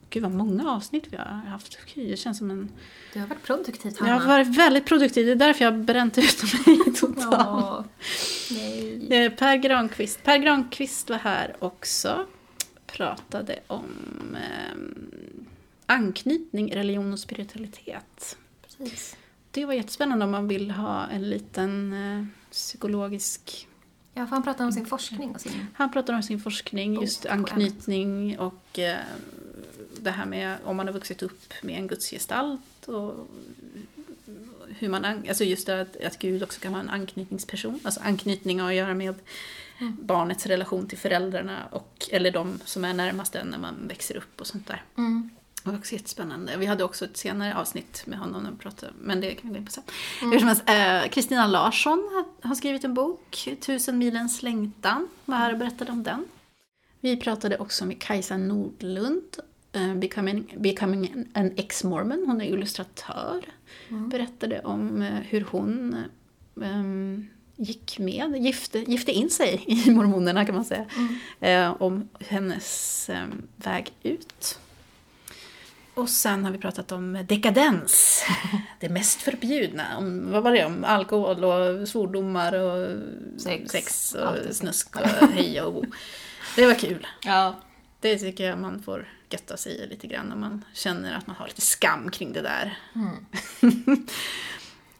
Gud 0.09 0.23
vad 0.23 0.31
många 0.31 0.71
avsnitt 0.71 1.03
vi 1.09 1.17
har 1.17 1.25
haft. 1.25 1.77
Gud, 1.95 2.09
det 2.11 2.17
känns 2.17 2.37
som 2.37 2.51
en... 2.51 2.71
Det 3.13 3.19
har 3.19 3.27
varit 3.27 3.43
produktivt, 3.43 3.95
Jag 3.99 4.05
Hanna. 4.07 4.19
har 4.19 4.27
varit 4.27 4.47
väldigt 4.57 4.85
produktiv, 4.85 5.25
det 5.25 5.31
är 5.31 5.35
därför 5.35 5.65
jag 5.65 5.71
har 5.71 5.77
bränt 5.77 6.17
ut 6.17 6.43
mig 6.43 6.77
totalt. 6.99 7.87
Eh, 9.09 9.31
Per 9.31 9.55
Granqvist. 9.57 10.23
Per 10.23 10.37
Granqvist 10.37 11.09
var 11.09 11.17
här 11.17 11.55
också. 11.59 12.25
Pratade 12.87 13.59
om 13.67 13.85
eh, 14.35 14.75
anknytning, 15.85 16.75
religion 16.75 17.13
och 17.13 17.19
spiritualitet. 17.19 18.37
Precis. 18.61 19.17
Det 19.51 19.65
var 19.65 19.73
jättespännande 19.73 20.25
om 20.25 20.31
man 20.31 20.47
vill 20.47 20.71
ha 20.71 21.07
en 21.07 21.29
liten 21.29 21.93
eh, 21.93 22.25
psykologisk... 22.51 23.67
Ja, 24.13 24.25
för 24.25 24.35
han 24.35 24.43
pratar 24.43 24.65
om 24.65 24.71
sin 24.71 24.85
forskning 24.85 25.31
och 25.35 25.41
sin... 25.41 25.67
Han 25.73 25.91
pratar 25.91 26.13
om 26.13 26.23
sin 26.23 26.39
forskning, 26.39 27.01
just 27.01 27.25
anknytning 27.25 28.39
och 28.39 28.79
eh, 28.79 28.97
det 29.99 30.11
här 30.11 30.25
med 30.25 30.57
om 30.63 30.77
man 30.77 30.87
har 30.87 30.93
vuxit 30.93 31.23
upp 31.23 31.53
med 31.61 31.79
en 31.79 31.87
gudsgestalt 31.87 32.87
och 32.87 33.27
hur 34.67 34.89
man, 34.89 35.05
an- 35.05 35.25
alltså 35.27 35.43
just 35.43 35.67
det 35.67 35.81
att, 35.81 36.03
att 36.03 36.19
Gud 36.19 36.43
också 36.43 36.59
kan 36.59 36.71
vara 36.71 36.81
en 36.81 36.89
anknytningsperson. 36.89 37.79
Alltså 37.83 37.99
anknytning 38.03 38.59
har 38.59 38.69
att 38.69 38.75
göra 38.75 38.93
med 38.93 39.15
barnets 39.79 40.45
relation 40.45 40.87
till 40.87 40.97
föräldrarna 40.97 41.65
och, 41.71 42.09
eller 42.11 42.31
de 42.31 42.59
som 42.65 42.85
är 42.85 42.93
närmast 42.93 43.35
en 43.35 43.47
när 43.47 43.57
man 43.57 43.87
växer 43.87 44.17
upp 44.17 44.41
och 44.41 44.47
sånt 44.47 44.67
där. 44.67 44.83
Mm. 44.97 45.29
Det 45.65 45.71
var 45.71 45.77
också 45.77 45.93
jättespännande. 45.93 46.57
Vi 46.57 46.65
hade 46.65 46.83
också 46.83 47.05
ett 47.05 47.17
senare 47.17 47.55
avsnitt 47.55 48.03
med 48.07 48.19
honom 48.19 48.43
när 48.43 48.51
vi 48.51 48.57
pratade, 48.57 48.93
men 49.01 49.21
det 49.21 49.33
kan 49.35 49.49
vi 49.49 49.53
gå 49.53 49.59
in 49.59 49.65
på 49.65 49.71
sen. 49.71 49.83
Helst, 50.47 50.63
eh, 50.69 51.09
Kristina 51.11 51.47
Larsson 51.47 52.09
har, 52.13 52.47
har 52.47 52.55
skrivit 52.55 52.83
en 52.83 52.93
bok, 52.93 53.49
Tusen 53.65 53.97
milens 53.97 54.43
längtan, 54.43 55.07
var 55.25 55.37
här 55.37 55.51
och 55.53 55.59
berättade 55.59 55.91
om 55.91 56.03
den. 56.03 56.25
Vi 56.99 57.17
pratade 57.17 57.57
också 57.57 57.85
med 57.85 58.01
Kajsa 58.01 58.37
Nordlund, 58.37 59.23
eh, 59.71 59.95
Becoming, 59.95 60.53
becoming 60.57 61.25
an- 61.33 61.53
ex-mormon, 61.55 62.23
hon 62.27 62.41
är 62.41 62.45
illustratör. 62.45 63.45
Berättade 63.89 64.59
om 64.61 65.01
eh, 65.01 65.13
hur 65.13 65.45
hon 65.51 65.95
ehm, 66.63 67.27
gick 67.55 67.99
med, 67.99 68.37
gifte, 68.37 68.79
gifte 68.79 69.11
in 69.11 69.29
sig 69.29 69.63
i 69.67 69.91
mormonerna 69.91 70.45
kan 70.45 70.55
man 70.55 70.65
säga. 70.65 70.85
Eh, 71.39 71.81
om 71.81 72.09
hennes 72.19 73.09
eh, 73.09 73.25
väg 73.55 73.93
ut. 74.03 74.59
Och 75.95 76.09
sen 76.09 76.45
har 76.45 76.51
vi 76.51 76.57
pratat 76.57 76.91
om 76.91 77.25
dekadens. 77.27 78.23
Det 78.79 78.89
mest 78.89 79.21
förbjudna. 79.21 79.97
Om, 79.97 80.31
vad 80.31 80.43
var 80.43 80.51
det? 80.51 80.65
Om 80.65 80.83
alkohol 80.83 81.43
och 81.43 81.87
svordomar 81.87 82.53
och 82.53 83.01
Sex. 83.67 84.13
och 84.15 84.27
Allt 84.27 84.43
det 84.47 84.53
snusk 84.53 84.95
och 84.95 85.01
hej 85.33 85.61
och 85.61 85.73
bo. 85.73 85.85
Det 86.55 86.65
var 86.65 86.73
kul. 86.73 87.07
Ja. 87.23 87.55
Det 87.99 88.17
tycker 88.17 88.43
jag 88.49 88.59
man 88.59 88.81
får 88.83 89.07
götta 89.29 89.57
sig 89.57 89.71
i 89.71 89.87
lite 89.87 90.07
grann 90.07 90.25
när 90.29 90.35
man 90.35 90.65
känner 90.73 91.17
att 91.17 91.27
man 91.27 91.35
har 91.35 91.47
lite 91.47 91.61
skam 91.61 92.11
kring 92.11 92.33
det 92.33 92.41
där. 92.41 92.77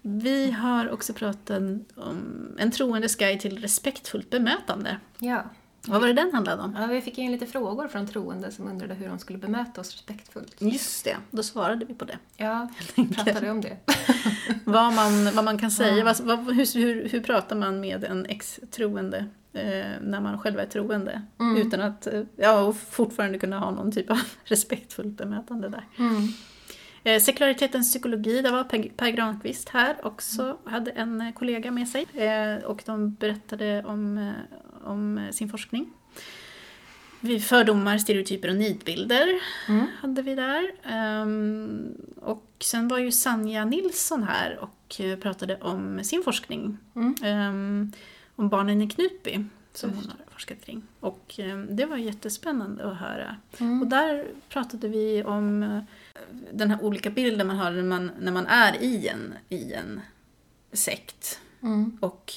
Vi 0.02 0.52
har 0.52 0.90
också 0.90 1.14
pratat 1.14 1.50
om 1.96 2.56
en 2.60 2.72
troendes 2.72 3.16
guide 3.16 3.40
till 3.40 3.62
respektfullt 3.62 4.30
bemötande. 4.30 4.98
Ja. 5.20 5.44
Vad 5.88 6.02
var 6.02 6.08
det 6.08 6.14
den 6.14 6.34
handlade 6.34 6.64
om? 6.64 6.76
ja. 6.80 6.86
Vi 6.88 7.02
fick 7.02 7.18
in 7.18 7.32
lite 7.32 7.46
frågor 7.46 7.88
från 7.88 8.08
troende 8.08 8.52
som 8.52 8.68
undrade 8.68 8.94
hur 8.94 9.08
de 9.08 9.20
skulle 9.20 9.40
bemöta 9.40 9.82
oss 9.82 9.92
respektfullt. 9.92 10.56
Just 10.60 11.04
det, 11.06 11.18
då 11.32 11.44
svarade 11.44 11.86
vi 11.86 11.94
på 11.94 12.06
det. 12.06 12.18
Ja, 12.38 12.70
pratade 13.16 13.52
om 13.52 13.62
det. 13.62 13.78
Vad 14.64 14.94
man, 14.94 15.36
vad 15.36 15.46
man 15.46 15.58
kan 15.58 15.72
säga, 15.72 16.04
vad, 16.04 16.20
vad, 16.20 16.56
hur, 16.56 16.80
hur, 16.80 17.10
hur 17.10 17.22
pratar 17.22 17.56
man 17.56 17.80
med 17.80 18.04
en 18.04 18.26
ex-troende 18.26 19.18
eh, 19.54 19.86
när 20.02 20.22
man 20.22 20.40
själv 20.40 20.60
är 20.60 20.66
troende? 20.66 21.22
Utan 21.58 21.82
att, 21.82 22.08
eh, 22.08 22.22
ja, 22.36 22.62
och 22.62 22.76
fortfarande 22.78 23.40
kunna 23.40 23.60
ha 23.60 23.72
någon 23.72 23.92
typ 23.92 24.12
av 24.12 24.20
respektfullt 24.44 25.18
bemötande 25.18 25.70
där. 25.70 25.88
Mm. 25.98 26.28
Eh, 27.06 27.22
Sekularitetens 27.22 27.92
psykologi, 27.92 28.42
där 28.42 28.52
var 28.52 28.64
Per, 28.64 28.90
per 28.98 29.10
Granqvist 29.10 29.70
här 29.70 30.06
också, 30.06 30.58
hade 30.64 30.92
en 30.92 31.22
eh, 31.22 31.34
kollega 31.34 31.72
med 31.72 31.88
sig. 31.88 32.06
Eh, 32.14 32.64
och 32.64 32.84
de 32.86 33.14
berättade 33.14 33.84
om, 33.84 34.18
eh, 34.18 34.88
om 34.92 35.28
sin 35.32 35.50
forskning. 35.50 35.94
Vi 37.20 37.40
fördomar, 37.40 37.98
stereotyper 37.98 38.50
och 38.50 38.56
nidbilder 38.56 39.28
Mm. 39.70 39.86
hade 40.02 40.22
vi 40.22 40.36
där. 40.36 40.72
Ehm, 40.84 41.94
och 42.22 42.46
sen 42.60 42.88
var 42.88 42.98
ju 42.98 43.12
Sanja 43.12 43.66
Nilsson 43.66 44.24
här 44.24 44.58
och 44.62 45.02
eh, 45.02 45.18
pratade 45.20 45.56
om 45.62 46.04
sin 46.04 46.24
forskning. 46.24 46.78
Mm. 46.96 47.16
Ehm, 47.24 47.92
om 48.36 48.50
barnen 48.50 48.82
i 48.82 48.90
Knutby, 48.90 49.46
som 49.74 49.90
hon 49.90 50.04
har 50.06 50.34
forskat 50.34 50.66
kring. 50.66 50.82
Och 51.00 51.36
ehm, 51.38 51.76
det 51.76 51.86
var 51.86 51.98
jättespännande 51.98 52.92
att 52.92 52.98
höra. 52.98 53.36
Mm. 53.60 53.82
Och 53.82 53.88
där 53.88 54.26
pratade 54.50 54.88
vi 54.88 55.24
om 55.24 55.82
den 56.52 56.72
här 56.72 56.84
olika 56.84 57.10
bilden 57.10 57.48
man 57.48 57.58
har 57.58 57.72
när 57.72 57.84
man, 57.84 58.12
när 58.20 58.32
man 58.32 58.48
är 58.48 58.84
i 58.84 59.08
en, 59.08 59.34
i 59.50 59.74
en 59.74 60.02
sekt. 60.74 61.40
Mm. 61.64 61.98
Och 62.02 62.34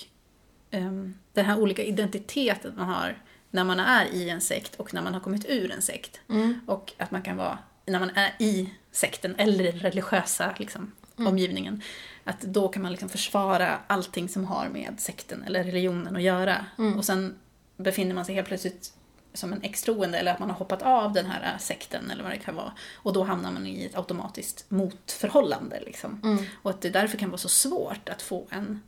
um, 0.71 1.15
den 1.33 1.45
här 1.45 1.59
olika 1.59 1.83
identiteten 1.83 2.75
man 2.77 2.89
har 2.89 3.23
när 3.51 3.65
man 3.65 3.81
är 3.81 4.07
i 4.07 4.31
en 4.31 4.41
sekt 4.41 4.75
och 4.75 4.95
när 4.95 5.03
man 5.03 5.15
har 5.15 5.21
kommit 5.21 5.47
ur 5.49 5.71
en 5.71 5.83
sekt. 5.83 6.21
Mm. 6.29 6.61
Och 6.67 6.93
att 6.97 7.11
man 7.11 7.23
kan 7.23 7.37
vara, 7.37 7.59
när 7.87 8.01
man 8.01 8.11
är 8.15 8.35
i 8.39 8.71
sekten 8.91 9.35
eller 9.39 9.65
den 9.65 9.81
religiösa 9.81 10.55
liksom, 10.59 10.93
omgivningen, 11.17 11.83
att 12.25 12.41
då 12.41 12.69
kan 12.69 12.83
man 12.83 12.93
liksom 12.93 13.09
försvara 13.09 13.79
allting 13.87 14.29
som 14.29 14.45
har 14.45 14.69
med 14.69 14.95
sekten 14.99 15.43
eller 15.43 15.65
religionen 15.65 16.17
att 16.17 16.23
göra. 16.23 16.67
Och 16.97 17.05
sen 17.05 17.39
befinner 17.77 18.15
man 18.15 18.25
sig 18.25 18.35
helt 18.35 18.49
plötsligt 18.49 18.93
som 19.35 19.53
en 19.53 19.63
extroende 19.63 20.19
eller 20.19 20.33
att 20.33 20.39
man 20.39 20.51
har 20.51 20.57
hoppat 20.57 20.83
av 20.83 21.13
den 21.13 21.27
här 21.27 21.59
sekten 21.59 22.11
eller 22.11 22.23
vad 22.23 22.33
det 22.33 22.39
kan 22.39 22.55
vara. 22.55 22.73
Och 22.95 23.13
då 23.13 23.23
hamnar 23.23 23.53
man 23.53 23.67
i 23.67 23.85
ett 23.85 23.97
automatiskt 23.97 24.65
motförhållande. 24.69 25.81
Liksom. 25.87 26.21
Mm. 26.25 26.45
Och 26.63 26.71
att 26.71 26.81
det 26.81 26.91
därför 26.91 27.19
kan 27.19 27.31
vara 27.31 27.39
så 27.39 27.49
svårt 27.49 28.09
att 28.09 28.23
få 28.23 28.47
en 28.51 28.83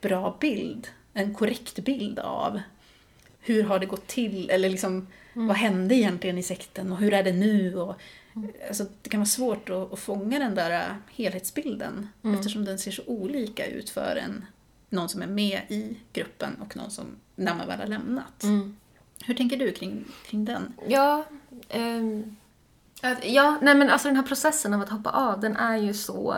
bra 0.00 0.36
bild, 0.40 0.88
en 1.12 1.34
korrekt 1.34 1.84
bild 1.84 2.18
av 2.18 2.60
hur 3.40 3.62
har 3.62 3.78
det 3.78 3.86
gått 3.86 4.06
till 4.06 4.50
eller 4.50 4.68
liksom 4.68 5.06
vad 5.32 5.56
hände 5.56 5.94
egentligen 5.94 6.38
i 6.38 6.42
sekten 6.42 6.92
och 6.92 6.98
hur 6.98 7.14
är 7.14 7.22
det 7.22 7.32
nu? 7.32 7.76
Och, 7.76 7.94
alltså, 8.68 8.84
det 9.02 9.10
kan 9.10 9.20
vara 9.20 9.26
svårt 9.26 9.70
att, 9.70 9.92
att 9.92 9.98
fånga 9.98 10.38
den 10.38 10.54
där 10.54 10.96
helhetsbilden 11.10 12.08
eftersom 12.34 12.64
den 12.64 12.78
ser 12.78 12.90
så 12.90 13.02
olika 13.06 13.66
ut 13.66 13.90
för 13.90 14.16
en, 14.16 14.44
någon 14.90 15.08
som 15.08 15.22
är 15.22 15.26
med 15.26 15.60
i 15.68 15.96
gruppen 16.12 16.56
och 16.60 16.76
någon 16.76 16.90
som 16.90 17.06
när 17.34 17.54
man 17.54 17.66
väl 17.66 17.80
har 17.80 17.86
lämnat. 17.86 18.42
Mm. 19.18 19.26
Hur 19.26 19.34
tänker 19.34 19.56
du 19.56 19.72
kring, 19.72 20.04
kring 20.26 20.44
den? 20.44 20.74
Ja, 20.88 21.24
att, 23.02 23.24
ja, 23.24 23.58
nej 23.62 23.74
men 23.74 23.90
alltså 23.90 24.08
den 24.08 24.16
här 24.16 24.22
processen 24.22 24.74
av 24.74 24.80
att 24.80 24.88
hoppa 24.88 25.10
av, 25.10 25.40
den 25.40 25.56
är 25.56 25.76
ju 25.76 25.94
så 25.94 26.36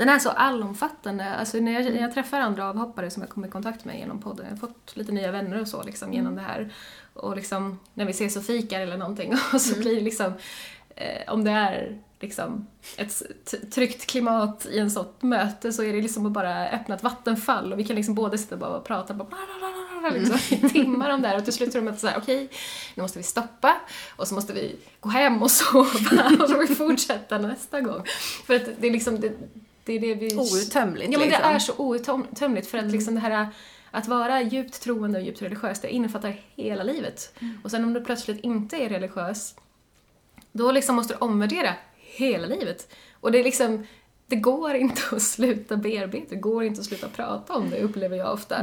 den 0.00 0.08
är 0.08 0.18
så 0.18 0.30
allomfattande. 0.30 1.34
Alltså 1.34 1.58
när 1.58 1.72
jag, 1.72 1.84
när 1.84 2.00
jag 2.00 2.14
träffar 2.14 2.40
andra 2.40 2.68
avhoppare 2.68 3.10
som 3.10 3.22
jag 3.22 3.30
kommer 3.30 3.48
i 3.48 3.50
kontakt 3.50 3.84
med 3.84 3.98
genom 3.98 4.20
podden, 4.20 4.46
jag 4.46 4.52
har 4.52 4.58
fått 4.58 4.96
lite 4.96 5.12
nya 5.12 5.30
vänner 5.30 5.60
och 5.60 5.68
så 5.68 5.82
liksom 5.82 6.12
genom 6.12 6.34
det 6.34 6.42
här. 6.42 6.72
Och 7.14 7.36
liksom 7.36 7.78
när 7.94 8.04
vi 8.04 8.10
ses 8.10 8.36
och 8.36 8.44
fikar 8.44 8.80
eller 8.80 8.96
någonting 8.96 9.34
och 9.52 9.60
så 9.60 9.78
blir 9.78 9.94
det 9.94 10.00
liksom, 10.00 10.32
eh, 10.96 11.32
om 11.32 11.44
det 11.44 11.50
är 11.50 11.98
liksom 12.20 12.66
ett 12.96 13.54
tryggt 13.72 14.06
klimat 14.06 14.66
i 14.66 14.78
en 14.78 14.90
sånt 14.90 15.22
möte 15.22 15.72
så 15.72 15.82
är 15.82 15.92
det 15.92 16.02
liksom 16.02 16.26
att 16.26 16.32
bara 16.32 16.68
öppna 16.68 16.94
ett 16.94 17.02
vattenfall 17.02 17.72
och 17.72 17.78
vi 17.78 17.84
kan 17.84 17.96
liksom 17.96 18.14
både 18.14 18.38
sitta 18.38 18.54
och 18.54 18.60
bara 18.60 18.80
prata 18.80 19.14
bara 19.14 19.28
bla, 20.00 20.10
liksom, 20.18 20.38
i 20.50 20.68
timmar 20.68 21.10
om 21.10 21.22
det 21.22 21.28
här 21.28 21.36
och 21.36 21.44
till 21.44 21.52
slut 21.52 21.72
tror 21.72 21.82
de 21.82 21.90
att 21.90 22.00
så 22.00 22.06
här, 22.06 22.18
okej, 22.18 22.48
nu 22.94 23.02
måste 23.02 23.18
vi 23.18 23.22
stoppa 23.22 23.80
och 24.16 24.28
så 24.28 24.34
måste 24.34 24.52
vi 24.52 24.76
gå 25.00 25.08
hem 25.08 25.42
och 25.42 25.50
sova 25.60 26.30
och 26.40 26.48
så 26.48 26.54
får 26.54 26.68
vi 26.68 26.74
fortsätta 26.74 27.38
nästa 27.38 27.80
gång. 27.80 28.02
För 28.46 28.54
att 28.54 28.62
det 28.78 28.86
är 28.86 28.92
liksom, 28.92 29.20
det, 29.20 29.32
det 29.84 29.92
är 29.92 30.00
det 30.00 30.14
vi... 30.14 30.36
Outtömligt 30.36 31.12
Ja 31.12 31.18
men 31.18 31.28
det 31.28 31.34
liksom. 31.34 31.54
är 31.54 31.58
så 31.58 31.72
outtömligt 31.76 32.66
för 32.66 32.78
att 32.78 32.90
liksom 32.92 33.14
det 33.14 33.20
här 33.20 33.48
att 33.90 34.08
vara 34.08 34.42
djupt 34.42 34.82
troende 34.82 35.18
och 35.18 35.24
djupt 35.24 35.42
religiös, 35.42 35.80
det 35.80 35.90
innefattar 35.90 36.40
hela 36.54 36.82
livet. 36.82 37.34
Och 37.64 37.70
sen 37.70 37.84
om 37.84 37.92
du 37.92 38.04
plötsligt 38.04 38.40
inte 38.40 38.76
är 38.76 38.88
religiös, 38.88 39.54
då 40.52 40.72
liksom 40.72 40.96
måste 40.96 41.14
du 41.14 41.18
omvärdera 41.18 41.74
hela 41.96 42.46
livet. 42.46 42.94
Och 43.20 43.32
det 43.32 43.40
är 43.40 43.44
liksom, 43.44 43.86
det 44.26 44.36
går 44.36 44.74
inte 44.74 45.02
att 45.12 45.22
sluta 45.22 45.76
bearbeta, 45.76 46.26
det 46.28 46.36
går 46.36 46.64
inte 46.64 46.80
att 46.80 46.86
sluta 46.86 47.08
prata 47.08 47.54
om 47.54 47.70
det, 47.70 47.80
upplever 47.80 48.16
jag 48.16 48.32
ofta. 48.32 48.62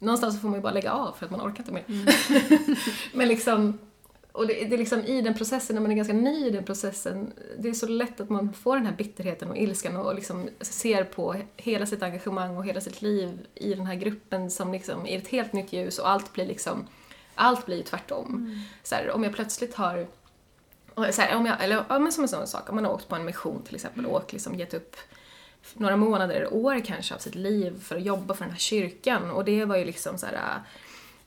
Någonstans 0.00 0.40
får 0.40 0.48
man 0.48 0.58
ju 0.58 0.62
bara 0.62 0.72
lägga 0.72 0.92
av 0.92 1.12
för 1.12 1.24
att 1.24 1.30
man 1.30 1.40
orkar 1.40 1.58
inte 1.58 1.72
mer. 1.72 1.84
Men 3.16 3.28
liksom, 3.28 3.78
och 4.32 4.46
det, 4.46 4.54
det 4.64 4.74
är 4.74 4.78
liksom 4.78 5.00
i 5.00 5.22
den 5.22 5.34
processen, 5.34 5.74
när 5.74 5.80
man 5.82 5.90
är 5.90 5.96
ganska 5.96 6.14
ny 6.14 6.46
i 6.46 6.50
den 6.50 6.64
processen, 6.64 7.32
det 7.58 7.68
är 7.68 7.72
så 7.72 7.86
lätt 7.86 8.20
att 8.20 8.30
man 8.30 8.52
får 8.52 8.76
den 8.76 8.86
här 8.86 8.96
bitterheten 8.96 9.50
och 9.50 9.56
ilskan 9.56 9.96
och 9.96 10.14
liksom 10.14 10.48
ser 10.60 11.04
på 11.04 11.36
hela 11.56 11.86
sitt 11.86 12.02
engagemang 12.02 12.56
och 12.56 12.64
hela 12.64 12.80
sitt 12.80 13.02
liv 13.02 13.46
i 13.54 13.74
den 13.74 13.86
här 13.86 13.94
gruppen 13.94 14.50
som 14.50 14.72
liksom 14.72 15.06
i 15.06 15.14
ett 15.14 15.28
helt 15.28 15.52
nytt 15.52 15.72
ljus 15.72 15.98
och 15.98 16.08
allt 16.08 16.32
blir 16.32 16.46
liksom, 16.46 16.86
allt 17.34 17.66
blir 17.66 17.82
tvärtom. 17.82 18.62
Så 18.82 18.94
här, 18.94 19.10
om 19.10 19.24
jag 19.24 19.34
plötsligt 19.34 19.74
har 19.74 20.06
så 21.10 21.22
här, 21.22 21.36
om 21.36 21.46
jag, 21.46 21.64
eller 21.64 21.84
ja, 21.88 21.98
men 21.98 22.12
som 22.12 22.24
en 22.24 22.28
sån 22.28 22.46
sak, 22.46 22.68
om 22.68 22.74
man 22.74 22.84
har 22.84 22.92
åkt 22.92 23.08
på 23.08 23.16
en 23.16 23.24
mission 23.24 23.62
till 23.62 23.74
exempel 23.74 24.06
och 24.06 24.14
åkt, 24.14 24.32
liksom, 24.32 24.54
gett 24.54 24.74
upp 24.74 24.96
några 25.74 25.96
månader, 25.96 26.54
år 26.54 26.84
kanske 26.84 27.14
av 27.14 27.18
sitt 27.18 27.34
liv 27.34 27.80
för 27.80 27.96
att 27.96 28.02
jobba 28.02 28.34
för 28.34 28.44
den 28.44 28.52
här 28.52 28.60
kyrkan 28.60 29.30
och 29.30 29.44
det 29.44 29.64
var 29.64 29.76
ju 29.76 29.84
liksom 29.84 30.18
så 30.18 30.26
här 30.26 30.60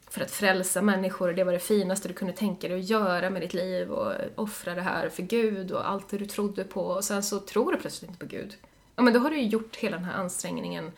för 0.09 0.21
att 0.21 0.31
frälsa 0.31 0.81
människor 0.81 1.29
och 1.29 1.35
det 1.35 1.43
var 1.43 1.53
det 1.53 1.59
finaste 1.59 2.07
du 2.07 2.13
kunde 2.13 2.33
tänka 2.33 2.67
dig 2.67 2.79
att 2.79 2.89
göra 2.89 3.29
med 3.29 3.41
ditt 3.41 3.53
liv 3.53 3.91
och 3.91 4.13
offra 4.35 4.75
det 4.75 4.81
här 4.81 5.09
för 5.09 5.23
Gud 5.23 5.71
och 5.71 5.89
allt 5.89 6.09
det 6.09 6.17
du 6.17 6.25
trodde 6.25 6.63
på 6.63 6.81
och 6.81 7.03
sen 7.03 7.23
så 7.23 7.39
tror 7.39 7.71
du 7.71 7.77
plötsligt 7.77 8.09
inte 8.09 8.25
på 8.25 8.35
Gud. 8.35 8.55
Ja 8.95 9.03
men 9.03 9.13
då 9.13 9.19
har 9.19 9.29
du 9.29 9.37
ju 9.37 9.47
gjort 9.47 9.75
hela 9.75 9.97
den 9.97 10.05
här 10.05 10.13
ansträngningen, 10.13 10.91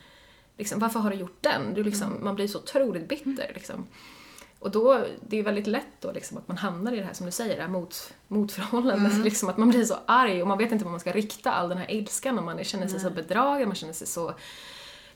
liksom, 0.56 0.78
varför 0.78 1.00
har 1.00 1.10
du 1.10 1.16
gjort 1.16 1.38
den? 1.40 1.74
Du 1.74 1.84
liksom, 1.84 2.24
Man 2.24 2.34
blir 2.34 2.48
så 2.48 2.58
otroligt 2.58 3.08
bitter 3.08 3.50
liksom. 3.54 3.86
Och 4.58 4.70
då, 4.70 5.04
det 5.28 5.38
är 5.38 5.42
väldigt 5.42 5.66
lätt 5.66 6.00
då 6.00 6.12
liksom 6.12 6.38
att 6.38 6.48
man 6.48 6.56
hamnar 6.56 6.92
i 6.92 6.96
det 6.96 7.04
här 7.04 7.12
som 7.12 7.26
du 7.26 7.32
säger, 7.32 7.56
det 7.56 7.62
här 7.62 7.68
mot, 7.68 8.14
motförhållandet. 8.28 9.12
Mm. 9.12 9.24
Liksom, 9.24 9.48
att 9.48 9.56
man 9.56 9.70
blir 9.70 9.84
så 9.84 9.96
arg 10.06 10.42
och 10.42 10.48
man 10.48 10.58
vet 10.58 10.72
inte 10.72 10.84
var 10.84 10.90
man 10.90 11.00
ska 11.00 11.12
rikta 11.12 11.52
all 11.52 11.68
den 11.68 11.78
här 11.78 11.90
ilskan 11.90 12.38
och 12.38 12.44
man 12.44 12.64
känner 12.64 12.86
sig 12.86 13.00
mm. 13.00 13.10
så 13.10 13.22
bedragen, 13.22 13.68
man 13.68 13.76
känner 13.76 13.92
sig 13.92 14.06
så 14.06 14.34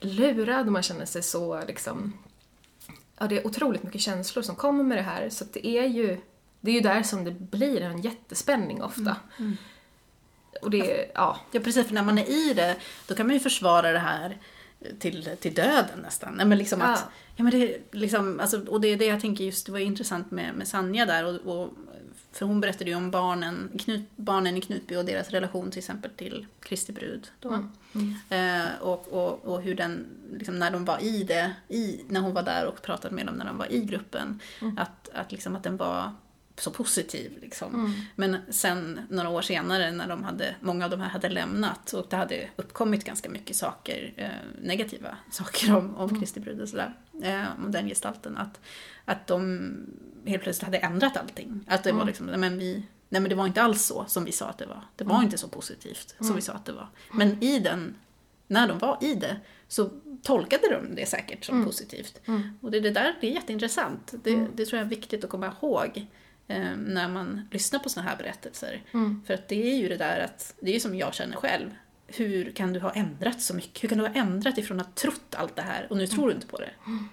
lurad 0.00 0.66
och 0.66 0.72
man 0.72 0.82
känner 0.82 1.04
sig 1.04 1.22
så 1.22 1.64
liksom... 1.66 2.12
Ja, 3.18 3.26
det 3.26 3.38
är 3.38 3.46
otroligt 3.46 3.82
mycket 3.82 4.00
känslor 4.00 4.42
som 4.42 4.56
kommer 4.56 4.84
med 4.84 4.98
det 4.98 5.02
här 5.02 5.30
så 5.30 5.44
det 5.52 5.66
är 5.66 5.86
ju 5.86 6.20
det 6.60 6.70
är 6.70 6.74
ju 6.74 6.80
där 6.80 7.02
som 7.02 7.24
det 7.24 7.30
blir 7.30 7.82
en 7.82 8.00
jättespänning 8.00 8.82
ofta. 8.82 9.00
Mm. 9.00 9.16
mm. 9.38 9.56
Och 10.62 10.70
det, 10.70 11.10
ja. 11.14 11.38
Ja 11.52 11.60
precis, 11.60 11.86
för 11.86 11.94
när 11.94 12.02
man 12.02 12.18
är 12.18 12.30
i 12.30 12.54
det, 12.54 12.76
då 13.06 13.14
kan 13.14 13.26
man 13.26 13.34
ju 13.34 13.40
försvara 13.40 13.92
det 13.92 13.98
här 13.98 14.38
till, 14.98 15.28
till 15.40 15.54
döden 15.54 15.98
nästan. 16.02 16.34
Nej, 16.34 16.46
men 16.46 16.58
liksom 16.58 16.82
att, 16.82 17.04
ja, 17.36 17.44
men 17.44 17.52
det, 17.52 17.78
liksom, 17.92 18.40
alltså, 18.40 18.66
och 18.66 18.80
det 18.80 18.88
är 18.88 18.96
det 18.96 19.06
jag 19.06 19.20
tänker 19.20 19.44
just, 19.44 19.66
det 19.66 19.72
var 19.72 19.78
intressant 19.78 20.30
med, 20.30 20.54
med 20.54 20.68
Sanja 20.68 21.06
där. 21.06 21.24
Och, 21.24 21.56
och, 21.56 21.70
för 22.32 22.46
hon 22.46 22.60
berättade 22.60 22.90
ju 22.90 22.96
om 22.96 23.10
barnen, 23.10 23.70
Knut, 23.78 24.10
barnen 24.16 24.56
i 24.56 24.60
Knutby 24.60 24.96
och 24.96 25.04
deras 25.04 25.30
relation 25.30 25.70
till 25.70 25.78
exempel 25.78 26.10
till 26.10 26.46
Kristi 26.60 26.92
brud. 26.92 27.30
Då. 27.40 27.48
Mm. 27.48 27.70
Mm. 27.94 28.64
Eh, 28.64 28.82
och, 28.82 29.08
och, 29.08 29.44
och 29.44 29.62
hur 29.62 29.74
den, 29.74 30.06
liksom, 30.32 30.58
när 30.58 30.70
de 30.70 30.84
var 30.84 31.02
i 31.02 31.24
det, 31.24 31.54
i, 31.68 32.04
när 32.08 32.20
hon 32.20 32.34
var 32.34 32.42
där 32.42 32.66
och 32.66 32.82
pratade 32.82 33.14
med 33.14 33.26
dem 33.26 33.34
när 33.34 33.44
de 33.44 33.58
var 33.58 33.72
i 33.72 33.80
gruppen, 33.84 34.40
mm. 34.60 34.78
att, 34.78 35.08
att, 35.14 35.32
liksom, 35.32 35.56
att 35.56 35.62
den 35.62 35.76
var 35.76 36.12
så 36.60 36.70
positiv. 36.70 37.38
Liksom. 37.40 37.74
Mm. 37.74 37.92
Men 38.16 38.36
sen 38.48 39.00
några 39.08 39.28
år 39.28 39.42
senare 39.42 39.92
när 39.92 40.08
de 40.08 40.24
hade, 40.24 40.54
många 40.60 40.84
av 40.84 40.90
de 40.90 41.00
här 41.00 41.08
hade 41.08 41.28
lämnat 41.28 41.92
och 41.92 42.06
det 42.10 42.16
hade 42.16 42.48
uppkommit 42.56 43.04
ganska 43.04 43.30
mycket 43.30 43.56
saker, 43.56 44.12
eh, 44.16 44.28
negativa 44.62 45.16
saker 45.30 45.76
om, 45.76 45.96
om 45.96 46.08
mm. 46.08 46.20
Kristi 46.20 46.40
brud 46.40 46.60
och 46.60 46.68
sådär, 46.68 46.94
eh, 47.22 47.44
om 47.64 47.72
den 47.72 47.88
gestalten, 47.88 48.36
att, 48.36 48.60
att 49.04 49.26
de 49.26 49.72
helt 50.26 50.42
plötsligt 50.42 50.64
hade 50.64 50.78
ändrat 50.78 51.16
allting. 51.16 51.64
Att 51.66 51.84
det 51.84 51.90
mm. 51.90 51.98
var 51.98 52.06
liksom, 52.06 52.26
men 52.26 52.58
vi, 52.58 52.74
nej 53.08 53.20
men 53.20 53.28
det 53.28 53.34
var 53.34 53.46
inte 53.46 53.62
alls 53.62 53.84
så 53.84 54.04
som 54.08 54.24
vi 54.24 54.32
sa 54.32 54.46
att 54.46 54.58
det 54.58 54.66
var. 54.66 54.82
Det 54.96 55.04
var 55.04 55.14
mm. 55.14 55.24
inte 55.24 55.38
så 55.38 55.48
positivt 55.48 56.14
som 56.20 56.36
vi 56.36 56.42
sa 56.42 56.52
att 56.52 56.64
det 56.64 56.72
var. 56.72 56.88
Men 57.12 57.42
i 57.42 57.58
den, 57.58 57.94
när 58.46 58.68
de 58.68 58.78
var 58.78 58.98
i 59.00 59.14
det, 59.14 59.36
så 59.68 59.90
tolkade 60.22 60.68
de 60.68 60.94
det 60.94 61.06
säkert 61.06 61.44
som 61.44 61.54
mm. 61.54 61.66
positivt. 61.66 62.20
Mm. 62.26 62.58
Och 62.60 62.70
det, 62.70 62.80
det 62.80 62.90
där 62.90 63.16
det 63.20 63.30
är 63.30 63.32
jätteintressant. 63.32 64.14
Det, 64.22 64.32
mm. 64.32 64.50
det 64.54 64.66
tror 64.66 64.78
jag 64.78 64.86
är 64.86 64.90
viktigt 64.90 65.24
att 65.24 65.30
komma 65.30 65.54
ihåg 65.60 66.06
eh, 66.50 66.76
när 66.76 67.08
man 67.08 67.48
lyssnar 67.50 67.80
på 67.80 67.88
såna 67.88 68.06
här 68.06 68.16
berättelser. 68.16 68.82
Mm. 68.92 69.22
För 69.26 69.34
att 69.34 69.48
det 69.48 69.72
är 69.72 69.76
ju 69.76 69.88
det 69.88 69.96
där 69.96 70.20
att, 70.20 70.54
det 70.60 70.70
är 70.70 70.74
ju 70.74 70.80
som 70.80 70.94
jag 70.94 71.14
känner 71.14 71.36
själv. 71.36 71.70
Hur 72.06 72.50
kan 72.50 72.72
du 72.72 72.80
ha 72.80 72.92
ändrat 72.92 73.40
så 73.40 73.54
mycket? 73.54 73.82
Hur 73.82 73.88
kan 73.88 73.98
du 73.98 74.04
ha 74.04 74.14
ändrat 74.14 74.58
ifrån 74.58 74.80
att 74.80 74.86
ha 74.86 74.92
trott 74.94 75.34
allt 75.34 75.56
det 75.56 75.62
här 75.62 75.86
och 75.90 75.96
nu 75.96 76.06
tror 76.06 76.28
du 76.28 76.34
inte 76.34 76.46
på 76.46 76.58
det? 76.58 76.70
Mm. 76.86 77.08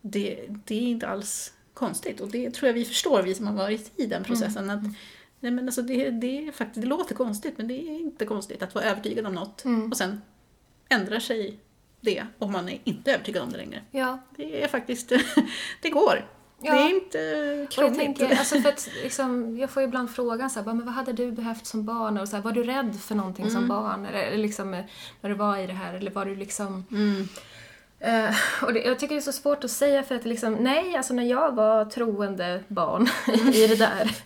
Det, 0.00 0.46
det 0.48 0.74
är 0.74 0.80
inte 0.80 1.08
alls 1.08 1.52
konstigt 1.74 2.20
och 2.20 2.30
det 2.30 2.50
tror 2.50 2.66
jag 2.66 2.74
vi 2.74 2.84
förstår, 2.84 3.22
vi 3.22 3.34
som 3.34 3.46
har 3.46 3.54
varit 3.54 3.92
i 4.00 4.06
den 4.06 4.24
processen. 4.24 4.70
Mm. 4.70 4.78
Att, 4.78 4.92
nej 5.40 5.52
men 5.52 5.68
alltså 5.68 5.82
det, 5.82 6.10
det, 6.10 6.48
är 6.48 6.52
faktiskt, 6.52 6.82
det 6.82 6.88
låter 6.88 7.14
konstigt 7.14 7.58
men 7.58 7.68
det 7.68 7.74
är 7.74 8.00
inte 8.00 8.26
konstigt 8.26 8.62
att 8.62 8.74
vara 8.74 8.84
övertygad 8.84 9.26
om 9.26 9.34
något 9.34 9.64
mm. 9.64 9.90
och 9.90 9.96
sen 9.96 10.22
ändrar 10.88 11.20
sig 11.20 11.58
det 12.00 12.26
om 12.38 12.52
man 12.52 12.68
är 12.68 12.78
inte 12.84 13.14
övertygad 13.14 13.42
om 13.42 13.50
det 13.50 13.58
längre. 13.58 13.82
Ja. 13.90 14.18
Det 14.36 14.62
är 14.62 14.68
faktiskt, 14.68 15.12
det 15.82 15.90
går. 15.90 16.26
Ja. 16.62 16.74
Det 16.74 16.80
är 16.80 16.94
inte 16.94 17.66
krångligt. 17.70 17.98
jag, 17.98 18.16
tänker, 18.16 18.38
alltså 18.38 18.60
för 18.60 18.68
att, 18.68 18.88
liksom, 19.02 19.58
jag 19.58 19.70
får 19.70 19.82
ibland 19.82 20.10
frågan 20.10 20.50
så 20.50 20.60
här, 20.60 20.66
men 20.66 20.84
vad 20.84 20.94
hade 20.94 21.12
du 21.12 21.32
behövt 21.32 21.66
som 21.66 21.84
barn? 21.84 22.18
Och 22.18 22.28
så 22.28 22.36
här, 22.36 22.42
var 22.42 22.52
du 22.52 22.62
rädd 22.62 23.00
för 23.00 23.14
någonting 23.14 23.44
mm. 23.44 23.54
som 23.54 23.68
barn? 23.68 24.06
Eller, 24.06 24.36
liksom, 24.38 24.70
när 25.20 25.30
du 25.30 25.34
var 25.34 25.58
i 25.58 25.66
det 25.66 25.72
här? 25.72 25.94
Eller 25.94 26.10
var 26.10 26.24
du 26.24 26.36
liksom... 26.36 26.84
Mm. 26.90 27.28
Uh, 28.06 28.36
och 28.62 28.72
det, 28.72 28.80
jag 28.80 28.98
tycker 28.98 29.14
det 29.14 29.18
är 29.18 29.22
så 29.22 29.32
svårt 29.32 29.64
att 29.64 29.70
säga 29.70 30.02
för 30.02 30.14
att 30.14 30.24
liksom, 30.24 30.54
nej, 30.54 30.96
alltså 30.96 31.14
när 31.14 31.22
jag 31.22 31.54
var 31.54 31.84
troende 31.84 32.62
barn 32.68 33.08
i 33.54 33.66
det 33.66 33.76
där 33.76 34.16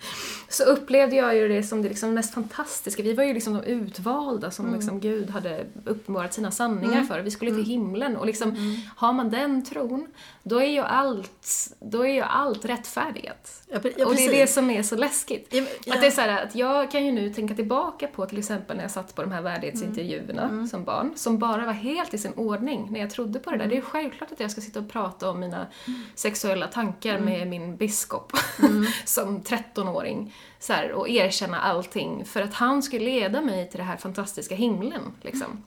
så 0.48 0.64
upplevde 0.64 1.16
jag 1.16 1.36
ju 1.36 1.48
det 1.48 1.62
som 1.62 1.82
det 1.82 1.88
liksom 1.88 2.14
mest 2.14 2.34
fantastiska. 2.34 3.02
Vi 3.02 3.12
var 3.12 3.24
ju 3.24 3.34
liksom 3.34 3.54
de 3.54 3.64
utvalda 3.64 4.50
som 4.50 4.66
mm. 4.66 4.78
liksom 4.78 5.00
Gud 5.00 5.30
hade 5.30 5.66
uppenbarat 5.84 6.34
sina 6.34 6.50
sanningar 6.50 6.92
mm. 6.92 7.06
för. 7.06 7.20
Vi 7.20 7.30
skulle 7.30 7.50
till 7.50 7.58
mm. 7.58 7.70
himlen 7.70 8.16
och 8.16 8.26
liksom, 8.26 8.50
mm. 8.50 8.76
har 8.96 9.12
man 9.12 9.30
den 9.30 9.64
tron, 9.64 10.06
då 10.42 10.58
är 10.58 10.66
ju 10.66 10.80
allt, 10.80 11.74
då 11.80 12.06
är 12.06 12.12
ju 12.12 12.20
allt 12.20 12.64
rättfärdigat. 12.64 13.62
Ja, 13.68 13.78
ja, 13.96 14.06
och 14.06 14.14
det 14.14 14.26
är 14.26 14.30
det 14.30 14.46
som 14.46 14.70
är 14.70 14.82
så 14.82 14.96
läskigt. 14.96 15.48
Ja, 15.50 15.94
att 15.94 16.00
det 16.00 16.06
är 16.06 16.10
så 16.10 16.20
här, 16.20 16.42
att 16.42 16.54
jag 16.54 16.90
kan 16.90 17.06
ju 17.06 17.12
nu 17.12 17.34
tänka 17.34 17.54
tillbaka 17.54 18.06
på 18.06 18.26
till 18.26 18.38
exempel 18.38 18.76
när 18.76 18.84
jag 18.84 18.90
satt 18.90 19.14
på 19.14 19.22
de 19.22 19.32
här 19.32 19.42
värdighetsintervjuerna 19.42 20.42
mm. 20.42 20.54
mm. 20.54 20.68
som 20.68 20.84
barn, 20.84 21.12
som 21.16 21.38
bara 21.38 21.66
var 21.66 21.72
helt 21.72 22.14
i 22.14 22.18
sin 22.18 22.32
ordning 22.32 22.88
när 22.90 23.00
jag 23.00 23.10
trodde 23.10 23.38
på 23.38 23.50
det 23.50 23.56
där. 23.56 23.66
Det 23.66 23.76
är 23.76 23.80
självklart 23.80 24.32
att 24.32 24.40
jag 24.40 24.50
ska 24.50 24.60
sitta 24.60 24.80
och 24.80 24.90
prata 24.90 25.30
om 25.30 25.40
mina 25.40 25.66
sexuella 26.14 26.66
tankar 26.66 27.18
med 27.18 27.48
min 27.48 27.76
biskop 27.76 28.32
som 29.04 29.42
13-åring 29.42 30.34
så 30.58 30.72
här, 30.72 30.92
och 30.92 31.08
erkänna 31.08 31.60
allting 31.60 32.24
för 32.24 32.42
att 32.42 32.54
han 32.54 32.82
skulle 32.82 33.04
leda 33.04 33.40
mig 33.40 33.70
till 33.70 33.78
den 33.78 33.86
här 33.86 33.96
fantastiska 33.96 34.54
himlen. 34.54 35.02
Liksom. 35.22 35.46
Mm. 35.46 35.62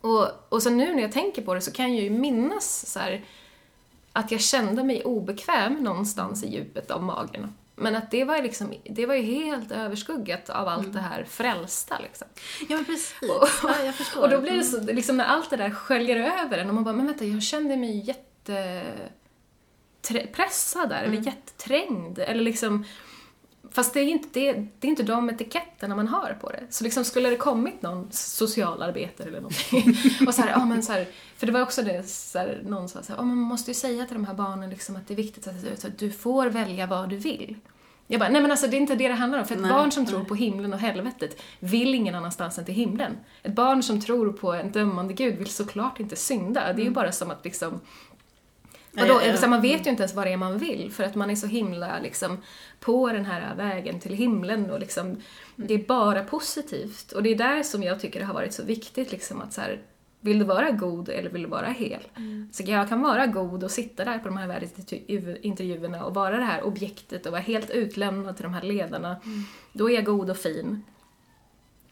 Och, 0.00 0.26
och 0.48 0.62
så 0.62 0.70
nu 0.70 0.94
när 0.94 1.02
jag 1.02 1.12
tänker 1.12 1.42
på 1.42 1.54
det 1.54 1.60
så 1.60 1.72
kan 1.72 1.94
jag 1.94 2.04
ju 2.04 2.10
minnas 2.10 2.86
så 2.92 2.98
här, 2.98 3.24
att 4.12 4.30
jag 4.30 4.40
kände 4.40 4.84
mig 4.84 5.04
obekväm 5.04 5.74
någonstans 5.74 6.44
i 6.44 6.48
djupet 6.48 6.90
av 6.90 7.02
magen. 7.02 7.54
Men 7.76 7.96
att 7.96 8.10
det 8.10 8.24
var, 8.24 8.42
liksom, 8.42 8.74
det 8.84 9.06
var 9.06 9.14
ju 9.14 9.22
helt 9.22 9.72
överskuggat 9.72 10.50
av 10.50 10.68
allt 10.68 10.82
mm. 10.82 10.92
det 10.92 11.00
här 11.00 11.24
frälsta. 11.24 11.98
Liksom. 11.98 12.28
Ja, 12.68 12.76
men 12.76 12.84
precis. 12.84 13.14
Och, 13.22 13.48
ja, 13.62 13.84
jag 13.84 13.94
förstår. 13.94 14.22
och 14.22 14.30
då 14.30 14.40
blir 14.40 14.52
det 14.52 14.64
så, 14.64 14.78
mm. 14.78 14.96
liksom, 14.96 15.16
när 15.16 15.24
allt 15.24 15.50
det 15.50 15.56
där 15.56 15.70
sköljer 15.70 16.16
över 16.16 16.58
en 16.58 16.68
och 16.68 16.74
man 16.74 16.84
bara, 16.84 16.94
men 16.94 17.06
vänta, 17.06 17.24
jag 17.24 17.42
kände 17.42 17.76
mig 17.76 17.98
jätte 17.98 18.82
pressad 20.32 20.88
där, 20.88 21.04
mm. 21.04 21.12
eller 21.12 21.26
jätteträngd. 21.26 22.18
Eller 22.18 22.42
liksom, 22.42 22.84
Fast 23.72 23.94
det 23.94 24.00
är, 24.00 24.04
inte, 24.04 24.28
det, 24.32 24.52
det 24.52 24.86
är 24.86 24.90
inte 24.90 25.02
de 25.02 25.30
etiketterna 25.30 25.96
man 25.96 26.08
har 26.08 26.38
på 26.40 26.50
det. 26.50 26.62
Så 26.70 26.84
liksom 26.84 27.04
skulle 27.04 27.30
det 27.30 27.36
kommit 27.36 27.82
någon 27.82 28.08
socialarbetare 28.10 29.28
eller 29.28 29.40
någonting 29.40 29.96
och 30.26 30.34
så 30.34 30.42
här, 30.42 30.50
ja 30.50 30.64
men 30.64 30.82
så 30.82 30.92
här, 30.92 31.08
för 31.36 31.46
det 31.46 31.52
var 31.52 31.62
också 31.62 31.82
det, 31.82 32.08
så 32.08 32.38
här, 32.38 32.62
någon 32.66 32.88
sa 32.88 33.02
så 33.02 33.12
här, 33.12 33.20
oh, 33.20 33.24
man 33.24 33.36
måste 33.36 33.70
ju 33.70 33.74
säga 33.74 34.04
till 34.04 34.14
de 34.14 34.24
här 34.24 34.34
barnen 34.34 34.70
liksom 34.70 34.96
att 34.96 35.08
det 35.08 35.14
är 35.14 35.16
viktigt 35.16 35.46
att, 35.46 35.84
att 35.84 35.98
du 35.98 36.10
får 36.10 36.46
välja 36.46 36.86
vad 36.86 37.08
du 37.08 37.16
vill. 37.16 37.56
Jag 38.12 38.20
bara, 38.20 38.28
nej 38.28 38.42
men 38.42 38.50
alltså 38.50 38.66
det 38.66 38.76
är 38.76 38.80
inte 38.80 38.94
det 38.94 39.08
det 39.08 39.14
handlar 39.14 39.38
om. 39.38 39.44
För 39.44 39.54
ett 39.54 39.60
nej, 39.60 39.70
barn 39.70 39.90
som 39.90 40.02
nej. 40.02 40.12
tror 40.12 40.24
på 40.24 40.34
himlen 40.34 40.72
och 40.72 40.78
helvetet 40.78 41.42
vill 41.60 41.94
ingen 41.94 42.14
annanstans 42.14 42.58
än 42.58 42.64
till 42.64 42.74
himlen. 42.74 43.16
Ett 43.42 43.54
barn 43.54 43.82
som 43.82 44.00
tror 44.00 44.32
på 44.32 44.52
en 44.52 44.72
dömande 44.72 45.14
gud 45.14 45.38
vill 45.38 45.50
såklart 45.50 46.00
inte 46.00 46.16
synda. 46.16 46.60
Det 46.60 46.68
är 46.68 46.74
ju 46.74 46.82
mm. 46.82 46.92
bara 46.92 47.12
som 47.12 47.30
att 47.30 47.44
liksom 47.44 47.80
och 48.92 49.06
då, 49.06 49.20
ja, 49.24 49.36
ja. 49.42 49.48
man 49.48 49.62
vet 49.62 49.86
ju 49.86 49.90
inte 49.90 50.02
ens 50.02 50.14
vad 50.14 50.26
det 50.26 50.32
är 50.32 50.36
man 50.36 50.58
vill 50.58 50.92
för 50.92 51.04
att 51.04 51.14
man 51.14 51.30
är 51.30 51.34
så 51.34 51.46
himla 51.46 51.98
liksom, 51.98 52.38
på 52.80 53.12
den 53.12 53.24
här 53.24 53.54
vägen 53.54 54.00
till 54.00 54.14
himlen 54.14 54.70
och 54.70 54.80
liksom, 54.80 55.06
mm. 55.06 55.20
det 55.56 55.74
är 55.74 55.86
bara 55.86 56.24
positivt. 56.24 57.12
Och 57.12 57.22
det 57.22 57.30
är 57.30 57.36
där 57.36 57.62
som 57.62 57.82
jag 57.82 58.00
tycker 58.00 58.20
det 58.20 58.26
har 58.26 58.34
varit 58.34 58.52
så 58.52 58.64
viktigt 58.64 59.12
liksom, 59.12 59.40
att 59.40 59.52
så 59.52 59.60
här, 59.60 59.80
vill 60.20 60.38
du 60.38 60.44
vara 60.44 60.70
god 60.70 61.08
eller 61.08 61.30
vill 61.30 61.42
du 61.42 61.48
vara 61.48 61.66
hel? 61.66 62.00
Mm. 62.16 62.48
Så 62.52 62.62
jag 62.66 62.88
kan 62.88 63.02
vara 63.02 63.26
god 63.26 63.64
och 63.64 63.70
sitta 63.70 64.04
där 64.04 64.18
på 64.18 64.28
de 64.28 64.36
här 64.36 64.46
världsintervjuerna 64.46 66.04
och 66.04 66.14
vara 66.14 66.36
det 66.36 66.44
här 66.44 66.62
objektet 66.62 67.26
och 67.26 67.32
vara 67.32 67.42
helt 67.42 67.70
utlämnad 67.70 68.36
till 68.36 68.42
de 68.42 68.54
här 68.54 68.62
ledarna. 68.62 69.16
Mm. 69.24 69.42
Då 69.72 69.90
är 69.90 69.94
jag 69.94 70.04
god 70.04 70.30
och 70.30 70.36
fin. 70.36 70.84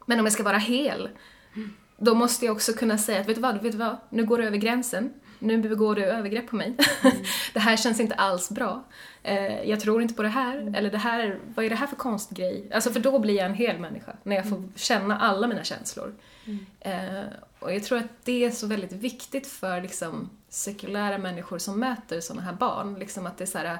Men 0.07 0.18
om 0.18 0.26
jag 0.26 0.32
ska 0.32 0.42
vara 0.42 0.59
hel, 0.59 1.09
mm. 1.57 1.72
då 1.96 2.14
måste 2.14 2.46
jag 2.46 2.57
också 2.57 2.72
kunna 2.72 2.99
säga 2.99 3.20
att 3.20 3.28
vet 3.28 3.36
du 3.36 3.42
vad, 3.42 3.62
vet 3.62 3.72
du 3.72 3.78
vad, 3.78 3.96
nu 4.11 4.24
går 4.24 4.38
du 4.38 4.44
över 4.44 4.57
gränsen 4.57 5.12
nu 5.39 5.59
begår 5.59 5.95
du 5.95 6.05
övergrepp 6.05 6.46
på 6.46 6.57
mig. 6.57 6.76
Mm. 7.03 7.17
det 7.53 7.61
här 7.61 7.76
känns 7.76 8.00
inte 8.00 8.14
alls 8.14 8.50
bra. 8.50 8.84
Eh, 9.22 9.63
jag 9.63 9.80
tror 9.80 10.03
inte 10.03 10.14
på 10.14 10.22
det 10.22 10.29
här, 10.29 10.58
mm. 10.58 10.75
eller 10.75 10.91
det 10.91 10.99
här, 10.99 11.38
vad 11.54 11.64
är 11.64 11.71
det 11.71 11.76
här 11.76 11.87
för 11.87 11.96
konstgrej? 11.96 12.71
Alltså 12.75 12.91
för 12.91 13.00
då 13.00 13.18
blir 13.18 13.34
jag 13.34 13.46
en 13.46 13.54
hel 13.54 13.79
människa, 13.79 14.17
när 14.22 14.37
jag 14.37 14.49
får 14.49 14.57
mm. 14.57 14.72
känna 14.76 15.18
alla 15.18 15.46
mina 15.46 15.64
känslor. 15.64 16.14
Mm. 16.45 16.67
Eh, 16.80 17.25
och 17.58 17.75
jag 17.75 17.84
tror 17.84 17.99
att 17.99 18.25
det 18.25 18.45
är 18.45 18.50
så 18.50 18.67
väldigt 18.67 18.92
viktigt 18.92 19.46
för 19.46 19.80
liksom, 19.80 20.30
sekulära 20.49 21.18
människor 21.18 21.58
som 21.58 21.80
möter 21.80 22.21
sådana 22.21 22.42
här 22.42 22.53
barn, 22.53 22.95
liksom 22.95 23.26
att 23.26 23.38
det 23.38 23.45
är 23.45 23.46
så 23.46 23.58
här, 23.58 23.79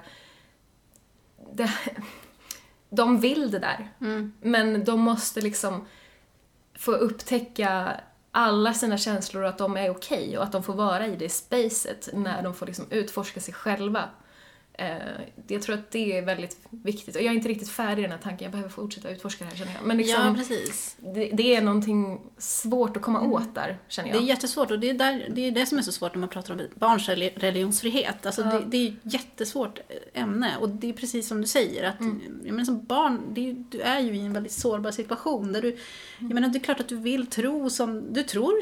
det, 1.53 1.71
de 2.91 3.21
vill 3.21 3.51
det 3.51 3.59
där, 3.59 3.89
mm. 4.01 4.33
men 4.41 4.85
de 4.85 5.01
måste 5.01 5.41
liksom 5.41 5.87
få 6.75 6.93
upptäcka 6.93 8.01
alla 8.39 8.75
sina 8.75 8.99
känslor 8.99 9.43
och 9.43 9.49
att 9.49 9.59
de 9.59 9.77
är 9.77 9.91
okej 9.91 10.25
okay 10.25 10.37
och 10.37 10.45
att 10.45 10.53
de 10.53 10.63
får 10.63 10.75
vara 10.75 11.07
i 11.07 11.17
det 11.17 11.29
spacet 11.29 12.09
när 12.13 12.43
de 12.43 12.55
får 12.55 12.67
liksom 12.67 12.85
utforska 12.91 13.41
sig 13.41 13.55
själva. 13.55 14.05
Eh, 14.81 14.97
jag 15.49 15.63
tror 15.63 15.75
att 15.75 15.91
det 15.91 16.19
är 16.19 16.23
väldigt 16.23 16.57
viktigt. 16.71 17.17
Och 17.17 17.23
jag 17.23 17.31
är 17.31 17.37
inte 17.37 17.49
riktigt 17.49 17.69
färdig 17.69 18.03
i 18.03 18.03
den 18.03 18.13
här 18.13 18.19
tanken, 18.19 18.45
jag 18.45 18.53
behöver 18.53 18.71
fortsätta 18.71 19.11
utforska 19.11 19.45
det 19.45 19.51
här 19.51 19.57
känner 19.57 19.73
jag. 19.75 19.87
Men 19.87 19.97
liksom, 19.97 20.27
ja, 20.27 20.35
precis. 20.35 20.97
det, 21.15 21.31
det 21.33 21.55
är 21.57 21.63
någonting 21.63 22.21
svårt 22.39 22.97
att 22.97 23.03
komma 23.03 23.21
åt 23.21 23.55
där, 23.55 23.79
känner 23.89 24.09
Det 24.13 24.15
är 24.17 24.21
jag. 24.21 24.29
jättesvårt 24.29 24.71
och 24.71 24.79
det 24.79 24.91
är, 24.91 24.95
där, 24.95 25.27
det 25.35 25.41
är 25.41 25.51
det 25.51 25.67
som 25.67 25.79
är 25.79 25.83
så 25.83 25.93
svårt 25.93 26.15
när 26.15 26.21
man 26.21 26.29
pratar 26.29 26.55
om 26.55 26.61
barns 26.75 27.09
reli- 27.09 27.33
religionsfrihet. 27.39 28.27
Alltså 28.27 28.43
Ja. 28.43 28.51
det, 28.53 28.65
det 28.67 28.77
är 28.77 28.89
ett 28.93 29.13
jättesvårt 29.15 29.79
ämne 30.15 30.57
och 30.61 30.69
det 30.69 30.89
är 30.89 30.93
precis 30.93 31.29
som 31.29 31.41
du 31.41 31.47
säger 31.47 31.85
att 31.89 31.97
jag 32.45 32.53
menar, 32.53 32.65
som 32.65 32.85
barn, 32.85 33.21
det 33.35 33.53
du 33.71 33.81
är 33.81 34.01
ju 34.01 34.15
i 34.17 34.21
en 34.21 34.33
väldigt 34.33 34.53
sårbar 34.53 34.91
situation 34.91 35.53
där 35.53 35.63
du, 35.63 35.77
jag 36.19 36.35
menar 36.35 36.49
det 36.49 36.59
är 36.59 36.61
klart 36.61 36.81
att 36.81 36.89
du 36.89 36.97
vill 36.97 37.27
tro 37.27 37.71
som, 37.71 38.13
du 38.13 38.23
tror 38.23 38.55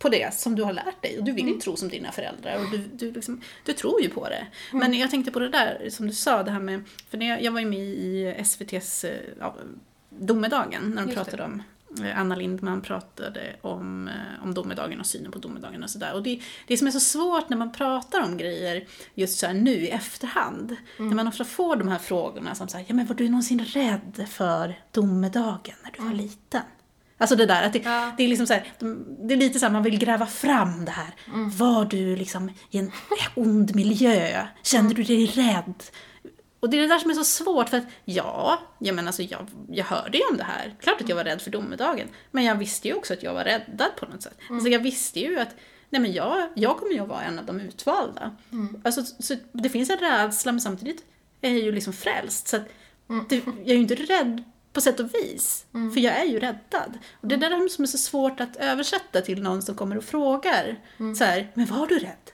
på 0.00 0.08
det 0.08 0.34
som 0.34 0.54
du 0.54 0.62
har 0.62 0.72
lärt 0.72 1.02
dig 1.02 1.18
och 1.18 1.24
du 1.24 1.32
vill 1.32 1.48
ju 1.48 1.60
tro 1.60 1.76
som 1.76 1.88
dina 1.88 2.12
föräldrar 2.12 2.56
och 2.56 2.70
du, 2.70 2.78
du, 2.78 3.12
liksom, 3.12 3.40
du 3.64 3.72
tror 3.72 4.02
ju 4.02 4.08
på 4.08 4.28
det. 4.28 4.46
Men 4.72 4.94
jag 4.94 5.10
tänkte 5.10 5.30
på 5.30 5.38
det 5.38 5.48
där 5.48 5.88
som 5.90 6.06
du 6.06 6.12
sa, 6.12 6.42
det 6.42 6.50
här 6.50 6.60
med, 6.60 6.82
för 7.10 7.18
när 7.18 7.28
jag, 7.28 7.42
jag 7.42 7.52
var 7.52 7.60
ju 7.60 7.66
med 7.66 7.78
i 7.78 8.34
SVT's 8.38 9.08
eh, 9.08 9.34
ja, 9.40 9.56
Domedagen 10.08 10.90
när 10.90 11.02
de 11.02 11.10
Just 11.10 11.18
det. 11.18 11.24
pratade 11.24 11.42
om 11.42 11.62
Eh, 11.98 12.18
Anna 12.18 12.36
Lindman 12.36 12.80
pratade 12.80 13.56
om, 13.60 14.08
eh, 14.08 14.42
om 14.42 14.54
domedagen 14.54 15.00
och 15.00 15.06
synen 15.06 15.32
på 15.32 15.38
domedagen 15.38 15.82
och 15.82 15.90
sådär. 15.90 16.14
Och 16.14 16.22
det, 16.22 16.40
det 16.66 16.76
som 16.76 16.86
är 16.86 16.90
så 16.90 17.00
svårt 17.00 17.48
när 17.48 17.56
man 17.56 17.72
pratar 17.72 18.20
om 18.20 18.36
grejer 18.36 18.86
just 19.14 19.38
så 19.38 19.46
här 19.46 19.54
nu 19.54 19.70
i 19.70 19.90
efterhand. 19.90 20.76
När 20.98 21.14
man 21.14 21.28
ofta 21.28 21.44
får 21.44 21.76
de 21.76 21.88
här 21.88 21.98
frågorna 21.98 22.54
som 22.54 22.68
säger, 22.68 22.86
ja 22.88 22.94
men 22.94 23.06
var 23.06 23.14
du 23.14 23.28
någonsin 23.28 23.64
rädd 23.64 24.26
för 24.28 24.80
domedagen 24.90 25.74
när 25.84 25.92
du 25.96 26.02
var 26.02 26.12
liten? 26.12 26.62
Alltså 27.20 27.36
det 27.36 27.46
där, 27.46 27.62
att 27.62 27.72
det, 27.72 27.78
Ja. 27.84 28.12
det 28.16 28.24
är 28.24 28.28
liksom 28.28 28.46
så 28.46 28.52
här, 28.54 28.72
de- 28.78 29.26
det 29.28 29.34
är 29.34 29.38
lite 29.38 29.58
så 29.58 29.66
här, 29.66 29.72
man 29.72 29.82
vill 29.82 29.98
gräva 29.98 30.26
fram 30.26 30.84
det 30.84 30.90
här. 30.90 31.14
Var 31.58 31.84
du 31.84 32.16
liksom 32.16 32.50
i 32.70 32.78
en 32.78 32.92
ond 33.34 33.74
miljö? 33.76 34.46
Kände 34.62 34.94
du 34.94 35.02
dig 35.02 35.26
rädd? 35.26 35.74
Och 36.60 36.70
det 36.70 36.76
är 36.76 36.80
det 36.80 36.86
där 36.88 36.98
som 36.98 37.10
är 37.10 37.14
så 37.14 37.24
svårt 37.24 37.68
för 37.68 37.76
att 37.76 37.84
ja, 38.04 38.58
jag 38.78 38.94
menar 38.96 39.06
alltså 39.08 39.22
jag, 39.22 39.46
jag 39.70 39.84
hörde 39.84 40.18
ju 40.18 40.24
om 40.30 40.36
det 40.36 40.44
här. 40.44 40.74
Klart 40.80 41.00
att 41.00 41.08
jag 41.08 41.16
var 41.16 41.24
rädd 41.24 41.40
för 41.42 41.50
domedagen. 41.50 42.08
Men 42.30 42.44
jag 42.44 42.54
visste 42.54 42.88
ju 42.88 42.94
också 42.94 43.12
att 43.12 43.22
jag 43.22 43.34
var 43.34 43.44
räddad 43.44 43.96
på 43.98 44.06
något 44.06 44.22
sätt. 44.22 44.38
Alltså 44.50 44.68
jag 44.68 44.80
visste 44.80 45.20
ju 45.20 45.38
att 45.40 45.54
nej 45.90 46.02
men 46.02 46.12
jag, 46.12 46.48
jag 46.54 46.76
kommer 46.78 46.92
ju 46.92 47.00
att 47.00 47.08
vara 47.08 47.22
en 47.22 47.38
av 47.38 47.44
de 47.46 47.60
utvalda. 47.60 48.36
Alltså, 48.84 49.02
så 49.18 49.34
det 49.52 49.68
finns 49.68 49.90
en 49.90 49.98
rädsla 49.98 50.52
men 50.52 50.60
samtidigt 50.60 51.04
är 51.40 51.50
jag 51.50 51.58
ju 51.60 51.72
liksom 51.72 51.92
frälst. 51.92 52.48
Så 52.48 52.56
att 52.56 52.62
det, 53.28 53.36
jag 53.36 53.68
är 53.68 53.74
ju 53.74 53.80
inte 53.80 53.94
rädd 53.94 54.42
på 54.72 54.80
sätt 54.80 55.00
och 55.00 55.14
vis. 55.14 55.64
För 55.94 56.00
jag 56.00 56.14
är 56.20 56.24
ju 56.24 56.40
räddad. 56.40 56.98
Och 57.20 57.28
det 57.28 57.34
är 57.34 57.38
det 57.38 57.48
där 57.48 57.68
som 57.68 57.82
är 57.84 57.88
så 57.88 57.98
svårt 57.98 58.40
att 58.40 58.56
översätta 58.56 59.20
till 59.20 59.42
någon 59.42 59.62
som 59.62 59.74
kommer 59.74 59.98
och 59.98 60.04
frågar. 60.04 60.78
Så 61.18 61.24
här, 61.24 61.50
men 61.54 61.66
var 61.66 61.86
du 61.86 61.98
rädd? 61.98 62.30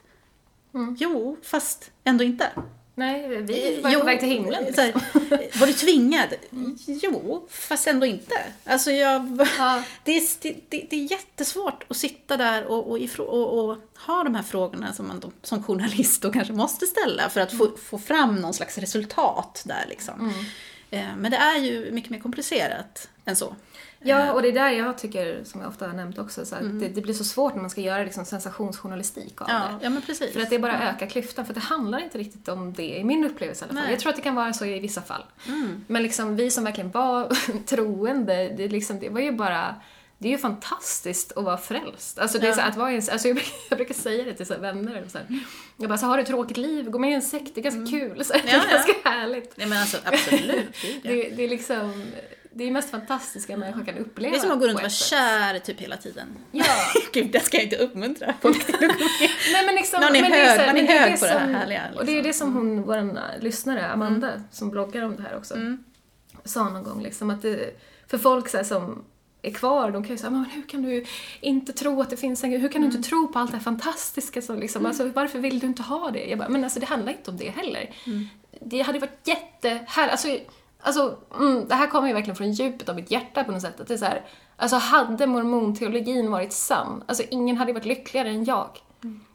Jo, 0.97 1.37
fast 1.43 1.91
ändå 2.03 2.23
inte. 2.23 2.49
Nej, 2.95 3.41
vi 3.41 3.79
var 3.83 3.89
ju 3.89 3.99
på 3.99 4.05
väg 4.05 4.19
till 4.19 4.29
himlen. 4.29 4.63
Liksom. 4.63 4.83
här, 4.83 5.59
var 5.59 5.67
du 5.67 5.73
tvingad? 5.73 6.27
Jo, 6.85 7.47
fast 7.51 7.87
ändå 7.87 8.05
inte. 8.05 8.35
Alltså 8.63 8.91
jag, 8.91 9.47
Ja. 9.57 9.83
det, 10.03 10.17
är, 10.17 10.23
det, 10.41 10.55
det, 10.69 10.87
det 10.89 10.95
är 10.95 11.11
jättesvårt 11.11 11.83
att 11.87 11.97
sitta 11.97 12.37
där 12.37 12.65
och, 12.65 12.89
och, 12.89 12.99
ifrå, 12.99 13.23
och, 13.25 13.69
och 13.69 13.77
ha 14.07 14.23
de 14.23 14.35
här 14.35 14.43
frågorna 14.43 14.93
som 14.93 15.07
man 15.07 15.31
som 15.43 15.63
journalist 15.63 16.21
då 16.21 16.31
kanske 16.31 16.53
måste 16.53 16.85
ställa 16.85 17.29
för 17.29 17.41
att 17.41 17.57
få, 17.57 17.71
få 17.77 17.99
fram 17.99 18.35
någon 18.35 18.53
slags 18.53 18.77
resultat 18.77 19.63
där 19.65 19.85
liksom. 19.89 20.33
Eh, 20.91 21.15
Men 21.17 21.31
det 21.31 21.37
är 21.37 21.57
ju 21.57 21.91
mycket 21.91 22.09
mer 22.11 22.19
komplicerat 22.19 23.09
än 23.25 23.35
så. 23.35 23.55
Ja, 23.99 24.31
och 24.33 24.41
det 24.41 24.47
är 24.47 24.51
där 24.53 24.69
jag 24.71 24.97
tycker, 24.97 25.43
som 25.43 25.61
jag 25.61 25.69
ofta 25.69 25.87
har 25.87 25.93
nämnt 25.93 26.17
också, 26.17 26.45
så 26.45 26.55
att 26.55 26.79
det, 26.79 26.87
det 26.87 27.01
blir 27.01 27.13
så 27.13 27.23
svårt 27.23 27.53
när 27.55 27.61
man 27.61 27.69
ska 27.69 27.81
göra 27.81 28.03
liksom 28.03 28.25
sensationsjournalistik 28.25 29.41
av 29.41 29.47
Ja, 29.49 29.55
det. 29.59 29.83
ja 29.83 29.89
men 29.89 30.01
precis. 30.01 30.33
För 30.33 30.41
att 30.41 30.49
det 30.49 30.59
bara 30.59 30.89
ökar 30.89 31.07
klyftan, 31.07 31.45
för 31.45 31.53
det 31.53 31.59
handlar 31.59 31.99
inte 31.99 32.17
riktigt 32.17 32.47
om 32.47 32.73
det 32.73 32.97
i 32.97 33.03
min 33.03 33.25
upplevelse 33.25 33.65
i 33.65 33.69
alla 33.69 33.73
fall. 33.73 33.83
Nej. 33.83 33.91
Jag 33.93 33.99
tror 33.99 34.09
att 34.09 34.15
det 34.15 34.21
kan 34.21 34.35
vara 34.35 34.53
så 34.53 34.65
i 34.65 34.79
vissa 34.79 35.01
fall. 35.01 35.23
Men 35.87 36.03
liksom 36.03 36.35
vi 36.35 36.51
som 36.51 36.63
verkligen 36.63 36.91
var 36.91 37.29
troende, 37.65 38.49
det, 38.57 38.67
liksom, 38.67 38.99
det 38.99 39.09
var 39.09 39.19
ju 39.21 39.31
bara 39.31 39.75
det 40.17 40.27
är 40.27 40.31
ju 40.31 40.37
fantastiskt 40.37 41.37
att 41.37 41.43
vara 41.43 41.57
frälst. 41.57 42.19
Alltså, 42.19 42.39
det 42.39 42.47
är 42.47 42.53
så 42.53 42.61
att 42.61 42.75
vara 42.75 42.91
en, 42.91 42.95
alltså 43.11 43.27
jag, 43.27 43.35
brukar, 43.35 43.51
jag 43.69 43.77
brukar 43.77 43.93
säga 43.93 44.23
det 44.23 44.33
till 44.33 44.45
så 44.45 44.57
vänner. 44.57 44.95
Eller 44.95 45.07
så 45.07 45.17
här. 45.17 45.27
Jag 45.77 45.89
bara, 45.89 45.97
så 45.97 46.05
har 46.05 46.17
du 46.17 46.21
ett 46.23 46.29
tråkigt 46.29 46.57
liv, 46.57 46.89
gå 46.89 46.99
med 46.99 47.11
i 47.11 47.13
en 47.13 47.21
sekt, 47.21 47.55
det 47.55 47.61
är 47.61 47.63
ganska 47.63 47.97
kul. 47.99 48.25
Så 48.25 48.33
här, 48.33 48.41
det 48.41 48.47
Ja, 48.51 48.57
är 48.57 48.63
ja. 48.69 48.71
ganska 48.77 49.09
härligt. 49.09 49.57
Nej 49.57 49.67
men 49.67 49.77
alltså 49.77 49.97
absolut. 50.05 50.41
det 50.81 50.87
är 50.91 50.93
det. 51.03 51.09
Det, 51.29 51.35
det 51.35 51.43
är 51.43 51.49
liksom, 51.49 52.03
det 52.51 52.63
är 52.63 52.71
mest 52.71 52.91
fantastiska 52.91 53.57
människor 53.57 53.85
kan 53.85 53.97
uppleva. 53.97 54.31
Det 54.31 54.37
är 54.37 54.41
som 54.41 54.51
att 54.51 54.59
gå 54.59 54.65
runt 54.67 54.75
och 54.75 54.81
vara 54.81 54.89
kär 54.89 55.59
typ 55.59 55.79
hela 55.79 55.97
tiden. 55.97 56.27
Ja. 56.51 56.65
Gud, 57.13 57.31
det 57.31 57.39
ska 57.39 57.57
jag 57.57 57.63
inte 57.63 57.77
uppmuntra 57.77 58.33
folk 58.41 58.65
till. 58.65 58.75
Nej 59.53 59.65
men 59.65 59.75
liksom, 59.75 59.99
Man 60.01 60.15
är 60.15 60.21
men 60.21 60.31
det 60.31 60.37
hög- 60.37 60.47
här- 60.59 60.67
man 60.67 60.77
är 60.77 60.81
det 60.87 60.93
hög 60.93 61.11
det 61.13 61.19
på 61.19 61.25
det 61.25 61.31
här 61.31 61.47
härliga, 61.53 61.83
Och 61.95 62.05
det 62.05 62.11
är 62.19 62.23
liksom. 62.23 62.23
det 62.23 62.33
som 62.33 62.53
hon, 62.53 62.83
vår 62.83 63.41
lyssnare, 63.41 63.87
Amanda, 63.91 64.31
som 64.51 64.69
bloggar 64.69 65.01
om 65.01 65.15
det 65.15 65.21
här 65.23 65.37
också, 65.37 65.53
Mm. 65.53 65.83
sa 66.45 66.63
någon 66.69 66.83
gång 66.83 67.01
liksom 67.03 67.29
att 67.29 67.41
det, 67.41 67.79
för 68.07 68.17
folk 68.17 68.49
så 68.49 68.57
här, 68.57 68.63
som 68.63 69.05
är 69.47 69.53
kvar, 69.53 69.91
de 69.91 70.03
kan 70.03 70.11
ju 70.11 70.17
säga 70.17 70.29
men 70.29 70.45
hur 70.45 70.61
kan 70.61 70.81
du 70.81 71.05
inte 71.41 71.73
tro 71.73 72.01
att 72.01 72.09
det 72.09 72.17
finns 72.17 72.43
en 72.43 72.51
Gud? 72.51 72.61
Hur 72.61 72.69
kan 72.69 72.81
du 72.81 72.87
Mm. 72.87 72.97
inte 72.97 73.09
tro 73.09 73.27
på 73.27 73.39
allt 73.39 73.51
det 73.51 73.57
här 73.57 73.63
fantastiska? 73.63 74.41
Så 74.41 74.55
liksom, 74.55 74.85
alltså, 74.85 75.09
varför 75.15 75.39
vill 75.39 75.59
du 75.59 75.67
inte 75.67 75.81
ha 75.81 76.11
det? 76.11 76.25
Jag 76.25 76.39
bara, 76.39 76.49
men 76.49 76.63
alltså 76.63 76.79
det 76.79 76.85
handlar 76.85 77.11
inte 77.11 77.31
om 77.31 77.37
det 77.37 77.49
heller. 77.49 77.89
Mm. 78.05 78.27
Det 78.61 78.81
hade 78.81 78.99
varit 78.99 79.27
jättehärligt, 79.27 80.11
alltså, 80.11 80.27
alltså 80.81 81.17
mm, 81.39 81.67
det 81.67 81.75
här 81.75 81.87
kommer 81.87 82.07
ju 82.07 82.13
verkligen 82.13 82.35
från 82.35 82.51
djupet 82.51 82.89
av 82.89 82.95
mitt 82.95 83.11
hjärta 83.11 83.43
på 83.43 83.51
något 83.51 83.61
sätt. 83.61 83.79
Att 83.79 83.87
det 83.87 83.93
är 83.93 83.97
så 83.97 84.05
här, 84.05 84.25
alltså 84.55 84.75
hade 84.75 85.27
mormonteologin 85.27 86.31
varit 86.31 86.53
sann, 86.53 87.03
alltså 87.07 87.23
ingen 87.29 87.57
hade 87.57 87.73
varit 87.73 87.85
lyckligare 87.85 88.29
än 88.29 88.45
jag. 88.45 88.69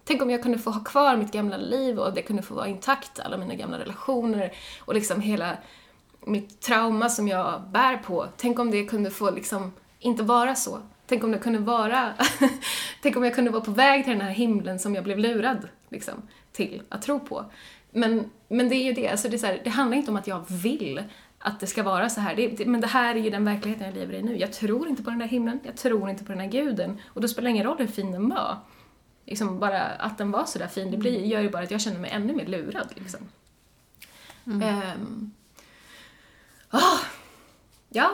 Tänk 0.05 0.22
om 0.22 0.30
jag 0.30 0.43
kunde 0.43 0.59
få 0.59 0.70
ha 0.70 0.84
kvar 0.84 1.16
mitt 1.16 1.32
gamla 1.32 1.56
liv 1.56 1.98
och 1.98 2.14
det 2.14 2.22
kunde 2.22 2.43
få 2.43 2.55
vara 2.55 2.66
intakt, 2.68 3.20
alla 3.20 3.36
mina 3.36 3.55
gamla 3.55 3.78
relationer 3.78 4.52
och 4.80 4.94
liksom 4.94 5.20
hela 5.20 5.56
mitt 6.26 6.60
trauma 6.60 7.09
som 7.09 7.28
jag 7.28 7.62
bär 7.72 7.97
på. 7.97 8.26
Tänk 8.36 8.59
om 8.59 8.70
det 8.70 8.84
kunde 8.84 9.10
få 9.10 9.30
liksom 9.30 9.72
inte 10.03 10.23
vara 10.23 10.55
så. 10.55 10.79
Tänk 11.07 11.24
om 11.24 11.31
det 11.31 11.39
kunde 11.39 11.59
vara... 11.59 12.15
Tänk 13.03 13.16
om 13.16 13.24
jag 13.24 13.35
kunde 13.35 13.51
vara 13.51 13.65
på 13.65 13.70
väg 13.70 14.05
till 14.05 14.12
den 14.12 14.20
här 14.20 14.31
himlen 14.31 14.79
som 14.79 14.95
jag 14.95 15.05
blev 15.05 15.19
lurad 15.19 15.69
liksom, 15.89 16.23
till 16.53 16.83
att 16.89 17.03
tro 17.03 17.20
på. 17.20 17.45
Men, 17.91 18.31
men 18.49 18.69
det 18.69 18.74
är 18.74 18.85
ju 18.85 18.93
det, 18.93 19.09
alltså 19.09 19.29
det, 19.29 19.37
är 19.37 19.39
så 19.39 19.47
här, 19.47 19.61
det 19.65 19.70
handlar 19.70 19.97
inte 19.97 20.11
om 20.11 20.16
att 20.16 20.27
jag 20.27 20.45
vill 20.49 21.03
att 21.39 21.61
det 21.61 21.66
ska 21.66 21.83
vara 21.83 22.09
så 22.09 22.20
här. 22.20 22.37
Det, 22.37 22.49
det, 22.49 22.66
men 22.66 22.81
det 22.81 22.87
här 22.87 23.15
är 23.15 23.20
ju 23.20 23.31
den 23.31 23.45
verkligheten 23.45 23.87
jag 23.87 23.95
lever 23.95 24.15
i 24.15 24.23
nu. 24.23 24.37
Jag 24.37 24.53
tror 24.53 24.89
inte 24.89 25.03
på 25.03 25.11
den 25.11 25.19
där 25.19 25.27
himlen, 25.27 25.61
jag 25.65 25.77
tror 25.77 26.11
inte 26.11 26.24
på 26.24 26.33
den 26.33 26.41
här 26.41 26.49
guden. 26.49 27.01
Och 27.07 27.20
då 27.20 27.29
spelar 27.29 27.45
det 27.45 27.51
ingen 27.51 27.66
roll 27.66 27.79
hur 27.79 27.87
fin 27.87 28.12
den 28.12 28.29
var. 28.29 28.57
Liksom 29.27 29.59
bara 29.59 29.83
att 29.83 30.19
den 30.19 30.31
var 30.31 30.45
så 30.45 30.59
där 30.59 30.66
fin, 30.66 30.91
det 30.91 30.97
blir, 30.97 31.24
gör 31.24 31.41
ju 31.41 31.51
bara 31.51 31.62
att 31.62 31.70
jag 31.70 31.81
känner 31.81 31.99
mig 31.99 32.11
ännu 32.11 32.33
mer 32.33 32.47
lurad. 32.47 32.89
Liksom. 32.95 33.20
Ehm. 34.47 35.33
Ah. 36.70 36.99
Ja. 37.93 38.10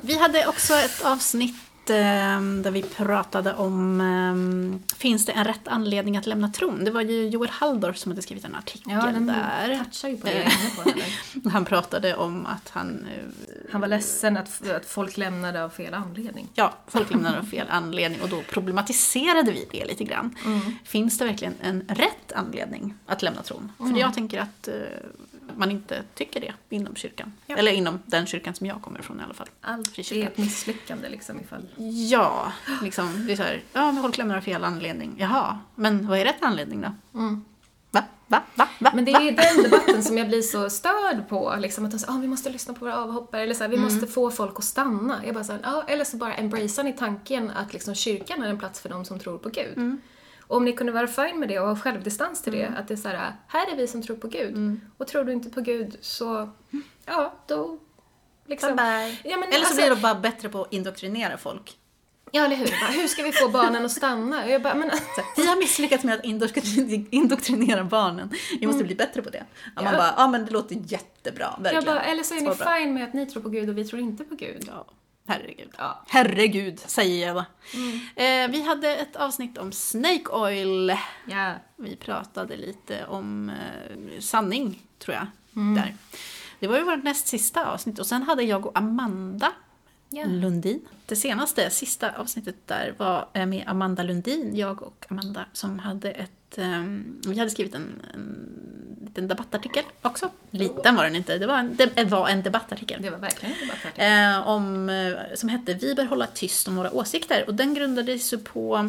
Vi 0.00 0.18
hade 0.18 0.46
också 0.46 0.74
ett 0.74 1.04
avsnitt 1.04 1.90
eh, 1.90 2.40
där 2.62 2.70
vi 2.70 2.82
pratade 2.82 3.54
om 3.54 4.00
eh, 4.00 4.96
Finns 4.96 5.26
det 5.26 5.32
en 5.32 5.44
rätt 5.44 5.68
anledning 5.68 6.16
att 6.16 6.26
lämna 6.26 6.48
tron? 6.48 6.84
Det 6.84 6.90
var 6.90 7.00
ju 7.00 7.28
Joel 7.28 7.50
Halldorf 7.50 7.98
som 7.98 8.12
hade 8.12 8.22
skrivit 8.22 8.44
en 8.44 8.54
artikel 8.54 8.92
Ja, 8.92 9.06
den 9.06 9.26
där. 9.26 9.80
touchar 9.84 10.08
ju 10.08 10.16
på 10.16 10.26
det. 10.26 10.48
Han 11.50 11.64
pratade 11.64 12.16
om 12.16 12.46
att 12.46 12.68
han 12.68 13.06
eh, 13.16 13.24
Han 13.72 13.80
var 13.80 13.88
ledsen 13.88 14.36
att, 14.36 14.68
att 14.70 14.86
folk 14.86 15.16
lämnade 15.16 15.64
av 15.64 15.68
fel 15.70 15.94
anledning. 15.94 16.48
Ja, 16.54 16.72
folk 16.86 17.10
lämnar 17.10 17.38
av 17.38 17.42
fel 17.44 17.66
anledning 17.70 18.20
och 18.22 18.28
då 18.28 18.42
problematiserade 18.50 19.52
vi 19.52 19.68
det 19.70 19.84
lite 19.84 20.04
grann. 20.04 20.36
Finns 20.84 21.18
det 21.18 21.24
verkligen 21.24 21.54
en 21.62 21.80
rätt 21.88 22.32
anledning 22.34 22.94
att 23.06 23.22
lämna 23.22 23.42
tron? 23.42 23.72
För 23.78 23.98
jag 24.00 24.14
tänker 24.14 24.40
att 24.40 24.68
eh, 24.68 24.74
man 25.56 25.70
inte 25.70 26.02
tycker 26.14 26.40
det 26.40 26.52
inom 26.68 26.96
kyrkan. 26.96 27.32
Ja. 27.46 27.56
Eller 27.56 27.72
inom 27.72 28.02
den 28.06 28.26
kyrkan 28.26 28.54
som 28.54 28.66
jag 28.66 28.82
kommer 28.82 29.00
ifrån 29.00 29.20
i 29.20 29.22
alla 29.22 29.34
fall. 29.34 29.48
Allt 29.60 29.98
är 29.98 30.26
ett 30.26 30.38
misslyckande 30.38 31.08
liksom 31.08 31.40
ifall... 31.40 31.68
Ja, 32.10 32.52
liksom, 32.82 33.26
det 33.26 33.32
är 33.32 33.36
så 33.36 33.42
här, 33.42 33.62
ja 33.72 33.92
men 33.92 34.02
folk 34.02 34.18
lämnar 34.18 34.36
av 34.36 34.40
fel 34.40 34.64
anledning. 34.64 35.14
Jaha, 35.18 35.58
men 35.74 36.08
vad 36.08 36.18
är 36.18 36.24
rätt 36.24 36.42
anledning 36.42 36.80
då? 36.80 36.92
Va? 37.90 38.04
Va? 38.26 38.42
Va? 38.54 38.68
Va? 38.78 38.90
Men 38.94 39.04
det 39.04 39.12
Va? 39.12 39.20
är 39.20 39.32
den 39.32 39.62
debatten 39.62 40.02
som 40.02 40.18
jag 40.18 40.28
blir 40.28 40.42
så 40.42 40.70
störd 40.70 41.28
på. 41.28 41.54
Liksom, 41.58 41.84
att 41.84 42.00
säger 42.00 42.12
ah, 42.14 42.18
vi 42.18 42.28
måste 42.28 42.50
lyssna 42.50 42.74
på 42.74 42.84
våra 42.84 42.96
avhoppare, 42.96 43.42
eller 43.42 43.54
så 43.54 43.64
här, 43.64 43.70
vi 43.70 43.76
måste 43.76 44.06
få 44.06 44.30
folk 44.30 44.58
att 44.58 44.64
stanna. 44.64 45.26
Jag 45.26 45.34
bara 45.34 45.44
så 45.44 45.52
här, 45.52 45.60
ah, 45.64 45.82
eller 45.88 46.04
så 46.04 46.16
bara 46.16 46.34
embracear 46.34 46.84
ni 46.84 46.92
tanken 46.92 47.50
att 47.50 47.72
liksom, 47.72 47.94
kyrkan 47.94 48.42
är 48.42 48.48
en 48.48 48.58
plats 48.58 48.80
för 48.80 48.88
de 48.88 49.04
som 49.04 49.18
tror 49.18 49.38
på 49.38 49.48
Gud. 49.48 49.98
Och 50.48 50.56
om 50.56 50.64
ni 50.64 50.72
kunde 50.72 50.92
vara 50.92 51.06
fine 51.06 51.40
med 51.40 51.48
det 51.48 51.58
och 51.60 51.68
ha 51.68 51.76
självdistans 51.76 52.42
till 52.42 52.52
det, 52.52 52.72
att 52.76 52.88
det 52.88 52.94
är 52.94 52.98
så 52.98 53.08
här, 53.08 53.32
här 53.46 53.72
är 53.72 53.76
vi 53.76 53.86
som 53.86 54.02
tror 54.02 54.16
på 54.16 54.28
Gud. 54.28 54.80
Och 54.98 55.06
tror 55.06 55.24
du 55.24 55.32
inte 55.32 55.50
på 55.50 55.60
Gud 55.60 55.96
så, 56.00 56.50
ja, 57.06 57.34
då... 57.46 57.78
Liksom, 58.48 58.76
Bye 58.76 58.84
bye. 58.84 59.18
Ja, 59.30 59.36
men 59.36 59.48
Eller 59.48 59.58
så 59.58 59.66
alltså- 59.66 59.74
blir 59.76 59.90
de 59.90 60.00
bara 60.02 60.14
bättre 60.14 60.48
på 60.48 60.62
att 60.62 60.72
indoktrinera 60.72 61.36
folk. 61.38 61.76
Ja, 62.30 62.44
eller 62.44 62.56
hur? 62.56 62.66
Bara, 62.66 62.90
hur 63.00 63.08
ska 63.08 63.22
vi 63.22 63.32
få 63.32 63.48
barnen 63.48 63.84
att 63.84 63.92
stanna? 63.92 64.50
Jag 64.50 64.62
bara, 64.62 64.74
men 64.74 64.90
alltså, 64.90 65.04
Vi 65.36 65.46
har 65.46 65.56
misslyckats 65.56 66.04
med 66.04 66.14
att 66.14 66.24
indoktrinera, 67.10 67.84
barnen. 67.84 68.30
Vi 68.60 68.66
måste 68.66 68.84
bli 68.84 68.94
bättre 68.94 69.22
på 69.22 69.30
det. 69.30 69.44
Ja, 69.76 69.82
man 69.82 69.92
Ja. 69.92 69.98
bara, 69.98 70.14
ja 70.16 70.28
men 70.28 70.44
det 70.46 70.50
låter 70.52 70.76
jättebra, 70.86 71.46
verkligen. 71.60 71.74
jag 71.74 71.84
bara, 71.94 72.02
eller 72.04 72.22
så 72.22 72.34
är 72.34 72.40
ni 72.40 72.80
fine 72.80 72.94
med 72.94 73.04
att 73.04 73.14
ni 73.14 73.26
tror 73.26 73.42
på 73.42 73.48
Gud 73.48 73.68
och 73.68 73.78
vi 73.78 73.84
tror 73.84 74.02
inte 74.02 74.24
på 74.24 74.34
Gud. 74.34 74.64
Ja. 74.66 74.86
Herregud. 75.26 75.70
Ja. 75.78 76.02
Herregud, 76.08 76.78
säger 76.78 77.26
jag 77.26 77.36
då. 77.36 77.44
Eh, 78.22 78.48
vi 78.48 78.62
hade 78.62 78.96
ett 78.96 79.16
avsnitt 79.16 79.58
om 79.58 79.72
Snake 79.72 80.28
Oil. 80.30 80.96
Ja. 81.26 81.54
Vi 81.76 81.96
pratade 81.96 82.56
lite 82.56 83.06
om 83.06 83.50
eh, 83.50 84.20
sanning, 84.20 84.82
tror 84.98 85.14
jag. 85.14 85.26
Mm. 85.56 85.74
Där. 85.74 85.94
Det 86.60 86.66
var 86.66 86.78
ju 86.78 86.84
vårt 86.84 87.04
näst 87.04 87.26
sista 87.26 87.66
avsnitt 87.66 87.98
och 87.98 88.06
sen 88.06 88.22
hade 88.22 88.42
jag 88.42 88.66
och 88.66 88.78
Amanda 88.78 89.52
Ja. 90.08 90.24
Lundin. 90.26 90.80
Det 91.06 91.16
senaste, 91.16 91.70
sista 91.70 92.10
avsnittet 92.10 92.56
där 92.66 92.94
var 92.98 93.28
eh, 93.32 93.46
med 93.46 93.64
Amanda 93.66 94.02
Lundin, 94.02 94.56
jag 94.56 94.82
och 94.82 95.06
Amanda, 95.08 95.44
som 95.52 95.78
hade 95.78 96.10
ett... 96.10 96.58
ehm, 96.58 97.20
vi 97.26 97.38
hade 97.38 97.50
skrivit 97.50 97.74
en, 97.74 98.02
en 98.14 98.48
liten 99.16 99.28
debattartikel 99.28 99.84
också. 100.02 100.30
Liten 100.50 100.96
var 100.96 101.04
den 101.04 101.16
inte, 101.16 101.38
det 101.38 101.46
var 101.46 101.58
en, 101.58 101.76
det 101.76 102.04
var 102.04 102.28
en 102.28 102.42
debattartikel. 102.42 103.02
Det 103.02 103.10
var 103.10 103.18
verkligen 103.18 103.54
en 103.54 103.60
debattartikel. 103.60 104.04
Eh, 104.04 104.48
om, 104.48 104.88
eh, 104.88 105.34
som 105.34 105.48
hette 105.48 105.74
Vi 105.74 105.94
bör 105.94 106.04
hålla 106.04 106.26
tyst 106.26 106.68
om 106.68 106.76
våra 106.76 106.90
åsikter. 106.90 107.44
Och 107.46 107.54
den 107.54 107.74
grundades 107.74 108.32
ju 108.32 108.38
på 108.38 108.88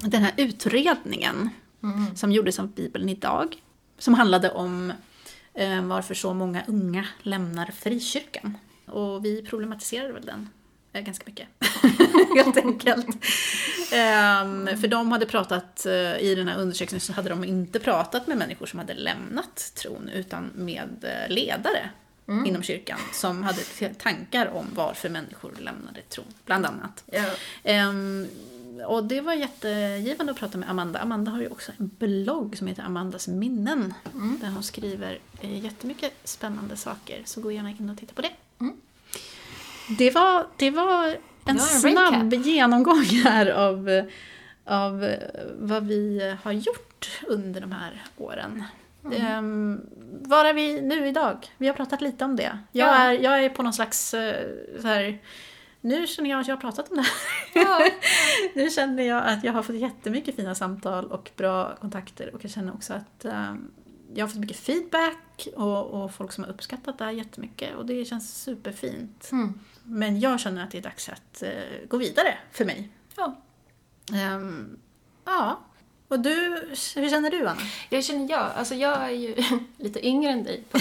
den 0.00 0.22
här 0.22 0.32
utredningen 0.36 1.50
som 2.14 2.32
gjordes 2.32 2.58
av 2.58 2.68
Bibeln 2.68 3.08
idag. 3.08 3.56
Som 3.98 4.14
handlade 4.14 4.50
om 4.50 4.92
eh, 5.54 5.82
varför 5.82 6.14
så 6.14 6.34
många 6.34 6.62
unga 6.66 7.06
lämnar 7.22 7.66
frikyrkan. 7.66 8.58
Och 8.86 9.24
vi 9.24 9.42
problematiserade 9.42 10.12
väl 10.12 10.26
den 10.26 10.48
ganska 11.00 11.24
mycket. 11.26 11.48
Helt 12.36 12.56
enkelt. 12.56 13.06
Ehm, 13.92 14.80
för 14.80 14.88
de 14.88 15.12
hade 15.12 15.26
pratat, 15.26 15.86
eh, 15.86 16.16
i 16.16 16.34
den 16.36 16.48
här 16.48 16.58
undersökningen 16.58 17.00
så 17.00 17.12
hade 17.12 17.28
de 17.28 17.44
inte 17.44 17.78
pratat 17.78 18.26
med 18.26 18.38
människor 18.38 18.66
som 18.66 18.78
hade 18.78 18.94
lämnat 18.94 19.72
tron 19.74 20.08
utan 20.08 20.50
med 20.54 21.04
eh, 21.04 21.34
ledare 21.34 21.90
inom 22.46 22.62
kyrkan 22.62 22.98
som 23.12 23.42
hade 23.42 23.62
tankar 23.98 24.46
om 24.46 24.66
varför 24.74 25.08
människor 25.08 25.52
lämnade 25.58 26.00
tron, 26.08 26.24
bland 26.46 26.66
annat. 26.66 27.04
Ja. 27.06 27.24
Ehm, 27.64 28.26
och 28.86 29.04
det 29.04 29.20
var 29.20 29.34
jättegivande 29.34 30.32
att 30.32 30.38
prata 30.38 30.58
med 30.58 30.70
Amanda. 30.70 30.98
Amanda 30.98 31.30
har 31.30 31.40
ju 31.40 31.48
också 31.48 31.72
en 31.78 31.90
blogg 31.98 32.56
som 32.56 32.66
heter 32.66 32.82
Amandas 32.82 33.28
minnen. 33.28 33.94
Där 34.40 34.48
hon 34.48 34.62
skriver 34.62 35.18
eh, 35.40 35.64
jättemycket 35.64 36.12
spännande 36.24 36.76
saker. 36.76 37.22
Så 37.24 37.40
gå 37.40 37.52
gärna 37.52 37.70
in 37.70 37.90
och 37.90 37.98
titta 37.98 38.14
på 38.14 38.22
det. 38.22 38.32
Mm. 38.60 38.76
Det, 39.88 40.10
var, 40.10 40.46
det 40.56 40.70
var 40.70 41.04
en 41.06 41.16
Det 41.44 41.52
var 41.52 41.52
en 41.52 41.58
snabb 41.60 42.34
genomgång 42.34 43.04
här 43.04 43.46
av, 43.46 44.02
av 44.64 45.14
vad 45.58 45.86
vi 45.86 46.34
har 46.42 46.52
gjort 46.52 47.20
under 47.26 47.60
de 47.60 47.72
här 47.72 48.02
åren. 48.16 48.64
Ehm, 49.12 49.80
var 50.22 50.44
är 50.44 50.52
vi 50.54 50.80
nu 50.80 51.08
idag? 51.08 51.46
Vi 51.58 51.66
har 51.66 51.74
pratat 51.74 52.00
lite 52.00 52.24
om 52.24 52.36
det. 52.36 52.58
Jag, 52.72 52.88
Ja. 52.88 52.94
är, 52.94 53.12
jag 53.12 53.44
är 53.44 53.48
på 53.48 53.62
någon 53.62 53.72
slags 53.72 54.14
eh, 54.14 54.46
så 54.80 54.86
här, 54.86 55.18
nu 55.80 56.06
känner 56.06 56.30
jag 56.30 56.40
att 56.40 56.48
jag 56.48 56.56
har 56.56 56.60
pratat 56.60 56.90
om 56.90 56.96
det 56.96 57.02
här. 57.02 57.62
Ja. 57.64 57.90
Nu 58.54 58.70
känner 58.70 59.02
jag 59.02 59.24
att 59.26 59.44
jag 59.44 59.52
har 59.52 59.62
fått 59.62 59.76
jättemycket 59.76 60.36
fina 60.36 60.54
samtal 60.54 61.04
och 61.12 61.30
bra 61.36 61.76
kontakter 61.80 62.34
och 62.34 62.44
jag 62.44 62.50
känner 62.50 62.74
också 62.74 62.92
att 62.94 63.24
eh, 63.24 63.54
jag 64.14 64.24
har 64.24 64.28
fått 64.28 64.40
mycket 64.40 64.56
feedback 64.56 65.48
och, 65.56 65.86
och 65.86 66.14
folk 66.14 66.32
som 66.32 66.44
har 66.44 66.50
uppskattat 66.50 66.98
det 66.98 67.04
här 67.04 67.12
jättemycket 67.12 67.74
och 67.76 67.86
det 67.86 68.04
känns 68.04 68.42
superfint. 68.42 69.28
Mm. 69.32 69.60
Men 69.84 70.20
jag 70.20 70.40
känner 70.40 70.64
att 70.64 70.70
det 70.70 70.78
är 70.78 70.82
dags 70.82 71.08
att 71.08 71.42
eh, 71.42 71.50
gå 71.88 71.96
vidare 71.96 72.38
för 72.52 72.64
mig. 72.64 72.88
Ja. 73.16 73.36
Ehm, 74.12 74.78
ja. 75.24 75.60
Och 76.08 76.20
du, 76.20 76.30
hur 76.94 77.10
känner 77.10 77.30
du 77.30 77.46
Anna? 77.46 77.60
Jag 77.90 78.04
känner 78.04 78.30
jag, 78.30 78.50
alltså 78.56 78.74
jag 78.74 79.02
är 79.02 79.10
ju 79.10 79.36
lite 79.76 80.06
yngre 80.06 80.30
än 80.30 80.44
dig 80.44 80.64
på 80.70 80.78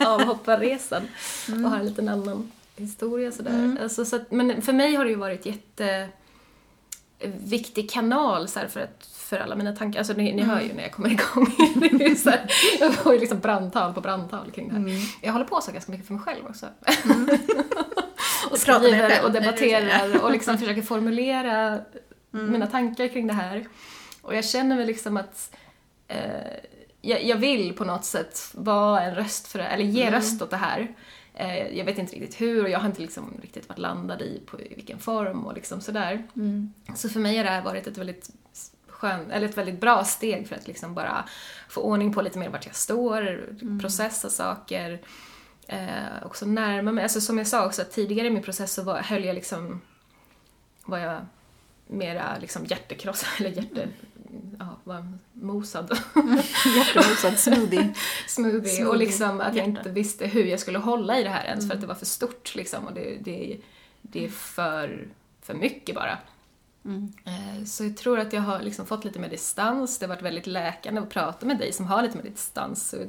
avhopparresan 0.06 1.08
och 1.48 1.70
har 1.70 1.78
en 1.78 1.86
liten 1.86 2.08
annan 2.08 2.52
historia 2.76 3.32
sådär. 3.32 3.78
Alltså, 3.82 4.04
så 4.04 4.16
att, 4.16 4.30
men 4.30 4.62
för 4.62 4.72
mig 4.72 4.94
har 4.94 5.04
det 5.04 5.10
ju 5.10 5.16
varit 5.16 5.46
jätte 5.46 6.08
viktig 7.24 7.90
kanal 7.90 8.48
så 8.48 8.58
här, 8.58 8.68
för, 8.68 8.80
att, 8.80 9.06
för 9.12 9.38
alla 9.38 9.56
mina 9.56 9.76
tankar. 9.76 9.98
Alltså 9.98 10.12
ni, 10.12 10.32
ni 10.32 10.42
hör 10.42 10.60
ju 10.60 10.72
när 10.72 10.82
jag 10.82 10.92
kommer 10.92 11.10
igång. 11.10 12.16
så 12.16 12.30
här, 12.30 12.50
jag 12.80 12.94
får 12.94 13.14
ju 13.14 13.20
liksom 13.20 13.38
brandtal 13.38 13.94
på 13.94 14.00
brandtal 14.00 14.50
kring 14.50 14.68
det 14.68 14.74
här. 14.74 15.00
Jag 15.22 15.32
håller 15.32 15.44
på 15.44 15.60
så 15.60 15.72
ganska 15.72 15.92
mycket 15.92 16.06
för 16.06 16.14
mig 16.14 16.22
själv 16.22 16.46
också. 16.46 16.66
Och 18.50 18.58
skriver 18.58 19.24
och 19.24 19.32
debatterar 19.32 20.22
och 20.22 20.30
liksom 20.30 20.58
försöker 20.58 20.82
formulera 20.82 21.80
mina 22.30 22.66
tankar 22.66 23.08
kring 23.08 23.26
det 23.26 23.32
här. 23.32 23.66
Och 24.22 24.34
jag 24.34 24.44
känner 24.44 24.76
väl 24.76 24.86
liksom 24.86 25.16
att 25.16 25.56
eh, 26.08 26.18
jag, 27.00 27.24
jag 27.24 27.36
vill 27.36 27.72
på 27.72 27.84
något 27.84 28.04
sätt 28.04 28.50
vara 28.52 29.02
en 29.02 29.14
röst 29.14 29.46
för 29.46 29.58
det, 29.58 29.64
eller 29.64 29.84
ge 29.84 30.10
röst 30.10 30.42
åt 30.42 30.50
det 30.50 30.56
här. 30.56 30.94
Eh, 31.34 31.76
jag 31.78 31.84
vet 31.84 31.98
inte 31.98 32.16
riktigt 32.16 32.40
hur 32.40 32.62
och 32.62 32.70
jag 32.70 32.78
har 32.78 32.86
inte 32.86 33.02
liksom 33.02 33.38
riktigt 33.42 33.68
varit 33.68 33.78
landad 33.78 34.22
i 34.22 34.42
på 34.46 34.60
i 34.60 34.74
vilken 34.74 34.98
form 34.98 35.46
och 35.46 35.54
liksom 35.54 35.80
sådär. 35.80 36.22
Så 36.94 37.08
för 37.08 37.20
mig 37.20 37.36
har 37.36 37.44
det 37.44 37.50
här 37.50 37.62
varit 37.62 37.86
ett 37.86 37.98
väldigt 37.98 38.30
skön, 38.88 39.30
eller 39.30 39.48
ett 39.48 39.58
väldigt 39.58 39.80
bra 39.80 40.04
steg 40.04 40.48
för 40.48 40.56
att 40.56 40.66
liksom 40.66 40.94
bara 40.94 41.24
få 41.68 41.80
ordning 41.80 42.12
på 42.12 42.22
lite 42.22 42.38
mer 42.38 42.48
vart 42.48 42.66
jag 42.66 42.74
står, 42.74 43.48
processa 43.80 44.30
saker. 44.30 45.00
Eh, 45.68 46.26
också 46.26 46.46
närma 46.46 46.92
mig, 46.92 47.02
alltså 47.02 47.20
som 47.20 47.38
jag 47.38 47.46
sa 47.46 47.66
också 47.66 47.84
tidigare 47.90 48.26
i 48.26 48.30
min 48.30 48.42
process 48.42 48.72
så 48.74 48.82
var, 48.82 48.98
höll 48.98 49.24
jag 49.24 49.34
liksom, 49.34 49.80
var 50.84 50.98
jag 50.98 51.26
mera 51.86 52.38
liksom 52.40 52.64
hjärtekrossad, 52.64 53.28
eller 53.38 53.50
hjärte, 53.50 53.88
ja, 54.58 54.78
var 54.84 55.18
mosad. 55.32 55.90
Hjärtemosad 56.76 57.38
smoothie. 57.38 57.94
smoothie. 58.26 58.60
Och 58.60 58.68
Smoothie. 58.68 58.98
liksom 58.98 59.40
att 59.40 59.54
jag 59.56 59.66
inte 59.66 59.90
visste 59.90 60.26
hur 60.26 60.44
jag 60.44 60.60
skulle 60.60 60.78
hålla 60.78 61.20
i 61.20 61.22
det 61.22 61.30
här 61.30 61.44
ens 61.44 61.68
för 61.68 61.74
att 61.74 61.80
det 61.80 61.86
var 61.86 61.94
för 61.94 62.06
stort 62.06 62.54
liksom 62.54 62.86
och 62.86 62.92
det, 62.94 63.16
det, 63.20 63.58
det 64.02 64.24
är 64.24 64.28
för, 64.28 65.08
för 65.42 65.54
mycket 65.54 65.94
bara. 65.94 66.18
Eh, 67.24 67.64
Så 67.64 67.84
jag 67.84 67.96
tror 67.96 68.18
att 68.20 68.32
jag 68.32 68.40
har 68.42 68.62
liksom 68.62 68.86
fått 68.86 69.04
lite 69.04 69.18
mer 69.18 69.28
distans, 69.28 69.98
det 69.98 70.06
har 70.06 70.08
varit 70.08 70.22
väldigt 70.22 70.46
läkande 70.46 71.00
att 71.00 71.10
prata 71.10 71.46
med 71.46 71.58
dig 71.58 71.72
som 71.72 71.86
har 71.86 72.02
lite 72.02 72.16
mer 72.16 72.24
distans 72.24 72.92
och 72.92 73.00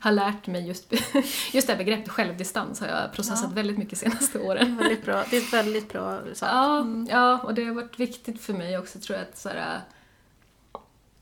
har 0.00 0.12
lärt 0.12 0.46
mig 0.46 0.66
just, 0.66 0.92
just 1.52 1.66
det 1.66 1.72
här 1.72 1.78
begreppet 1.78 2.08
självdistans 2.08 2.80
har 2.80 2.88
jag 2.88 3.12
processat 3.12 3.52
väldigt 3.52 3.78
mycket 3.78 4.00
de 4.00 4.10
senaste 4.10 4.38
åren. 4.40 4.76
väldigt 4.76 5.04
bra. 5.04 5.24
Det 5.30 5.36
är 5.36 5.50
väldigt 5.50 5.92
bra 5.92 6.20
sak. 6.34 6.48
Ja, 6.52 6.86
ja, 7.08 7.38
och 7.38 7.54
det 7.54 7.64
har 7.64 7.74
varit 7.74 8.00
viktigt 8.00 8.40
för 8.40 8.52
mig 8.52 8.78
också 8.78 8.98
tror 8.98 9.18
jag 9.18 9.28
att 9.28 9.38
såhär, 9.38 9.80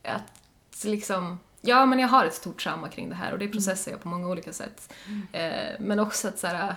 att 0.05 0.85
liksom, 0.85 1.39
ja 1.61 1.87
men 1.87 1.99
jag 1.99 2.09
har 2.09 2.25
ett 2.25 2.35
stort 2.35 2.63
trauma 2.63 2.89
kring 2.89 3.09
det 3.09 3.15
här 3.15 3.33
och 3.33 3.39
det 3.39 3.49
processar 3.49 3.91
jag 3.93 4.03
på 4.03 4.09
många 4.09 4.29
olika 4.29 4.53
sätt. 4.53 4.93
Eh, 5.33 5.75
men 5.81 5.99
också 5.99 6.29
att 6.29 6.39
såhär, 6.39 6.75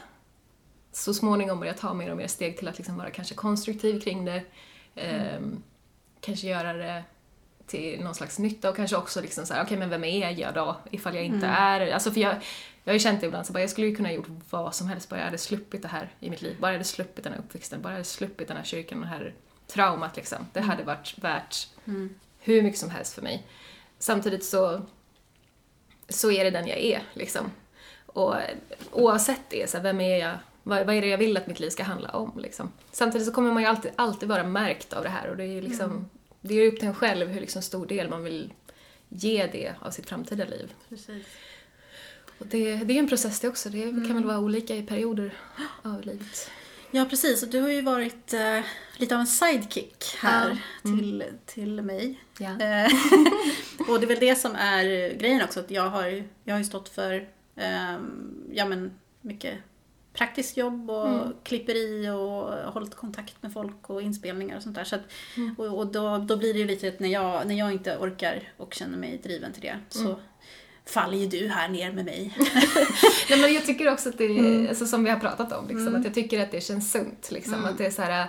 så 0.91 1.13
småningom 1.13 1.59
börja 1.59 1.73
ta 1.73 1.93
mer 1.93 2.11
och 2.11 2.17
mer 2.17 2.27
steg 2.27 2.57
till 2.57 2.67
att 2.67 2.77
liksom 2.77 2.97
vara 2.97 3.09
kanske 3.09 3.35
konstruktiv 3.35 3.99
kring 4.01 4.25
det. 4.25 4.43
Eh, 4.95 5.39
Kanske 6.21 6.47
göra 6.47 6.73
det 6.73 7.03
till 7.67 8.03
någon 8.03 8.15
slags 8.15 8.39
nytta 8.39 8.69
och 8.69 8.75
kanske 8.75 8.95
också 8.95 9.21
liksom 9.21 9.45
såhär, 9.45 9.63
okej 9.63 9.77
men 9.77 9.89
vem 9.89 10.03
är 10.03 10.31
jag 10.39 10.53
då 10.53 10.75
ifall 10.91 11.15
jag 11.15 11.23
inte 11.23 11.47
är, 11.47 11.91
alltså 11.91 12.11
för 12.11 12.21
jag, 12.21 12.35
jag 12.83 12.91
har 12.91 12.93
ju 12.93 12.99
känt 12.99 13.21
det 13.21 13.27
ibland 13.27 13.45
så 13.45 13.53
bara, 13.53 13.59
jag 13.59 13.69
skulle 13.69 13.87
ju 13.87 13.95
kunna 13.95 14.13
gjort 14.13 14.27
vad 14.49 14.75
som 14.75 14.87
helst 14.87 15.09
bara 15.09 15.17
jag 15.19 15.25
hade 15.25 15.37
sluppit 15.37 15.81
det 15.81 15.87
här 15.87 16.09
i 16.19 16.29
mitt 16.29 16.41
liv, 16.41 16.57
bara 16.59 16.67
jag 16.71 16.73
hade 16.73 16.83
sluppit 16.85 17.23
den 17.23 17.33
här 17.33 17.39
uppväxten, 17.39 17.81
bara 17.81 17.89
jag 17.89 17.93
hade 17.93 18.03
sluppit 18.03 18.47
den 18.47 18.57
här 18.57 18.63
kyrkan, 18.63 19.01
det 19.01 19.07
här 19.07 19.33
traumat 19.67 20.15
liksom. 20.15 20.37
Det 20.53 20.61
hade 20.61 20.83
varit 20.83 21.13
värt 21.17 21.67
hur 22.39 22.61
mycket 22.61 22.79
som 22.79 22.89
helst 22.89 23.13
för 23.13 23.21
mig. 23.21 23.47
Samtidigt 23.99 24.45
så, 24.45 24.81
så 26.09 26.31
är 26.31 26.43
det 26.43 26.51
den 26.51 26.67
jag 26.67 26.77
är 26.77 27.01
liksom. 27.13 27.51
Och 28.05 28.35
oavsett 28.91 29.41
det, 29.49 29.69
så 29.69 29.77
här, 29.77 29.83
vem 29.83 30.01
är 30.01 30.17
jag? 30.17 30.37
Vad, 30.63 30.85
vad 30.85 30.95
är 30.95 31.01
det 31.01 31.07
jag 31.07 31.17
vill 31.17 31.37
att 31.37 31.47
mitt 31.47 31.59
liv 31.59 31.69
ska 31.69 31.83
handla 31.83 32.09
om? 32.09 32.39
Liksom. 32.39 32.71
Samtidigt 32.91 33.27
så 33.27 33.33
kommer 33.33 33.51
man 33.53 33.63
ju 33.63 33.69
alltid, 33.69 33.91
alltid 33.95 34.29
vara 34.29 34.43
märkt 34.43 34.93
av 34.93 35.03
det 35.03 35.09
här 35.09 35.29
och 35.29 35.37
det 35.37 35.43
är 35.43 35.47
ju 35.47 35.61
liksom, 35.61 36.09
det 36.41 36.53
är 36.55 36.67
upp 36.67 36.79
till 36.79 36.87
en 36.87 36.95
själv 36.95 37.27
hur 37.27 37.41
liksom 37.41 37.61
stor 37.61 37.85
del 37.85 38.09
man 38.09 38.23
vill 38.23 38.53
ge 39.09 39.47
det 39.51 39.73
av 39.79 39.91
sitt 39.91 40.09
framtida 40.09 40.45
liv. 40.45 40.73
Precis. 40.89 41.25
Och 42.39 42.47
det, 42.47 42.75
det 42.75 42.93
är 42.93 42.99
en 42.99 43.07
process 43.07 43.39
det 43.39 43.47
också, 43.47 43.69
det 43.69 43.81
kan 43.81 44.15
väl 44.15 44.25
vara 44.25 44.39
olika 44.39 44.75
i 44.75 44.83
perioder 44.83 45.33
av 45.81 46.01
livet. 46.01 46.51
Ja, 46.91 47.05
precis. 47.09 47.43
Och 47.43 47.49
du 47.49 47.59
har 47.61 47.69
ju 47.69 47.81
varit 47.81 48.33
eh, 48.33 48.59
lite 48.97 49.15
av 49.15 49.21
en 49.21 49.27
sidekick 49.27 50.05
här 50.19 50.49
Ja. 50.83 50.89
till, 50.91 51.23
till 51.45 51.81
mig. 51.81 52.19
Ja. 52.37 52.49
Eh, 52.49 52.91
och 53.89 53.99
det 53.99 54.05
är 54.05 54.07
väl 54.07 54.19
det 54.19 54.35
som 54.35 54.55
är 54.55 55.13
grejen 55.17 55.41
också, 55.43 55.59
att 55.59 55.71
jag 55.71 55.89
har, 55.89 56.23
jag 56.43 56.53
har 56.53 56.59
ju 56.59 56.65
stått 56.65 56.89
för 56.89 57.27
ehm, 57.55 58.33
ja, 58.53 58.65
men 58.65 58.91
mycket 59.21 59.57
praktiskt 60.13 60.57
jobb 60.57 60.89
och 60.91 61.07
Mm. 61.07 61.33
klipperi 61.43 62.09
och 62.09 62.73
hållit 62.73 62.95
kontakt 62.95 63.43
med 63.43 63.53
folk 63.53 63.89
och 63.89 64.01
inspelningar 64.01 64.57
och 64.57 64.63
sånt 64.63 64.75
där. 64.75 64.83
Så 64.83 64.95
att, 64.95 65.01
Mm. 65.37 65.55
Och, 65.57 65.77
och 65.77 65.87
då, 65.87 66.17
då 66.17 66.37
blir 66.37 66.53
det 66.53 66.59
ju 66.59 66.65
lite 66.65 66.87
att 66.87 66.99
när 66.99 67.09
jag, 67.09 67.47
när 67.47 67.55
jag 67.55 67.71
inte 67.71 67.97
orkar 67.97 68.43
och 68.57 68.73
känner 68.73 68.97
mig 68.97 69.19
driven 69.23 69.53
till 69.53 69.61
det 69.61 69.79
så 69.89 70.05
Mm. 70.05 70.15
faller 70.85 71.17
ju 71.17 71.25
du 71.27 71.47
här 71.47 71.69
ner 71.69 71.91
med 71.91 72.05
mig. 72.05 72.33
Nej, 73.29 73.39
men 73.41 73.53
jag 73.53 73.65
tycker 73.65 73.91
också 73.93 74.09
att 74.09 74.17
det 74.17 74.23
är, 74.25 74.39
Mm. 74.39 74.67
alltså, 74.69 74.85
som 74.85 75.03
vi 75.03 75.09
har 75.09 75.19
pratat 75.19 75.51
om, 75.53 75.67
liksom, 75.67 75.95
att 75.95 76.05
jag 76.05 76.13
tycker 76.13 76.43
att 76.43 76.51
det 76.51 76.61
känns 76.61 76.91
sunt. 76.91 77.31
Liksom, 77.31 77.65
Att 77.65 77.77
det 77.77 77.85
är 77.85 77.91
så 77.91 78.01
här, 78.01 78.27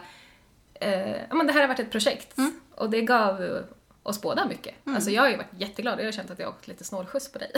eh, 0.74 1.10
ja, 1.28 1.34
men 1.34 1.46
det 1.46 1.52
här 1.52 1.60
har 1.60 1.68
varit 1.68 1.80
ett 1.80 1.90
projekt 1.90 2.38
Mm. 2.38 2.52
och 2.74 2.90
det 2.90 3.00
gav 3.00 3.62
oss 4.02 4.22
båda 4.22 4.46
mycket. 4.46 4.74
Alltså 4.84 5.10
jag 5.10 5.22
har 5.22 5.28
ju 5.28 5.36
varit 5.36 5.52
jätteglad, 5.58 6.00
jag 6.00 6.04
har 6.04 6.12
känt 6.12 6.30
att 6.30 6.38
jag 6.38 6.46
har 6.46 6.52
åkt 6.52 6.68
lite 6.68 6.84
snålskjuts 6.84 7.32
på 7.32 7.38
dig. 7.38 7.50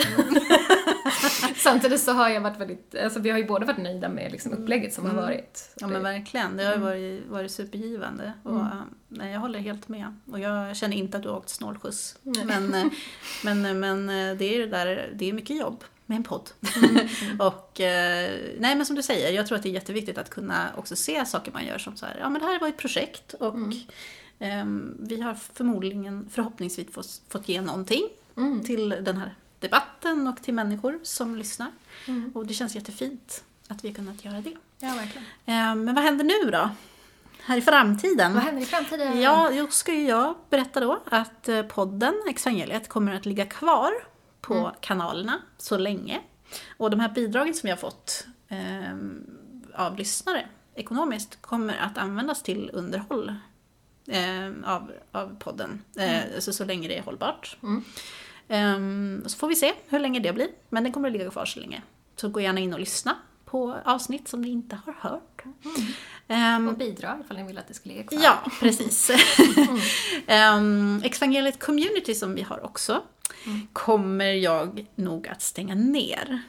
Samtidigt 1.55 2.01
så 2.01 2.11
har 2.11 2.29
jag 2.29 2.41
varit 2.41 2.57
väldigt, 2.57 2.95
alltså 3.03 3.19
vi 3.19 3.29
har 3.29 3.37
ju 3.37 3.45
båda 3.45 3.65
varit 3.65 3.77
nöjda 3.77 4.09
med 4.09 4.31
liksom 4.31 4.53
upplägget 4.53 4.93
som 4.93 5.05
har 5.05 5.13
varit. 5.13 5.73
Ja 5.75 5.87
men 5.87 6.03
verkligen, 6.03 6.57
det 6.57 6.63
har 6.63 6.73
ju 6.73 6.79
varit, 6.79 7.27
varit 7.27 7.51
supergivande. 7.51 8.33
Och, 8.43 8.59
äh, 8.59 8.81
nej, 9.07 9.31
jag 9.31 9.39
håller 9.39 9.59
helt 9.59 9.87
med. 9.87 10.19
Och 10.31 10.39
jag 10.39 10.75
känner 10.75 10.97
inte 10.97 11.17
att 11.17 11.23
du 11.23 11.29
har 11.29 11.37
åkt 11.37 11.49
snålskjuts. 11.49 12.17
Men, 12.21 12.73
äh, 12.73 12.85
men, 13.43 13.65
äh, 13.65 13.73
men 13.73 14.07
det 14.37 14.55
är 14.55 14.59
det 14.59 14.67
där, 14.67 15.09
det 15.15 15.29
är 15.29 15.33
mycket 15.33 15.57
jobb 15.57 15.83
med 16.05 16.15
en 16.15 16.23
podd. 16.23 16.49
och 17.39 17.71
nej 17.77 18.75
men 18.75 18.85
som 18.85 18.95
du 18.95 19.03
säger, 19.03 19.31
jag 19.31 19.47
tror 19.47 19.57
att 19.57 19.63
det 19.63 19.69
är 19.69 19.73
jätteviktigt 19.73 20.17
att 20.17 20.29
kunna 20.29 20.69
också 20.77 20.95
se 20.95 21.25
saker 21.25 21.51
man 21.51 21.65
gör 21.65 21.77
som 21.77 21.95
så 21.95 22.05
här, 22.05 22.17
ja 22.19 22.29
men 22.29 22.41
det 22.41 22.47
här 22.47 22.59
var 22.59 22.67
ett 22.67 22.77
projekt 22.77 23.33
och 23.33 23.55
vi 24.99 25.21
har 25.21 25.33
förmodligen, 25.53 26.29
förhoppningsvis 26.31 26.93
fått, 26.93 27.21
fått 27.29 27.49
ge 27.49 27.61
någonting 27.61 28.09
till 28.65 28.89
den 28.89 29.17
här 29.17 29.35
debatten 29.59 30.27
och 30.27 30.43
till 30.43 30.53
människor 30.53 30.99
som 31.03 31.35
lyssnar. 31.35 31.71
Och 32.33 32.47
det 32.47 32.53
känns 32.53 32.75
jättefint 32.75 33.43
att 33.67 33.83
vi 33.83 33.87
har 33.87 33.95
kunnat 33.95 34.25
göra 34.25 34.41
det. 34.41 34.53
Ja, 34.79 34.93
verkligen. 34.95 35.23
Eh, 35.45 35.75
Men 35.75 35.95
vad 35.95 36.03
händer 36.03 36.25
nu 36.25 36.51
då? 36.51 36.69
Här 37.41 37.57
i 37.57 37.61
framtiden? 37.61 38.33
Vad 38.33 38.43
händer 38.43 38.61
i 38.61 38.65
framtiden? 38.65 39.21
Ja, 39.21 39.51
då 39.51 39.67
ska 39.67 39.93
ju 39.93 40.07
jag 40.07 40.35
berätta 40.49 40.79
då 40.79 41.01
att 41.05 41.49
eh, 41.49 41.61
podden 41.61 42.13
Exvangeliet 42.29 42.89
kommer 42.89 43.15
att 43.15 43.25
ligga 43.25 43.45
kvar 43.45 43.91
på 44.41 44.71
kanalerna 44.79 45.41
så 45.57 45.77
länge. 45.77 46.21
Och 46.77 46.89
de 46.89 46.99
här 46.99 47.09
bidragen 47.09 47.53
som 47.53 47.69
har 47.69 47.77
fått 47.77 48.27
eh, 48.47 48.95
av 49.73 49.97
lyssnare 49.97 50.47
ekonomiskt 50.75 51.41
kommer 51.41 51.77
att 51.77 51.97
användas 51.97 52.43
till 52.43 52.69
underhåll 52.73 53.35
eh, 54.07 54.51
av, 54.63 54.91
av 55.11 55.35
podden. 55.39 55.81
Eh, 55.97 56.39
så, 56.39 56.53
så 56.53 56.65
länge 56.65 56.87
det 56.87 56.97
är 56.97 57.01
hållbart. 57.01 57.57
Ehm, 58.47 59.23
så 59.25 59.37
får 59.37 59.47
vi 59.47 59.55
se 59.55 59.73
hur 59.87 59.99
länge 59.99 60.19
det 60.19 60.33
blir. 60.33 60.47
Men 60.69 60.83
den 60.83 60.93
kommer 60.93 61.07
att 61.09 61.13
ligga 61.13 61.29
kvar 61.29 61.45
så 61.45 61.59
länge. 61.59 61.81
Så 62.15 62.29
gå 62.29 62.41
gärna 62.41 62.59
in 62.59 62.73
och 62.73 62.79
lyssna 62.79 63.15
på 63.45 63.75
avsnitt 63.85 64.27
som 64.27 64.41
ni 64.41 64.49
inte 64.49 64.79
har 64.85 64.93
hört. 64.99 65.43
Ehm, 66.27 66.67
Och 66.67 66.77
bidra 66.77 67.17
ifall 67.25 67.37
ni 67.37 67.43
vill 67.43 67.57
att 67.57 67.67
det 67.67 67.73
ska 67.73 67.89
ligga 67.89 68.03
kvar. 68.03 68.19
Ja, 68.23 68.51
precis. 68.59 69.09
um, 70.57 71.01
Exvangeliet 71.03 71.59
Community 71.59 72.15
som 72.15 72.35
vi 72.35 72.41
har 72.41 72.65
också 72.65 73.01
kommer 73.73 74.25
jag 74.33 74.85
nog 74.95 75.27
att 75.27 75.41
stänga 75.41 75.75
ner. 75.75 76.41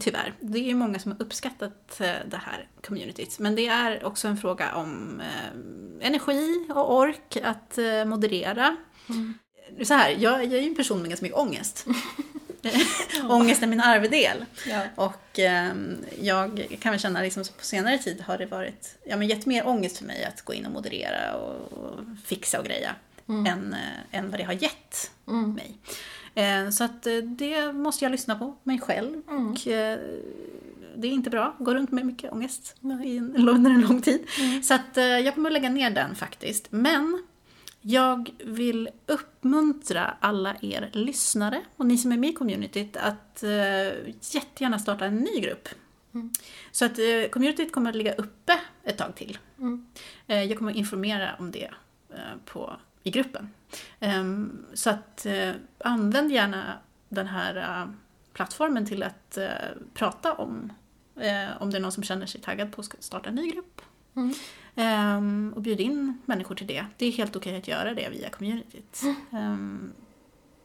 Tyvärr. 0.00 0.34
Det 0.40 0.58
är 0.58 0.64
ju 0.64 0.74
många 0.74 0.98
som 0.98 1.12
har 1.12 1.22
uppskattat 1.22 2.00
eh, 2.00 2.14
det 2.26 2.36
här 2.36 2.68
communityt. 2.86 3.38
Men 3.38 3.54
det 3.54 3.66
är 3.66 4.04
också 4.04 4.28
en 4.28 4.36
fråga 4.36 4.74
om 4.74 5.20
eh, 5.20 6.06
energi 6.06 6.66
och 6.70 6.94
ork 6.96 7.36
att 7.44 7.78
eh, 7.78 8.04
moderera. 8.04 8.76
Så 9.82 9.94
här, 9.94 10.10
jag, 10.10 10.44
jag 10.44 10.52
är 10.52 10.60
ju 10.60 10.68
en 10.68 10.74
person 10.74 11.00
med 11.00 11.08
ganska 11.08 11.24
mycket 11.24 11.38
ångest. 11.38 11.86
ångest 13.28 13.62
är 13.62 13.66
min 13.66 13.80
arvedel. 13.80 14.44
Ja. 14.66 14.82
Och 14.94 15.38
ehm, 15.38 16.04
jag 16.20 16.76
kan 16.80 16.92
väl 16.92 17.00
känna 17.00 17.22
liksom 17.22 17.44
på 17.58 17.64
senare 17.64 17.98
tid 17.98 18.20
har 18.20 18.38
det 18.38 18.46
varit, 18.46 18.98
ja 19.04 19.16
men 19.16 19.28
gett 19.28 19.46
mer 19.46 19.66
ångest 19.66 19.98
för 19.98 20.04
mig 20.04 20.24
att 20.24 20.42
gå 20.42 20.54
in 20.54 20.66
och 20.66 20.72
moderera 20.72 21.36
och, 21.36 21.72
och 21.72 22.00
fixa 22.24 22.58
och 22.58 22.64
greja. 22.64 22.94
Än, 23.28 23.72
eh, 23.74 24.18
än 24.18 24.30
vad 24.30 24.40
det 24.40 24.44
har 24.44 24.52
gett 24.52 25.10
mig. 25.54 25.78
Eh, 26.34 26.70
så 26.70 26.84
att 26.84 27.06
eh, 27.06 27.16
det 27.16 27.72
måste 27.72 28.04
jag 28.04 28.12
lyssna 28.12 28.34
på, 28.34 28.54
mig 28.62 28.80
själv. 28.80 29.22
Och, 29.26 29.66
eh, 29.66 29.98
det 30.96 31.08
är 31.08 31.12
inte 31.12 31.30
bra, 31.30 31.56
gå 31.58 31.74
runt 31.74 31.90
med 31.90 32.06
mycket 32.06 32.32
ångest 32.32 32.76
under 32.80 33.70
en 33.70 33.80
lång 33.80 34.02
tid. 34.02 34.26
Så 34.62 34.74
att 34.74 34.96
jag 34.96 35.34
kommer 35.34 35.50
att 35.50 35.52
lägga 35.52 35.70
ner 35.70 35.90
den 35.90 36.14
faktiskt. 36.14 36.66
Men 36.70 37.22
jag 37.80 38.30
vill 38.44 38.88
uppmuntra 39.06 40.16
alla 40.20 40.56
er 40.60 40.90
lyssnare 40.92 41.60
och 41.76 41.86
ni 41.86 41.98
som 41.98 42.12
är 42.12 42.16
med 42.16 42.30
i 42.30 42.32
communityt 42.32 42.96
att 42.96 43.42
eh, 43.42 43.50
jättegärna 44.20 44.78
starta 44.78 45.04
en 45.04 45.16
ny 45.16 45.40
grupp. 45.40 45.68
Så 46.70 46.84
att 46.84 46.98
eh, 46.98 47.30
communityt 47.30 47.72
kommer 47.72 47.90
att 47.90 47.96
ligga 47.96 48.14
uppe 48.14 48.60
ett 48.84 48.98
tag 48.98 49.14
till. 49.14 49.38
Eh, 50.26 50.42
jag 50.42 50.58
kommer 50.58 50.70
att 50.70 50.76
informera 50.76 51.34
om 51.38 51.50
det 51.50 51.70
eh, 52.10 52.36
på, 52.44 52.76
i 53.02 53.10
gruppen. 53.10 53.50
Ehm, 54.00 54.66
så 54.74 54.90
att 54.90 55.26
eh, 55.26 55.52
använd 55.78 56.32
gärna 56.32 56.78
den 57.08 57.26
här 57.26 57.56
eh, 57.56 57.92
plattformen 58.32 58.86
till 58.86 59.02
att 59.02 59.36
eh, 59.36 59.48
prata 59.94 60.32
om 60.34 60.72
om 61.58 61.70
det 61.70 61.76
är 61.76 61.80
någon 61.80 61.92
som 61.92 62.02
känner 62.02 62.26
sig 62.26 62.40
taggad 62.40 62.72
på 62.72 62.80
att 62.80 62.96
starta 62.98 63.28
en 63.28 63.34
ny 63.34 63.50
grupp. 63.50 63.82
Ehm, 64.74 65.52
och 65.56 65.62
bjud 65.62 65.80
in 65.80 66.18
människor 66.24 66.54
till 66.54 66.66
det. 66.66 66.86
Det 66.96 67.06
är 67.06 67.12
helt 67.12 67.36
okej 67.36 67.56
att 67.56 67.68
göra 67.68 67.94
det 67.94 68.08
via 68.08 68.30
communityt. 68.30 69.02
Ehm, 69.32 69.92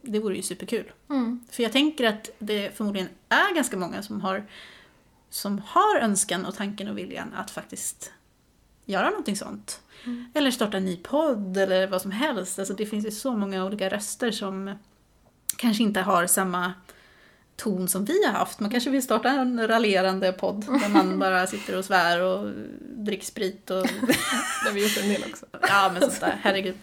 det 0.02 0.18
vore 0.18 0.36
ju 0.36 0.42
superkul. 0.42 0.92
För 1.50 1.62
jag 1.62 1.72
tänker 1.72 2.04
att 2.04 2.30
det 2.38 2.76
förmodligen 2.76 3.08
är 3.28 3.54
ganska 3.54 3.76
många 3.76 4.02
som 4.02 4.20
har, 4.20 4.46
som 5.30 5.58
har 5.58 5.98
önskan 6.00 6.46
och 6.46 6.54
tanken 6.54 6.88
och 6.88 6.98
viljan 6.98 7.34
att 7.34 7.50
faktiskt 7.50 8.12
göra 8.84 9.10
någonting 9.10 9.36
sånt. 9.36 9.80
Eller 10.34 10.50
starta 10.50 10.76
en 10.76 10.84
ny 10.84 10.96
podd 10.96 11.56
eller 11.56 11.86
vad 11.86 12.02
som 12.02 12.10
helst. 12.10 12.58
Alltså 12.58 12.74
det 12.74 12.86
finns 12.86 13.06
ju 13.06 13.10
så 13.10 13.32
många 13.32 13.64
olika 13.64 13.88
röster 13.88 14.30
som 14.30 14.74
kanske 15.56 15.82
inte 15.82 16.00
har 16.00 16.26
samma 16.26 16.72
ton 17.56 17.88
som 17.88 18.04
vi 18.04 18.24
har 18.26 18.32
haft. 18.32 18.60
Man 18.60 18.70
kanske 18.70 18.90
vill 18.90 19.02
starta 19.02 19.28
en 19.28 19.68
raljerande 19.68 20.32
podd 20.32 20.66
där 20.66 20.88
man 20.88 21.18
bara 21.18 21.46
sitter 21.46 21.78
och 21.78 21.84
svär 21.84 22.20
och 22.20 22.50
dricker 22.80 23.24
sprit 23.24 23.70
och 23.70 23.86
Det 24.62 24.68
har 24.68 24.72
vi 24.72 24.82
gjort 24.82 24.98
en 25.02 25.08
del 25.08 25.24
också. 25.32 25.46
ja 25.68 25.90
men 25.92 26.00
sånt 26.02 26.20
där, 26.20 26.38
herregud. 26.42 26.74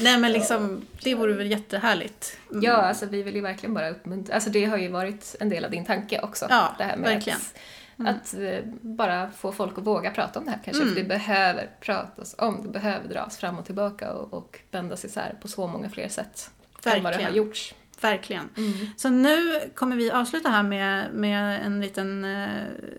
Nej 0.00 0.18
men 0.18 0.32
liksom, 0.32 0.82
det 1.02 1.14
vore 1.14 1.32
väl 1.32 1.50
jättehärligt. 1.50 2.38
Mm. 2.50 2.64
Ja, 2.64 2.72
alltså 2.72 3.06
vi 3.06 3.22
vill 3.22 3.34
ju 3.34 3.40
verkligen 3.40 3.74
bara 3.74 3.90
uppmuntra, 3.90 4.34
alltså 4.34 4.50
det 4.50 4.64
har 4.64 4.78
ju 4.78 4.88
varit 4.88 5.36
en 5.40 5.48
del 5.48 5.64
av 5.64 5.70
din 5.70 5.84
tanke 5.84 6.20
också. 6.20 6.46
Ja, 6.50 6.74
det 6.78 6.84
här 6.84 6.96
med 6.96 7.14
verkligen. 7.14 7.38
Att, 7.38 7.58
att 8.06 8.34
eh, 8.34 8.58
bara 8.80 9.30
få 9.30 9.52
folk 9.52 9.78
att 9.78 9.84
våga 9.86 10.10
prata 10.10 10.38
om 10.38 10.44
det 10.44 10.50
här 10.50 10.60
kanske, 10.64 10.82
Mm. 10.82 10.94
för 10.94 11.02
det 11.02 11.08
behöver 11.08 11.70
pratas 11.80 12.34
om, 12.38 12.62
det 12.62 12.68
behöver 12.68 13.08
dras 13.08 13.36
fram 13.36 13.58
och 13.58 13.64
tillbaka 13.66 14.12
och, 14.12 14.34
och 14.34 14.58
bändas 14.70 15.04
isär 15.04 15.34
på 15.42 15.48
så 15.48 15.66
många 15.66 15.90
fler 15.90 16.08
sätt 16.08 16.50
än 16.84 17.02
vad 17.02 17.12
det 17.12 17.16
har 17.16 17.22
Verkligen. 17.22 17.34
gjorts. 17.34 17.74
Verkligen. 18.00 18.48
Så 18.96 19.08
nu 19.08 19.60
kommer 19.74 19.96
vi 19.96 20.10
avsluta 20.10 20.48
här 20.48 20.62
med, 20.62 21.14
med 21.14 21.66
en 21.66 21.80
liten 21.80 22.24
uh, 22.24 22.48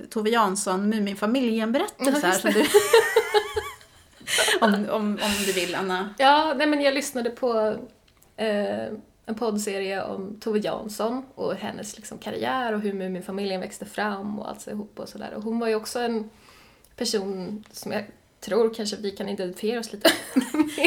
Tove 0.10 0.30
Jansson 0.30 0.90
Muminfamiljen-berättelse 0.90 2.28
här 2.28 2.54
du... 2.54 2.66
om, 4.66 4.74
om, 4.74 5.12
om 5.12 5.32
du 5.46 5.52
vill, 5.52 5.76
Anna. 5.76 6.14
Ja, 6.18 6.54
nej 6.58 6.68
men 6.68 6.82
jag 6.82 6.94
lyssnade 6.94 7.30
på 7.30 7.76
eh, 8.38 8.94
en 9.26 9.36
poddserie 9.36 10.04
om 10.04 10.40
Tove 10.40 10.60
Jansson 10.60 11.26
och 11.36 11.56
hennes 11.56 11.96
liksom, 11.98 12.18
karriär 12.18 12.74
och 12.74 12.82
hur 12.82 12.94
Muminfamiljen 12.94 13.62
växte 13.62 13.86
fram 13.86 14.40
och 14.40 14.50
allt 14.50 14.68
ihop 14.68 15.00
och 15.00 15.10
sådär. 15.10 15.34
Och 15.34 15.44
hon 15.44 15.60
var 15.60 15.68
ju 15.68 15.76
också 15.76 16.00
en 16.00 16.30
person 16.96 17.64
som 17.72 17.92
jag 17.92 18.06
tror 18.40 18.74
kanske 18.74 18.96
vi 18.96 19.12
kan 19.12 19.30
identifiera 19.30 19.80
oss 19.80 19.92
lite 19.94 20.10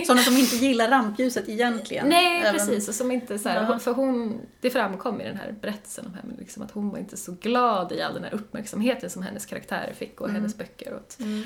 Sådana 0.07 0.23
som 0.23 0.37
inte 0.37 0.57
gillar 0.57 0.89
rampljuset 0.89 1.49
egentligen. 1.49 2.09
Nej, 2.09 2.41
Även- 2.41 2.53
precis. 2.53 2.89
Och 2.89 2.95
som 2.95 3.11
inte 3.11 3.39
så 3.39 3.49
här. 3.49 3.79
För 3.79 3.93
hon, 3.95 4.41
det 4.61 4.71
framkom 4.71 5.21
i 5.21 5.25
den 5.25 5.37
här 5.37 5.55
berättelsen 5.61 6.07
om 6.07 6.15
henne, 6.15 6.35
liksom 6.39 6.63
att 6.63 6.71
hon 6.71 6.91
var 6.91 6.99
inte 6.99 7.17
så 7.17 7.33
glad 7.33 7.93
i 7.93 8.03
all 8.03 8.15
den 8.15 8.25
här 8.25 8.35
uppmärksamheten 8.35 9.11
som 9.11 9.23
hennes 9.23 9.47
karaktärer 9.47 9.93
fick 9.93 10.21
och 10.21 10.31
hennes 10.31 10.57
böcker. 10.59 10.93
Och 10.93 11.21
Mm. 11.21 11.43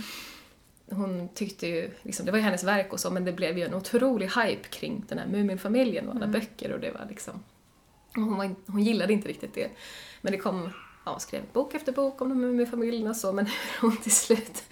Hon 0.91 1.29
tyckte 1.35 1.67
ju, 1.67 1.91
liksom, 2.03 2.27
det 2.27 2.33
var 2.33 2.39
ju 2.39 2.45
hennes 2.45 2.65
verk 2.65 2.93
och 2.93 3.01
så, 3.01 3.11
men 3.11 3.25
det 3.25 3.33
blev 3.33 3.59
ju 3.59 3.65
en 3.65 3.75
otrolig 3.75 4.27
hype 4.27 4.69
kring 4.69 5.05
den 5.09 5.19
här 5.19 5.27
Muminfamiljen 5.27 6.09
och 6.09 6.15
alla 6.17 6.25
Mm. 6.25 6.41
böcker 6.41 6.73
och 6.73 6.81
det 6.81 6.91
var 6.91 7.07
liksom... 7.09 7.43
Hon, 8.15 8.37
var, 8.37 8.55
hon 8.67 8.83
gillade 8.83 9.12
inte 9.12 9.29
riktigt 9.29 9.55
det. 9.55 9.71
Men 10.21 10.33
det 10.33 10.39
kom, 10.39 10.71
ja, 11.11 11.15
hon 11.15 11.20
skrev 11.20 11.43
bok 11.53 11.74
efter 11.74 11.93
bok 11.93 12.20
om 12.20 12.28
de 12.28 12.41
Muminfamiljerna 12.41 13.11
och 13.11 13.16
så, 13.16 13.32
men 13.32 13.47
hur 13.81 13.89
hon 13.89 13.97
till 13.97 14.12
slut... 14.12 14.65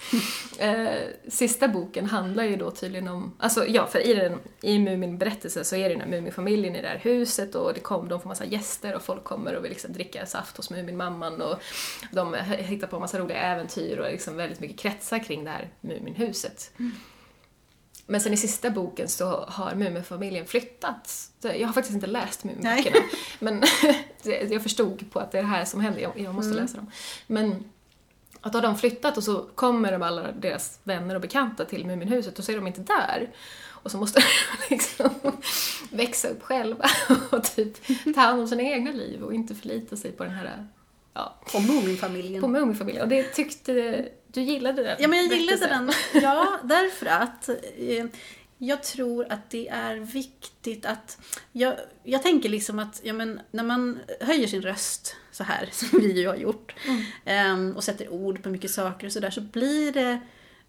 eh, 0.58 0.88
sista 1.28 1.68
boken 1.68 2.06
handlar 2.06 2.44
ju 2.44 2.56
då 2.56 2.70
tydligen 2.70 3.08
om, 3.08 3.34
alltså 3.38 3.66
ja, 3.66 3.86
för 3.86 4.06
i, 4.06 4.14
den, 4.14 4.38
i 4.62 4.78
Muminberättelsen 4.78 5.64
så 5.64 5.76
är 5.76 5.88
det 5.88 5.94
den 5.94 6.00
här 6.00 6.08
Muminfamiljen 6.08 6.76
i 6.76 6.82
det 6.82 6.88
här 6.88 6.98
huset 6.98 7.54
och 7.54 7.74
det 7.74 7.80
kom, 7.80 8.08
de 8.08 8.20
får 8.20 8.28
massa 8.28 8.44
gäster 8.44 8.94
och 8.94 9.02
folk 9.02 9.24
kommer 9.24 9.56
och 9.56 9.64
vill 9.64 9.70
liksom 9.70 9.92
dricka 9.92 10.26
saft 10.26 10.56
hos 10.56 10.70
Muminmamman 10.70 11.42
och 11.42 11.58
de 12.12 12.34
hittar 12.58 12.86
på 12.86 13.00
massa 13.00 13.18
roliga 13.18 13.38
äventyr 13.38 13.98
och 13.98 14.10
liksom 14.10 14.36
väldigt 14.36 14.60
mycket 14.60 14.78
kretsar 14.78 15.18
kring 15.18 15.44
det 15.44 15.50
här 15.50 15.68
Muminhuset. 15.80 16.70
Mm. 16.78 16.92
Men 18.10 18.20
sen 18.20 18.32
i 18.32 18.36
sista 18.36 18.70
boken 18.70 19.08
så 19.08 19.44
har 19.48 19.74
Muminfamiljen 19.74 20.46
flyttat. 20.46 21.30
Så 21.42 21.48
Jag 21.48 21.66
har 21.66 21.72
faktiskt 21.72 21.94
inte 21.94 22.06
läst 22.06 22.44
Muminböckerna. 22.44 22.96
Men 23.38 23.62
jag 24.50 24.62
förstod 24.62 25.10
på 25.12 25.20
att 25.20 25.32
det 25.32 25.38
är 25.38 25.42
det 25.42 25.48
här 25.48 25.64
som 25.64 25.80
händer, 25.80 26.12
jag, 26.16 26.34
måste 26.34 26.54
läsa 26.54 26.76
dem. 26.76 26.90
Men 27.26 27.64
att 28.40 28.52
då 28.52 28.58
har 28.58 28.62
de 28.62 28.78
flyttat 28.78 29.16
och 29.16 29.24
så 29.24 29.46
kommer 29.54 29.92
de 29.92 30.02
alla 30.02 30.32
deras 30.32 30.80
vänner 30.84 31.14
och 31.14 31.20
bekanta 31.20 31.64
till 31.64 31.86
Muminhuset 31.86 32.38
och 32.38 32.44
så 32.44 32.52
är 32.52 32.56
de 32.56 32.66
inte 32.66 32.80
där. 32.80 33.30
Och 33.66 33.90
så 33.90 33.98
måste 33.98 34.20
de 34.68 34.74
liksom 34.74 35.10
växa 35.90 36.28
upp 36.28 36.42
själva 36.42 36.86
och 37.30 37.44
typ 37.44 37.86
ta 38.14 38.20
hand 38.20 38.40
om 38.40 38.48
sina 38.48 38.62
egna 38.62 38.92
liv 38.92 39.22
och 39.22 39.34
inte 39.34 39.54
förlita 39.54 39.96
sig 39.96 40.12
på 40.12 40.24
den 40.24 40.32
här, 40.32 40.66
ja, 41.18 41.40
På 41.52 41.60
Muminfamiljen. 41.60 42.40
på 42.40 42.48
Muminfamiljen. 42.48 43.02
Och 43.02 43.08
det 43.08 43.22
tyckte 43.22 44.04
du 44.26 44.40
gillade 44.42 44.82
den 44.82 44.96
Ja, 45.00 45.08
men 45.08 45.18
jag 45.18 45.38
gillade 45.38 45.66
den. 45.66 45.90
Ja, 46.22 46.58
därför 46.64 47.06
att 47.06 47.48
eh, 47.48 48.06
Jag 48.58 48.82
tror 48.82 49.32
att 49.32 49.50
det 49.50 49.68
är 49.68 49.96
viktigt 49.96 50.86
att... 50.86 51.18
Jag, 51.52 51.74
jag 52.04 52.22
tänker 52.22 52.48
liksom 52.48 52.78
att 52.78 53.00
ja, 53.04 53.12
men, 53.12 53.40
när 53.50 53.64
man 53.64 53.98
höjer 54.20 54.46
sin 54.46 54.62
röst 54.62 55.16
så 55.32 55.44
här, 55.44 55.68
som 55.72 56.00
vi 56.00 56.20
ju 56.20 56.28
har 56.28 56.36
gjort, 56.36 56.74
ehm, 57.24 57.76
och 57.76 57.84
sätter 57.84 58.08
ord 58.12 58.42
på 58.42 58.48
mycket 58.48 58.70
saker 58.70 59.06
och 59.06 59.12
sådär, 59.12 59.30
så 59.30 59.40
blir 59.40 59.92
det 59.92 60.20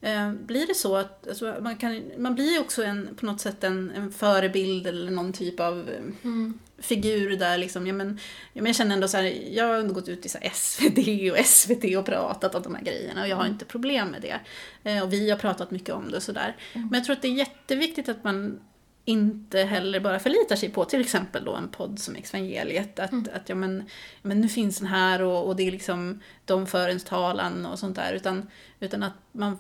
eh, 0.01 0.33
blir 0.33 0.67
det 0.67 0.75
så 0.75 0.95
att 0.95 1.27
alltså, 1.27 1.55
man, 1.61 1.75
kan, 1.75 2.03
man 2.17 2.35
blir 2.35 2.59
också 2.59 2.83
en, 2.83 3.15
på 3.15 3.25
något 3.25 3.41
sätt 3.41 3.63
en, 3.63 3.91
en 3.91 4.11
förebild 4.11 4.87
eller 4.87 5.11
någon 5.11 5.33
typ 5.33 5.59
av 5.59 5.89
eh, 5.89 6.31
figur 6.81 7.37
där 7.37 7.57
liksom, 7.57 7.87
ja, 7.87 7.93
men, 7.93 8.19
ja, 8.53 8.61
men 8.61 8.65
jag 8.65 8.75
känner 8.75 8.95
ändå 8.95 9.07
så 9.07 9.17
här, 9.17 9.23
jag 9.51 9.65
har 9.65 9.75
ändå 9.75 9.93
gått 9.93 10.09
ut 10.09 10.25
i 10.25 10.29
så 10.29 10.37
SVT 10.53 10.97
och 11.31 11.37
SVT 11.45 11.97
och 11.97 12.05
pratat 12.05 12.55
om 12.55 12.63
de 12.63 12.75
här 12.75 12.83
grejerna 12.83 13.21
och 13.21 13.27
jag 13.27 13.35
har 13.35 13.45
inte 13.45 13.65
problem 13.65 14.07
med 14.07 14.21
det. 14.21 14.39
Eh, 14.83 15.03
och 15.03 15.13
vi 15.13 15.29
har 15.29 15.37
pratat 15.37 15.71
mycket 15.71 15.95
om 15.95 16.11
det 16.11 16.17
och 16.17 16.23
sådär. 16.23 16.55
Men 16.73 16.93
jag 16.93 17.03
tror 17.03 17.15
att 17.15 17.21
det 17.21 17.27
är 17.27 17.33
jätteviktigt 17.33 18.09
att 18.09 18.23
man 18.23 18.59
inte 19.05 19.59
heller 19.59 19.99
bara 19.99 20.19
förlitar 20.19 20.55
sig 20.55 20.69
på 20.69 20.85
till 20.85 21.01
exempel 21.01 21.45
då 21.45 21.55
en 21.55 21.69
podd 21.69 21.99
som 21.99 22.15
Exvangeliet. 22.15 22.99
Att, 22.99 23.13
att 23.13 23.49
ja, 23.49 23.55
men, 23.55 23.83
men 24.21 24.41
nu 24.41 24.47
finns 24.47 24.77
den 24.77 24.87
här 24.87 25.21
och, 25.21 25.47
och 25.47 25.55
det 25.55 25.67
är 25.67 25.71
liksom 25.71 26.21
de 26.45 26.67
för 26.67 26.87
ens 26.87 27.03
talan 27.03 27.65
och 27.65 27.79
sånt 27.79 27.95
där. 27.95 28.13
Utan, 28.13 28.49
utan 28.79 29.03
att 29.03 29.13
man, 29.31 29.57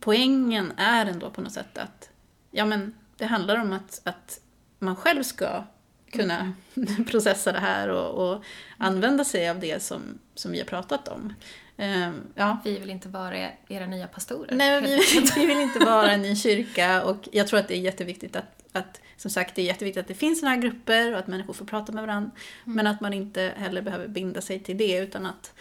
poängen 0.00 0.72
är 0.76 1.06
ändå 1.06 1.30
på 1.30 1.40
något 1.40 1.52
sätt 1.52 1.78
att 1.78 2.10
ja, 2.50 2.64
men 2.64 2.94
det 3.16 3.26
handlar 3.26 3.56
om 3.56 3.72
att, 3.72 4.00
att 4.04 4.40
man 4.78 4.96
själv 4.96 5.22
ska 5.22 5.64
kunna 6.12 6.52
processa 7.10 7.52
det 7.52 7.58
här 7.58 7.88
och, 7.88 8.28
och 8.30 8.44
använda 8.78 9.24
sig 9.24 9.50
av 9.50 9.60
det 9.60 9.82
som, 9.82 10.18
som 10.34 10.52
vi 10.52 10.58
har 10.58 10.66
pratat 10.66 11.08
om. 11.08 11.34
Ehm, 11.76 12.20
ja. 12.34 12.58
Vi 12.64 12.78
vill 12.78 12.90
inte 12.90 13.08
vara 13.08 13.48
era 13.68 13.86
nya 13.86 14.06
pastorer. 14.06 14.54
Nej, 14.54 14.80
vi, 14.80 15.00
vi 15.36 15.46
vill 15.46 15.60
inte 15.60 15.78
vara 15.78 16.10
en 16.10 16.22
ny 16.22 16.36
kyrka 16.42 17.04
och 17.04 17.28
jag 17.32 17.46
tror 17.46 17.60
att 17.60 17.68
det 17.68 17.74
är 17.74 17.80
jätteviktigt 17.80 18.36
att, 18.36 18.62
att 18.72 19.00
som 19.16 19.30
sagt, 19.30 19.54
det 19.54 19.62
är 19.62 19.66
jätteviktigt 19.66 20.00
att 20.00 20.08
det 20.08 20.14
finns 20.14 20.40
sådana 20.40 20.54
här 20.54 20.62
grupper 20.62 21.12
och 21.12 21.18
att 21.18 21.26
människor 21.26 21.52
får 21.52 21.64
prata 21.64 21.92
med 21.92 22.06
varandra. 22.06 22.30
Men 22.64 22.86
att 22.86 23.00
man 23.00 23.12
inte 23.12 23.52
heller 23.56 23.82
behöver 23.82 24.08
binda 24.08 24.40
sig 24.40 24.60
till 24.60 24.78
det 24.78 24.98
utan 24.98 25.26
att 25.26 25.52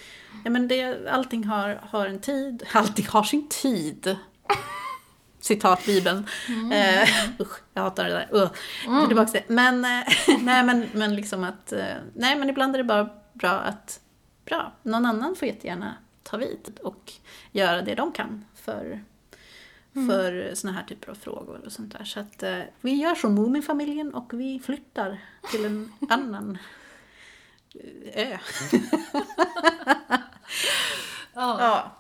ja, 0.44 0.49
men 0.49 0.68
det, 0.68 1.07
allting 1.10 1.44
har, 1.44 1.80
har 1.84 2.06
en 2.07 2.19
tid. 2.19 2.64
Allting 2.72 3.07
har 3.10 3.24
sin 3.24 3.49
tid. 3.49 4.18
Citat 5.48 5.86
Bibeln. 5.86 6.28
Eh, 6.72 7.10
usch, 7.40 7.60
jag 7.74 7.82
hatar 7.82 8.03
det 8.03 8.10
där. 8.10 8.36
Uh, 8.36 8.52
mm. 8.88 9.07
tillbaka 9.07 9.32
till 9.32 9.41
det. 9.48 9.53
Men, 9.53 9.86
eh, 9.86 10.03
nej, 10.40 10.64
men, 10.64 10.86
men 10.94 11.15
liksom 11.15 11.44
att, 11.44 11.72
eh, 11.72 11.95
nej 12.14 12.36
men 12.36 12.49
ibland 12.49 12.76
är 12.76 12.78
det 12.78 12.84
bara 12.84 13.10
bra 13.34 13.52
att, 13.52 13.99
bra, 14.45 14.74
någon 14.84 15.06
annan 15.06 15.36
får 15.36 15.48
jättegärna 15.48 15.95
ta 16.24 16.38
vid 16.38 16.80
och 16.84 17.14
göra 17.52 17.82
det 17.82 17.95
de 17.95 18.11
kan 18.11 18.45
för, 18.56 19.03
för 19.94 20.52
såna 20.56 20.74
här 20.74 20.84
typer 20.84 21.11
av 21.11 21.15
frågor 21.15 21.61
och 21.65 21.72
sånt 21.72 21.98
där. 21.98 22.03
Så 22.03 22.19
att 22.19 22.44
eh, 22.44 22.60
vi 22.82 22.95
gör 22.95 23.15
som 23.15 23.36
Muminfamiljen 23.36 24.14
och 24.14 24.34
vi 24.34 24.60
flyttar 24.60 25.22
till 25.52 25.65
en 25.65 25.94
annan 26.10 26.57
ö. 28.14 28.38
Ja. 31.34 31.57
Ja, 31.60 31.91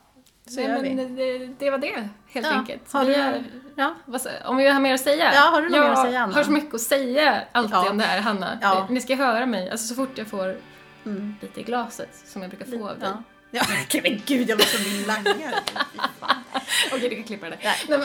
så 0.47 0.55
Nej, 0.59 0.69
gör 0.69 0.81
vi. 0.81 0.93
men 0.95 1.15
det, 1.15 1.37
det 1.59 1.69
var 1.69 1.77
det, 1.77 2.09
helt 2.27 2.47
Ja, 2.47 2.53
enkelt. 2.53 2.91
har 2.93 3.05
Vi 3.05 3.13
du- 3.13 3.19
är- 3.19 3.43
Ja. 3.75 3.95
vad 4.05 4.21
om 4.45 4.57
vi 4.57 4.67
har 4.67 4.79
mer 4.79 4.93
att 4.93 5.01
säga? 5.01 5.31
Ja, 5.33 5.41
har 5.41 5.61
du 5.61 5.69
något 5.69 5.79
mer 5.79 5.89
att 5.89 6.01
säga, 6.05 6.19
Anna? 6.21 6.33
har 6.35 6.43
så 6.43 6.51
mycket 6.51 6.73
att 6.75 6.81
säga 6.81 7.41
alltid 7.51 7.73
Ja. 7.75 7.89
om 7.89 7.97
det 7.97 8.03
här, 8.03 8.19
Hanna. 8.19 8.57
Ja. 8.61 8.87
Ni 8.89 9.01
ska 9.01 9.15
höra 9.15 9.45
mig, 9.45 9.69
alltså 9.69 9.87
så 9.87 9.95
fort 9.95 10.17
jag 10.17 10.27
får 10.27 10.57
Mm. 11.05 11.35
lite 11.41 11.59
i 11.59 11.63
glaset 11.63 12.09
som 12.25 12.41
jag 12.41 12.51
brukar 12.51 12.65
få 12.65 12.89
av 12.89 12.99
dig. 12.99 13.09
Ja. 13.51 13.63
Men 14.03 14.21
gud, 14.25 14.49
jag 14.49 14.57
var 14.57 14.65
som 14.65 14.83
din 14.83 15.03
langare. 15.03 15.59
Okej, 16.93 17.09
du 17.09 17.15
kan 17.15 17.23
klippa 17.23 17.49
det 17.49 17.57
där. 17.61 17.97
Nej. 17.97 17.99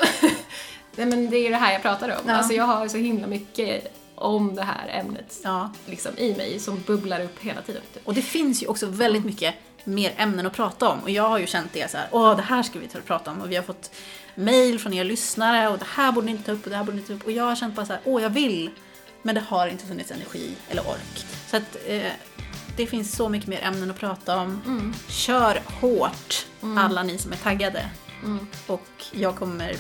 Nej, 0.97 1.07
men, 1.07 1.31
det 1.31 1.37
är 1.37 1.51
det 1.51 1.57
här 1.57 1.73
jag 1.73 1.83
pratar 1.83 2.09
om. 2.09 2.17
Ja. 2.27 2.33
Alltså 2.35 2.53
jag 2.53 2.65
har 2.65 2.89
så 2.89 2.97
himla 2.97 3.27
mycket 3.27 3.97
om 4.15 4.55
det 4.55 4.63
här 4.63 4.89
ämnet 4.89 5.41
Ja. 5.45 5.73
liksom, 5.87 6.13
i 6.19 6.35
mig 6.37 6.59
som 6.59 6.83
bubblar 6.87 7.21
upp 7.21 7.39
hela 7.41 7.63
tiden. 7.63 7.83
Och 8.05 8.15
det 8.15 8.23
finns 8.23 8.63
ju 8.63 8.67
också 8.67 8.87
väldigt 8.87 9.25
mycket 9.25 9.55
mer 9.85 10.15
ämnen 10.17 10.47
att 10.47 10.53
prata 10.53 10.89
om. 10.89 11.01
Och 11.01 11.11
jag 11.11 11.29
har 11.29 11.39
ju 11.39 11.47
känt 11.47 11.73
det 11.73 11.91
så 11.91 11.97
här, 11.97 12.09
åh 12.11 12.37
det 12.37 12.43
här 12.43 12.63
ska 12.63 12.79
vi 12.79 12.89
ta 12.89 12.99
och 12.99 13.05
prata 13.05 13.31
om. 13.31 13.41
Och 13.41 13.51
vi 13.51 13.57
har 13.57 13.63
fått 13.63 13.91
mail 14.35 14.79
från 14.79 14.93
er 14.93 15.05
lyssnare 15.05 15.69
och 15.69 15.79
det 15.79 15.87
här 15.89 16.13
borde 16.13 16.27
ni 16.27 16.33
inte 16.33 16.45
ta 16.45 16.53
upp 16.53 16.65
och 16.65 16.71
det 16.71 16.77
här 16.77 16.85
borde 16.85 16.97
ni 16.97 17.01
inte 17.01 17.13
ta 17.13 17.19
upp. 17.19 17.25
Och 17.25 17.33
jag 17.33 17.45
har 17.45 17.57
känt 17.57 17.75
bara 17.75 17.87
så 17.87 17.93
här, 17.93 18.03
åh 18.05 18.23
jag 18.23 18.31
vill. 18.31 18.71
Men 19.23 19.35
det 19.35 19.41
har 19.41 19.69
inte 19.69 19.87
funnits 19.87 20.11
energi 20.11 20.55
eller 20.69 20.89
ork. 20.89 21.27
Så 21.47 21.57
att 21.57 21.77
eh, 21.87 22.13
det 22.77 22.87
finns 22.87 23.17
så 23.17 23.29
mycket 23.29 23.49
mer 23.49 23.63
ämnen 23.63 23.91
att 23.91 23.99
prata 23.99 24.37
om. 24.37 24.95
Kör 25.09 25.61
hårt, 25.81 26.47
alla 26.79 27.03
ni 27.03 27.19
som 27.19 27.33
är 27.33 27.37
taggade. 27.37 27.91
Och 28.67 29.05
jag 29.13 29.37
kommer 29.37 29.77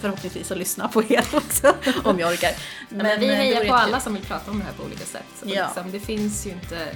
förhoppningsvis 0.00 0.50
att 0.50 0.58
lyssna 0.58 0.88
på 0.88 1.02
er 1.08 1.24
också, 1.32 1.74
om 2.04 2.18
jag 2.18 2.32
orkar. 2.32 2.50
Men, 2.88 2.98
men 2.98 3.20
vi 3.20 3.28
eh, 3.28 3.34
hejar 3.34 3.64
på 3.64 3.74
alla 3.74 4.00
som 4.00 4.14
vill 4.14 4.24
prata 4.24 4.50
om 4.50 4.58
det 4.58 4.64
här 4.64 4.72
på 4.72 4.82
olika 4.82 5.04
sätt. 5.04 5.22
Ja. 5.42 5.66
liksom, 5.66 5.92
det 5.92 6.00
finns 6.00 6.46
ju 6.46 6.50
inte 6.50 6.88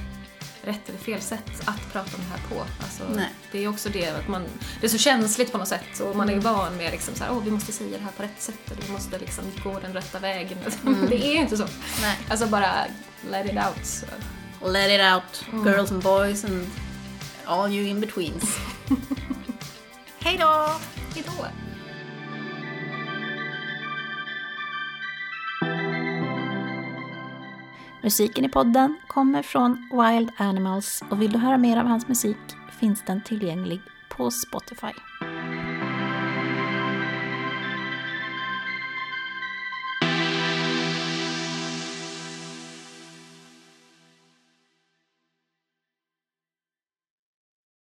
rätt 0.63 0.89
eller 0.89 0.99
fel 0.99 1.21
sätt 1.21 1.63
att 1.65 1.93
prata 1.93 2.17
om 2.17 2.23
det 2.23 2.31
här 2.31 2.49
på. 2.49 2.67
Alltså, 2.83 3.03
det 3.53 3.65
är 3.65 3.69
också 3.69 3.89
det 3.89 4.09
att 4.09 4.29
man, 4.29 4.45
det 4.81 4.87
är 4.87 4.91
så 4.91 4.99
känsligt 4.99 5.53
på 5.53 5.59
något 5.59 5.69
sätt 5.69 6.01
och 6.01 6.17
man 6.17 6.29
är 6.29 6.33
ju 6.33 6.39
van 6.39 6.77
med 6.77 6.93
liksom 6.93 7.15
så 7.15 7.25
här, 7.25 7.33
åh 7.33 7.45
vi 7.45 7.51
måste 7.51 7.73
säga 7.73 7.99
det 7.99 8.05
här 8.05 8.13
på 8.13 8.23
rätt 8.23 8.43
sätt 8.43 8.71
och 8.71 8.89
vi 8.89 8.93
måste 8.93 9.19
liksom 9.19 9.45
gå 9.65 9.81
den 9.81 9.93
rätta 9.93 10.19
vägen. 10.19 10.59
det 11.09 11.27
är 11.27 11.33
ju 11.33 11.39
inte 11.39 11.57
så. 11.57 11.67
Nej. 12.03 12.19
Alltså 12.31 12.47
bara 12.47 12.73
let 13.31 13.47
it 13.47 13.53
out. 13.53 13.87
Så. 13.87 14.07
Let 14.69 14.91
it 14.91 15.01
out, 15.01 15.65
girls 15.65 15.93
and 15.93 16.03
boys 16.03 16.45
and 16.45 16.67
all 17.45 17.73
you 17.73 17.89
in 17.89 18.01
betweens. 18.01 18.59
Hej 20.19 20.37
då! 20.39 20.71
Hejdå! 21.15 21.47
Musiken 28.03 28.45
i 28.45 28.49
podden 28.49 28.97
kommer 29.07 29.43
från 29.43 29.89
Wild 29.93 30.31
Animals 30.37 31.05
och 31.11 31.23
vill 31.23 31.33
du 31.33 31.39
höra 31.39 31.59
mer 31.59 31.77
av 31.77 31.87
hans 31.87 32.09
musik 32.09 32.37
finns 32.81 33.03
den 33.07 33.21
tillgänglig 33.21 33.81
på 34.09 34.31
Spotify. 34.31 35.10